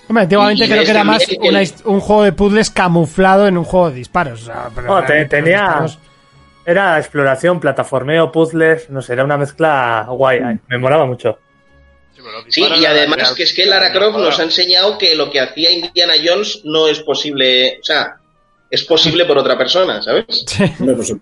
Hombre, 0.10 0.24
antiguamente 0.24 0.66
creo 0.68 0.84
que 0.84 0.92
era 0.92 1.04
más 1.04 1.24
una 1.40 1.62
el- 1.62 1.68
hist- 1.68 1.86
un 1.86 2.00
juego 2.00 2.24
de 2.24 2.34
puzzles 2.34 2.70
camuflado 2.70 3.48
en 3.48 3.58
un 3.58 3.64
juego 3.64 3.90
de 3.92 3.96
disparos. 3.96 4.42
o 4.42 4.46
sea, 4.46 4.70
pero 4.76 4.88
Bueno, 4.88 5.02
te- 5.08 5.14
realmente 5.14 5.38
los 5.38 5.46
tenía. 5.46 5.62
disparos- 5.68 5.98
Era 6.66 7.00
exploración, 7.00 7.60
plataformeo, 7.60 8.32
puzzles, 8.32 8.90
no 8.90 9.02
sé, 9.02 9.14
era 9.14 9.24
una 9.24 9.38
mezcla 9.38 10.06
guay. 10.10 10.40
ay, 10.46 10.58
Me 10.68 10.78
molaba 10.78 11.06
mucho. 11.06 11.40
Sí, 12.50 12.62
y 12.80 12.86
además 12.86 13.32
que 13.34 13.44
es 13.44 13.54
que 13.54 13.66
Lara 13.66 13.94
Croft 13.94 14.18
nos 14.18 14.38
ha 14.40 14.44
enseñado 14.44 14.98
que 14.98 15.16
lo 15.16 15.32
que 15.32 15.40
hacía 15.40 15.72
Indiana 15.72 16.14
Jones 16.24 16.62
no 16.66 16.88
es 16.88 17.00
posible, 17.00 17.78
o 17.80 17.84
sea, 17.84 18.18
es 18.70 18.84
posible 18.84 19.24
por 19.26 19.38
otra 19.38 19.58
persona, 19.58 20.02
¿sabes? 20.02 20.26
No 20.80 20.92
es 20.92 20.98
posible. 20.98 21.22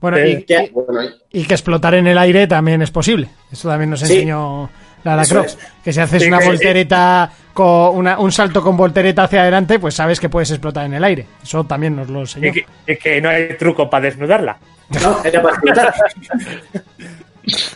Bueno, 0.00 0.18
y, 0.18 0.44
Ya, 0.48 0.64
bueno, 0.72 1.02
y- 1.30 1.40
y 1.40 1.44
que 1.44 1.54
explotar 1.54 1.94
en 1.94 2.06
el 2.06 2.18
aire 2.18 2.46
también 2.46 2.82
es 2.82 2.90
posible. 2.90 3.28
Eso 3.50 3.68
también 3.68 3.90
nos 3.90 4.00
Sí. 4.00 4.12
enseñó 4.12 4.68
Lara 5.02 5.22
Eso 5.22 5.34
Croft. 5.36 5.48
es. 5.48 5.58
Que 5.82 5.92
si 5.92 6.00
haces 6.00 6.22
Sí, 6.22 6.28
una 6.28 6.40
voltereta, 6.40 7.30
con 7.52 7.96
una- 7.96 8.18
un 8.18 8.32
salto 8.32 8.62
con 8.62 8.76
voltereta 8.76 9.24
hacia 9.24 9.42
adelante, 9.42 9.78
pues 9.78 9.94
sabes 9.94 10.18
que 10.20 10.28
puedes 10.28 10.50
explotar 10.50 10.86
en 10.86 10.94
el 10.94 11.04
aire. 11.04 11.26
Eso 11.42 11.64
también 11.64 11.94
nos 11.96 12.08
lo 12.10 12.20
enseñó. 12.20 12.48
Y 12.48 12.52
que, 12.52 12.66
y 12.86 12.96
que 12.96 13.20
no 13.20 13.28
hay 13.30 13.56
truco 13.58 13.88
para 13.88 14.04
desnudarla. 14.06 14.56
No, 15.02 15.20
era 15.24 15.42
para 15.42 15.54
explotar. 15.54 15.94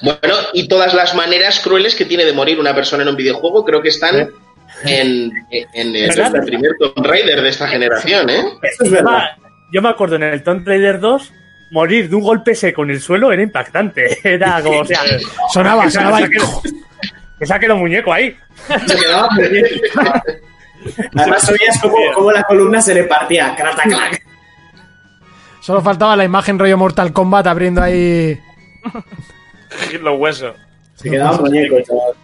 Bueno, 0.02 0.34
y 0.54 0.66
todas 0.68 0.94
las 0.94 1.14
maneras 1.14 1.60
crueles 1.60 1.94
que 1.94 2.04
tiene 2.06 2.24
de 2.24 2.32
morir 2.32 2.58
una 2.58 2.74
persona 2.74 3.02
en 3.02 3.10
un 3.10 3.16
videojuego 3.16 3.64
creo 3.64 3.82
que 3.82 3.88
están 3.88 4.28
en, 4.84 5.30
en 5.50 5.96
el, 5.96 6.10
primer 6.46 6.72
Tomb 6.78 7.06
Raider 7.06 7.42
de 7.42 7.48
esta 7.50 7.68
generación, 7.68 8.30
¿eh? 8.30 8.42
Eso 8.62 8.84
es 8.84 8.90
verdad. 8.90 9.24
Yo 9.72 9.82
me 9.82 9.90
acuerdo 9.90 10.16
en 10.16 10.22
el 10.22 10.42
Tomb 10.42 10.66
Raider 10.66 10.98
2, 11.00 11.32
morir 11.70 12.08
de 12.08 12.16
un 12.16 12.22
golpe 12.22 12.54
seco 12.54 12.82
en 12.82 12.90
el 12.90 13.00
suelo 13.00 13.32
era 13.32 13.42
impactante. 13.42 14.18
Era 14.28 14.62
como, 14.62 14.80
o 14.80 14.84
sea, 14.84 15.00
Sonaba, 15.52 15.90
sonaba. 15.90 16.20
Que 17.38 17.46
saque 17.46 17.68
los 17.68 17.78
muñecos 17.78 18.14
ahí. 18.14 18.36
Se 18.86 18.96
quedaba. 18.96 19.28
Además 21.16 21.48
oías 21.50 21.80
como, 21.80 21.96
como 22.14 22.32
la 22.32 22.42
columna 22.44 22.80
se 22.80 22.94
le 22.94 23.04
partía. 23.04 23.54
Crataclac. 23.56 24.22
Solo 25.60 25.82
faltaba 25.82 26.16
la 26.16 26.24
imagen 26.24 26.58
rollo 26.58 26.78
Mortal 26.78 27.12
Kombat 27.12 27.46
abriendo 27.46 27.82
ahí. 27.82 28.40
Los 30.00 30.18
huesos. 30.18 30.54
Se 30.94 31.10
quedaba 31.10 31.36
un 31.36 31.42
muñeco, 31.42 31.76
chaval. 31.82 32.14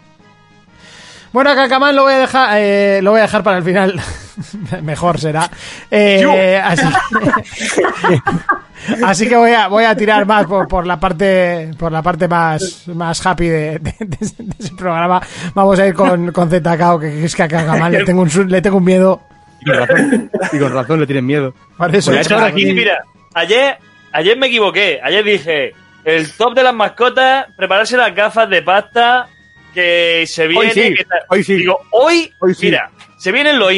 Bueno, 1.35 1.51
a 1.51 1.57
Kakamán 1.57 1.97
lo 1.97 2.05
voy 2.05 2.12
a 2.12 2.18
dejar, 2.20 2.51
eh, 2.61 3.01
lo 3.03 3.11
voy 3.11 3.18
a 3.18 3.22
dejar 3.24 3.43
para 3.43 3.59
el 3.59 3.64
final. 3.64 4.01
Mejor 4.82 5.18
será. 5.18 5.51
Eh, 5.91 6.61
así, 6.62 6.87
así 9.05 9.28
que 9.28 9.37
voy 9.37 9.51
a, 9.51 9.66
voy 9.66 9.82
a 9.85 9.97
tirar 9.97 10.26
más 10.26 10.47
por, 10.47 10.68
por 10.68 10.87
la 10.87 11.01
parte, 11.01 11.72
por 11.76 11.91
la 11.91 12.03
parte 12.03 12.28
más, 12.28 12.87
más 12.89 13.24
happy 13.26 13.49
de, 13.49 13.78
de- 13.80 13.95
de 13.99 14.16
ese- 14.20 14.43
de 14.45 14.55
ese 14.59 14.74
programa. 14.76 15.20
Vamos 15.55 15.76
a 15.80 15.87
ir 15.89 15.95
con, 15.95 16.30
con 16.30 16.49
ZKO, 16.49 17.01
que 17.01 17.24
es 17.24 17.35
que 17.35 17.43
a 17.43 17.49
Kakamán 17.49 17.91
le 17.93 18.05
tengo 18.05 18.22
un, 18.22 18.30
su- 18.30 18.45
le 18.45 18.62
tengo 18.62 18.76
un 18.76 18.85
miedo. 18.85 19.20
Y 19.61 19.64
con 19.70 19.76
razón, 19.89 20.30
y 20.53 20.59
con 20.59 20.72
razón 20.72 21.01
le 21.01 21.07
tienen 21.07 21.26
miedo. 21.26 21.53
Por 21.76 21.95
eso. 21.97 22.12
Pues 22.12 22.30
aquí. 22.30 22.72
mira, 22.72 23.03
ayer, 23.35 23.78
ayer 24.12 24.39
me 24.39 24.47
equivoqué. 24.47 25.01
Ayer 25.03 25.24
dije, 25.24 25.72
el 26.05 26.30
top 26.32 26.55
de 26.55 26.62
las 26.62 26.74
mascotas, 26.74 27.47
prepararse 27.57 27.97
las 27.97 28.14
gafas 28.14 28.49
de 28.51 28.62
pasta, 28.62 29.26
que 29.75 30.25
se 30.27 30.47
viene... 30.47 30.72
sí, 30.72 30.95
que 30.95 31.05
tal. 31.05 31.20
hoy 31.29 31.45
sí. 31.45 31.55
Digo, 31.55 31.81
hoy, 31.91 32.33
Hoy 32.41 32.55
sí. 32.55 32.66
mira, 32.66 32.91
se 33.18 33.33
vienen 33.33 33.59
los 33.59 33.70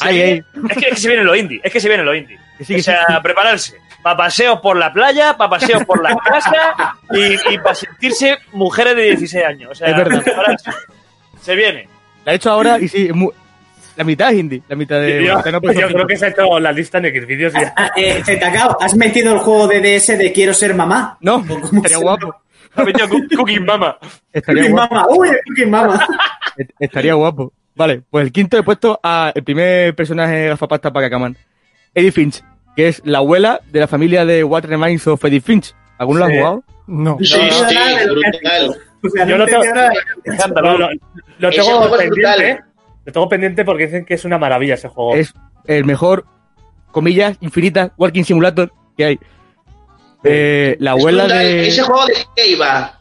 Ay, 0.00 0.14
viene- 0.14 0.44
Es, 0.70 0.76
que, 0.78 0.86
es 0.88 0.94
que 0.94 1.00
se 1.00 1.08
vienen 1.08 1.26
los 1.26 1.36
indies, 1.36 1.60
es 1.62 1.72
que 1.72 1.80
se 1.80 1.88
vienen 1.88 2.06
los. 2.06 2.16
Que 2.58 2.64
sí, 2.64 2.74
o 2.76 2.82
sea, 2.82 3.04
sí. 3.06 3.12
prepararse. 3.22 3.76
Para 4.02 4.16
paseos 4.16 4.60
por 4.60 4.76
la 4.78 4.90
playa, 4.92 5.36
para 5.36 5.50
paseos 5.50 5.84
por 5.84 6.02
la 6.02 6.16
casa 6.16 6.96
y, 7.12 7.54
y 7.54 7.58
para 7.58 7.74
sentirse 7.74 8.38
mujeres 8.52 8.96
de 8.96 9.02
16 9.02 9.44
años. 9.44 9.70
O 9.72 9.74
sea, 9.74 9.88
Es 9.88 9.96
verdad. 9.96 10.22
prepararse. 10.22 10.70
Se 11.42 11.54
viene. 11.54 11.86
La 12.24 12.32
he 12.32 12.36
hecho 12.36 12.50
ahora 12.50 12.78
y 12.78 12.88
sí, 12.88 13.10
la 13.96 14.04
mitad 14.04 14.32
es 14.32 14.38
indie, 14.38 14.62
la 14.68 14.76
mitad 14.76 15.00
de... 15.00 15.24
Yo, 15.24 15.34
no, 15.34 15.60
yo 15.72 15.88
creo 15.88 16.06
que 16.06 16.16
se 16.16 16.24
ha 16.24 16.28
hecho 16.28 16.58
la 16.58 16.72
lista 16.72 16.98
en 16.98 17.04
Xvideos 17.04 17.52
y 17.54 17.60
ya. 17.60 17.74
Ah, 17.76 17.90
eh, 17.96 18.22
¿has 18.80 18.94
metido 18.94 19.34
el 19.34 19.40
juego 19.40 19.68
de 19.68 19.80
DS 19.98 20.16
de 20.16 20.32
Quiero 20.32 20.54
ser 20.54 20.74
mamá? 20.74 21.18
No, 21.20 21.36
¿O 21.36 21.40
cómo 21.46 21.60
estaría 21.76 21.98
se 21.98 22.02
guapo. 22.02 22.39
Ha 22.76 22.84
metido 22.84 23.08
Cook- 23.08 23.34
Cooking 23.36 23.64
Mama. 23.64 23.98
Estaría 24.32 24.62
Cooking 24.62 24.76
guapo. 24.76 24.94
Mama, 24.94 25.06
uy, 25.10 25.28
el 25.28 25.38
Cooking 25.48 25.70
Mama. 25.70 26.06
Est- 26.56 26.70
Estaría 26.78 27.14
guapo. 27.14 27.52
Vale, 27.74 28.02
pues 28.10 28.24
el 28.26 28.32
quinto 28.32 28.58
he 28.58 28.62
puesto 28.62 29.00
a 29.02 29.32
el 29.34 29.42
primer 29.44 29.94
personaje 29.94 30.48
gafapasta 30.48 30.92
para 30.92 31.06
Kakaman. 31.06 31.36
Eddie 31.94 32.12
Finch, 32.12 32.42
que 32.76 32.88
es 32.88 33.00
la 33.04 33.18
abuela 33.18 33.60
de 33.70 33.80
la 33.80 33.86
familia 33.88 34.24
de 34.24 34.44
What 34.44 34.64
Remains 34.64 35.06
of 35.06 35.24
Edith 35.24 35.44
Finch. 35.44 35.74
¿Alguno 35.98 36.20
lo 36.20 36.24
ha 36.26 36.28
jugado? 36.30 36.64
No. 36.86 37.18
Sí, 37.20 37.36
No, 37.36 37.68
sí, 37.68 37.74
de 37.74 38.06
brutal. 38.10 38.66
dicho. 38.68 38.80
O 39.02 39.08
sea, 39.08 39.24
Yo 39.24 39.38
no 39.38 39.38
lo 39.38 39.46
tengo- 39.46 39.62
de 39.62 39.68
lo. 39.70 40.88
Lo, 41.38 41.50
tengo 41.50 41.90
pendiente. 41.96 42.08
brutal. 42.10 42.64
Lo 43.06 43.12
tengo 43.12 43.28
pendiente 43.28 43.64
porque 43.64 43.86
dicen 43.86 44.04
que 44.04 44.14
es 44.14 44.24
una 44.24 44.38
maravilla 44.38 44.74
ese 44.74 44.88
juego. 44.88 45.14
Es 45.14 45.32
el 45.66 45.84
mejor, 45.84 46.26
comillas, 46.90 47.36
infinitas, 47.40 47.92
Walking 47.96 48.24
Simulator 48.24 48.72
que 48.96 49.04
hay. 49.04 49.18
Eh, 50.24 50.76
la 50.80 50.92
abuela 50.92 51.24
brutal. 51.24 51.38
de... 51.38 51.68
¿Ese 51.68 51.82
juego 51.82 52.06
de 52.06 52.14
qué 52.36 52.50
iba? 52.52 52.98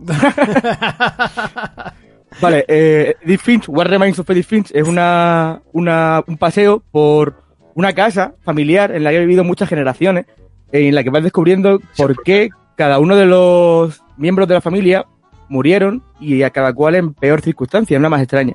Vale, 2.40 2.64
eh, 2.68 3.16
Edith 3.22 3.40
Finch, 3.40 3.68
What 3.68 3.86
Remains 3.86 4.18
of 4.18 4.30
Edith 4.30 4.46
Finch 4.46 4.70
es 4.72 4.86
una, 4.86 5.62
una, 5.72 6.22
un 6.26 6.36
paseo 6.36 6.82
por 6.90 7.42
una 7.74 7.92
casa 7.94 8.34
familiar 8.42 8.94
en 8.94 9.02
la 9.02 9.10
que 9.10 9.16
ha 9.16 9.20
vivido 9.20 9.44
muchas 9.44 9.68
generaciones, 9.68 10.26
en 10.70 10.94
la 10.94 11.02
que 11.02 11.10
vas 11.10 11.22
descubriendo 11.22 11.80
por 11.96 12.22
qué 12.22 12.50
cada 12.76 12.98
uno 12.98 13.16
de 13.16 13.26
los 13.26 14.02
miembros 14.16 14.46
de 14.46 14.54
la 14.54 14.60
familia 14.60 15.06
murieron 15.48 16.04
y 16.20 16.42
a 16.42 16.50
cada 16.50 16.72
cual 16.72 16.94
en 16.94 17.14
peor 17.14 17.40
circunstancia, 17.40 17.98
una 17.98 18.08
más 18.08 18.22
extraña. 18.22 18.54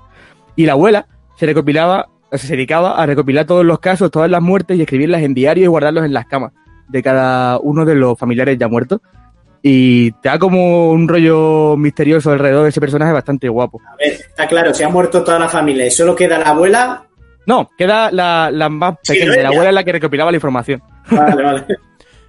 Y 0.55 0.65
la 0.65 0.73
abuela 0.73 1.07
se 1.37 1.45
recopilaba, 1.45 2.07
o 2.31 2.37
sea, 2.37 2.47
se 2.47 2.55
dedicaba 2.55 3.01
a 3.01 3.05
recopilar 3.05 3.45
todos 3.45 3.65
los 3.65 3.79
casos, 3.79 4.11
todas 4.11 4.29
las 4.29 4.41
muertes 4.41 4.77
y 4.77 4.81
escribirlas 4.81 5.23
en 5.23 5.33
diario 5.33 5.65
y 5.65 5.67
guardarlos 5.67 6.05
en 6.05 6.13
las 6.13 6.27
camas 6.27 6.53
de 6.87 7.03
cada 7.03 7.59
uno 7.59 7.85
de 7.85 7.95
los 7.95 8.17
familiares 8.17 8.57
ya 8.57 8.67
muertos. 8.67 9.01
Y 9.61 10.11
te 10.13 10.27
da 10.29 10.37
como 10.37 10.91
un 10.91 11.07
rollo 11.07 11.77
misterioso 11.77 12.31
alrededor 12.31 12.63
de 12.63 12.69
ese 12.69 12.81
personaje 12.81 13.13
bastante 13.13 13.47
guapo. 13.47 13.81
A 13.87 13.95
ver, 13.95 14.11
está 14.13 14.45
claro, 14.45 14.73
se 14.73 14.83
ha 14.83 14.89
muerto 14.89 15.23
toda 15.23 15.39
la 15.39 15.47
familia 15.47 15.85
y 15.85 15.91
solo 15.91 16.15
queda 16.15 16.37
la 16.37 16.49
abuela. 16.49 17.05
No, 17.45 17.69
queda 17.77 18.11
la, 18.11 18.49
la 18.51 18.67
más 18.69 18.95
pequeña, 19.07 19.41
la 19.41 19.49
abuela 19.49 19.69
es 19.69 19.75
la 19.75 19.83
que 19.83 19.93
recopilaba 19.93 20.31
la 20.31 20.37
información. 20.37 20.81
Vale, 21.09 21.43
vale. 21.43 21.65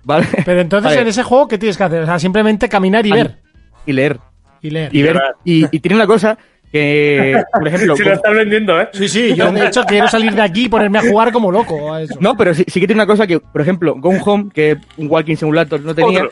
¿Vale? 0.04 0.26
Pero 0.44 0.60
entonces 0.60 0.90
Vale. 0.90 1.00
en 1.00 1.08
ese 1.08 1.22
juego, 1.22 1.48
¿qué 1.48 1.58
tienes 1.58 1.76
que 1.76 1.84
hacer? 1.84 2.02
O 2.02 2.06
sea, 2.06 2.18
simplemente 2.18 2.68
caminar 2.68 3.06
y 3.06 3.10
ver. 3.10 3.38
Y 3.86 3.92
leer. 3.92 4.20
Y 4.60 4.70
leer. 4.70 4.94
Y 4.94 5.02
ver. 5.02 5.20
Y, 5.44 5.76
y 5.76 5.80
tiene 5.80 5.96
una 5.96 6.06
cosa 6.06 6.38
que, 6.74 7.40
por 7.52 7.68
ejemplo. 7.68 7.96
Si 7.96 8.02
lo 8.02 8.12
estás 8.14 8.34
vendiendo, 8.34 8.80
¿eh? 8.80 8.88
Sí, 8.92 9.08
sí, 9.08 9.34
yo 9.34 9.50
de 9.52 9.66
hecho 9.68 9.84
quiero 9.84 10.08
salir 10.08 10.34
de 10.34 10.42
aquí 10.42 10.64
y 10.64 10.68
ponerme 10.68 10.98
a 10.98 11.02
jugar 11.02 11.32
como 11.32 11.52
loco 11.52 11.94
a 11.94 12.02
eso. 12.02 12.16
No, 12.20 12.36
pero 12.36 12.52
sí, 12.52 12.64
sí 12.66 12.80
que 12.80 12.86
tiene 12.88 13.00
una 13.00 13.06
cosa 13.06 13.26
que, 13.28 13.38
por 13.38 13.60
ejemplo, 13.60 13.94
Gone 13.96 14.20
Home, 14.24 14.50
que 14.52 14.72
es 14.72 14.78
un 14.96 15.08
Walking 15.08 15.36
Simulator, 15.36 15.80
no 15.80 15.94
tenía. 15.94 16.24
Otro. 16.24 16.30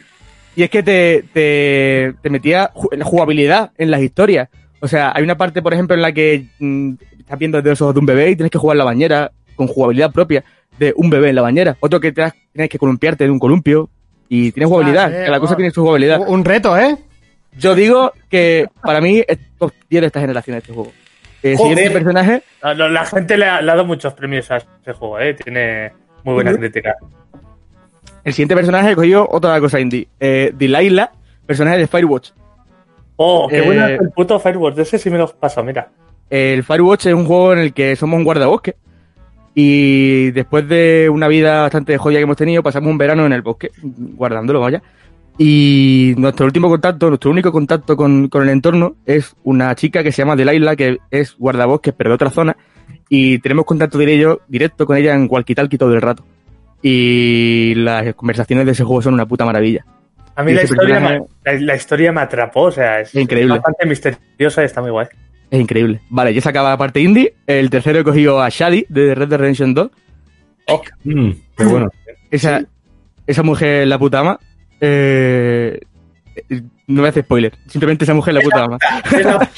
Y 0.57 0.65
es 0.65 0.71
que 0.71 0.83
te, 0.83 1.25
te, 1.33 2.15
te 2.21 2.29
metía 2.29 2.71
la 2.91 3.05
jugabilidad 3.05 3.71
en 3.79 3.91
las 3.91 4.03
historias. 4.03 4.49
O 4.81 4.89
sea, 4.89 5.13
hay 5.15 5.23
una 5.23 5.37
parte, 5.37 5.63
por 5.63 5.73
ejemplo, 5.73 5.95
en 5.95 6.03
la 6.03 6.13
que 6.13 6.45
mm, 6.59 6.95
estás 7.21 7.39
viendo 7.39 7.59
desde 7.59 7.71
los 7.71 7.81
ojos 7.83 7.95
de 7.95 8.01
un 8.01 8.07
bebé 8.07 8.31
y 8.31 8.37
tienes 8.37 8.51
que 8.51 8.59
jugar 8.59 8.75
en 8.75 8.79
la 8.79 8.85
bañera 8.85 9.31
con 9.55 9.69
jugabilidad 9.69 10.11
propia 10.13 10.43
de 10.79 10.93
un 10.97 11.09
bebé 11.09 11.29
en 11.29 11.37
la 11.37 11.43
bañera. 11.43 11.77
Otro 11.81 12.01
que 12.01 12.11
te 12.13 12.23
has- 12.23 12.35
tienes 12.53 12.69
que 12.69 12.79
columpiarte 12.79 13.25
de 13.25 13.31
un 13.31 13.39
columpio 13.39 13.89
y 14.29 14.51
tienes 14.51 14.69
jugabilidad. 14.69 15.09
sí, 15.09 15.15
Cada 15.25 15.39
cosa 15.39 15.55
bueno. 15.55 15.57
tiene 15.57 15.71
su 15.71 15.83
jugabilidad. 15.83 16.21
Un 16.27 16.45
reto, 16.45 16.77
¿eh? 16.77 16.97
Yo 17.59 17.75
digo 17.75 18.13
que 18.31 18.67
para 18.83 19.01
mí 19.01 19.23
es 19.27 19.39
top 19.59 19.73
10 19.91 20.01
de 20.01 20.07
esta 20.07 20.21
generación 20.21 20.57
este 20.57 20.73
juego. 20.73 20.93
El 21.43 21.57
Joder. 21.57 21.77
siguiente 21.77 21.95
personaje, 21.99 22.43
La, 22.63 23.05
gente 23.05 23.37
le 23.37 23.47
ha, 23.47 23.61
le 23.61 23.71
ha 23.71 23.75
dado 23.75 23.87
muchos 23.87 24.15
premios 24.15 24.51
a 24.51 24.59
ese 24.59 24.93
juego, 24.93 25.19
¿eh? 25.19 25.35
Tiene 25.35 25.93
muy 26.25 26.35
buena 26.35 26.55
crítica. 26.55 26.95
el 28.25 28.33
siguiente 28.33 28.55
personaje 28.55 28.93
he 28.93 28.95
cogido 28.95 29.27
otra 29.31 29.59
cosa 29.61 29.81
indie. 29.81 30.07
Eh, 30.21 30.53
Delilah, 30.55 31.11
personaje 31.45 31.79
de 31.79 31.87
Firewatch. 31.89 32.31
Oh, 33.17 33.49
qué 33.49 33.59
Eh, 33.59 33.63
bueno 33.63 33.87
el 33.87 34.11
puto 34.15 34.39
Firewatch. 34.39 34.79
Ese 34.79 34.99
sí 34.99 35.11
me 35.11 35.19
lo 35.19 35.29
paso, 35.29 35.63
mira. 35.65 35.89
El 36.31 36.63
Firewatch 36.63 37.07
es 37.07 37.15
un 37.15 37.27
juego 37.27 37.53
en 37.55 37.59
el 37.59 37.73
que 37.75 37.97
somos 37.97 38.17
un 38.19 38.25
guardabosque. 38.25 38.77
Y 39.55 40.31
después 40.31 40.67
de 40.67 41.11
una 41.13 41.29
vida 41.29 41.61
bastante 41.63 41.99
joya 41.99 42.19
que 42.19 42.23
hemos 42.23 42.37
tenido, 42.39 42.63
pasamos 42.63 42.89
un 42.89 42.97
verano 42.97 43.27
en 43.27 43.33
el 43.33 43.43
bosque, 43.43 43.71
guardándolo, 43.83 44.61
vaya. 44.61 44.81
Y 45.45 46.15
nuestro 46.19 46.47
último 46.47 46.69
contacto, 46.69 47.09
nuestro 47.09 47.33
único 47.33 47.51
contacto 47.51 47.97
con, 47.97 48.29
con 48.29 48.45
el 48.45 48.51
entorno 48.51 48.95
es 49.07 49.35
una 49.43 49.75
chica 49.75 50.05
que 50.05 50.13
se 50.13 50.23
llama 50.23 50.37
Delilah, 50.37 50.77
que 50.77 50.99
es 51.11 51.37
guardabosques, 51.37 51.93
pero 51.99 52.11
de 52.11 52.15
otra 52.15 52.31
zona. 52.31 52.57
Y 53.09 53.41
tenemos 53.41 53.65
contacto 53.65 53.99
directo, 53.99 54.43
directo 54.47 54.87
con 54.87 54.97
ella 54.97 55.17
en 55.17 55.29
walkie-talkie 55.29 55.79
todo 55.79 55.95
el 55.95 56.01
rato. 56.01 56.25
Y 56.81 57.75
las 57.75 58.15
conversaciones 58.15 58.67
de 58.67 58.71
ese 58.71 58.85
juego 58.85 59.03
son 59.03 59.15
una 59.15 59.27
puta 59.27 59.45
maravilla. 59.45 59.85
A 60.37 60.45
mí 60.45 60.53
la 60.53 60.63
historia, 60.63 61.01
me, 61.01 61.19
la, 61.45 61.61
la 61.61 61.75
historia 61.75 62.13
me 62.13 62.21
atrapó, 62.21 62.63
o 62.63 62.71
sea, 62.71 63.01
es, 63.01 63.13
increíble. 63.13 63.55
bastante 63.55 63.85
misteriosa 63.85 64.63
y 64.63 64.67
está 64.67 64.81
muy 64.81 64.93
guay. 64.93 65.09
Es 65.51 65.61
increíble. 65.61 66.03
Vale, 66.09 66.33
ya 66.33 66.41
se 66.41 66.51
acaba 66.51 66.71
la 66.71 66.79
parte 66.79 67.01
indie. 67.01 67.35
El 67.49 67.69
tercero 67.69 67.99
he 67.99 68.05
cogido 68.05 68.41
a 68.41 68.49
Shadi 68.49 68.87
de 68.89 69.17
Red 69.17 69.27
Dead 69.27 69.41
Redemption 69.41 69.75
2. 69.75 69.91
Mm, 71.03 71.31
qué 71.57 71.65
bueno. 71.65 71.91
Esa, 72.31 72.65
esa 73.27 73.43
mujer 73.43 73.89
la 73.89 73.99
puta 73.99 74.21
ama. 74.21 74.39
Eh, 74.85 75.79
no 76.89 77.03
me 77.03 77.09
hace 77.09 77.23
spoiler. 77.23 77.53
Simplemente 77.69 78.05
esa 78.05 78.15
mujer 78.15 78.35
la 78.35 78.41
puta 78.41 78.65
ama. 78.65 78.79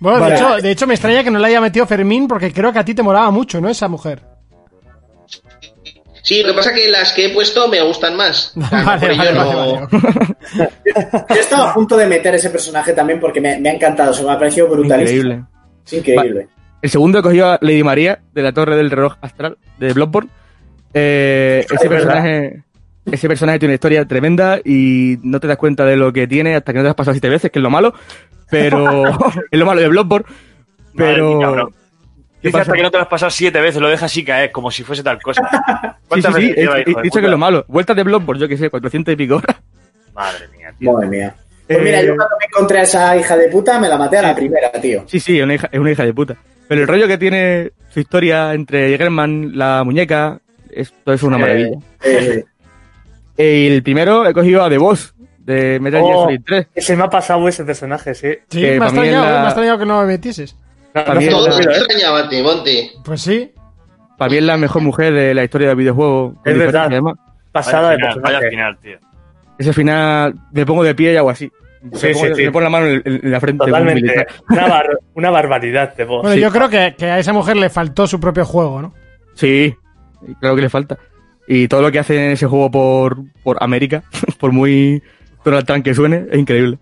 Bueno, 0.00 0.18
Vale. 0.18 0.34
de, 0.34 0.40
hecho, 0.40 0.56
de 0.56 0.70
hecho 0.72 0.86
me 0.88 0.94
extraña 0.94 1.22
que 1.22 1.30
no 1.30 1.38
la 1.38 1.46
haya 1.46 1.60
metido 1.60 1.86
Fermín 1.86 2.26
porque 2.26 2.52
creo 2.52 2.72
que 2.72 2.80
a 2.80 2.84
ti 2.84 2.92
te 2.92 3.04
molaba 3.04 3.30
mucho, 3.30 3.60
¿no? 3.60 3.68
Esa 3.68 3.86
mujer. 3.86 4.20
Sí, 6.24 6.42
lo 6.42 6.48
que 6.48 6.54
pasa 6.54 6.70
es 6.70 6.76
que 6.80 6.88
las 6.90 7.12
que 7.12 7.26
he 7.26 7.28
puesto 7.30 7.68
me 7.68 7.80
gustan 7.82 8.16
más. 8.16 8.52
Vale, 8.56 9.16
vale, 9.16 9.32
no- 9.32 9.56
vale, 9.56 10.68
Yo 11.28 11.34
estaba 11.40 11.70
a 11.70 11.74
punto 11.74 11.96
de 11.96 12.06
meter 12.06 12.34
ese 12.34 12.50
personaje 12.50 12.92
también 12.94 13.20
porque 13.20 13.40
me, 13.40 13.58
me 13.60 13.70
ha 13.70 13.74
encantado, 13.74 14.12
se 14.12 14.24
me 14.24 14.32
ha 14.32 14.38
parecido 14.38 14.68
brutalísimo. 14.68 15.20
Increíble. 15.20 15.44
Es 15.86 15.92
increíble. 15.92 16.48
El 16.80 16.90
segundo 16.90 17.18
he 17.18 17.22
cogido 17.22 17.50
a 17.52 17.58
Lady 17.60 17.84
María 17.84 18.20
de 18.32 18.42
la 18.42 18.52
Torre 18.52 18.76
del 18.76 18.90
Reloj 18.90 19.14
Astral 19.20 19.56
de 19.78 19.92
Bloodborne. 19.92 20.30
Eh, 20.94 21.64
ese 21.70 21.88
personaje. 21.88 22.62
Ese 23.04 23.26
personaje 23.28 23.58
tiene 23.58 23.72
una 23.72 23.76
historia 23.76 24.04
tremenda 24.06 24.60
y 24.64 25.18
no 25.22 25.40
te 25.40 25.48
das 25.48 25.56
cuenta 25.56 25.84
de 25.84 25.96
lo 25.96 26.12
que 26.12 26.26
tiene 26.28 26.54
hasta 26.54 26.72
que 26.72 26.78
no 26.78 26.84
te 26.84 26.90
has 26.90 26.94
pasado 26.94 27.14
siete 27.14 27.28
veces, 27.28 27.50
que 27.50 27.58
es 27.58 27.62
lo 27.62 27.70
malo. 27.70 27.94
Pero. 28.50 29.04
es 29.50 29.58
lo 29.58 29.66
malo 29.66 29.80
de 29.80 29.88
Bloodborne. 29.88 30.26
Madre 30.94 31.14
Pero. 31.14 31.70
¿Qué 32.40 32.48
Dice 32.48 32.58
hasta 32.60 32.72
que 32.72 32.82
no 32.82 32.90
te 32.90 32.96
lo 32.96 33.04
has 33.04 33.08
pasado 33.08 33.30
siete 33.30 33.60
veces, 33.60 33.80
lo 33.80 33.88
dejas 33.88 34.10
así 34.10 34.24
caer, 34.24 34.50
como 34.50 34.68
si 34.70 34.82
fuese 34.82 35.02
tal 35.02 35.20
cosa. 35.22 35.42
Sí, 36.12 36.20
sí, 36.20 36.26
¿Cuántas 36.26 36.34
sí, 36.34 36.40
veces 36.42 36.56
he, 36.58 36.60
lleva, 36.60 36.78
he 36.78 36.80
hijo 36.90 36.98
de 36.98 37.02
dicho 37.04 37.20
que 37.20 37.24
es 37.26 37.30
lo 37.30 37.38
malo. 37.38 37.64
Vueltas 37.68 37.96
de 37.96 38.02
Bloodborne, 38.02 38.40
yo 38.42 38.48
que 38.48 38.56
sé, 38.58 38.68
400 38.68 39.14
y 39.14 39.16
pico 39.16 39.36
horas. 39.36 39.56
Madre 40.12 40.48
mía, 40.48 40.74
tío. 40.78 40.92
Madre 40.92 41.08
mía. 41.08 41.34
Pues 41.66 41.80
mira, 41.82 42.00
Eh, 42.00 42.06
yo 42.06 42.16
cuando 42.16 42.36
me 42.38 42.44
encontré 42.46 42.78
a 42.80 42.82
esa 42.82 43.16
hija 43.16 43.36
de 43.36 43.48
puta 43.48 43.78
me 43.80 43.88
la 43.88 43.96
maté 43.96 44.18
a 44.18 44.22
la 44.22 44.34
primera, 44.34 44.70
tío. 44.72 45.04
Sí, 45.06 45.20
sí, 45.20 45.38
es 45.38 45.44
una 45.44 45.54
hija, 45.54 45.68
es 45.72 45.78
una 45.80 45.90
hija 45.92 46.04
de 46.04 46.12
puta. 46.12 46.36
Pero 46.68 46.82
el 46.82 46.88
rollo 46.88 47.06
que 47.08 47.16
tiene 47.16 47.70
su 47.90 48.00
historia 48.00 48.52
entre 48.52 48.90
Jägerman, 48.90 49.56
la 49.56 49.82
muñeca, 49.84 50.40
esto 50.70 51.12
es 51.14 51.22
una 51.22 51.36
Eh, 51.36 51.40
maravilla. 51.40 51.78
eh, 52.04 52.44
Y 52.44 52.51
el 53.42 53.82
primero 53.82 54.26
he 54.26 54.32
cogido 54.32 54.62
a 54.62 54.68
The 54.68 54.78
Boss, 54.78 55.14
de 55.38 55.78
Metal 55.80 56.02
Gear 56.02 56.14
Oh, 56.16 56.24
Solid 56.24 56.40
3. 56.46 56.66
ese 56.74 56.96
me 56.96 57.04
ha 57.04 57.10
pasado 57.10 57.46
ese 57.48 57.64
personaje, 57.64 58.14
sí. 58.14 58.28
Sí, 58.48 58.60
que 58.60 58.78
me 58.78 58.84
ha, 58.84 58.88
extrañado, 58.88 59.24
la- 59.24 59.30
me 59.32 59.36
ha 59.38 59.44
extrañado 59.46 59.78
que 59.78 59.86
no 59.86 60.00
me 60.00 60.06
metieses. 60.06 60.56
No, 60.94 61.02
Todo 61.04 61.14
la- 61.14 61.20
se 61.20 61.34
olvida, 61.34 61.72
¿eh? 61.72 61.76
extrañaba 61.78 62.18
a 62.20 62.28
ti, 62.28 62.42
Monty. 62.42 62.90
Pues 63.04 63.20
sí. 63.22 63.52
Para 64.18 64.30
mí 64.30 64.36
es 64.36 64.42
la 64.44 64.56
mejor 64.56 64.82
mujer 64.82 65.12
de 65.14 65.34
la 65.34 65.42
historia 65.44 65.68
del 65.68 65.76
videojuego. 65.76 66.34
Es 66.44 66.56
verdad. 66.56 66.90
Pasada 67.50 67.88
Vaya 67.88 67.96
de 68.06 68.12
final, 68.12 68.20
vaya 68.20 68.40
final, 68.50 68.78
tío. 68.78 68.98
Ese 69.58 69.72
final 69.72 70.34
me 70.52 70.64
pongo 70.64 70.84
de 70.84 70.94
pie 70.94 71.12
y 71.12 71.16
hago 71.16 71.30
así. 71.30 71.50
Me, 71.82 71.98
Sí, 71.98 72.08
pongo, 72.12 72.26
sí, 72.26 72.34
sí. 72.36 72.42
me 72.44 72.52
pongo 72.52 72.60
la 72.64 72.70
mano 72.70 72.86
en, 72.86 73.02
en 73.04 73.30
la 73.30 73.40
frente. 73.40 73.64
Totalmente. 73.64 74.26
Una, 74.48 74.68
bar- 74.68 74.98
una 75.14 75.30
barbaridad 75.30 75.94
de 75.96 76.04
voz. 76.04 76.22
Bueno, 76.22 76.34
sí. 76.36 76.40
yo 76.40 76.50
creo 76.52 76.68
que, 76.68 76.94
que 76.96 77.06
a 77.06 77.18
esa 77.18 77.32
mujer 77.32 77.56
le 77.56 77.68
faltó 77.70 78.06
su 78.06 78.20
propio 78.20 78.44
juego, 78.44 78.80
¿no? 78.80 78.94
Sí, 79.34 79.74
creo 80.40 80.54
que 80.54 80.62
le 80.62 80.68
falta. 80.68 80.96
Y 81.46 81.68
todo 81.68 81.82
lo 81.82 81.90
que 81.90 81.98
hace 81.98 82.26
en 82.26 82.32
ese 82.32 82.46
juego 82.46 82.70
por, 82.70 83.18
por 83.42 83.62
América, 83.62 84.04
por 84.38 84.52
muy 84.52 85.02
Donald 85.44 85.66
Trump 85.66 85.84
que 85.84 85.94
suene, 85.94 86.26
es 86.30 86.38
increíble. 86.38 86.78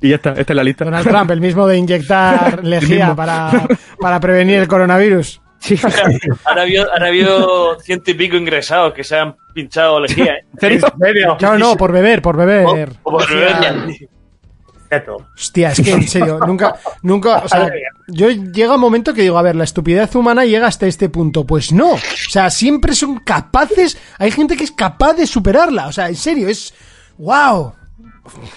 Y 0.00 0.10
ya 0.10 0.16
está, 0.16 0.30
esta 0.32 0.52
es 0.52 0.56
la 0.56 0.62
lista. 0.62 0.84
Donald 0.84 1.08
Trump, 1.08 1.30
el 1.30 1.40
mismo 1.40 1.66
de 1.66 1.78
inyectar 1.78 2.62
lejía 2.64 3.14
para, 3.14 3.66
para 4.00 4.20
prevenir 4.20 4.58
el 4.58 4.68
coronavirus. 4.68 5.40
Sí. 5.58 5.80
Ahora 6.44 6.62
ha 6.62 7.06
habido, 7.06 7.80
ciento 7.80 8.10
y 8.10 8.14
pico 8.14 8.36
ingresados 8.36 8.92
que 8.92 9.02
se 9.02 9.18
han 9.18 9.34
pinchado 9.54 9.98
lejía, 10.00 10.34
¿eh? 10.34 10.44
¿En 10.52 10.60
serio? 10.60 10.86
¿En 10.86 11.00
serio? 11.00 11.36
No, 11.40 11.58
no, 11.58 11.76
por 11.76 11.90
beber, 11.92 12.22
por 12.22 12.36
beber. 12.36 12.90
O 13.02 13.10
por 13.12 13.28
beber. 13.28 14.08
Quieto. 14.88 15.28
Hostia, 15.34 15.70
es 15.70 15.80
que 15.80 15.92
en 15.92 16.08
serio, 16.08 16.38
nunca, 16.46 16.76
nunca, 17.02 17.38
o 17.38 17.48
sea, 17.48 17.70
yo 18.08 18.30
llega 18.30 18.74
un 18.74 18.80
momento 18.80 19.14
que 19.14 19.22
digo, 19.22 19.38
a 19.38 19.42
ver, 19.42 19.56
la 19.56 19.64
estupidez 19.64 20.14
humana 20.14 20.44
llega 20.44 20.66
hasta 20.66 20.86
este 20.86 21.08
punto. 21.08 21.44
Pues 21.44 21.72
no, 21.72 21.94
o 21.94 22.00
sea, 22.30 22.50
siempre 22.50 22.94
son 22.94 23.18
capaces, 23.18 23.98
hay 24.18 24.30
gente 24.30 24.56
que 24.56 24.64
es 24.64 24.72
capaz 24.72 25.14
de 25.14 25.26
superarla, 25.26 25.88
o 25.88 25.92
sea, 25.92 26.08
en 26.08 26.16
serio, 26.16 26.48
es, 26.48 26.74
wow. 27.18 27.74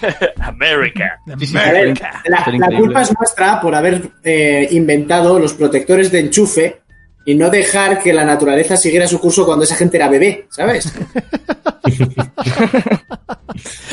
America. 0.40 1.20
a 1.28 1.72
ver, 1.72 2.00
la, 2.24 2.44
la 2.58 2.76
culpa 2.76 3.02
es 3.02 3.16
nuestra 3.16 3.60
por 3.60 3.74
haber 3.74 4.10
eh, 4.24 4.66
inventado 4.72 5.38
los 5.38 5.54
protectores 5.54 6.10
de 6.10 6.20
enchufe 6.20 6.80
y 7.24 7.34
no 7.34 7.50
dejar 7.50 8.02
que 8.02 8.12
la 8.12 8.24
naturaleza 8.24 8.76
siguiera 8.76 9.06
su 9.06 9.20
curso 9.20 9.44
cuando 9.46 9.64
esa 9.64 9.76
gente 9.76 9.96
era 9.96 10.08
bebé, 10.08 10.46
¿sabes? 10.50 10.92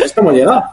Esto 0.04 0.22
hemos 0.22 0.34
llegado. 0.34 0.64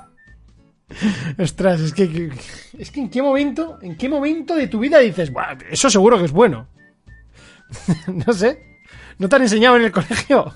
Ostras, 1.39 1.81
es 1.81 1.93
que, 1.93 2.31
es 2.79 2.91
que 2.91 3.01
en 3.01 3.11
qué 3.11 3.23
momento, 3.23 3.79
en 3.83 3.97
qué 3.97 4.09
momento 4.09 4.55
de 4.55 4.67
tu 4.69 4.79
vida 4.79 4.99
dices, 4.99 5.33
"Buah, 5.33 5.57
eso 5.71 5.91
seguro 5.91 6.19
que 6.19 6.25
es 6.27 6.33
bueno. 6.33 6.67
no 8.27 8.33
sé. 8.33 8.75
¿No 9.17 9.29
te 9.29 9.37
han 9.37 9.43
enseñado 9.43 9.77
en 9.77 9.83
el 9.85 9.93
colegio? 9.93 10.53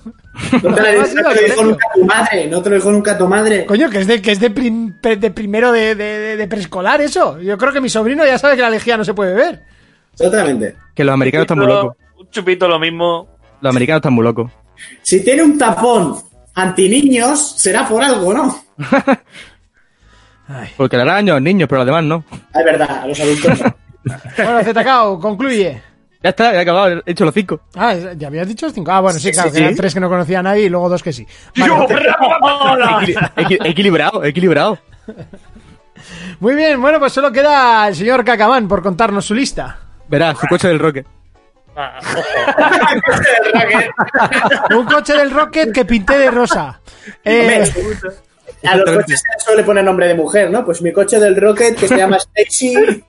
No 0.51 0.59
te, 0.75 0.93
lo, 0.93 1.01
¿Has 1.01 1.13
ido 1.13 1.21
no 1.23 1.29
al 1.29 1.35
te 1.35 1.41
lo 1.43 1.47
dijo 1.47 1.63
nunca 1.63 1.85
tu 1.95 2.05
madre, 2.05 2.47
no 2.47 2.61
te 2.61 2.69
lo 2.69 2.75
dijo 2.75 2.91
nunca 2.91 3.17
tu 3.17 3.27
madre. 3.27 3.65
Coño, 3.65 3.89
que 3.89 3.99
es 3.99 4.07
de, 4.07 4.21
que 4.21 4.31
es 4.33 4.39
de, 4.41 4.49
prim- 4.51 4.99
pe- 5.01 5.15
de 5.15 5.31
primero 5.31 5.71
de, 5.71 5.95
de- 5.95 6.19
de- 6.19 6.37
de 6.37 6.47
preescolar 6.47 6.99
eso. 6.99 7.39
Yo 7.39 7.57
creo 7.57 7.71
que 7.71 7.79
mi 7.81 7.87
sobrino 7.89 8.25
ya 8.25 8.37
sabe 8.37 8.55
que 8.57 8.61
la 8.61 8.69
lejía 8.69 8.97
no 8.97 9.05
se 9.05 9.13
puede 9.13 9.33
beber. 9.33 9.63
Exactamente. 10.11 10.75
Que 10.93 11.05
los 11.05 11.13
americanos 11.13 11.43
están 11.45 11.57
muy 11.59 11.67
locos. 11.67 11.95
Un 12.17 12.29
chupito 12.29 12.67
lo 12.67 12.79
mismo. 12.79 13.29
Los 13.61 13.69
americanos 13.71 13.99
están 13.99 14.13
muy 14.13 14.25
locos. 14.25 14.51
Si 15.03 15.23
tiene 15.23 15.41
un 15.41 15.57
tapón 15.57 16.15
anti 16.55 16.89
niños, 16.89 17.55
será 17.57 17.87
por 17.87 18.03
algo, 18.03 18.33
¿no? 18.33 18.63
Porque 20.77 20.95
le 20.97 21.03
harán 21.03 21.15
daño 21.17 21.33
a 21.33 21.35
los 21.35 21.43
niños, 21.43 21.69
pero 21.69 21.81
a 21.81 21.85
los 21.85 21.95
demás 21.95 22.03
no. 22.05 22.23
Es 22.53 22.65
verdad, 22.65 23.03
a 23.03 23.07
los 23.07 23.19
adultos 23.19 23.61
no. 23.61 23.75
Bueno, 24.37 24.63
ZK, 24.63 25.21
concluye. 25.21 25.81
Ya 26.23 26.29
está, 26.31 26.51
ya 26.51 26.59
he 26.59 26.61
acabado, 26.61 27.01
he 27.05 27.11
hecho 27.11 27.23
los 27.25 27.33
cinco. 27.33 27.61
Ah, 27.75 27.93
ya 28.17 28.27
habías 28.27 28.47
dicho 28.47 28.65
los 28.65 28.73
cinco. 28.75 28.91
Ah, 28.91 28.99
bueno, 28.99 29.19
sí, 29.19 29.27
Sí, 29.27 29.31
claro, 29.33 29.49
sí, 29.49 29.55
que 29.55 29.61
eran 29.61 29.73
sí. 29.73 29.77
tres 29.77 29.93
que 29.93 29.99
no 29.99 30.09
conocía 30.09 30.39
a 30.39 30.43
nadie 30.43 30.63
y 30.65 30.69
luego 30.69 30.89
dos 30.89 31.03
que 31.03 31.13
sí. 31.13 31.25
Vale. 31.55 31.71
Equili- 33.05 33.31
equi- 33.35 33.59
equilibrado, 33.65 34.23
equilibrado. 34.25 34.79
Muy 36.39 36.55
bien, 36.55 36.81
bueno, 36.81 36.97
pues 36.99 37.13
solo 37.13 37.31
queda 37.31 37.87
el 37.87 37.95
señor 37.95 38.23
Cacamán 38.25 38.67
por 38.67 38.81
contarnos 38.81 39.25
su 39.25 39.35
lista. 39.35 39.77
Verás, 40.07 40.39
su 40.39 40.47
coche 40.47 40.67
del 40.69 40.79
Rocket. 40.79 41.05
Ah, 41.75 41.99
Un 44.75 44.85
coche 44.85 45.13
del 45.13 45.29
Rocket 45.31 45.71
que 45.71 45.85
pinté 45.85 46.17
de 46.17 46.31
rosa. 46.31 46.81
Eh, 47.23 47.71
a 48.63 48.75
los 48.75 48.91
coches 48.91 49.21
se 49.21 49.27
les 49.33 49.43
suele 49.43 49.63
poner 49.63 49.83
nombre 49.83 50.07
de 50.07 50.15
mujer, 50.15 50.49
¿no? 50.51 50.65
Pues 50.65 50.81
mi 50.81 50.91
coche 50.91 51.19
del 51.19 51.35
Rocket 51.35 51.75
que 51.75 51.87
se 51.87 51.97
llama 51.97 52.17
Stacy. 52.17 52.75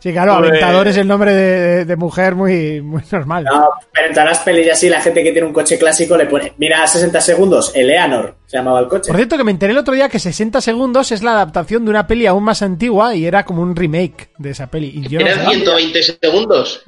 sí, 0.00 0.12
claro. 0.12 0.34
Aventador 0.34 0.86
es 0.88 0.96
el 0.96 1.08
nombre 1.08 1.34
de, 1.34 1.84
de 1.84 1.96
mujer 1.96 2.34
muy, 2.34 2.80
muy 2.80 3.02
normal. 3.10 3.44
No, 3.44 3.68
pero 3.92 4.08
en 4.08 4.12
todas 4.12 4.28
las 4.28 4.38
pelis 4.40 4.70
así, 4.70 4.88
la 4.88 5.00
gente 5.00 5.22
que 5.22 5.32
tiene 5.32 5.46
un 5.46 5.52
coche 5.52 5.78
clásico 5.78 6.16
le 6.16 6.26
pone, 6.26 6.52
mira, 6.58 6.86
60 6.86 7.20
segundos, 7.20 7.72
Eleanor, 7.74 8.36
se 8.46 8.56
llamaba 8.56 8.80
el 8.80 8.88
coche. 8.88 9.08
Por 9.08 9.16
cierto, 9.16 9.36
que 9.36 9.44
me 9.44 9.50
enteré 9.50 9.72
el 9.72 9.78
otro 9.78 9.94
día 9.94 10.08
que 10.08 10.18
60 10.18 10.60
segundos 10.60 11.10
es 11.12 11.22
la 11.22 11.32
adaptación 11.32 11.84
de 11.84 11.90
una 11.90 12.06
peli 12.06 12.26
aún 12.26 12.44
más 12.44 12.62
antigua 12.62 13.14
y 13.14 13.26
era 13.26 13.44
como 13.44 13.62
un 13.62 13.74
remake 13.74 14.30
de 14.38 14.50
esa 14.50 14.68
peli. 14.68 14.92
Y 14.94 15.08
yo 15.08 15.18
no 15.18 15.26
Eran 15.26 15.44
sabía. 15.44 15.58
120 15.58 16.02
segundos. 16.02 16.82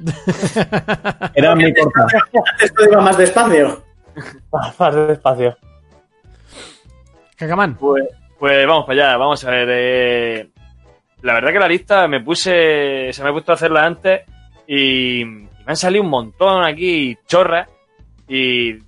Era 1.33 1.55
muy 1.55 1.73
corta. 1.73 2.07
Esto 2.61 2.83
iba 2.85 3.01
más 3.01 3.17
despacio. 3.17 3.83
Más 4.77 4.95
despacio. 5.07 5.57
Cacamán. 7.41 7.75
Pues, 7.75 8.03
pues 8.39 8.65
vamos 8.65 8.85
para 8.85 9.07
allá, 9.07 9.17
vamos 9.17 9.43
a 9.45 9.51
ver. 9.51 9.67
eh, 9.71 10.47
la 11.21 11.33
verdad 11.33 11.51
que 11.51 11.59
la 11.59 11.67
lista 11.67 12.07
me 12.07 12.19
puse, 12.21 13.09
se 13.11 13.23
me 13.23 13.29
ha 13.29 13.31
puesto 13.31 13.51
a 13.51 13.55
hacerla 13.55 13.85
antes 13.85 14.21
y, 14.67 15.21
y 15.21 15.25
me 15.25 15.47
han 15.67 15.75
salido 15.75 16.03
un 16.03 16.09
montón 16.09 16.63
aquí, 16.63 17.17
chorras. 17.27 17.67
Y, 18.27 18.73
o 18.77 18.83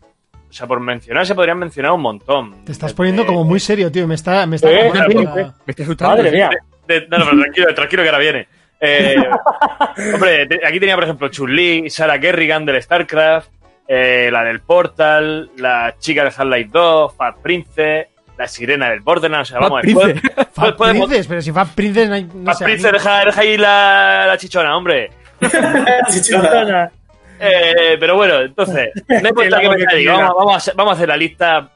sea, 0.56 0.68
por 0.68 0.80
mencionar 0.80 1.26
se 1.26 1.36
podrían 1.36 1.60
mencionar 1.60 1.92
un 1.92 2.02
montón. 2.02 2.64
Te 2.66 2.72
estás 2.72 2.94
poniendo 2.94 3.26
como 3.26 3.44
muy 3.44 3.60
serio, 3.60 3.92
tío. 3.92 4.08
Me 4.08 4.16
está, 4.16 4.46
me 4.46 4.56
está 4.56 4.70
Eh, 4.72 4.88
eh, 4.88 4.92
la- 4.94 5.06
eh. 5.42 5.52
Me 5.66 5.72
estoy 5.72 5.84
asustando. 5.84 6.16
Madre 6.18 6.32
mía. 6.32 6.50
De- 6.88 7.08
no, 7.08 7.18
no, 7.18 7.26
pero 7.26 7.42
tranquilo, 7.42 7.68
tranquilo 7.76 8.04
que 8.04 8.10
ahora 8.10 8.20
viene. 8.20 8.48
Eh, 8.80 9.16
hombre, 10.14 10.46
te- 10.48 10.66
aquí 10.66 10.80
tenía, 10.80 10.96
por 10.96 11.04
ejemplo, 11.04 11.28
Chun-Li, 11.30 11.90
Sarah 11.90 12.20
Kerrigan 12.20 12.66
del 12.66 12.82
StarCraft, 12.82 13.50
eh, 13.88 14.30
la 14.32 14.44
del 14.44 14.62
Portal, 14.62 15.52
la 15.58 15.96
chica 16.00 16.24
de 16.24 16.30
Half-Life 16.36 16.70
2, 16.72 17.16
Fat 17.16 17.38
Princess, 17.42 18.08
la 18.44 18.48
la 18.48 18.48
sirena 18.50 18.90
del 18.90 19.00
Borderlands. 19.02 19.50
O 19.50 19.54
sea, 19.54 19.60
Fat 19.62 19.70
vamos 19.70 19.84
a 19.84 19.88
ver. 19.88 19.96
Princess. 19.96 20.22
puede- 20.22 20.46
Fat 20.46 20.54
puede- 20.56 20.74
podemos- 20.74 21.08
Princess, 21.08 21.28
pero 21.28 21.42
si 21.42 21.52
Fat 21.52 21.68
Princess 21.70 22.10
no, 22.10 22.16
hay- 22.16 22.24
no 22.34 22.46
Fat 22.46 22.58
sé, 22.58 22.66
Princess, 22.66 22.92
deja, 22.92 23.26
deja 23.26 23.42
ahí 23.42 23.58
la, 23.58 24.26
la 24.28 24.38
chichona, 24.38 24.76
hombre. 24.78 25.10
Chichona. 26.12 26.92
Eh, 27.46 27.98
pero 28.00 28.16
bueno, 28.16 28.40
entonces, 28.40 28.90
me 29.08 29.20
Claro 29.20 29.72
me 29.72 29.76
que 29.76 29.98
digo, 29.98 30.14
quiera. 30.14 30.14
vamos, 30.14 30.36
vamos 30.38 30.54
a 30.54 30.58
hacer, 30.58 30.76
vamos 30.78 30.92
a 30.92 30.96
hacer 30.96 31.10
la 31.10 31.18
lista 31.18 31.70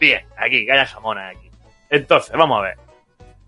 bien, 0.00 0.22
aquí, 0.38 0.64
que 0.64 0.72
haya 0.72 0.86
jamona 0.86 1.28
aquí. 1.28 1.50
Entonces, 1.90 2.32
vamos 2.34 2.58
a 2.58 2.62
ver. 2.62 2.74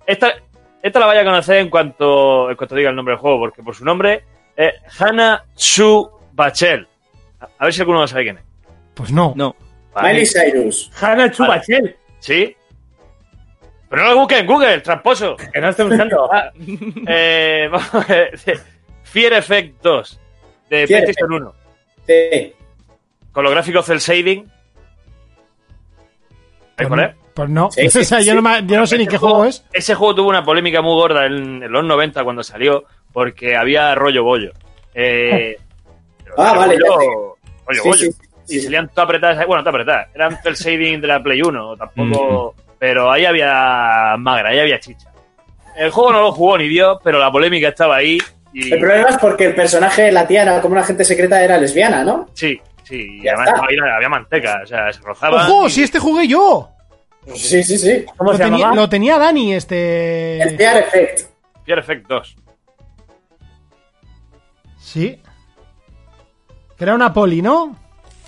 Esta, 0.06 0.34
esta 0.82 1.00
la 1.00 1.06
vaya 1.06 1.22
a 1.22 1.24
conocer 1.24 1.58
en 1.58 1.70
cuanto, 1.70 2.50
en 2.50 2.56
cuanto 2.56 2.74
diga 2.74 2.90
el 2.90 2.96
nombre 2.96 3.12
del 3.12 3.20
juego, 3.20 3.38
porque 3.38 3.62
por 3.62 3.74
su 3.74 3.86
nombre 3.86 4.24
es 4.54 4.74
Hana 5.00 5.44
Shu 5.56 6.10
Bachel. 6.32 6.86
A, 7.40 7.48
a 7.58 7.64
ver 7.64 7.72
si 7.72 7.80
alguno 7.80 8.06
sabe 8.06 8.24
quién 8.24 8.36
es. 8.38 8.44
Pues 8.92 9.10
no. 9.12 9.32
No. 9.34 9.56
Vale. 9.94 10.08
Miley 10.08 10.26
Cyrus. 10.26 10.90
Hannah 11.00 11.30
Chubachel. 11.30 11.96
¿Sí? 12.26 12.56
Pero 13.88 14.02
no 14.02 14.08
lo 14.10 14.16
busquen 14.18 14.38
en 14.40 14.46
Google, 14.46 14.80
tramposo. 14.80 15.36
Que 15.52 15.60
no 15.60 15.68
estoy 15.68 15.86
buscando. 15.88 16.28
Ah, 16.32 16.50
eh, 17.06 17.68
vamos 17.70 17.94
a 17.94 18.00
ver. 18.00 18.38
Fear 19.04 19.32
Effect 19.34 19.80
2 19.82 20.20
de 20.70 20.86
Fear 20.88 21.02
PlayStation 21.04 21.32
1. 21.32 21.54
Sí. 22.06 22.52
Con 23.30 23.44
los 23.44 23.52
gráficos 23.52 23.86
del 23.86 23.98
shading. 24.00 24.50
¿Sabéis 26.76 26.88
cuál 26.88 27.00
es? 27.00 27.14
Pues 27.34 27.48
no. 27.50 27.70
Sí, 27.70 27.88
sí, 27.90 27.98
o 28.00 28.04
sea, 28.04 28.20
yo, 28.20 28.34
no 28.34 28.42
me- 28.42 28.66
yo 28.66 28.76
no 28.78 28.86
sé 28.86 28.96
ni 28.96 29.04
Ese 29.04 29.10
qué 29.12 29.18
juego 29.18 29.44
es. 29.44 29.64
Ese 29.72 29.94
juego 29.94 30.14
tuvo 30.16 30.28
una 30.30 30.44
polémica 30.44 30.82
muy 30.82 30.94
gorda 30.94 31.26
en, 31.26 31.62
en 31.62 31.70
los 31.72 31.84
90 31.84 32.24
cuando 32.24 32.42
salió, 32.42 32.84
porque 33.12 33.56
había 33.56 33.94
rollo 33.94 34.24
bollo. 34.24 34.52
Eh, 34.94 35.56
Ah, 36.36 36.52
rollo 36.54 36.60
vale, 36.60 36.76
bollo- 36.78 37.36
rollo 37.66 37.82
Sí, 37.82 37.88
bollo. 37.88 38.08
Y 38.48 38.60
salían 38.60 38.88
todas 38.88 39.04
apretadas, 39.04 39.46
bueno, 39.46 39.62
todas 39.62 39.74
apretadas. 39.74 40.08
Eran 40.14 40.38
el 40.44 40.54
shading 40.54 41.00
de 41.00 41.06
la 41.06 41.22
Play 41.22 41.42
1, 41.42 41.76
tampoco. 41.76 42.54
Pero 42.78 43.10
ahí 43.10 43.24
había 43.24 44.14
magra, 44.18 44.50
ahí 44.50 44.58
había 44.60 44.78
chicha. 44.78 45.10
El 45.76 45.90
juego 45.90 46.12
no 46.12 46.22
lo 46.22 46.32
jugó 46.32 46.58
ni 46.58 46.68
Dios, 46.68 46.98
pero 47.02 47.18
la 47.18 47.30
polémica 47.30 47.68
estaba 47.68 47.96
ahí. 47.96 48.18
Y, 48.52 48.72
El 48.72 48.78
problema 48.80 49.08
es 49.10 49.16
porque 49.18 49.44
el 49.46 49.54
personaje 49.54 50.02
de 50.02 50.12
la 50.12 50.26
tía 50.26 50.42
era 50.42 50.60
como 50.62 50.72
una 50.72 50.80
agente 50.82 51.04
secreta 51.04 51.42
era 51.42 51.58
lesbiana, 51.58 52.02
¿no? 52.04 52.26
Sí, 52.32 52.58
sí, 52.84 53.20
y 53.22 53.28
además 53.28 53.60
ahí, 53.68 53.76
había 53.94 54.08
manteca, 54.08 54.60
o 54.62 54.66
sea, 54.66 54.90
se 54.92 55.00
rozaban. 55.02 55.50
¡Ojo! 55.50 55.66
y- 55.66 55.70
Si 55.70 55.82
este 55.82 55.98
jugué 55.98 56.26
yo. 56.26 56.70
Sí, 57.34 57.62
sí, 57.64 57.76
sí. 57.76 58.04
¿Cómo 58.16 58.30
Lo 58.32 58.36
se 58.38 58.44
tenía, 58.44 58.58
llamaba? 58.58 58.76
lo 58.76 58.88
tenía 58.88 59.18
Dani, 59.18 59.52
El 59.52 59.58
este. 59.58 60.54
Fear 60.56 60.76
Effect. 60.78 61.20
Fear 61.64 61.78
Effect 61.80 62.06
2. 62.06 62.36
Sí. 64.78 65.20
Que 66.76 66.84
era 66.84 66.94
una 66.94 67.12
poli, 67.12 67.42
¿no? 67.42 67.76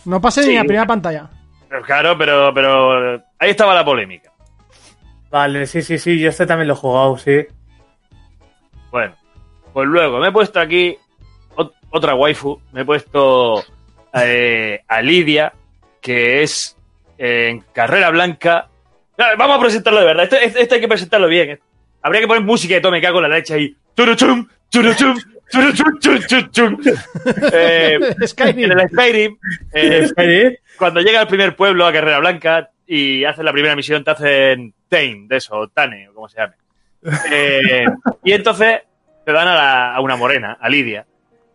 No 0.05 0.21
pasé 0.21 0.43
Sí. 0.43 0.51
ni 0.51 0.55
la 0.57 0.63
primera 0.65 0.87
pantalla. 0.87 1.29
Pero 1.69 1.83
claro, 1.83 2.17
pero, 2.17 2.53
pero 2.55 3.23
ahí 3.39 3.51
estaba 3.51 3.75
la 3.75 3.85
polémica. 3.85 4.33
Vale, 5.31 5.67
sí, 5.67 5.83
sí, 5.83 5.99
sí. 5.99 6.19
Yo 6.19 6.31
este 6.31 6.47
también 6.47 6.69
lo 6.69 6.75
he 6.75 6.77
jugado, 6.77 7.19
sí. 7.19 7.47
Bueno, 8.91 9.15
pues 9.73 9.87
luego 9.87 10.19
me 10.19 10.29
he 10.29 10.33
puesto 10.33 10.61
aquí 10.61 10.97
ot- 11.57 11.73
otra 11.91 12.15
waifu. 12.15 12.61
Me 12.73 12.83
he 12.83 12.85
puesto 12.85 13.63
eh, 14.15 14.81
a 14.89 15.03
Lidia, 15.03 15.53
que 16.01 16.43
es 16.43 16.77
eh, 17.19 17.49
en 17.51 17.61
carrera 17.73 18.11
blanca. 18.11 18.69
Vamos 19.37 19.59
a 19.59 19.61
presentarlo 19.61 20.01
de 20.01 20.07
verdad. 20.07 20.25
Este, 20.25 20.45
este- 20.45 20.63
este 20.63 20.75
hay 20.77 20.81
que 20.81 20.89
presentarlo 20.89 21.27
bien. 21.29 21.61
Habría 22.01 22.21
que 22.23 22.29
poner 22.29 22.45
música 22.45 22.75
de 22.75 22.81
todo, 22.81 22.93
me 22.93 23.03
cago 23.03 23.19
en 23.19 23.23
la 23.29 23.37
leche 23.37 23.53
ahí. 23.55 23.77
Turuchum, 23.95 24.47
turuchum, 24.71 25.17
turuchum, 25.51 25.99
chum, 25.99 26.19
chum, 26.27 26.51
chum. 26.51 26.79
Eh, 27.53 27.99
Skyrim. 28.27 28.71
en 28.73 28.79
el 28.81 28.89
Skyrim, 28.89 29.39
eh, 29.73 30.59
cuando 30.79 31.01
llega 31.01 31.21
al 31.21 31.29
primer 31.29 31.57
pueblo 31.57 31.87
a 31.87 31.93
Carrera 31.93 32.19
Blanca 32.21 32.71
y 32.87 33.25
haces 33.25 33.45
la 33.45 33.53
primera 33.53 33.77
misión, 33.77 34.05
te 34.05 34.11
hacen 34.11 34.75
Tane, 34.89 35.27
de 35.29 35.37
eso, 35.37 35.57
o 35.57 35.69
Tane, 35.69 36.09
o 36.09 36.15
como 36.15 36.29
se 36.29 36.39
llame. 36.39 36.55
Eh, 37.31 37.85
y 38.25 38.33
entonces 38.33 38.81
te 39.25 39.33
dan 39.33 39.49
a, 39.49 39.55
la- 39.55 39.95
a 39.95 40.01
una 40.01 40.17
morena, 40.17 40.57
a 40.61 40.69
Lidia. 40.69 41.07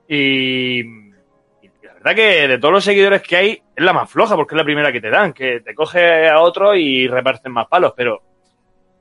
Y, 0.08 0.80
y 0.82 1.70
la 1.82 1.94
verdad 1.94 2.16
que 2.16 2.48
de 2.48 2.58
todos 2.60 2.74
los 2.74 2.84
seguidores 2.84 3.22
que 3.22 3.36
hay, 3.36 3.62
es 3.76 3.84
la 3.84 3.94
más 3.94 4.10
floja, 4.10 4.36
porque 4.36 4.54
es 4.54 4.58
la 4.58 4.64
primera 4.64 4.92
que 4.92 5.02
te 5.02 5.10
dan, 5.10 5.34
que 5.34 5.62
te 5.62 5.74
coge 5.74 6.30
a 6.30 6.40
otro 6.40 6.76
y 6.76 7.08
reparten 7.08 7.52
más 7.52 7.68
palos, 7.68 7.94
pero. 7.98 8.22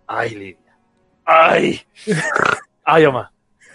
¡Ay, 0.06 0.30
Lidia! 0.34 0.76
¡Ay! 1.24 1.80
¡Ay, 2.84 3.05
Oma! 3.06 3.30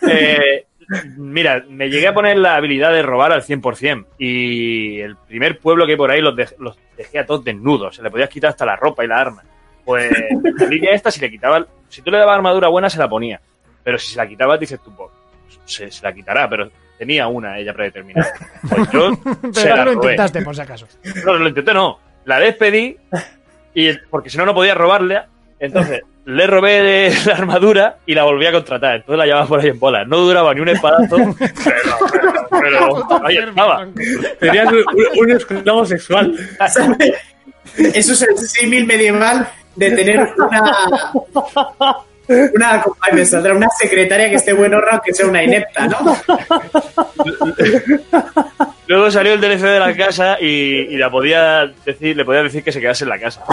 Eh, 0.89 1.09
mira, 1.17 1.65
me 1.67 1.89
llegué 1.89 2.07
a 2.07 2.13
poner 2.13 2.37
la 2.37 2.55
habilidad 2.55 2.93
de 2.93 3.01
robar 3.01 3.33
al 3.33 3.41
100%. 3.43 4.05
Y 4.17 4.99
el 5.01 5.17
primer 5.17 5.59
pueblo 5.59 5.85
que 5.85 5.91
hay 5.93 5.97
por 5.97 6.09
ahí 6.11 6.21
los, 6.21 6.33
dej- 6.35 6.55
los 6.59 6.77
dejé 6.95 7.19
a 7.19 7.25
todos 7.25 7.43
desnudos. 7.43 7.95
Se 7.97 8.01
le 8.03 8.09
podías 8.09 8.29
quitar 8.29 8.51
hasta 8.51 8.65
la 8.65 8.75
ropa 8.77 9.03
y 9.03 9.07
la 9.07 9.19
arma. 9.19 9.43
Pues 9.83 10.09
la 10.59 10.65
Lidia 10.67 10.91
esta, 10.91 11.11
si 11.11 11.19
le 11.19 11.29
quitaba. 11.29 11.65
Si 11.89 12.01
tú 12.01 12.09
le 12.11 12.17
dabas 12.17 12.35
armadura 12.37 12.67
buena, 12.69 12.89
se 12.89 12.99
la 12.99 13.09
ponía. 13.09 13.41
Pero 13.83 13.97
si 13.97 14.11
se 14.11 14.17
la 14.17 14.27
quitabas, 14.27 14.59
dices 14.59 14.79
tú, 14.81 14.95
pues, 14.95 15.09
se, 15.65 15.91
se 15.91 16.03
la 16.03 16.13
quitará, 16.13 16.49
pero 16.49 16.69
tenía 16.97 17.27
una 17.27 17.57
ella 17.59 17.73
predeterminada. 17.73 18.31
Pues 18.69 18.89
yo 18.91 19.11
se 19.53 19.63
Pero 19.63 19.75
la 19.75 19.85
no 19.85 19.91
lo 19.91 20.01
robé. 20.01 20.11
intentaste, 20.13 20.41
por 20.41 20.55
si 20.55 20.61
acaso. 20.61 20.87
No, 21.25 21.33
lo 21.35 21.47
intenté, 21.49 21.73
no. 21.73 21.99
La 22.25 22.39
despedí 22.39 22.97
y 23.73 23.93
porque 24.09 24.29
si 24.29 24.37
no, 24.37 24.45
no 24.45 24.53
podía 24.53 24.73
robarle. 24.75 25.21
Entonces, 25.59 26.01
le 26.27 26.45
robé 26.45 26.81
de 26.83 27.17
la 27.25 27.33
armadura 27.33 27.97
y 28.05 28.13
la 28.13 28.23
volví 28.23 28.45
a 28.45 28.51
contratar. 28.51 28.97
Entonces 28.97 29.17
la 29.17 29.25
llevaba 29.25 29.47
por 29.47 29.61
ahí 29.61 29.69
en 29.69 29.79
bola. 29.79 30.03
No 30.03 30.17
duraba 30.17 30.53
ni 30.53 30.59
un 30.59 30.69
espadazo, 30.69 31.15
pero, 31.39 31.57
pero, 32.61 33.07
pero 33.07 33.27
ahí 33.27 33.37
estaba. 33.37 33.87
Tenías 34.39 34.67
un, 34.71 34.83
un 35.19 35.31
esclavo 35.31 35.85
sexual. 35.85 36.35
Eso 37.77 38.13
es 38.13 38.21
el 38.21 38.37
símil 38.37 38.85
medieval 38.85 39.47
de 39.75 39.91
tener 39.91 40.29
una. 40.37 40.87
Una, 42.29 42.83
ay, 42.99 43.13
me 43.13 43.25
saldrá 43.25 43.53
una 43.53 43.69
secretaria 43.69 44.29
que 44.29 44.35
esté 44.35 44.51
buenorra 44.51 44.89
aunque 44.93 45.13
sea 45.13 45.27
una 45.27 45.41
inepta, 45.43 45.87
¿no? 45.87 46.17
Luego 48.87 49.11
salió 49.11 49.33
el 49.33 49.41
DLC 49.41 49.61
de 49.61 49.79
la 49.79 49.95
casa 49.95 50.37
y, 50.39 50.45
y 50.47 50.97
la 50.97 51.09
podía 51.09 51.71
decir, 51.85 52.15
le 52.15 52.23
podía 52.25 52.43
decir 52.43 52.63
que 52.63 52.71
se 52.71 52.79
quedase 52.79 53.03
en 53.03 53.09
la 53.09 53.19
casa. 53.19 53.43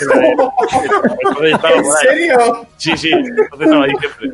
Entonces, 0.00 1.52
estaba 1.54 1.74
¿En 1.76 1.82
por 1.82 1.96
ahí. 1.96 2.08
serio? 2.08 2.66
Sí, 2.76 2.96
sí, 2.96 3.10
entonces 3.12 3.60
estaba 3.60 3.84
ahí 3.84 3.92
siempre. 4.00 4.30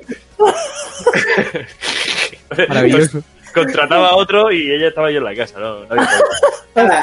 Maravilloso. 2.69 3.13
Pues, 3.13 3.25
contrataba 3.53 4.09
a 4.09 4.15
otro 4.17 4.51
y 4.53 4.71
ella 4.73 4.89
estaba 4.89 5.11
yo 5.11 5.19
en 5.19 5.25
la 5.25 5.35
casa, 5.35 5.59
¿no? 5.59 5.79
Ala, 5.91 6.09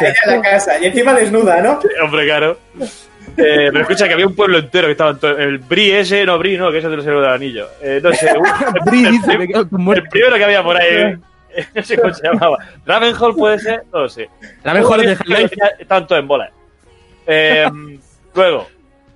ella 0.02 0.14
en 0.26 0.32
la 0.32 0.42
casa. 0.42 0.80
Y 0.80 0.86
encima 0.86 1.14
desnuda, 1.14 1.62
¿no? 1.62 1.80
Hombre, 2.04 2.26
claro. 2.26 2.58
Eh, 3.38 3.70
pero 3.72 3.82
escucha 3.82 4.08
que 4.08 4.14
había 4.14 4.26
un 4.28 4.36
pueblo 4.36 4.58
entero 4.58 4.88
que 4.88 4.94
estaba 4.94 5.12
en 5.12 5.20
todo- 5.20 5.38
el 5.38 5.58
Bri 5.60 5.92
ese, 5.92 6.26
no 6.26 6.40
Bri, 6.40 6.58
no, 6.58 6.72
que 6.72 6.78
ese 6.80 6.88
es 6.88 6.92
del 6.92 7.02
Señor 7.04 7.22
del 7.22 7.32
Anillo. 7.34 7.68
Eh, 7.82 8.00
no 8.02 8.12
sé, 8.14 8.32
un- 8.36 8.46
con 8.84 8.96
el 8.96 9.68
muerto. 9.72 10.10
primero 10.10 10.36
que 10.38 10.44
había 10.46 10.64
por 10.64 10.78
ahí, 10.78 10.88
eh, 10.90 11.18
no 11.76 11.84
sé 11.84 11.98
cómo 11.98 12.14
se 12.14 12.28
llamaba. 12.28 12.58
Ravenhall 12.86 13.36
puede 13.36 13.60
ser, 13.60 13.84
no 13.92 14.02
lo 14.02 14.10
sé. 14.10 14.30
Ravenhall 14.64 15.02
de 15.02 15.12
Half-Life. 15.12 15.56
todos 15.88 16.12
en 16.12 16.28
bola. 16.28 16.52
Eh, 17.26 17.70
luego, 18.34 18.68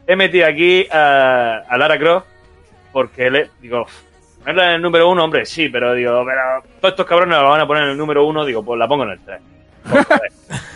he 0.07 0.15
metido 0.15 0.47
aquí 0.47 0.88
a, 0.91 1.63
a 1.68 1.77
Lara 1.77 1.97
Croft 1.97 2.27
porque 2.91 3.30
le 3.30 3.49
digo, 3.61 3.85
ponerla 4.39 4.69
en 4.69 4.72
el 4.73 4.81
número 4.81 5.09
uno, 5.09 5.23
hombre, 5.23 5.45
sí, 5.45 5.69
pero 5.69 5.93
digo, 5.93 6.23
pero 6.26 6.41
todos 6.80 6.91
estos 6.93 7.05
cabrones 7.05 7.38
la 7.38 7.43
van 7.43 7.61
a 7.61 7.68
poner 7.68 7.84
en 7.84 7.89
el 7.91 7.97
número 7.97 8.26
uno, 8.26 8.43
digo, 8.43 8.63
pues 8.63 8.77
la 8.77 8.88
pongo 8.88 9.03
en 9.03 9.11
el 9.11 9.19
3. 9.19 9.41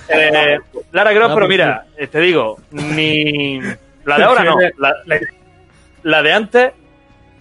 Eh, 0.08 0.60
Lara 0.92 1.16
Croft, 1.16 1.34
pero 1.34 1.48
mira, 1.48 1.86
eh, 1.98 2.06
te 2.06 2.20
digo, 2.20 2.60
ni 2.70 3.60
la 4.04 4.18
de 4.20 4.24
ahora 4.24 4.44
no, 4.44 4.56
la 6.04 6.22
de 6.22 6.32
antes, 6.32 6.74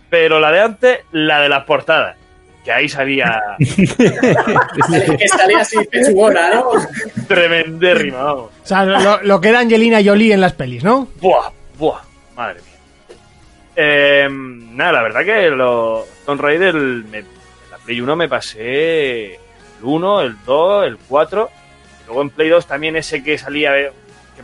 pero 0.09 0.41
la 0.41 0.51
de 0.51 0.61
antes, 0.63 1.01
la 1.13 1.43
de 1.43 1.51
las 1.51 1.65
portadas, 1.65 2.17
que 2.65 2.73
ahí 2.73 2.89
salía 2.89 3.41
Que 3.59 5.29
salía 5.29 5.59
así 5.61 5.77
pechugona, 5.91 6.51
¿no? 6.55 6.71
tremendérrima, 7.29 8.23
vamos. 8.23 8.51
O 8.63 8.67
sea, 8.67 8.85
lo, 8.85 9.23
lo 9.23 9.41
que 9.41 9.49
era 9.49 9.61
Angelina 9.61 10.01
Jolie 10.05 10.33
en 10.33 10.41
las 10.41 10.53
pelis, 10.55 10.83
¿no? 10.83 11.09
Buah, 11.21 11.51
buah, 11.79 12.01
madre 12.37 12.61
mía. 12.63 13.17
Eh, 13.77 14.29
nada, 14.31 14.93
la 14.93 15.03
verdad 15.03 15.25
que 15.25 15.51
los 15.51 16.05
Tomb 16.25 16.41
Raider, 16.41 16.75
me- 16.75 17.19
en 17.19 17.27
la 17.71 17.79
Play 17.79 18.01
1 18.01 18.17
me 18.17 18.29
pasé 18.29 19.35
el 19.35 19.39
1, 19.83 20.21
el 20.23 20.37
2, 20.45 20.87
el 20.87 20.97
4. 21.09 21.51
y 22.03 22.07
Luego 22.07 22.23
en 22.23 22.31
Play 22.31 22.49
2 22.49 22.67
también 22.67 22.97
ese 22.97 23.23
que 23.23 23.37
salía, 23.37 23.77
eh, 23.79 23.93
que 24.37 24.43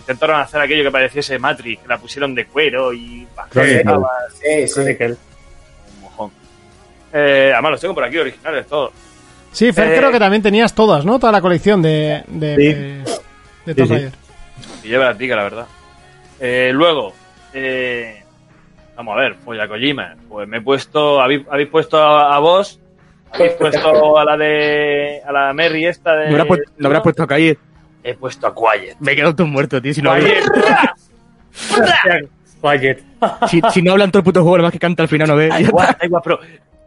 intentaron 0.00 0.40
hacer 0.40 0.60
aquello 0.60 0.82
que 0.82 0.90
pareciese 0.90 1.38
Matrix, 1.38 1.82
que 1.82 1.88
la 1.88 1.98
pusieron 1.98 2.34
de 2.34 2.46
cuero 2.46 2.92
y 2.92 3.26
Chronicle. 3.50 3.82
bajaba 3.84 4.08
Sí, 4.42 4.66
sí. 4.68 4.80
Eh, 7.12 7.50
además 7.52 7.72
los 7.72 7.80
tengo 7.80 7.94
por 7.94 8.04
aquí 8.04 8.18
originales 8.18 8.66
todos. 8.66 8.92
Sí, 9.52 9.72
Fer, 9.72 9.92
Eh, 9.92 9.96
creo 9.98 10.12
que 10.12 10.18
también 10.18 10.42
tenías 10.42 10.72
todas, 10.74 11.04
¿no? 11.04 11.18
Toda 11.18 11.32
la 11.32 11.40
colección 11.40 11.82
de, 11.82 12.22
de, 12.28 12.54
Sí. 12.56 12.62
de, 12.64 13.04
de 13.66 13.74
Tomb 13.74 13.76
Sí, 13.76 13.82
sí. 13.86 13.88
Raider. 13.94 14.12
Y 14.84 14.88
lleva 14.88 15.04
la 15.06 15.18
tica, 15.18 15.36
la 15.36 15.42
verdad. 15.42 15.66
Eh, 16.38 16.70
luego, 16.72 17.12
eh, 17.52 18.22
vamos 18.96 19.16
a 19.16 19.20
ver, 19.20 19.36
pues 19.44 19.60
a 19.60 19.66
Kojima. 19.68 20.14
Pues 20.28 20.46
me 20.48 20.58
he 20.58 20.60
puesto, 20.60 21.20
habéis, 21.20 21.42
habéis 21.50 21.68
puesto 21.68 21.98
a, 22.00 22.34
a 22.34 22.38
vos, 22.38 22.78
habéis 23.32 23.52
puesto 23.52 24.16
a 24.18 24.24
la 24.24 24.36
de, 24.36 25.20
a 25.26 25.32
la 25.32 25.52
Merry 25.52 25.86
esta 25.86 26.14
de... 26.14 26.26
No 26.26 26.30
habrás 26.32 26.46
puesto, 26.46 26.70
no 26.78 26.86
habrás 26.86 27.02
puesto 27.02 27.22
a 27.24 27.26
caer. 27.26 27.58
He 28.02 28.14
puesto 28.14 28.46
a 28.46 28.54
Quiet. 28.54 28.96
Me 29.00 29.12
he 29.12 29.16
quedado 29.16 29.34
todo 29.34 29.46
muerto, 29.46 29.82
tío. 29.82 29.92
Si 29.92 30.00
no 30.00 30.14
Quiet. 30.14 30.44
Quiet. 32.62 33.02
Si, 33.48 33.60
si 33.72 33.82
no 33.82 33.92
hablan 33.92 34.10
todo 34.10 34.20
el 34.20 34.24
puto 34.24 34.40
juego, 34.42 34.56
nada 34.58 34.66
más 34.68 34.72
que 34.72 34.78
canta 34.78 35.02
al 35.02 35.08
final, 35.08 35.28
no 35.28 35.36
ves. 35.36 35.50
Da 35.50 35.60
igual, 35.60 35.96
da 35.98 36.06
igual, 36.06 36.22
pero 36.24 36.40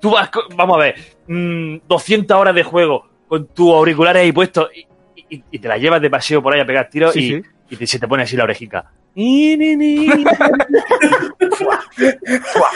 tú 0.03 0.11
vas, 0.11 0.29
vamos 0.55 0.75
a 0.75 0.79
ver, 0.81 0.95
mm, 1.27 1.77
200 1.87 2.37
horas 2.37 2.53
de 2.53 2.63
juego 2.63 3.07
con 3.29 3.47
tus 3.47 3.71
auriculares 3.73 4.21
ahí 4.21 4.33
puestos 4.33 4.69
y, 4.75 4.85
y- 5.37 5.43
y 5.49 5.59
te 5.59 5.67
la 5.69 5.77
llevas 5.77 6.01
de 6.01 6.09
paseo 6.09 6.43
por 6.43 6.53
ahí 6.53 6.59
a 6.59 6.65
pegar 6.65 6.89
tiros 6.89 7.13
Sí, 7.13 7.19
y, 7.19 7.41
sí. 7.41 7.49
y 7.69 7.75
te, 7.77 7.87
se 7.87 7.99
te 7.99 8.07
pone 8.07 8.23
así 8.23 8.35
la 8.35 8.43
orejica. 8.43 8.91
Ni, 9.15 9.55
ni, 9.55 9.75
ni. 9.77 10.07
Fua, 11.55 11.79
fua. 12.43 12.69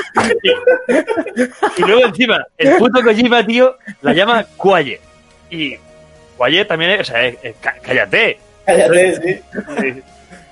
y 1.78 1.82
luego 1.82 2.06
encima, 2.06 2.46
el 2.58 2.78
puto 2.78 3.02
Kojima, 3.04 3.46
tío, 3.46 3.76
la 4.02 4.14
llama 4.14 4.46
Quiet. 4.62 5.02
Y 5.50 5.76
Quiet 6.38 6.68
también 6.68 6.92
es, 6.92 7.02
o 7.02 7.04
sea, 7.12 7.26
es- 7.26 7.38
es 7.44 7.56
cállate. 7.84 8.40
Cállate, 8.66 9.42
sí. 9.82 10.02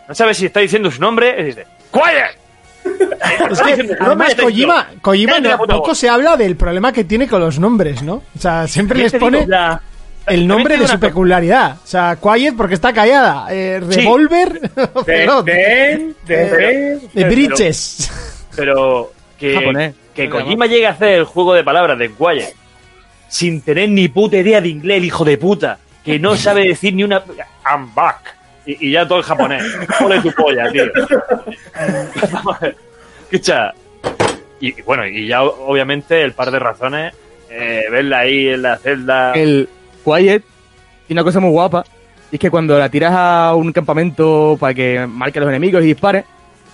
No 0.07 0.13
sabes 0.15 0.37
si 0.37 0.47
está 0.47 0.59
diciendo 0.59 0.91
su 0.91 0.99
nombre, 1.01 1.35
y 1.39 1.43
dice, 1.45 1.65
¡Quiet! 1.91 2.37
Es 3.51 3.61
que, 3.61 3.95
además, 3.99 4.35
Kojima, 4.35 4.87
Kojima 5.01 5.39
no- 5.39 5.57
poco 5.57 5.87
voz. 5.89 5.97
se 5.97 6.07
habla 6.09 6.37
del 6.37 6.55
problema 6.55 6.91
que 6.93 7.03
tiene 7.03 7.27
con 7.27 7.41
los 7.41 7.59
nombres, 7.59 8.01
¿no? 8.03 8.15
O 8.35 8.39
sea, 8.39 8.67
siempre 8.67 8.99
les 8.99 9.13
pone 9.13 9.45
la- 9.47 9.81
el 10.27 10.47
nombre 10.47 10.77
de 10.77 10.87
su 10.87 10.99
peculiaridad. 10.99 11.77
O 11.83 11.87
sea, 11.87 12.17
Quiet 12.21 12.55
porque 12.55 12.75
está 12.75 12.93
callada. 12.93 13.47
Eh. 13.51 13.79
Revolver. 13.81 14.59
De, 15.05 16.13
Eh, 16.27 16.99
de 17.13 17.23
Bridges. 17.25 18.11
Pero 18.55 19.11
que, 19.37 19.93
que 20.13 20.29
Kojima 20.29 20.65
llegue 20.65 20.87
a 20.87 20.91
hacer 20.91 21.09
el 21.09 21.23
juego 21.25 21.53
de 21.53 21.63
palabras 21.63 21.97
de 21.99 22.11
Quiet 22.11 22.53
sin 23.27 23.61
tener 23.61 23.89
ni 23.89 24.07
puta 24.07 24.37
idea 24.37 24.61
de 24.61 24.69
inglés, 24.69 24.97
el 24.97 25.05
hijo 25.05 25.25
de 25.25 25.37
puta, 25.37 25.77
que 26.03 26.19
no 26.19 26.35
sabe 26.37 26.67
decir 26.67 26.93
ni 26.93 27.03
una. 27.03 27.21
I'm 27.69 27.93
back. 27.93 28.35
Y, 28.65 28.87
y 28.87 28.91
ya 28.91 29.07
todo 29.07 29.19
el 29.19 29.23
japonés. 29.23 29.63
Ole 30.03 30.19
tu 30.21 30.31
polla, 30.31 30.71
tío. 30.71 30.85
Escucha. 33.31 33.73
Y, 34.59 34.79
y 34.79 34.81
bueno, 34.83 35.05
y 35.05 35.27
ya 35.27 35.43
obviamente 35.43 36.21
el 36.23 36.33
par 36.33 36.51
de 36.51 36.59
razones, 36.59 37.13
eh, 37.49 37.85
verla 37.91 38.19
ahí 38.19 38.47
en 38.49 38.61
la 38.61 38.77
celda. 38.77 39.33
El 39.33 39.69
Quiet 40.03 40.43
tiene 41.07 41.21
una 41.21 41.23
cosa 41.23 41.39
muy 41.39 41.51
guapa. 41.51 41.83
Y 42.31 42.35
es 42.35 42.39
que 42.39 42.49
cuando 42.49 42.77
la 42.79 42.89
tiras 42.89 43.13
a 43.15 43.53
un 43.55 43.71
campamento 43.71 44.57
para 44.59 44.73
que 44.73 45.05
marque 45.07 45.39
a 45.39 45.41
los 45.41 45.49
enemigos 45.49 45.83
y 45.83 45.87
dispare, 45.87 46.25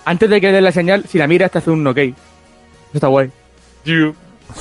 antes 0.04 0.28
de 0.30 0.40
que 0.40 0.46
le 0.48 0.52
dé 0.54 0.60
la 0.60 0.72
señal, 0.72 1.04
si 1.06 1.18
la 1.18 1.26
miras 1.26 1.50
te 1.50 1.58
hace 1.58 1.70
un 1.70 1.86
ok. 1.86 1.98
Eso 1.98 2.14
está 2.94 3.06
guay. 3.08 3.30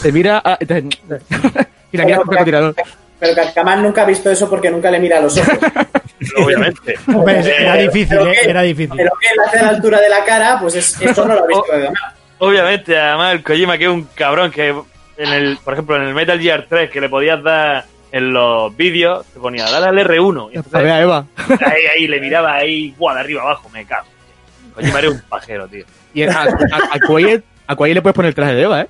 Te 0.01 0.11
mira 0.11 0.41
a- 0.43 0.57
te- 0.57 0.79
y 1.91 1.97
la 1.97 2.05
miras 2.05 2.19
con 2.19 2.27
francotirador. 2.27 2.75
Pero 3.19 3.35
que 3.35 3.53
Kamal 3.53 3.81
nunca 3.83 4.01
ha 4.01 4.05
visto 4.05 4.29
eso 4.31 4.49
porque 4.49 4.69
nunca 4.71 4.89
le 4.91 4.99
mira 4.99 5.17
a 5.19 5.21
los 5.21 5.37
ojos. 5.37 5.57
Obviamente. 6.37 6.95
Era 7.07 7.79
Eh, 7.79 7.83
difícil, 7.87 8.17
eh, 8.19 8.33
que- 8.43 8.49
era 8.49 8.61
difícil. 8.61 8.95
Pero 8.97 9.11
que 9.19 9.27
él 9.27 9.39
hace 9.47 9.59
a 9.59 9.63
la 9.63 9.69
altura 9.69 9.99
de 10.01 10.09
la 10.09 10.23
cara, 10.23 10.57
pues 10.59 10.75
es, 10.75 11.01
eso 11.01 11.25
no 11.25 11.35
lo 11.35 11.43
ha 11.43 11.47
visto 11.47 11.71
de 11.71 11.83
Kamal. 11.85 12.13
Obviamente, 12.39 12.97
además 12.99 13.33
el 13.33 13.43
Kojima 13.43 13.77
que 13.77 13.83
es 13.85 13.89
un 13.89 14.03
cabrón 14.15 14.49
que 14.51 14.69
en 14.69 15.33
el, 15.33 15.57
por 15.63 15.73
ejemplo, 15.73 15.95
en 15.97 16.03
el 16.03 16.13
Metal 16.13 16.39
Gear 16.39 16.65
3 16.67 16.89
que 16.89 16.99
le 17.01 17.09
podías 17.09 17.41
dar 17.43 17.85
en 18.11 18.33
los 18.33 18.75
vídeos, 18.75 19.25
te 19.33 19.39
ponía 19.39 19.63
dale 19.69 19.87
al 19.87 20.07
R1 20.07 20.49
y 20.51 20.55
A 20.55 20.57
entonces 20.57 20.81
ver, 20.83 20.91
a 20.91 21.01
Eva. 21.01 21.25
ahí, 21.65 21.83
ahí 21.95 22.07
le 22.07 22.19
miraba 22.19 22.55
ahí, 22.55 22.93
buah, 22.97 23.13
de 23.13 23.19
arriba 23.21 23.41
abajo, 23.43 23.69
me 23.69 23.85
cago. 23.85 24.07
Kojima 24.75 24.99
era 24.99 25.09
un 25.11 25.21
pajero, 25.29 25.67
tío. 25.67 25.85
Y 26.13 26.23
a, 26.23 26.31
a, 26.31 26.43
a 26.45 27.87
le 27.87 28.01
puedes 28.01 28.15
poner 28.15 28.29
el 28.29 28.35
traje 28.35 28.55
de 28.55 28.61
Eva, 28.63 28.81
¿eh? 28.81 28.87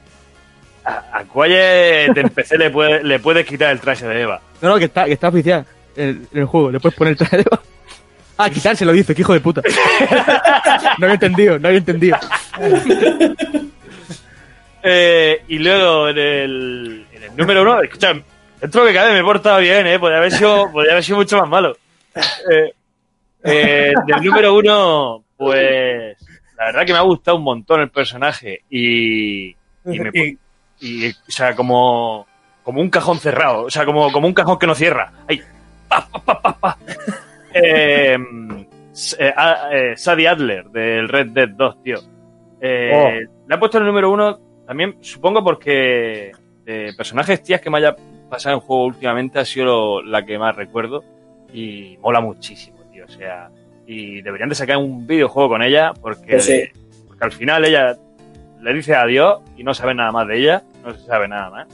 A, 0.86 1.04
a 1.20 1.24
Quiet 1.26 2.18
en 2.18 2.30
PC 2.30 2.58
le, 2.58 2.70
puede- 2.72 3.04
le 3.04 3.20
puedes 3.20 3.46
quitar 3.46 3.72
el 3.72 3.80
traje 3.80 4.08
de 4.08 4.22
Eva. 4.22 4.40
No, 4.62 4.70
no, 4.70 4.80
que 4.80 4.86
está, 4.86 5.06
que 5.06 5.14
está 5.14 5.28
oficial 5.28 5.66
en, 5.96 6.28
el 6.34 6.46
juego. 6.46 6.72
Le 6.72 6.80
puedes 6.80 6.98
poner 6.98 7.12
el 7.12 7.18
traje 7.18 7.38
de 7.38 7.44
Eva. 7.44 7.62
Ah, 8.38 8.50
quitárselo, 8.50 8.92
dice, 8.92 9.14
que 9.14 9.22
hijo 9.22 9.34
de 9.34 9.40
puta. 9.40 9.62
No 10.98 11.06
había 11.06 11.14
entendido, 11.16 11.60
no 11.60 11.68
había 11.68 11.80
entendido. 11.80 12.18
Eh, 14.84 15.44
y 15.48 15.60
luego 15.60 16.10
en 16.10 16.18
el, 16.18 17.06
en 17.14 17.24
el 17.24 17.36
número 17.38 17.62
uno, 17.62 17.82
escucha, 17.84 18.14
dentro 18.60 18.84
que 18.86 18.94
cabe 18.94 19.14
me 19.14 19.20
he 19.20 19.24
portado 19.24 19.60
bien, 19.60 19.86
¿eh? 19.86 20.00
Podría 20.00 20.18
haber 20.18 20.32
sido, 20.32 20.72
podría 20.72 20.94
haber 20.94 21.04
sido 21.04 21.18
mucho 21.20 21.38
más 21.40 21.48
malo. 21.50 21.78
Eh, 22.16 22.74
eh, 23.44 23.94
del 24.08 24.24
número 24.24 24.56
uno, 24.56 25.24
pues 25.38 26.18
la 26.58 26.66
verdad 26.66 26.86
que 26.86 26.94
me 26.94 26.98
ha 27.00 27.04
gustado 27.04 27.38
un 27.38 27.44
montón 27.44 27.82
el 27.82 27.90
personaje 27.92 28.62
y, 28.70 29.50
y, 29.50 29.56
me, 29.86 30.10
y- 30.14 30.38
y, 30.80 31.10
o 31.12 31.14
sea, 31.28 31.56
como, 31.56 32.26
como 32.64 32.82
un 32.82 32.90
cajón 32.90 33.20
cerrado, 33.20 33.66
o 33.66 33.70
sea, 33.70 33.86
como, 33.86 34.12
como 34.12 34.26
un 34.28 34.34
cajón 34.34 34.58
que 34.58 34.66
no 34.68 34.74
cierra. 34.74 35.14
Ahí, 35.28 35.40
pa, 35.92 36.08
pa, 36.24 36.42
pa, 36.42 36.42
pa, 36.42 36.60
pa. 36.60 36.78
Eh, 37.54 38.18
eh, 39.20 39.34
eh, 39.72 39.94
Sadie 39.98 40.28
Adler 40.28 40.66
del 40.70 41.08
Red 41.10 41.28
Dead 41.32 41.50
2, 41.50 41.84
tío. 41.84 41.98
Eh, 42.60 43.26
Le 43.48 43.56
ha 43.56 43.60
puesto 43.60 43.78
el 43.78 43.86
número 43.86 44.12
uno 44.12 44.40
también, 44.66 44.96
supongo 45.02 45.44
porque 45.44 46.32
de 46.64 46.94
personajes 46.96 47.42
tías 47.44 47.60
que 47.62 47.70
me 47.70 47.80
haya 47.80 47.96
pasado 48.30 48.56
en 48.56 48.62
juego 48.62 48.86
últimamente 48.86 49.40
ha 49.40 49.46
sido 49.46 49.66
lo- 49.66 50.02
la 50.04 50.24
que 50.26 50.38
más 50.40 50.56
recuerdo 50.56 51.04
y 51.54 51.98
mola 52.02 52.22
muchísimo, 52.22 52.78
tío. 52.92 53.04
O 53.06 53.10
sea, 53.10 53.50
y 53.86 54.22
deberían 54.22 54.48
de 54.50 54.56
sacar 54.56 54.78
un 54.78 55.06
videojuego 55.06 55.50
con 55.50 55.62
ella 55.64 55.92
porque, 56.00 56.40
sí. 56.40 56.64
porque 57.08 57.26
al 57.26 57.32
final 57.34 57.66
ella 57.66 57.98
le 58.62 58.74
dice 58.74 58.96
adiós 58.96 59.42
y 59.58 59.64
no 59.64 59.74
sabe 59.74 59.94
nada 59.96 60.12
más 60.12 60.28
de 60.28 60.38
ella, 60.40 60.64
no 60.86 60.94
se 60.94 61.00
sabe 61.06 61.28
nada 61.28 61.50
más. 61.50 61.68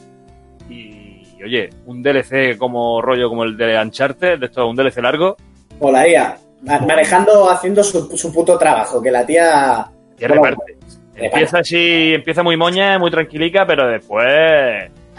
Y, 0.69 1.06
oye, 1.43 1.69
un 1.85 2.01
DLC 2.03 2.57
como 2.57 3.01
rollo 3.01 3.29
como 3.29 3.43
el 3.43 3.55
de 3.57 3.79
Uncharted, 3.81 4.39
de 4.39 4.45
esto, 4.47 4.67
un 4.67 4.75
DLC 4.75 4.97
largo, 5.01 5.35
O 5.79 5.91
la 5.91 6.07
IA. 6.07 6.37
ma- 6.63 6.79
Manejando, 6.79 7.49
haciendo 7.49 7.83
su, 7.83 8.15
su 8.17 8.33
puto 8.33 8.57
trabajo, 8.57 9.01
que 9.01 9.11
la 9.11 9.25
tía. 9.25 9.87
y 10.17 10.25
Bueno, 10.27 10.43
reparte. 10.43 10.77
Empieza 11.15 11.59
así, 11.59 12.13
empieza 12.13 12.43
muy 12.43 12.57
moña, 12.57 12.99
muy 12.99 13.09
tranquilica, 13.09 13.65
pero 13.65 13.87
después 13.87 14.27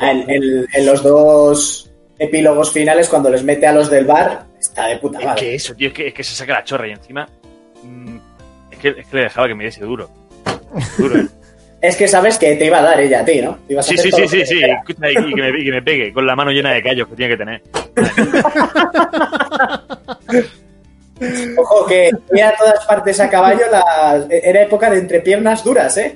En, 0.01 0.31
en- 0.31 0.67
en 0.73 0.87
los 0.87 1.03
dos 1.03 1.91
epílogos 2.19 2.73
finales, 2.73 3.09
cuando 3.09 3.31
les 3.31 3.43
mete 3.43 3.67
a 3.67 3.73
los 3.73 3.91
del 3.91 4.05
bar, 4.05 4.45
está 4.59 4.87
de 4.87 4.99
puta 4.99 5.19
Es 5.19 5.25
madre. 5.25 5.41
que 5.41 5.55
eso, 5.55 5.75
tío, 5.75 5.89
es 5.89 5.95
que, 5.95 6.07
es 6.09 6.15
que 6.15 6.23
se 6.25 6.35
saca 6.35 6.53
la 6.55 6.65
chorra 6.65 6.87
y 6.89 6.93
encima. 6.93 7.29
mm, 7.83 8.17
es, 8.71 8.79
que, 8.79 8.89
es 8.89 9.07
que 9.07 9.17
le 9.17 9.23
dejaba 9.25 9.49
que 9.49 9.55
me 9.55 9.65
diese 9.65 9.81
duro. 9.85 10.09
Duro, 10.99 11.19
¿eh? 11.19 11.27
Es 11.81 11.95
que 11.97 12.09
sabes 12.09 12.39
que 12.39 12.57
te 12.57 12.67
iba 12.67 12.79
a 12.79 12.83
dar 12.83 13.01
ella 13.01 13.21
a 13.21 13.25
ti, 13.25 13.41
¿no? 13.41 13.57
Te 13.67 13.73
ibas 13.75 13.87
a 13.87 13.91
Sí, 13.91 13.97
sí, 13.99 14.11
sí, 14.11 14.21
lo 14.23 14.29
sí, 14.29 14.39
que 14.39 14.47
sí. 14.47 14.61
Escucha, 14.65 15.11
Y, 15.13 15.31
y 15.31 15.35
que 15.35 15.43
me, 15.43 15.61
y 15.61 15.65
que 15.65 15.71
me 15.71 15.83
pegue 15.83 16.13
con 16.13 16.27
la 16.27 16.35
mano 16.35 16.51
llena 16.51 16.73
de 16.73 16.83
callos 16.83 17.07
que 17.09 17.15
tiene 17.15 17.37
que 17.37 17.39
tener. 17.45 17.63
Ojo, 21.57 21.87
que 21.87 22.11
ir 22.33 22.43
a 22.45 22.55
todas 22.57 22.85
partes 22.87 23.19
a 23.21 23.29
caballo 23.29 23.63
la- 23.71 24.27
era 24.31 24.63
época 24.63 24.89
de 24.91 24.99
entrepiernas 24.99 25.65
duras, 25.65 25.97
¿eh? 25.99 26.15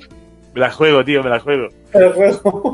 Me 0.54 0.60
la 0.60 0.70
juego, 0.70 1.04
tío, 1.04 1.22
me 1.22 1.30
la 1.30 1.40
juego. 1.40 1.68
El 1.92 2.12
juego. 2.12 2.72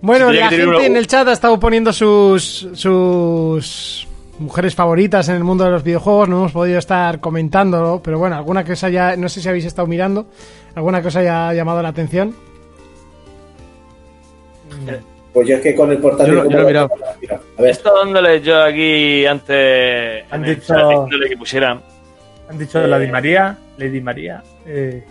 Bueno, 0.00 0.30
Si 0.30 0.36
la 0.36 0.48
gente 0.48 0.66
una- 0.66 0.84
en 0.84 0.96
el 0.96 1.06
chat 1.06 1.26
ha 1.28 1.32
estado 1.32 1.58
poniendo 1.58 1.92
sus 1.92 2.68
sus 2.74 4.06
mujeres 4.42 4.74
favoritas 4.74 5.28
en 5.28 5.36
el 5.36 5.44
mundo 5.44 5.64
de 5.64 5.70
los 5.70 5.82
videojuegos. 5.82 6.28
No 6.28 6.36
hemos 6.38 6.52
podido 6.52 6.78
estar 6.78 7.20
comentándolo, 7.20 8.00
pero 8.02 8.18
bueno, 8.18 8.36
alguna 8.36 8.64
que 8.64 8.72
os 8.72 8.84
haya, 8.84 9.16
no 9.16 9.28
sé 9.28 9.40
si 9.40 9.48
habéis 9.48 9.64
estado 9.64 9.86
mirando, 9.88 10.26
alguna 10.74 11.00
que 11.00 11.08
os 11.08 11.16
haya 11.16 11.52
llamado 11.54 11.82
la 11.82 11.88
atención. 11.88 12.34
Pues 15.32 15.48
yo 15.48 15.56
es 15.56 15.62
que 15.62 15.74
con 15.74 15.90
el 15.90 15.98
portátil. 15.98 16.34
Yo 16.34 16.44
no- 16.44 16.50
yo 16.50 16.56
no 16.58 16.62
he 16.62 16.66
mirado. 16.66 16.90
A 17.58 17.62
ver, 17.62 17.68
He 17.68 17.70
estado 17.70 17.98
dándole 18.04 18.40
yo 18.42 18.62
aquí 18.62 19.24
antes. 19.26 20.24
Han 20.30 20.42
dicho- 20.42 21.06
que 21.28 21.36
pusieran. 21.36 21.80
Han 22.50 22.58
dicho 22.58 22.86
Lady 22.86 23.10
María, 23.10 23.56
Lady 23.78 24.00
María. 24.00 24.42
eh, 24.66 25.02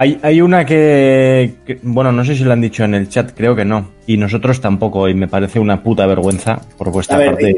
Hay, 0.00 0.18
hay 0.22 0.40
una 0.40 0.64
que, 0.64 1.54
que- 1.66 1.78
bueno, 1.82 2.12
no 2.12 2.24
sé 2.24 2.36
si 2.36 2.44
lo 2.44 2.52
han 2.52 2.60
dicho 2.60 2.84
en 2.84 2.94
el 2.94 3.08
chat, 3.08 3.32
creo 3.36 3.56
que 3.56 3.64
no. 3.64 3.88
Y 4.06 4.16
nosotros 4.16 4.60
tampoco, 4.60 5.08
y 5.08 5.14
me 5.14 5.26
parece 5.26 5.58
una 5.58 5.82
puta 5.82 6.06
vergüenza 6.06 6.60
por 6.76 6.90
vuestra 6.92 7.18
ver, 7.18 7.30
parte. 7.30 7.56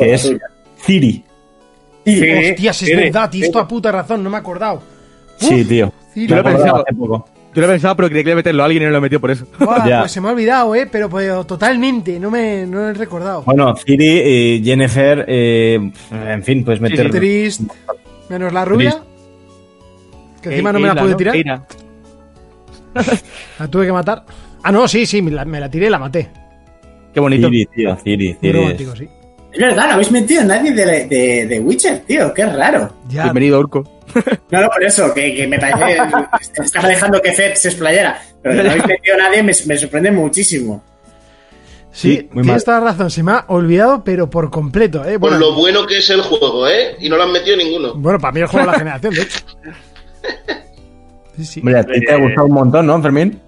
Que 0.00 0.14
es. 0.14 0.32
Ciri. 0.84 1.24
Sí, 2.04 2.22
Hostias, 2.50 2.82
es 2.82 2.96
verdad, 2.96 3.30
tienes 3.30 3.52
toda 3.52 3.68
puta 3.68 3.92
razón, 3.92 4.24
no 4.24 4.30
me 4.30 4.36
he 4.36 4.40
acordado. 4.40 4.82
Sí, 5.36 5.64
tío. 5.64 5.92
Ciri. 6.12 6.26
Yo 6.26 6.36
lo 6.36 6.40
he 6.40 6.44
pensado. 6.44 6.76
hace 6.82 6.94
poco. 6.94 7.28
Yo 7.54 7.60
lo 7.62 7.66
he 7.66 7.70
pensado, 7.70 7.96
pero 7.96 8.08
quería 8.08 8.22
que 8.24 8.28
le 8.30 8.34
meterlo 8.36 8.62
a 8.62 8.66
alguien 8.66 8.84
y 8.84 8.86
no 8.86 8.92
lo 8.92 9.00
metió 9.00 9.20
por 9.20 9.30
eso. 9.30 9.44
Pues 9.58 10.10
se 10.12 10.20
me 10.20 10.28
ha 10.28 10.32
olvidado, 10.32 10.74
eh, 10.74 10.88
pero, 10.90 11.10
pero 11.10 11.44
totalmente, 11.44 12.18
no 12.18 12.30
me 12.30 12.64
no 12.66 12.78
lo 12.78 12.88
he 12.90 12.94
recordado. 12.94 13.42
Bueno, 13.42 13.74
Ciri, 13.76 14.06
eh, 14.08 14.62
Jennifer, 14.64 15.24
eh, 15.28 15.90
en 16.12 16.42
fin, 16.44 16.64
puedes 16.64 16.80
meter. 16.80 17.10
Trist, 17.10 17.62
menos 18.28 18.52
la 18.52 18.64
rubia, 18.64 19.02
que 20.42 20.50
encima 20.50 20.72
no 20.72 20.80
me 20.80 20.88
la 20.88 20.94
pude 20.94 21.14
tirar. 21.16 21.66
La 23.58 23.68
tuve 23.68 23.86
que 23.86 23.92
matar. 23.92 24.24
Ah, 24.62 24.72
no, 24.72 24.86
sí, 24.88 25.06
sí, 25.06 25.20
me 25.22 25.30
la, 25.30 25.44
me 25.44 25.60
la 25.60 25.70
tiré 25.70 25.86
y 25.86 25.90
la 25.90 25.98
maté. 25.98 26.28
Qué 27.12 27.20
bonito. 27.20 27.48
Ciri, 27.48 27.66
tío, 27.66 27.96
Ciri. 27.96 28.28
Muy 28.28 28.36
Ciri 28.40 28.48
es- 28.48 28.54
romántico, 28.56 28.96
sí. 28.96 29.08
Es 29.52 29.58
verdad, 29.58 29.86
no 29.86 29.92
habéis 29.94 30.10
metido 30.12 30.42
a 30.42 30.44
nadie 30.44 30.72
de, 30.72 31.06
de, 31.06 31.46
de 31.46 31.60
Witcher, 31.60 32.00
tío, 32.00 32.32
qué 32.32 32.46
raro. 32.46 32.92
Ya. 33.08 33.24
Bienvenido, 33.24 33.58
Urco. 33.58 33.82
No, 34.50 34.60
no, 34.60 34.68
por 34.68 34.82
eso, 34.82 35.12
que, 35.12 35.34
que 35.34 35.46
me 35.46 35.58
parece. 35.58 35.98
estaba 36.62 36.88
dejando 36.88 37.20
que 37.20 37.32
Fed 37.32 37.54
se 37.54 37.68
explayara. 37.68 38.20
Pero 38.42 38.56
que 38.56 38.62
no 38.62 38.70
habéis 38.70 38.86
metido 38.86 39.14
a 39.16 39.18
nadie 39.18 39.42
me, 39.42 39.52
me 39.66 39.76
sorprende 39.76 40.10
muchísimo. 40.10 40.82
Sí, 41.92 42.28
tienes 42.32 42.64
toda 42.64 42.80
la 42.80 42.86
razón. 42.92 43.10
Se 43.10 43.22
me 43.22 43.32
ha 43.32 43.44
olvidado, 43.48 44.04
pero 44.04 44.30
por 44.30 44.50
completo. 44.50 45.04
¿eh? 45.04 45.18
Por 45.18 45.32
lo 45.32 45.54
bueno 45.54 45.86
que 45.86 45.98
es 45.98 46.08
el 46.10 46.22
juego, 46.22 46.68
¿eh? 46.68 46.96
Y 47.00 47.08
no 47.08 47.16
lo 47.16 47.24
han 47.24 47.32
metido 47.32 47.56
ninguno. 47.56 47.94
Bueno, 47.94 48.18
para 48.20 48.32
mí 48.32 48.40
el 48.40 48.46
juego 48.46 48.66
de 48.66 48.72
la 48.72 48.78
generación, 48.78 49.14
de 49.14 49.22
hecho. 49.22 49.38
Sí, 51.36 51.44
sí. 51.44 51.60
Hombre, 51.60 51.78
a 51.78 51.84
ti 51.84 52.00
te 52.00 52.12
ha 52.12 52.16
gustado 52.16 52.46
un 52.46 52.52
montón, 52.52 52.86
¿no, 52.86 53.02
Fermín? 53.02 53.40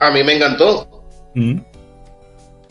A 0.00 0.10
mí 0.10 0.24
me 0.24 0.36
encantó. 0.36 1.04
Mm. 1.34 1.58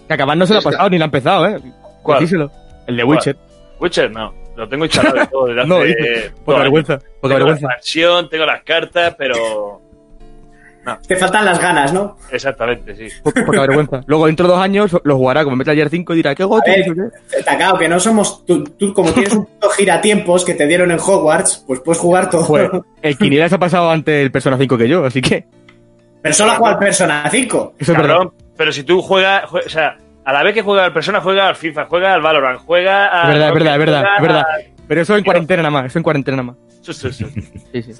Que 0.07 0.13
acabar 0.13 0.37
no 0.37 0.45
se 0.45 0.53
lo 0.53 0.59
ha 0.59 0.63
pasado 0.63 0.89
ni 0.89 0.97
lo 0.97 1.03
ha 1.03 1.05
empezado, 1.05 1.47
¿eh? 1.47 1.61
¿Cuál? 2.05 2.19
Díselo. 2.21 2.51
El 2.87 2.97
de 2.97 3.03
Witcher. 3.03 3.35
Witcher, 3.79 4.11
no. 4.11 4.33
Lo 4.55 4.69
tengo 4.69 4.85
instalado 4.85 5.21
y 5.21 5.27
todo 5.27 5.47
desde 5.47 5.59
hace 5.61 5.67
No, 5.69 5.81
dice, 5.81 6.31
poca 6.45 6.51
dos 6.57 6.59
vergüenza, 6.63 6.97
poca 6.97 7.09
tengo 7.21 7.33
vergüenza. 7.35 7.67
la 7.67 7.73
expansión, 7.73 8.29
tengo 8.29 8.45
las 8.45 8.63
cartas, 8.63 9.15
pero... 9.17 9.81
Te 11.07 11.15
faltan 11.15 11.43
las 11.45 11.59
ganas, 11.59 11.91
¿no? 11.91 12.15
Exactamente, 12.31 12.93
sí. 12.95 13.07
Po- 13.23 13.31
Poca 13.31 13.61
vergüenza. 13.61 14.01
Luego, 14.07 14.27
dentro 14.27 14.47
de 14.47 14.53
dos 14.53 14.61
años, 14.61 14.95
lo 15.03 15.17
jugará 15.17 15.43
como 15.43 15.55
Metal 15.55 15.75
Gear 15.75 15.89
5 15.89 16.13
y 16.13 16.17
dirá, 16.17 16.35
¿qué 16.35 16.45
qué. 16.63 17.41
Tacao, 17.43 17.75
que 17.79 17.89
no 17.89 17.99
somos. 17.99 18.45
Tú, 18.45 18.63
tú 18.63 18.93
como 18.93 19.11
tienes 19.11 19.33
un 19.33 19.45
puto 19.47 19.69
giratiempos 19.71 20.45
que 20.45 20.53
te 20.53 20.67
dieron 20.67 20.91
en 20.91 20.99
Hogwarts, 20.99 21.63
pues 21.65 21.79
puedes 21.79 21.99
jugar 21.99 22.29
todo. 22.29 22.45
Pues, 22.45 22.69
el 23.01 23.17
Quiniela 23.17 23.49
se 23.49 23.55
ha 23.55 23.59
pasado 23.59 23.89
antes 23.89 24.21
el 24.23 24.31
Persona 24.31 24.57
5 24.59 24.77
que 24.77 24.87
yo, 24.87 25.03
así 25.05 25.21
que... 25.23 25.45
Pero 26.21 26.35
solo 26.35 26.51
ha 26.51 26.55
jugado 26.55 26.75
al 26.75 26.79
Persona 26.79 27.27
5. 27.31 27.73
Eso 27.79 27.91
es 27.91 27.97
verdad. 27.97 28.17
Pero 28.55 28.71
si 28.71 28.83
tú 28.83 29.01
juegas, 29.01 29.45
jue- 29.49 29.65
o 29.65 29.69
sea, 29.69 29.97
a 30.25 30.33
la 30.33 30.43
vez 30.43 30.53
que 30.53 30.61
juega 30.63 30.85
al 30.85 30.93
Persona, 30.93 31.21
juega 31.21 31.47
al 31.47 31.55
FIFA, 31.55 31.85
juega 31.85 32.13
al 32.13 32.21
Valorant, 32.21 32.59
juega 32.65 33.05
a... 33.05 33.23
Es 33.23 33.27
verdad, 33.29 33.47
es 33.49 33.53
verdad, 33.53 33.73
es 33.73 33.79
verdad, 33.79 34.03
verdad. 34.21 34.43
Pero 34.87 35.01
eso 35.01 35.15
en 35.17 35.23
cuarentena 35.23 35.61
nada 35.63 35.71
más, 35.71 35.85
eso 35.85 35.99
en 35.99 36.03
cuarentena 36.03 36.37
nada 36.37 36.47
más. 36.51 36.57
Sí, 36.81 36.93
sí, 36.93 37.11
sí. 37.13 37.93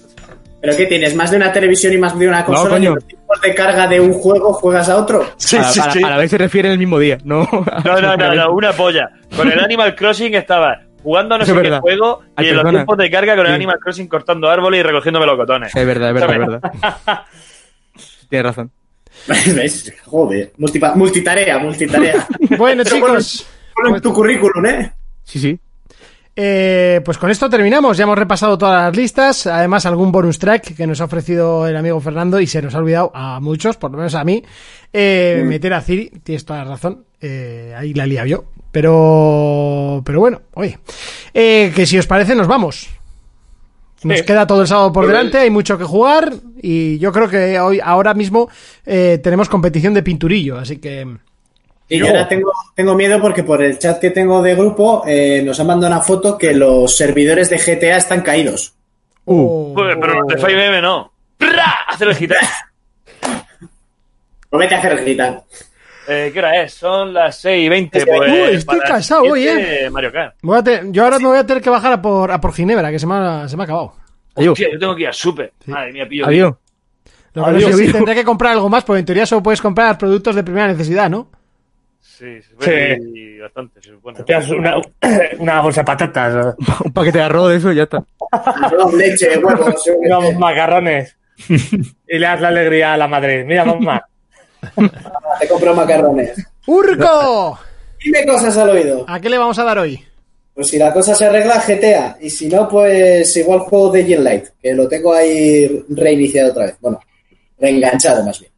¿Pero 0.62 0.78
qué 0.78 0.86
tienes? 0.88 1.16
¿Más 1.16 1.30
de 1.32 1.38
una 1.38 1.52
televisión 1.52 1.94
y 1.94 1.98
más 1.98 2.18
de 2.18 2.28
una 2.28 2.44
consola? 2.46 2.70
coño. 2.72 2.92
¿Y 2.92 2.96
los 2.96 3.06
tiempos 3.08 3.42
de 3.42 3.56
carga 3.56 3.88
de 3.88 4.00
un 4.00 4.14
juego 4.14 4.54
juegas 4.54 4.90
a 4.90 4.98
otro? 4.98 5.24
Sí, 5.38 5.58
a, 5.58 5.64
sí, 5.64 5.80
a- 5.80 5.92
sí. 5.92 6.04
a 6.04 6.10
la 6.10 6.18
vez 6.18 6.32
se 6.32 6.38
refiere 6.38 6.68
en 6.70 6.74
el 6.74 6.80
mismo 6.80 6.98
día, 7.00 7.18
no... 7.24 7.48
No, 7.84 8.02
no, 8.02 8.18
no, 8.18 8.34
no, 8.36 8.52
una 8.54 8.72
polla. 8.74 9.10
Con 9.36 9.52
el 9.52 9.60
Animal 9.60 9.96
Crossing 9.96 10.34
estaba 10.36 10.82
jugando 11.04 11.36
a 11.36 11.38
no 11.38 11.44
Eso 11.44 11.54
sé 11.56 11.62
qué 11.62 11.78
juego 11.80 12.24
Hay 12.36 12.48
y 12.48 12.50
en 12.50 12.56
los 12.56 12.70
tiempos 12.70 12.98
de 12.98 13.12
carga 13.12 13.36
con 13.36 13.46
el 13.46 13.52
Sí. 13.52 13.56
Animal 13.56 13.78
Crossing 13.80 14.08
cortando 14.08 14.50
árboles 14.50 14.80
y 14.80 14.84
recogiendo 14.84 15.20
melocotones. 15.20 15.76
Es 15.76 15.86
verdad, 15.86 16.10
es 16.10 16.14
verdad, 16.16 16.32
es 16.32 16.40
verdad. 16.40 17.22
Tienes 18.30 18.46
razón. 18.46 18.72
¿Ves? 19.56 19.94
Joder. 20.06 20.54
Multipa- 20.58 20.96
multitarea, 20.96 21.58
multitarea. 21.60 22.28
Bueno, 22.58 22.84
chicos. 22.84 23.46
Ponlo 23.74 23.96
en 23.96 24.02
tu 24.02 24.14
currículum, 24.14 24.66
¿eh? 24.66 24.94
Sí, 25.24 25.40
sí. 25.40 25.60
Eh, 26.38 27.02
pues 27.06 27.18
con 27.18 27.30
esto 27.30 27.50
terminamos. 27.50 27.98
Ya 27.98 28.04
hemos 28.04 28.18
repasado 28.18 28.58
todas 28.58 28.84
las 28.88 28.96
listas. 28.96 29.48
Además, 29.48 29.86
algún 29.86 30.12
bonus 30.12 30.38
track 30.40 30.76
que 30.76 30.86
nos 30.88 31.00
ha 31.02 31.06
ofrecido 31.06 31.68
el 31.68 31.76
amigo 31.78 32.00
Fernando 32.02 32.40
y 32.40 32.48
se 32.48 32.62
nos 32.62 32.76
ha 32.76 32.80
olvidado 32.80 33.12
a 33.14 33.40
muchos, 33.40 33.78
por 33.78 33.92
lo 33.92 33.98
menos 33.98 34.16
a 34.16 34.24
mí, 34.24 34.44
eh, 34.94 35.44
meter 35.46 35.74
a 35.74 35.82
Ciri. 35.82 36.10
Tienes 36.24 36.46
toda 36.46 36.64
la 36.64 36.72
razón. 36.72 37.06
Eh, 37.22 37.74
ahí 37.78 37.94
la 37.94 38.06
lía 38.06 38.26
yo. 38.26 38.46
Pero, 38.72 40.02
pero 40.06 40.20
bueno, 40.20 40.42
oye. 40.54 40.78
Que 41.34 41.86
si 41.86 41.98
os 41.98 42.08
parece, 42.08 42.36
nos 42.36 42.48
vamos. 42.48 42.90
Nos 44.06 44.20
Sí. 44.20 44.26
queda 44.26 44.46
todo 44.46 44.62
el 44.62 44.68
sábado 44.68 44.94
por 44.94 45.08
delante, 45.08 45.40
hay 45.40 45.50
mucho 45.50 45.80
que 45.80 45.84
jugar 45.84 46.32
y 46.62 47.00
yo 47.00 47.12
creo 47.12 47.28
que 47.28 47.60
hoy, 47.60 47.80
ahora 47.84 48.14
mismo 48.14 48.48
eh, 48.86 49.20
tenemos 49.24 49.50
competición 49.50 49.96
de 49.96 50.04
pinturillo, 50.04 50.60
así 50.60 50.78
que 50.78 51.08
Y 51.90 51.98
yo 51.98 52.08
ahora 52.08 52.28
tengo, 52.28 52.52
tengo 52.76 52.94
miedo 52.94 53.20
porque 53.20 53.44
por 53.44 53.64
el 53.64 53.80
chat 53.80 54.00
que 54.00 54.12
tengo 54.12 54.44
de 54.44 54.54
grupo 54.54 55.04
eh, 55.08 55.42
nos 55.44 55.60
han 55.60 55.66
mandado 55.68 55.92
una 55.94 56.04
foto 56.04 56.38
que 56.38 56.54
los 56.54 56.96
servidores 56.96 57.50
de 57.50 57.58
GTA 57.58 57.98
están 57.98 58.22
caídos. 58.22 58.76
Uh. 59.26 59.74
Pero 59.76 60.22
los 60.22 60.28
de 60.28 60.36
5M 60.38 60.82
no. 60.84 61.12
¡Pra! 61.38 61.74
Hacer 61.88 62.08
el 62.10 62.16
gitano. 62.16 62.48
A 64.52 64.58
hacer 64.58 64.92
el 64.94 65.00
gitano. 65.00 65.44
Eh, 66.08 66.30
¿Qué 66.32 66.40
hora 66.40 66.62
es? 66.62 66.74
Son 66.74 67.14
las 67.14 67.40
6 67.40 67.66
y 67.66 67.70
20. 67.70 68.00
Uy, 68.00 68.06
Pues, 68.06 68.54
estoy 68.58 68.78
para 68.80 68.90
cansado 68.90 69.24
hoy, 69.24 69.42
7, 69.44 69.90
Mario 69.90 70.12
Kart. 70.12 70.36
voy 70.42 70.58
a 70.60 70.64
te- 70.64 70.82
yo 70.92 71.04
ahora 71.04 71.20
me 71.20 71.28
voy 71.28 71.38
a 71.38 71.46
tener 71.46 71.64
que 71.64 71.70
bajar 71.70 71.94
a 71.94 72.02
por, 72.02 72.32
a 72.32 72.40
por 72.40 72.54
Ginebra, 72.54 72.92
que 72.92 73.00
se 73.00 73.08
me 73.08 73.16
ha, 73.16 73.48
se 73.48 73.56
me 73.58 73.64
ha 73.64 73.66
acabado. 73.66 73.94
Adiós. 74.36 74.52
Hostia, 74.54 74.68
yo 74.72 74.80
tengo 74.80 74.96
que 74.96 75.02
ir 75.04 75.08
a 75.08 75.14
Super. 75.14 75.54
Madre 75.66 75.94
mía, 75.94 76.08
pillo. 76.08 76.26
Adiós. 76.28 76.54
Lo 77.34 77.46
que 77.46 77.52
no 77.52 77.60
sé 77.60 77.74
si 77.74 77.92
tendré 77.92 78.16
que 78.16 78.24
comprar 78.24 78.54
algo 78.54 78.70
más, 78.70 78.84
porque 78.84 79.00
en 79.00 79.06
teoría 79.06 79.26
solo 79.26 79.44
puedes 79.44 79.62
comprar 79.62 79.98
productos 79.98 80.36
de 80.36 80.44
primera 80.44 80.68
necesidad, 80.68 81.10
¿no? 81.10 81.30
Sí, 82.00 82.42
se 82.42 82.56
puede 82.56 82.98
ir 83.14 83.42
bastante, 83.42 83.82
se 83.82 83.90
supone. 83.90 84.24
Te 84.24 84.34
das 84.34 84.50
una, 84.52 84.76
una 85.40 85.60
bolsa 85.62 85.82
de 85.82 85.86
patatas, 85.86 86.56
Un 86.86 86.94
paquete 86.94 87.18
de 87.18 87.24
arroz 87.26 87.50
de 87.50 87.56
eso 87.58 87.72
y 87.74 87.76
ya 87.76 87.84
está. 87.84 88.04
Arroz, 88.32 88.94
leche, 88.94 89.38
huevos. 89.38 90.36
macarrones 90.40 91.18
y 91.50 92.18
le 92.18 92.26
das 92.26 92.40
la 92.40 92.48
alegría 92.50 92.94
a 92.94 92.98
la 92.98 93.08
madre. 93.10 93.44
Mira, 93.44 93.66
mamá. 93.66 94.02
Te 95.40 95.48
compro 95.48 95.76
macarrones. 95.76 96.46
¡Urco! 96.66 97.60
Dime 98.04 98.26
cosas 98.26 98.56
al 98.58 98.70
oído. 98.70 99.06
¿A 99.08 99.20
qué 99.20 99.30
le 99.30 99.38
vamos 99.38 99.58
a 99.60 99.64
dar 99.64 99.80
hoy? 99.80 100.04
Pues 100.54 100.68
si 100.68 100.78
la 100.78 100.94
cosa 100.94 101.14
se 101.14 101.26
arregla, 101.26 101.62
GTA. 101.68 102.18
Y 102.22 102.30
si 102.30 102.48
no, 102.48 102.68
pues 102.70 103.36
igual 103.36 103.60
juego 103.60 103.92
de 103.92 104.06
Gen 104.06 104.24
Light, 104.24 104.46
que 104.62 104.74
lo 104.74 104.88
tengo 104.88 105.14
ahí 105.14 105.84
reiniciado 105.90 106.52
otra 106.52 106.66
vez. 106.68 106.76
Bueno, 106.80 107.00
reenganchado 107.60 108.24
más 108.24 108.40
bien. 108.40 108.52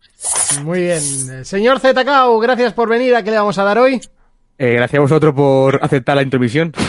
Muy 0.63 0.81
bien. 0.81 1.45
Señor 1.45 1.79
ZKO, 1.79 2.39
gracias 2.39 2.73
por 2.73 2.89
venir. 2.89 3.15
¿A 3.15 3.23
qué 3.23 3.31
le 3.31 3.37
vamos 3.37 3.57
a 3.57 3.63
dar 3.63 3.79
hoy? 3.79 4.01
Eh, 4.59 4.73
gracias 4.73 4.97
a 4.97 5.01
vosotros 5.01 5.33
por 5.33 5.79
aceptar 5.81 6.15
la 6.15 6.23
intromisión. 6.23 6.73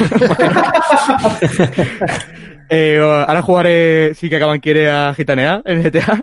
Eh, 2.70 2.98
ahora 2.98 3.40
jugaré, 3.40 4.14
sí 4.14 4.28
que 4.28 4.36
acaban 4.36 4.60
quiere 4.60 4.90
a 4.90 5.14
Gitanear 5.14 5.62
en 5.64 5.82
GTA. 5.82 6.22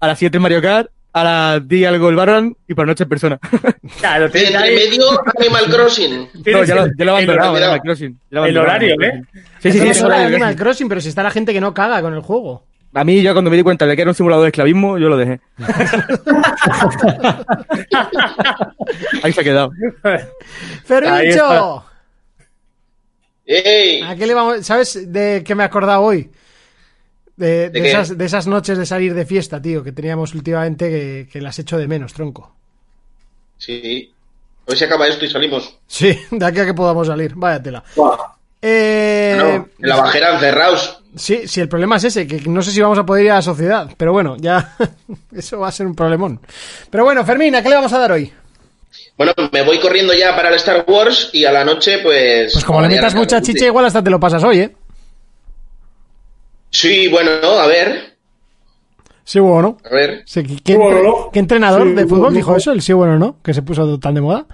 A 0.00 0.06
las 0.06 0.18
7 0.18 0.38
Mario 0.38 0.60
Kart, 0.60 0.90
a 1.14 1.24
las 1.24 1.68
10 1.68 1.88
algo 1.88 2.08
el 2.08 2.16
Valorant 2.16 2.56
y 2.66 2.74
por 2.74 2.86
la 2.86 2.92
noche 2.92 3.02
en 3.04 3.08
persona. 3.08 3.38
Y 3.82 4.30
tienes 4.30 4.50
entre 4.50 4.56
ahí. 4.56 4.74
medio, 4.74 5.04
Animal 5.38 5.64
Crossing. 5.66 6.28
No, 6.46 6.64
ya 6.64 6.74
lo, 6.74 6.86
ya 6.96 7.04
lo 7.04 7.10
abandonado, 7.12 7.56
el- 7.56 7.62
Animal 7.64 7.80
Crossing. 7.82 8.18
Ya 8.30 8.46
el 8.46 8.58
horario, 8.58 8.94
¿eh? 9.02 9.22
Sí, 9.60 9.72
sí, 9.72 9.94
sí. 9.94 10.02
no 10.02 10.10
Animal. 10.12 10.56
Crossing, 10.56 10.88
pero 10.88 11.00
si 11.00 11.08
está 11.10 11.22
la 11.22 11.30
gente 11.30 11.52
que 11.52 11.60
no 11.60 11.74
caga 11.74 12.00
con 12.00 12.14
el 12.14 12.20
juego. 12.20 12.64
A 12.94 13.04
mí 13.04 13.22
ya 13.22 13.32
cuando 13.32 13.50
me 13.50 13.56
di 13.56 13.62
cuenta 13.62 13.86
de 13.86 13.96
que 13.96 14.02
era 14.02 14.10
un 14.10 14.14
simulador 14.14 14.42
de 14.44 14.48
esclavismo, 14.48 14.98
yo 14.98 15.08
lo 15.08 15.16
dejé. 15.16 15.40
Ahí 19.22 19.32
se 19.32 19.40
ha 19.40 19.44
quedado. 19.44 19.70
¡Ferrucho! 20.84 21.84
¡Ey! 23.46 24.02
¿A 24.02 24.14
qué 24.14 24.26
le 24.26 24.34
vamos? 24.34 24.64
¿Sabes 24.66 25.10
de 25.12 25.42
qué 25.44 25.54
me 25.54 25.62
he 25.62 25.66
acordado 25.66 26.02
hoy? 26.02 26.30
De, 27.36 27.70
esas, 27.74 28.16
de 28.16 28.24
esas 28.24 28.46
noches 28.46 28.76
de 28.78 28.86
salir 28.86 29.14
de 29.14 29.24
fiesta, 29.24 29.60
tío, 29.60 29.82
que 29.82 29.92
teníamos 29.92 30.34
últimamente 30.34 30.88
que, 30.90 31.28
que 31.32 31.40
las 31.40 31.58
echo 31.58 31.78
de 31.78 31.88
menos, 31.88 32.12
tronco. 32.12 32.54
Sí. 33.58 34.12
A 34.66 34.70
ver 34.70 34.78
si 34.78 34.84
acaba 34.84 35.08
esto 35.08 35.24
y 35.24 35.30
salimos. 35.30 35.76
Sí, 35.86 36.16
de 36.30 36.44
aquí 36.46 36.60
a 36.60 36.66
que 36.66 36.74
podamos 36.74 37.06
salir, 37.06 37.32
váyatela. 37.34 37.82
Eh, 38.60 39.34
No, 39.38 39.48
en 39.54 39.68
la 39.78 39.96
bajera 39.96 40.34
encerrados. 40.34 40.98
Sí, 41.16 41.46
sí, 41.46 41.60
el 41.60 41.68
problema 41.68 41.96
es 41.96 42.04
ese, 42.04 42.26
que 42.26 42.40
no 42.48 42.62
sé 42.62 42.70
si 42.70 42.80
vamos 42.80 42.98
a 42.98 43.04
poder 43.04 43.24
ir 43.26 43.32
a 43.32 43.36
la 43.36 43.42
sociedad, 43.42 43.90
pero 43.96 44.12
bueno, 44.12 44.36
ya 44.38 44.76
eso 45.34 45.58
va 45.58 45.68
a 45.68 45.72
ser 45.72 45.86
un 45.86 45.94
problemón. 45.94 46.40
Pero 46.90 47.04
bueno, 47.04 47.24
Fermín, 47.24 47.54
¿a 47.54 47.62
qué 47.62 47.68
le 47.68 47.74
vamos 47.74 47.92
a 47.92 47.98
dar 47.98 48.12
hoy? 48.12 48.32
Bueno, 49.16 49.32
me 49.52 49.62
voy 49.62 49.78
corriendo 49.78 50.14
ya 50.14 50.34
para 50.34 50.48
el 50.48 50.54
Star 50.56 50.84
Wars 50.86 51.30
y 51.32 51.44
a 51.44 51.52
la 51.52 51.64
noche, 51.64 51.98
pues. 51.98 52.52
Pues 52.52 52.64
como 52.64 52.80
le 52.80 52.88
metas 52.88 53.14
mucha 53.14 53.42
chicha, 53.42 53.66
igual 53.66 53.84
hasta 53.86 54.02
te 54.02 54.10
lo 54.10 54.18
pasas 54.18 54.42
hoy, 54.44 54.60
¿eh? 54.60 54.76
Sí, 56.72 57.06
bueno, 57.08 57.30
a 57.60 57.66
ver. 57.66 58.16
Sí, 59.24 59.38
bueno, 59.38 59.76
A 59.88 59.94
ver. 59.94 60.22
Sí, 60.26 60.42
¿qué, 60.42 60.56
qué 60.64 60.76
Bueno, 60.76 60.96
entre- 60.96 61.08
¿no? 61.08 61.30
qué 61.32 61.38
entrenador 61.38 61.82
Sí, 61.86 61.94
de 61.94 62.02
fútbol 62.04 62.18
bueno, 62.20 62.36
dijo 62.36 62.50
¿no? 62.52 62.56
eso? 62.56 62.72
El 62.72 62.82
sí 62.82 62.92
bueno, 62.92 63.18
¿no? 63.18 63.36
Que 63.42 63.54
se 63.54 63.62
puso 63.62 63.98
tan 64.00 64.14
de 64.14 64.20
moda. 64.20 64.46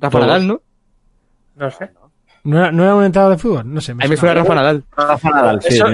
Rafa 0.00 0.18
Nadal, 0.18 0.48
¿no? 0.48 0.60
No 1.56 1.70
sé. 1.70 1.90
¿No 2.42 2.58
era, 2.58 2.72
no 2.72 2.82
era 2.82 2.94
un 2.96 3.04
entrenador 3.04 3.36
de 3.36 3.40
fútbol? 3.42 3.72
No 3.72 3.80
sé. 3.80 3.92
A 3.92 3.94
mí 3.94 4.08
me 4.08 4.16
suena 4.16 4.34
Rafa 4.34 4.54
Nadal. 4.54 4.84
Rafa 4.96 5.30
Nadal, 5.30 5.62
sí, 5.62 5.74
Eso-. 5.74 5.86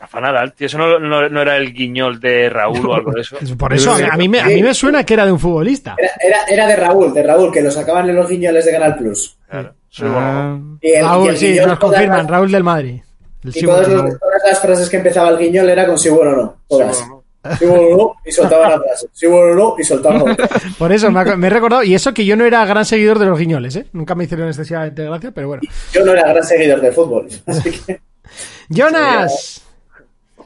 Rafa 0.00 0.20
Nadal, 0.20 0.52
tío, 0.52 0.66
eso 0.66 0.78
no, 0.78 0.98
no- 0.98 1.28
no 1.28 1.40
era 1.42 1.56
el 1.56 1.72
guiñol 1.72 2.20
de 2.20 2.50
Raúl 2.50 2.86
o 2.86 2.94
algo 2.94 3.10
de 3.12 3.22
eso. 3.22 3.36
Por 3.58 3.72
eso, 3.72 3.92
a, 3.92 4.16
mí 4.16 4.28
me, 4.28 4.40
a 4.40 4.46
mí 4.46 4.62
me 4.62 4.74
suena 4.74 5.02
que 5.04 5.14
era 5.14 5.24
de 5.24 5.32
un 5.32 5.40
futbolista. 5.40 5.96
Era, 5.98 6.12
era, 6.20 6.44
era 6.44 6.66
de 6.66 6.76
Raúl, 6.76 7.12
de 7.14 7.22
Raúl, 7.22 7.50
que 7.52 7.62
lo 7.62 7.70
sacaban 7.70 8.08
en 8.08 8.14
los 8.16 8.28
guiñoles 8.28 8.64
de 8.66 8.72
Canal 8.72 8.96
Plus. 8.96 9.36
Claro. 9.48 9.74
Sí, 9.88 10.02
bueno. 10.02 10.18
Ah, 10.20 10.58
el- 10.82 11.04
Raúl, 11.04 11.36
sí, 11.36 11.58
nos 11.66 11.78
confirman, 11.78 12.28
Raúl 12.28 12.52
del 12.52 12.62
Madrid. 12.64 13.00
El 13.48 13.56
Y 13.56 13.62
todas, 13.66 13.86
bueno, 13.88 14.02
los- 14.04 14.12
no. 14.14 14.18
todas 14.18 14.42
las 14.44 14.60
frases 14.60 14.88
que 14.90 14.96
empezaba 14.98 15.28
el 15.30 15.38
guiñol 15.38 15.68
era 15.68 15.86
con 15.86 15.98
sí 15.98 16.08
bueno 16.08 16.30
o 16.32 16.36
no. 16.36 16.56
Todas. 16.68 16.96
Sí, 16.96 17.04
bueno. 17.08 17.18
Sí 17.58 17.64
bueno 17.66 17.82
o 17.82 17.96
no, 17.96 18.14
y 18.26 18.32
soltaba 18.32 18.68
la 18.68 18.80
frase. 18.80 19.06
Sí 19.12 19.26
bueno 19.26 19.52
o 19.52 19.54
no, 19.54 19.74
y 19.78 19.84
soltaba 19.84 20.22
otra. 20.22 20.48
Por 20.78 20.92
eso 20.92 21.10
me, 21.10 21.20
he 21.46 21.50
recordado, 21.50 21.82
y 21.84 21.94
eso 21.94 22.12
que 22.12 22.24
yo 22.26 22.36
no 22.36 22.44
era 22.44 22.64
gran 22.66 22.84
seguidor 22.84 23.18
de 23.18 23.26
los 23.26 23.38
guiñoles, 23.38 23.76
¿eh? 23.76 23.86
Nunca 23.92 24.14
me 24.14 24.24
hicieron 24.24 24.48
excesivamente 24.48 25.04
gracia, 25.04 25.30
pero 25.32 25.48
bueno. 25.48 25.62
Yo 25.92 26.04
no 26.04 26.12
era 26.12 26.28
gran 26.28 26.44
seguidor 26.44 26.80
de 26.80 26.92
fútbol. 26.92 27.28
Así 27.46 27.70
que. 27.70 28.00
Jonas, 28.68 29.62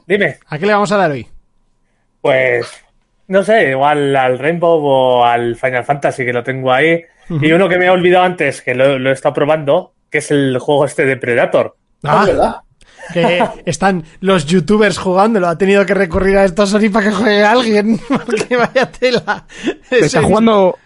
Dime. 0.07 0.39
¿a 0.49 0.59
qué 0.59 0.66
le 0.66 0.73
vamos 0.74 0.93
a 0.93 0.97
dar 0.97 1.11
hoy? 1.11 1.27
Pues, 2.20 2.66
no 3.29 3.43
sé, 3.43 3.70
igual 3.70 4.15
al 4.15 4.39
Rainbow 4.39 4.81
o 4.85 5.24
al 5.24 5.57
Final 5.57 5.85
Fantasy, 5.85 6.24
que 6.24 6.33
lo 6.33 6.43
tengo 6.43 6.73
ahí. 6.73 7.03
Y 7.29 7.51
uno 7.53 7.69
que 7.69 7.79
me 7.79 7.87
he 7.87 7.91
olvidado 7.91 8.24
antes, 8.24 8.61
que 8.62 8.74
lo, 8.74 8.99
lo 8.99 9.11
he 9.11 9.12
estado 9.12 9.35
probando, 9.35 9.95
que 10.11 10.19
es 10.19 10.31
el 10.31 10.59
juego 10.59 10.85
este 10.85 11.05
de 11.07 11.16
Predator. 11.16 11.77
Ah, 12.05 12.23
Ah, 12.23 12.27
¿verdad? 12.27 12.57
Que 13.12 13.43
están 13.65 14.05
los 14.20 14.47
youtubers 14.47 14.99
jugándolo. 14.99 15.49
Ha 15.49 15.59
tenido 15.59 15.85
que 15.87 15.95
recurrir 15.95 16.37
a 16.37 16.45
esto 16.45 16.66
Sony 16.66 16.91
para 16.93 17.07
que 17.07 17.12
juegue 17.12 17.45
alguien. 17.45 17.99
Porque 18.09 18.57
vaya 18.57 18.91
tela. 18.91 19.45
Está 19.91 20.23
jugando 20.23 20.77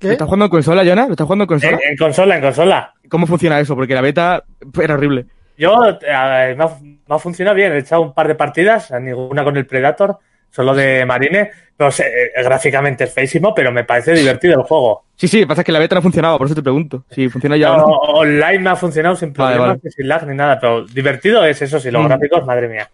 ¿Lo 0.00 0.12
estás 0.12 0.26
jugando 0.26 0.46
en 0.46 0.50
consola, 0.50 0.82
Jonas? 0.82 1.08
¿Lo 1.08 1.12
estás 1.12 1.26
jugando 1.26 1.44
en 1.44 1.48
consola? 1.48 1.78
En, 1.82 1.90
en 1.90 1.96
consola, 1.96 2.36
en 2.36 2.42
consola. 2.42 2.94
¿Cómo 3.08 3.26
funciona 3.26 3.60
eso? 3.60 3.74
Porque 3.74 3.94
la 3.94 4.00
beta 4.00 4.44
era 4.80 4.94
horrible. 4.94 5.26
Yo, 5.58 5.76
eh, 5.88 6.54
me, 6.56 6.64
ha, 6.64 6.78
me 6.80 7.14
ha 7.14 7.18
funcionado 7.18 7.54
bien. 7.54 7.72
He 7.72 7.78
echado 7.78 8.00
un 8.00 8.14
par 8.14 8.26
de 8.26 8.34
partidas, 8.34 8.90
ninguna 8.98 9.44
con 9.44 9.58
el 9.58 9.66
Predator, 9.66 10.18
solo 10.50 10.74
de 10.74 11.04
Marine. 11.06 11.50
Pero 11.76 11.90
se- 11.90 12.06
eh, 12.06 12.42
gráficamente 12.44 13.04
es 13.04 13.14
feísimo, 13.14 13.54
pero 13.54 13.72
me 13.72 13.84
parece 13.84 14.12
divertido 14.12 14.54
el 14.60 14.64
juego. 14.66 15.04
Sí, 15.16 15.28
sí, 15.28 15.46
pasa 15.46 15.64
que 15.64 15.72
la 15.72 15.78
beta 15.78 15.94
no 15.94 16.02
funcionaba, 16.02 16.36
por 16.36 16.46
eso 16.46 16.54
te 16.54 16.62
pregunto. 16.62 17.04
Si 17.10 17.28
funciona 17.30 17.56
ya 17.56 17.72
o 17.72 17.76
No, 17.78 17.86
no. 17.86 17.94
online 17.94 18.58
me 18.58 18.68
ha 18.70 18.76
funcionado 18.76 19.16
sin 19.16 19.32
problemas, 19.32 19.68
vale. 19.68 19.80
sin 19.90 20.06
lag 20.06 20.26
ni 20.26 20.34
nada, 20.36 20.58
pero 20.60 20.84
divertido 20.84 21.42
es 21.46 21.62
eso, 21.62 21.80
si 21.80 21.90
los 21.90 22.02
Mm. 22.02 22.06
gráficos, 22.08 22.44
madre 22.44 22.68
mía. 22.68 22.90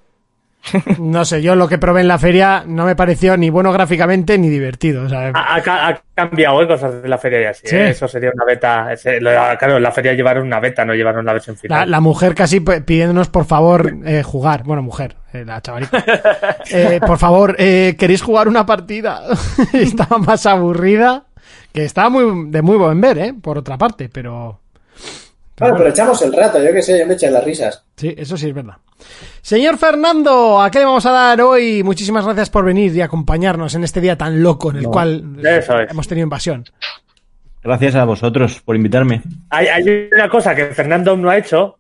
No 0.99 1.25
sé, 1.25 1.43
yo 1.43 1.55
lo 1.55 1.69
que 1.69 1.79
probé 1.79 2.01
en 2.03 2.09
la 2.09 2.19
feria 2.19 2.65
no 2.67 2.85
me 2.87 2.97
pareció 2.97 3.37
ni 3.37 3.51
bueno 3.51 3.73
gráficamente 3.73 4.37
ni 4.39 4.49
divertido. 4.49 5.07
Ha, 5.15 5.31
ha- 5.35 5.89
ha 5.89 6.01
cambiado 6.15 6.63
eh, 6.63 6.67
cosas 6.67 7.03
de 7.03 7.09
la 7.09 7.19
feria 7.19 7.43
y 7.43 7.45
así. 7.45 7.67
Sí. 7.67 7.77
¿eh? 7.77 7.91
Eso 7.91 8.09
sería 8.09 8.31
una 8.35 8.45
beta. 8.45 8.89
claro, 9.59 9.77
en 9.77 9.83
la 9.83 9.93
feria 9.93 10.13
llevaron 10.15 10.47
una 10.47 10.61
beta, 10.61 10.85
no 10.85 10.95
llevaron 10.95 11.25
la 11.25 11.33
versión 11.33 11.57
la, 11.57 11.61
final. 11.61 11.91
la 11.91 12.01
mujer 12.01 12.35
casi 12.35 12.61
pidiéndonos 12.61 13.29
por 13.29 13.45
favor 13.45 13.93
eh, 14.05 14.23
jugar. 14.23 14.63
Bueno, 14.65 14.83
mujer, 14.83 15.17
eh, 15.33 15.45
la 15.45 15.61
chavalita. 15.61 16.05
Por 17.07 17.19
favor, 17.19 17.55
eh, 17.59 17.95
¿queréis 17.99 18.23
jugar 18.23 18.49
una 18.49 18.65
partida? 18.67 19.23
estaba 19.73 20.19
más 20.19 20.47
aburrida. 20.47 21.25
Que 21.73 21.85
estaba 21.85 22.09
muy 22.09 22.51
de 22.51 22.63
muy 22.63 22.77
buen 22.79 23.01
ver, 23.01 23.19
¿eh? 23.19 23.35
Por 23.41 23.59
otra 23.59 23.77
parte, 23.77 24.09
pero... 24.09 24.61
Bueno, 25.59 25.75
pero 25.77 25.89
echamos 25.89 26.21
el 26.23 26.33
rato, 26.33 26.63
yo 26.63 26.73
qué 26.73 26.83
sé, 26.83 26.99
yo 26.99 27.07
me 27.07 27.15
eché 27.15 27.31
las 27.31 27.43
risas. 27.45 27.83
Sí, 27.97 28.15
eso 28.17 28.37
sí 28.37 28.49
es 28.49 28.55
verdad. 28.55 28.75
Señor 29.41 29.79
Fernando, 29.79 30.61
¿a 30.61 30.71
qué 30.71 30.81
le 30.81 30.85
vamos 30.85 31.07
a 31.07 31.13
dar 31.13 31.41
hoy? 31.41 31.83
Muchísimas 31.83 32.25
gracias 32.25 32.51
por 32.51 32.65
venir 32.65 32.95
y 32.95 33.01
acompañarnos 33.01 33.75
en 33.75 33.85
este 33.85 34.01
día 34.01 34.17
tan 34.19 34.43
loco 34.43 34.71
en 34.71 34.77
el 34.77 34.83
No, 34.85 34.91
cual 34.91 35.39
hemos 35.89 36.09
tenido 36.09 36.25
invasión. 36.25 36.65
Gracias 37.63 37.95
a 37.95 38.05
vosotros 38.05 38.61
por 38.65 38.77
invitarme. 38.77 39.23
Hay, 39.51 39.67
hay 39.67 40.09
una 40.13 40.29
cosa 40.29 40.55
que 40.55 40.67
Fernando 40.67 41.11
aún 41.13 41.23
no 41.23 41.31
ha 41.31 41.39
hecho, 41.39 41.79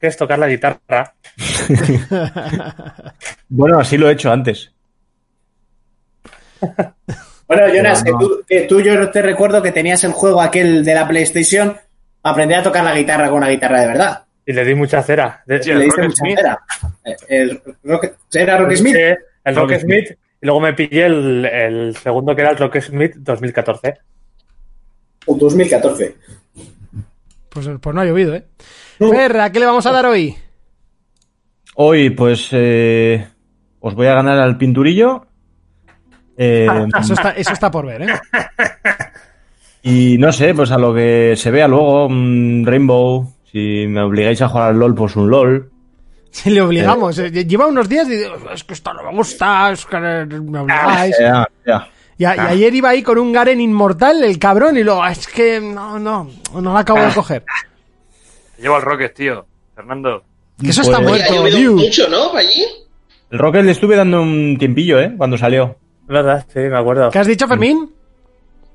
que 0.00 0.06
es 0.06 0.16
tocar 0.16 0.38
la 0.38 0.48
guitarra. 0.48 1.14
Bueno, 3.50 3.78
así 3.78 3.96
lo 3.96 4.08
he 4.08 4.12
hecho 4.12 4.30
antes. 4.30 4.72
Bueno, 7.46 7.62
Jonas, 7.74 8.04
no. 8.04 8.18
que, 8.18 8.24
tú, 8.24 8.40
que 8.46 8.60
tú 8.62 8.80
yo 8.80 9.10
te 9.10 9.22
recuerdo 9.22 9.62
que 9.62 9.72
tenías 9.72 10.04
el 10.04 10.12
juego 10.12 10.42
aquel 10.42 10.84
de 10.84 10.94
la 10.94 11.08
PlayStation, 11.08 11.76
aprendí 12.28 12.54
a 12.54 12.62
tocar 12.62 12.84
la 12.84 12.94
guitarra 12.96 13.28
con 13.28 13.38
una 13.38 13.48
guitarra 13.48 13.80
de 13.80 13.86
verdad. 13.86 14.24
Y 14.46 14.52
le 14.52 14.64
di 14.64 14.74
mucha 14.74 15.02
cera. 15.02 15.42
De- 15.46 15.60
Y 15.64 15.72
le 15.74 15.84
diste 15.84 16.02
mucha 16.02 16.24
cera. 16.24 16.58
Eh, 17.04 17.16
El 17.28 17.62
Rock, 17.84 18.06
¿Era 18.32 18.56
Rock 18.58 18.72
Smith? 18.76 18.96
El 19.44 19.54
Rock 19.56 19.70
Rock 19.70 19.80
Smith. 19.80 20.10
Y 20.40 20.46
luego 20.46 20.60
me 20.60 20.72
pillé 20.72 21.06
el, 21.06 21.44
el 21.44 21.96
segundo 21.96 22.34
que 22.34 22.42
era 22.42 22.50
el 22.52 22.56
Rock 22.58 22.80
Smith 22.80 23.14
2014. 23.16 23.94
O 25.26 25.34
2014. 25.36 26.16
Pues, 27.50 27.68
pues 27.80 27.94
no 27.94 28.00
ha 28.00 28.04
llovido, 28.04 28.34
¿eh? 28.34 28.44
Fer, 28.98 29.38
¿a 29.40 29.50
qué 29.52 29.60
le 29.60 29.66
vamos 29.66 29.84
a 29.86 29.92
dar 29.92 30.06
hoy? 30.06 30.36
Hoy, 31.74 32.10
pues, 32.10 32.48
eh, 32.52 33.26
os 33.80 33.94
voy 33.94 34.06
a 34.06 34.14
ganar 34.14 34.38
al 34.38 34.56
pinturillo. 34.56 35.26
Eh, 36.36 36.66
Eso 37.00 37.14
está, 37.14 37.30
eso 37.32 37.52
está 37.52 37.70
por 37.70 37.84
ver, 37.86 38.02
¿eh? 38.02 38.06
y 39.82 40.16
no 40.18 40.32
sé, 40.32 40.54
pues 40.54 40.70
a 40.70 40.78
lo 40.78 40.94
que 40.94 41.34
se 41.36 41.50
vea 41.50 41.68
luego, 41.68 42.06
un 42.06 42.62
Rainbow. 42.66 43.32
Si 43.50 43.86
me 43.88 44.02
obligáis 44.02 44.42
a 44.42 44.48
jugar 44.48 44.70
al 44.70 44.78
LOL, 44.78 44.94
pues 44.94 45.16
un 45.16 45.30
LOL. 45.30 45.70
Si 46.30 46.50
le 46.50 46.60
obligamos. 46.60 47.18
eh, 47.18 47.30
Lleva 47.30 47.66
unos 47.66 47.88
días 47.88 48.06
y 48.08 48.16
digo, 48.16 48.34
es 48.52 48.64
que 48.64 48.74
esto 48.74 48.92
no 48.92 49.02
me 49.04 49.16
gusta, 49.16 49.70
es 49.72 49.86
que 49.86 49.98
me 49.98 50.58
obligáis. 50.60 51.16
Ya, 51.20 51.46
ya. 51.66 51.88
Y, 52.18 52.24
a- 52.24 52.34
y 52.36 52.38
ayer 52.40 52.74
iba 52.74 52.88
ahí 52.90 53.02
con 53.02 53.16
un 53.18 53.32
Garen 53.32 53.60
inmortal, 53.60 54.22
el 54.24 54.38
cabrón, 54.40 54.76
y 54.76 54.82
luego, 54.82 55.02
"Ah, 55.02 55.12
es 55.12 55.26
que 55.28 55.60
no, 55.60 55.98
no, 56.00 56.28
no 56.52 56.60
lo 56.60 56.76
acabo 56.76 57.00
de 57.00 57.12
coger. 57.14 57.44
Llevo 58.58 58.74
al 58.76 58.82
Rocket, 58.82 59.14
tío. 59.14 59.46
Fernando. 59.74 60.24
Que 60.60 60.70
eso 60.70 60.82
está 60.82 60.98
Pues- 61.00 61.22
ha 61.22 61.32
muerto, 61.40 61.76
mucho, 61.76 62.08
¿no? 62.08 62.32
¿Para 62.32 62.40
allí? 62.40 62.64
El 63.30 63.38
Rocket 63.38 63.64
le 63.64 63.70
estuve 63.70 63.94
dando 63.94 64.20
un 64.20 64.56
tiempillo, 64.58 64.98
¿eh? 65.00 65.14
Cuando 65.16 65.38
salió. 65.38 65.76
Es 66.02 66.08
verdad, 66.08 66.44
sí, 66.52 66.58
me 66.58 66.76
acuerdo. 66.76 67.10
¿Qué 67.10 67.18
has 67.20 67.26
dicho, 67.28 67.46
Fermín? 67.46 67.88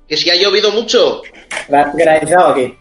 Que 0.07 0.17
si 0.17 0.29
ha 0.29 0.35
llovido 0.35 0.71
mucho. 0.71 1.21
Gra- 1.69 1.91
Granizado 1.95 2.47
aquí. 2.49 2.73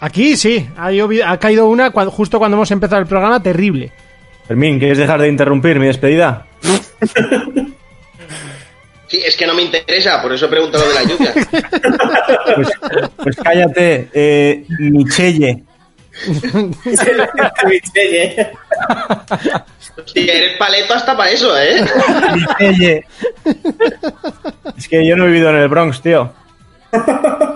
Aquí 0.00 0.36
sí, 0.36 0.66
ha, 0.76 0.90
llovido- 0.90 1.24
ha 1.26 1.38
caído 1.38 1.66
una 1.68 1.90
justo 2.10 2.38
cuando 2.38 2.56
hemos 2.56 2.70
empezado 2.70 3.00
el 3.02 3.06
programa, 3.06 3.42
terrible. 3.42 3.92
Fermín, 4.48 4.78
¿quieres 4.78 4.98
dejar 4.98 5.20
de 5.20 5.28
interrumpir 5.28 5.78
mi 5.78 5.86
despedida? 5.86 6.46
Sí, 9.08 9.18
es 9.26 9.36
que 9.36 9.44
no 9.44 9.54
me 9.54 9.62
interesa, 9.62 10.22
por 10.22 10.32
eso 10.32 10.46
he 10.46 10.48
preguntado 10.48 10.84
de 10.88 10.94
la 10.94 11.02
lluvia. 11.02 11.34
Pues, 12.54 12.68
pues 13.16 13.36
cállate, 13.42 14.08
eh, 14.12 14.64
Michelle. 14.78 15.64
Michelle. 17.66 18.52
Hostia, 20.04 20.32
eres 20.34 20.56
paleto 20.58 20.94
hasta 20.94 21.16
para 21.16 21.30
eso, 21.30 21.58
¿eh? 21.58 21.84
Michelle. 22.34 23.04
Es 24.78 24.86
que 24.88 25.04
yo 25.06 25.16
no 25.16 25.24
he 25.24 25.28
vivido 25.28 25.50
en 25.50 25.56
el 25.56 25.68
Bronx, 25.68 26.00
tío. 26.02 26.32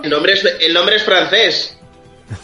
El 0.03 0.09
nombre 0.09 0.33
es, 0.33 0.45
el 0.61 0.73
nombre 0.73 0.95
es 0.95 1.03
francés. 1.03 1.77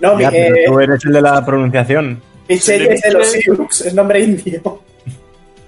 No, 0.00 0.18
Ya, 0.20 0.30
pero 0.30 0.54
eh, 0.54 0.64
tú 0.66 0.78
eres 0.78 1.04
el 1.04 1.12
de 1.12 1.20
la 1.20 1.44
pronunciación. 1.44 2.22
Michelle 2.48 2.94
es 2.94 3.02
de 3.02 3.10
los 3.10 3.26
Sioux, 3.32 3.80
es 3.84 3.92
nombre 3.94 4.20
indio. 4.20 4.80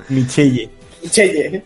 Michelle. 0.09 0.71
Michelle. 1.03 1.65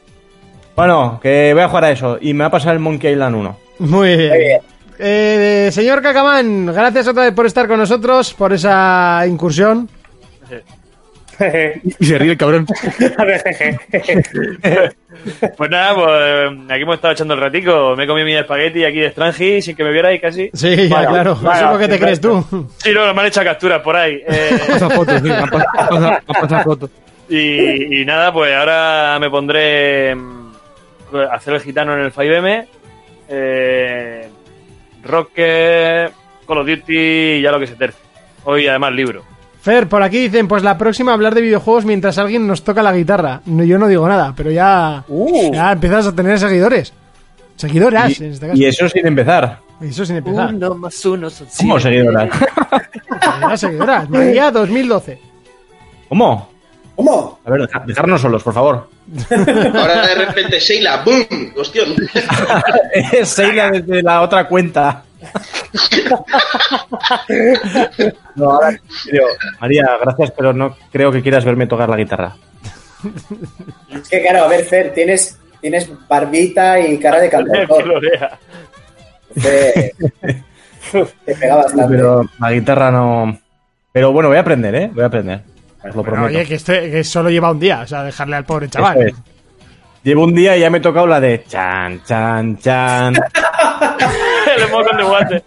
Bueno, 0.74 1.20
que 1.22 1.52
voy 1.52 1.62
a 1.62 1.68
jugar 1.68 1.84
a 1.84 1.90
eso. 1.90 2.16
Y 2.20 2.32
me 2.32 2.40
va 2.40 2.46
a 2.46 2.50
pasar 2.50 2.72
el 2.72 2.80
Monkey 2.80 3.12
Island 3.12 3.36
1. 3.36 3.58
Muy 3.80 4.16
bien. 4.16 4.28
Muy 4.30 4.38
bien. 4.38 4.60
Eh, 4.98 5.68
señor 5.72 6.00
Cacamán, 6.02 6.66
gracias 6.66 7.06
otra 7.08 7.24
vez 7.24 7.34
por 7.34 7.46
estar 7.46 7.68
con 7.68 7.78
nosotros, 7.78 8.32
por 8.32 8.52
esa 8.52 9.24
incursión. 9.28 9.88
Y 12.00 12.04
se 12.04 12.18
ríe 12.18 12.32
el 12.32 12.36
cabrón. 12.38 12.66
Pues 15.56 15.70
nada, 15.70 15.94
pues 15.94 16.70
aquí 16.70 16.82
hemos 16.82 16.96
estado 16.96 17.12
echando 17.14 17.34
el 17.34 17.40
ratico. 17.40 17.94
Me 17.96 18.04
he 18.04 18.06
comido 18.06 18.26
mi 18.26 18.34
espagueti 18.34 18.84
aquí 18.84 18.98
de 19.00 19.10
Strangi 19.10 19.62
sin 19.62 19.76
que 19.76 19.84
me 19.84 19.92
vierais 19.92 20.20
casi. 20.20 20.50
Sí, 20.52 20.88
ya, 20.88 20.96
Vaya, 20.96 21.08
claro. 21.08 21.36
vaya, 21.40 21.56
Eso 21.58 21.66
es 21.66 21.72
lo 21.72 21.78
que 21.78 21.88
te 21.88 21.98
crees 22.00 22.20
tú. 22.20 22.68
Sí, 22.78 22.90
no, 22.92 23.14
me 23.14 23.20
han 23.20 23.26
hecho 23.28 23.42
capturas 23.44 23.80
por 23.80 23.96
ahí. 23.96 24.20
Eh, 24.26 24.58
Pasa 24.68 24.90
fotos, 24.90 25.16
sí, 25.22 25.28
me 25.28 25.34
han 25.34 25.48
pas- 25.48 25.58
me 25.58 25.80
han 25.80 25.88
pasado- 25.88 26.00
me 26.00 26.06
han 26.08 26.22
pasado 26.42 26.64
fotos. 26.64 26.90
y, 27.28 28.00
y 28.00 28.04
nada, 28.04 28.32
pues 28.32 28.52
ahora 28.54 29.16
me 29.20 29.30
pondré 29.30 30.12
a 30.12 31.34
hacer 31.34 31.54
el 31.54 31.60
gitano 31.60 31.94
en 31.94 32.00
el 32.00 32.12
5M. 32.12 32.66
Eh, 33.28 34.28
Rocket, 35.04 36.12
Call 36.46 36.58
of 36.58 36.66
Duty 36.66 36.98
y 36.98 37.40
ya 37.40 37.52
lo 37.52 37.60
que 37.60 37.66
se 37.68 37.76
terce. 37.76 37.98
Hoy 38.44 38.66
además 38.66 38.92
libro. 38.92 39.24
Fer, 39.64 39.88
por 39.88 40.02
aquí 40.02 40.18
dicen, 40.18 40.46
pues 40.46 40.62
la 40.62 40.76
próxima 40.76 41.14
hablar 41.14 41.34
de 41.34 41.40
videojuegos 41.40 41.86
mientras 41.86 42.18
alguien 42.18 42.46
nos 42.46 42.62
toca 42.62 42.82
la 42.82 42.92
guitarra. 42.92 43.40
No, 43.46 43.64
yo 43.64 43.78
no 43.78 43.88
digo 43.88 44.06
nada, 44.06 44.34
pero 44.36 44.50
ya, 44.50 45.04
ya 45.50 45.72
empiezas 45.72 46.06
a 46.08 46.14
tener 46.14 46.38
seguidores. 46.38 46.92
Seguidoras, 47.56 48.20
en 48.20 48.32
este 48.32 48.48
caso. 48.48 48.60
Y 48.60 48.66
eso 48.66 48.86
sin 48.90 49.06
empezar. 49.06 49.60
Eso 49.80 50.04
sin 50.04 50.16
empezar. 50.16 50.52
Uno 50.54 50.74
más 50.74 51.02
uno 51.06 51.30
son 51.30 51.46
¿Cómo 51.56 51.80
seguidoras? 51.80 52.28
Seguidoras, 53.22 53.60
seguidoras. 53.60 54.10
María 54.10 54.50
2012. 54.50 55.18
¿Cómo? 56.10 56.50
¿Cómo? 56.94 57.38
A 57.46 57.50
ver, 57.50 57.62
deja- 57.62 57.84
dejarnos 57.86 58.20
solos, 58.20 58.42
por 58.42 58.52
favor. 58.52 58.90
Ahora 59.30 60.06
de 60.06 60.14
repente 60.26 60.60
Sheila, 60.60 61.02
¡boom! 61.04 61.52
Cuestión. 61.54 61.88
es 63.12 63.28
Seila 63.30 63.70
desde 63.70 64.02
la 64.02 64.20
otra 64.20 64.46
cuenta. 64.46 65.04
No, 68.36 68.50
ahora, 68.50 68.76
serio, 69.04 69.22
María, 69.60 69.84
gracias, 70.00 70.32
pero 70.32 70.52
no 70.52 70.76
creo 70.90 71.12
que 71.12 71.22
quieras 71.22 71.44
verme 71.44 71.66
tocar 71.66 71.88
la 71.88 71.96
guitarra. 71.96 72.34
Es 73.92 74.08
que 74.08 74.22
claro, 74.22 74.44
a 74.44 74.48
ver, 74.48 74.64
Fer, 74.64 74.92
tienes, 74.92 75.38
tienes 75.60 75.88
barbita 76.08 76.80
y 76.80 76.98
cara 76.98 77.20
de 77.20 77.30
cantautor. 77.30 78.00
Te, 79.40 79.94
te 81.24 81.34
pega 81.34 81.56
bastante. 81.56 81.96
Pero 81.96 82.24
la 82.40 82.50
guitarra 82.50 82.90
no. 82.90 83.38
Pero 83.92 84.12
bueno, 84.12 84.28
voy 84.28 84.38
a 84.38 84.40
aprender, 84.40 84.74
¿eh? 84.74 84.90
Voy 84.92 85.04
a 85.04 85.06
aprender. 85.06 85.42
Os 85.88 85.94
lo 85.94 86.02
prometo. 86.02 86.26
oye, 86.26 86.46
que, 86.46 86.54
este, 86.54 86.90
que 86.90 87.04
solo 87.04 87.30
lleva 87.30 87.50
un 87.50 87.60
día, 87.60 87.82
o 87.82 87.86
sea, 87.86 88.02
dejarle 88.02 88.36
al 88.36 88.44
pobre 88.44 88.68
chaval. 88.68 89.02
Es. 89.02 89.14
Llevo 90.02 90.24
un 90.24 90.34
día 90.34 90.56
y 90.56 90.60
ya 90.60 90.70
me 90.70 90.78
he 90.78 90.82
tocado 90.82 91.06
la 91.06 91.20
de 91.20 91.44
chan, 91.44 92.02
chan, 92.04 92.58
chan. 92.58 93.14
el 94.56 94.62
emoticon 94.62 94.96
de 94.96 95.02
guante. 95.04 95.42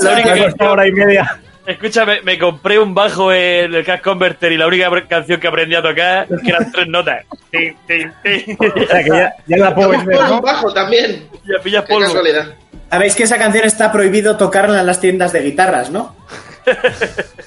La 0.00 0.12
única 0.12 0.34
que- 0.34 0.44
costado 0.44 0.72
hora 0.72 0.86
y 0.86 0.92
media. 0.92 1.38
Escúchame, 1.66 2.22
me 2.22 2.38
compré 2.38 2.78
un 2.78 2.94
bajo 2.94 3.30
en 3.30 3.74
el 3.74 3.84
Cash 3.84 4.00
Converter 4.00 4.50
y 4.52 4.56
la 4.56 4.66
única 4.66 4.88
canción 5.06 5.38
que 5.38 5.48
aprendí 5.48 5.74
a 5.74 5.82
tocar 5.82 6.26
es 6.30 6.40
que 6.42 6.48
eran 6.50 6.72
tres 6.72 6.88
notas. 6.88 7.26
Tin, 7.50 7.76
tin, 7.86 8.10
tin. 8.22 8.56
O 8.58 8.86
sea 8.86 9.02
que 9.04 9.10
ya, 9.10 9.34
ya 9.46 9.56
la 9.58 9.74
puedo 9.74 9.90
vender, 9.90 10.16
Con 10.16 10.24
un 10.24 10.30
¿no? 10.30 10.40
bajo 10.40 10.72
también. 10.72 11.28
Ya 11.44 11.62
pillas 11.62 11.84
Qué 11.84 11.92
polvo. 11.92 12.06
casualidad. 12.06 12.54
Sabéis 12.90 13.14
que 13.14 13.24
esa 13.24 13.36
canción 13.36 13.66
está 13.66 13.92
prohibido 13.92 14.38
tocarla 14.38 14.80
en 14.80 14.86
las 14.86 14.98
tiendas 14.98 15.30
de 15.34 15.40
guitarras, 15.42 15.90
¿no? 15.90 16.16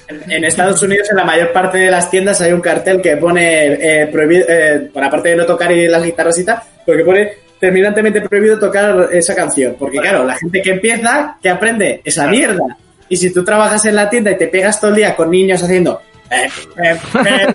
En, 0.07 0.31
en 0.31 0.43
Estados 0.45 0.83
Unidos, 0.83 1.09
en 1.09 1.17
la 1.17 1.23
mayor 1.23 1.51
parte 1.51 1.79
de 1.79 1.89
las 1.89 2.11
tiendas, 2.11 2.39
hay 2.41 2.51
un 2.53 2.61
cartel 2.61 3.01
que 3.01 3.17
pone 3.17 3.73
eh, 4.03 4.05
prohibido, 4.11 4.45
eh, 4.47 4.91
para 4.93 5.07
aparte 5.07 5.29
de 5.29 5.35
no 5.37 5.45
tocar 5.47 5.71
y 5.71 5.87
las 5.87 6.03
guitarras 6.03 6.37
y 6.37 6.45
tal, 6.45 6.59
pero 6.85 6.99
que 6.99 7.05
pone 7.05 7.33
terminantemente 7.61 8.19
prohibido 8.21 8.59
tocar 8.59 9.07
esa 9.11 9.35
canción. 9.35 9.75
Porque 9.79 9.99
claro, 9.99 10.25
la 10.25 10.35
gente 10.35 10.61
que 10.61 10.71
empieza, 10.71 11.37
que 11.41 11.49
aprende 11.49 12.01
esa 12.03 12.27
mierda. 12.27 12.75
Y 13.07 13.17
si 13.17 13.31
tú 13.31 13.43
trabajas 13.45 13.85
en 13.85 13.95
la 13.95 14.09
tienda 14.09 14.31
y 14.31 14.37
te 14.37 14.47
pegas 14.47 14.81
todo 14.81 14.89
el 14.89 14.97
día 14.97 15.15
con 15.15 15.29
niños 15.29 15.61
haciendo... 15.61 16.01
eh, 16.31 16.49
eh, 16.83 16.97
eh, 17.25 17.53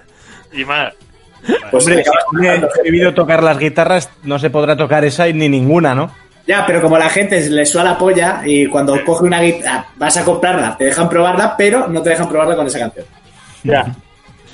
Y 0.53 0.65
más. 0.65 0.93
pues 1.71 1.87
Hombre, 1.87 2.05
si 2.05 2.79
prohibido 2.79 3.13
tocar 3.15 3.43
las 3.43 3.59
guitarras, 3.59 4.09
no 4.23 4.39
se 4.39 4.49
podrá 4.51 4.77
tocar 4.77 5.05
esa 5.05 5.27
ni 5.27 5.49
ninguna, 5.49 5.95
¿no? 5.95 6.11
Ya, 6.47 6.65
pero 6.65 6.81
como 6.81 6.97
la 6.97 7.09
gente 7.09 7.41
le 7.51 7.67
suena 7.67 7.91
la 7.91 7.99
polla 7.99 8.43
y 8.45 8.67
cuando 8.67 9.05
coge 9.05 9.25
una 9.25 9.41
guitarra 9.41 9.87
vas 9.97 10.17
a 10.17 10.25
comprarla, 10.25 10.77
te 10.77 10.85
dejan 10.85 11.09
probarla, 11.09 11.57
pero 11.57 11.89
no 11.89 12.01
te 12.03 12.11
dejan 12.11 12.29
probarla 12.29 12.55
con 12.55 12.69
esa 12.69 12.79
canción. 12.79 13.05
Ya. 13.65 13.85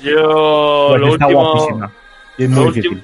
Yo 0.01 0.87
Pues 0.89 1.01
lo 1.01 1.07
está 1.13 1.27
último, 1.27 1.53
guapísima. 1.53 1.91
Y 2.39 2.43
es 2.45 2.49
lo, 2.49 2.55
muy 2.55 2.65
último. 2.67 3.01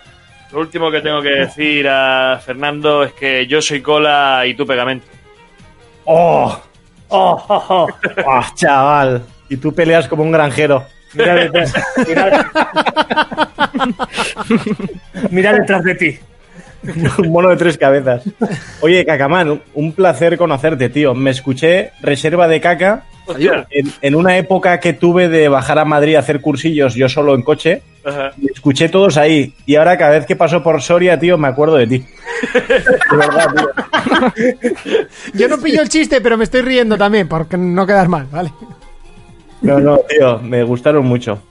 Lo 0.51 0.59
último 0.59 0.91
que 0.91 1.01
tengo 1.01 1.21
que 1.21 1.30
decir 1.30 1.88
a 1.88 2.39
Fernando 2.43 3.03
es 3.03 3.13
que 3.13 3.47
yo 3.47 3.61
soy 3.61 3.81
cola 3.81 4.43
y 4.45 4.53
tú 4.53 4.65
pegamento. 4.65 5.05
¡Oh! 6.05 6.59
¡Oh! 7.09 7.45
oh, 7.47 7.65
oh! 7.69 7.88
¡Ah, 8.27 8.51
chaval! 8.55 9.23
Y 9.49 9.57
tú 9.57 9.73
peleas 9.73 10.07
como 10.07 10.23
un 10.23 10.31
granjero. 10.31 10.85
Mira 11.13 11.35
detrás, 11.35 11.73
mira, 12.07 12.51
mira 15.31 15.53
detrás 15.53 15.84
de 15.84 15.95
ti. 15.95 16.19
un 17.17 17.31
mono 17.31 17.49
de 17.49 17.57
tres 17.57 17.77
cabezas. 17.77 18.23
Oye, 18.81 19.05
Cacamán, 19.05 19.61
un 19.73 19.93
placer 19.93 20.38
conocerte, 20.38 20.89
tío. 20.89 21.13
Me 21.13 21.31
escuché 21.31 21.91
Reserva 22.01 22.47
de 22.47 22.61
Caca 22.61 23.03
Hostia. 23.30 23.68
en, 23.69 23.91
en 24.01 24.15
una 24.15 24.38
época 24.38 24.80
que 24.80 24.93
tuve 24.93 25.30
de 25.30 25.47
bajar 25.49 25.80
a 25.80 25.85
Madrid 25.85 26.15
a 26.15 26.19
hacer 26.19 26.41
cursillos 26.41 26.95
yo 26.95 27.07
solo 27.10 27.35
en 27.35 27.41
coche. 27.43 27.81
Ajá. 28.03 28.31
Me 28.38 28.51
escuché 28.51 28.89
todos 28.89 29.18
ahí. 29.18 29.53
Y 29.65 29.76
ahora 29.76 29.97
cada 29.97 30.11
vez 30.11 30.26
que 30.26 30.35
paso 30.35 30.64
por 30.64 30.81
Soria, 30.81 31.19
tío, 31.19 31.38
me 31.38 31.47
acuerdo 31.47 31.76
de 31.76 31.88
ti. 31.88 31.97
De 32.53 33.18
verdad, 33.18 33.47
tío. 33.56 35.07
Yo 35.34 35.47
no 35.47 35.57
pillo 35.60 35.81
el 35.81 35.89
chiste, 35.89 36.22
pero 36.22 36.38
me 36.38 36.43
estoy 36.45 36.61
riendo 36.61 36.97
también, 36.97 37.27
porque 37.27 37.57
no 37.57 37.85
quedas 37.85 38.07
mal, 38.07 38.27
¿vale? 38.31 38.51
No, 39.61 39.80
no, 39.80 39.99
tío, 40.07 40.39
me 40.39 40.64
gustaron 40.64 41.06
mucho. 41.06 41.41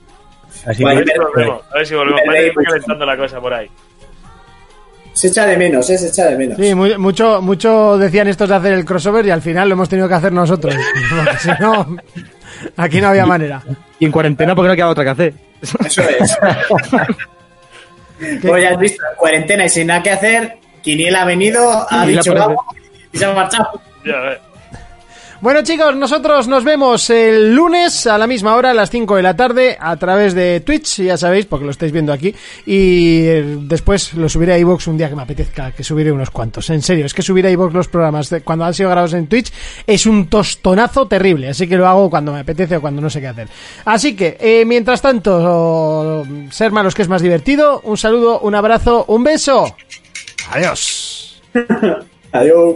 Así 0.65 0.83
A 0.83 0.87
Vale, 0.87 0.99
ver 1.01 1.07
si 1.07 1.13
que, 1.13 1.19
volvemos. 1.19 1.61
A 1.71 1.77
ver 1.77 1.85
si 1.87 1.95
volvemos. 1.95 2.21
Está 2.21 2.63
calentando 2.63 3.05
la 3.05 3.17
cosa 3.17 3.39
por 3.39 3.53
ahí. 3.53 3.69
Se 5.13 5.27
echa 5.27 5.45
de 5.45 5.57
menos, 5.57 5.89
¿eh? 5.89 5.97
Se 5.97 6.07
echa 6.07 6.27
de 6.27 6.37
menos. 6.37 6.57
Sí, 6.57 6.73
mu- 6.75 6.97
mucho, 6.97 7.41
mucho 7.41 7.97
decían 7.97 8.27
estos 8.27 8.47
de 8.49 8.55
hacer 8.55 8.73
el 8.73 8.85
crossover 8.85 9.25
y 9.25 9.31
al 9.31 9.41
final 9.41 9.67
lo 9.67 9.73
hemos 9.73 9.89
tenido 9.89 10.07
que 10.07 10.13
hacer 10.13 10.31
nosotros. 10.31 10.75
Porque 11.09 11.37
si 11.39 11.49
no, 11.59 11.97
aquí 12.77 13.01
no 13.01 13.07
había 13.09 13.25
manera. 13.25 13.61
Y 13.99 14.05
en 14.05 14.11
cuarentena 14.11 14.55
porque 14.55 14.69
no 14.69 14.75
queda 14.75 14.87
otra 14.89 15.03
que 15.03 15.09
hacer. 15.09 15.33
Eso 15.61 16.01
es. 16.01 16.37
Como 18.41 18.57
ya 18.57 18.69
has 18.71 18.79
visto, 18.79 19.03
en 19.11 19.17
cuarentena 19.17 19.65
y 19.65 19.69
sin 19.69 19.87
nada 19.87 20.03
que 20.03 20.11
hacer, 20.11 20.57
Quiniela 20.81 21.23
ha 21.23 21.25
venido, 21.25 21.85
ha 21.89 22.05
Y 22.05 22.09
dicho 22.15 22.31
algo 22.33 22.63
y 23.11 23.17
se 23.17 23.25
ha 23.25 23.33
marchado. 23.33 23.81
Ya, 24.05 24.13
a 24.13 24.19
ver. 24.21 24.41
Bueno 25.41 25.61
chicos, 25.63 25.95
nosotros 25.95 26.49
nos 26.49 26.65
vemos 26.65 27.09
el 27.09 27.55
lunes 27.55 28.05
a 28.07 28.17
la 28.17 28.27
misma 28.27 28.57
hora, 28.57 28.71
a 28.71 28.73
las 28.73 28.89
5 28.89 29.15
de 29.15 29.21
la 29.21 29.37
tarde, 29.37 29.77
a 29.79 29.95
través 29.95 30.33
de 30.33 30.59
Twitch, 30.59 31.01
ya 31.01 31.15
sabéis, 31.15 31.45
porque 31.45 31.63
lo 31.63 31.71
estáis 31.71 31.93
viendo 31.93 32.11
aquí. 32.11 32.35
Y 32.65 33.21
eh, 33.25 33.57
después 33.61 34.15
lo 34.15 34.27
subiré 34.27 34.55
a 34.55 34.59
iVoox 34.59 34.87
un 34.87 34.97
día 34.97 35.07
que 35.07 35.15
me 35.15 35.21
apetezca, 35.21 35.71
que 35.71 35.81
subiré 35.81 36.11
unos 36.11 36.29
cuantos. 36.29 36.69
En 36.71 36.81
serio, 36.81 37.05
es 37.05 37.13
que 37.13 37.21
subir 37.21 37.45
a 37.45 37.51
iVoox 37.51 37.73
los 37.73 37.87
programas 37.87 38.29
cuando 38.43 38.65
han 38.65 38.73
sido 38.73 38.89
grabados 38.89 39.13
en 39.13 39.27
Twitch 39.27 39.49
es 39.87 40.05
un 40.05 40.27
tostonazo 40.27 41.07
terrible. 41.07 41.47
Así 41.47 41.69
que 41.69 41.77
lo 41.77 41.87
hago 41.87 42.09
cuando 42.09 42.33
me 42.33 42.39
apetece 42.39 42.75
o 42.75 42.81
cuando 42.81 43.01
no 43.01 43.09
sé 43.09 43.21
qué 43.21 43.27
hacer. 43.27 43.47
Así 43.85 44.17
que, 44.17 44.35
eh, 44.41 44.65
mientras 44.65 45.01
tanto, 45.01 46.25
ser 46.51 46.73
malos 46.73 46.93
que 46.93 47.03
es 47.03 47.07
más 47.07 47.21
divertido. 47.21 47.79
Un 47.85 47.95
saludo, 47.95 48.41
un 48.41 48.55
abrazo, 48.55 49.05
un 49.07 49.23
beso. 49.23 49.73
Adiós. 50.51 51.41
Adiós. 52.33 52.75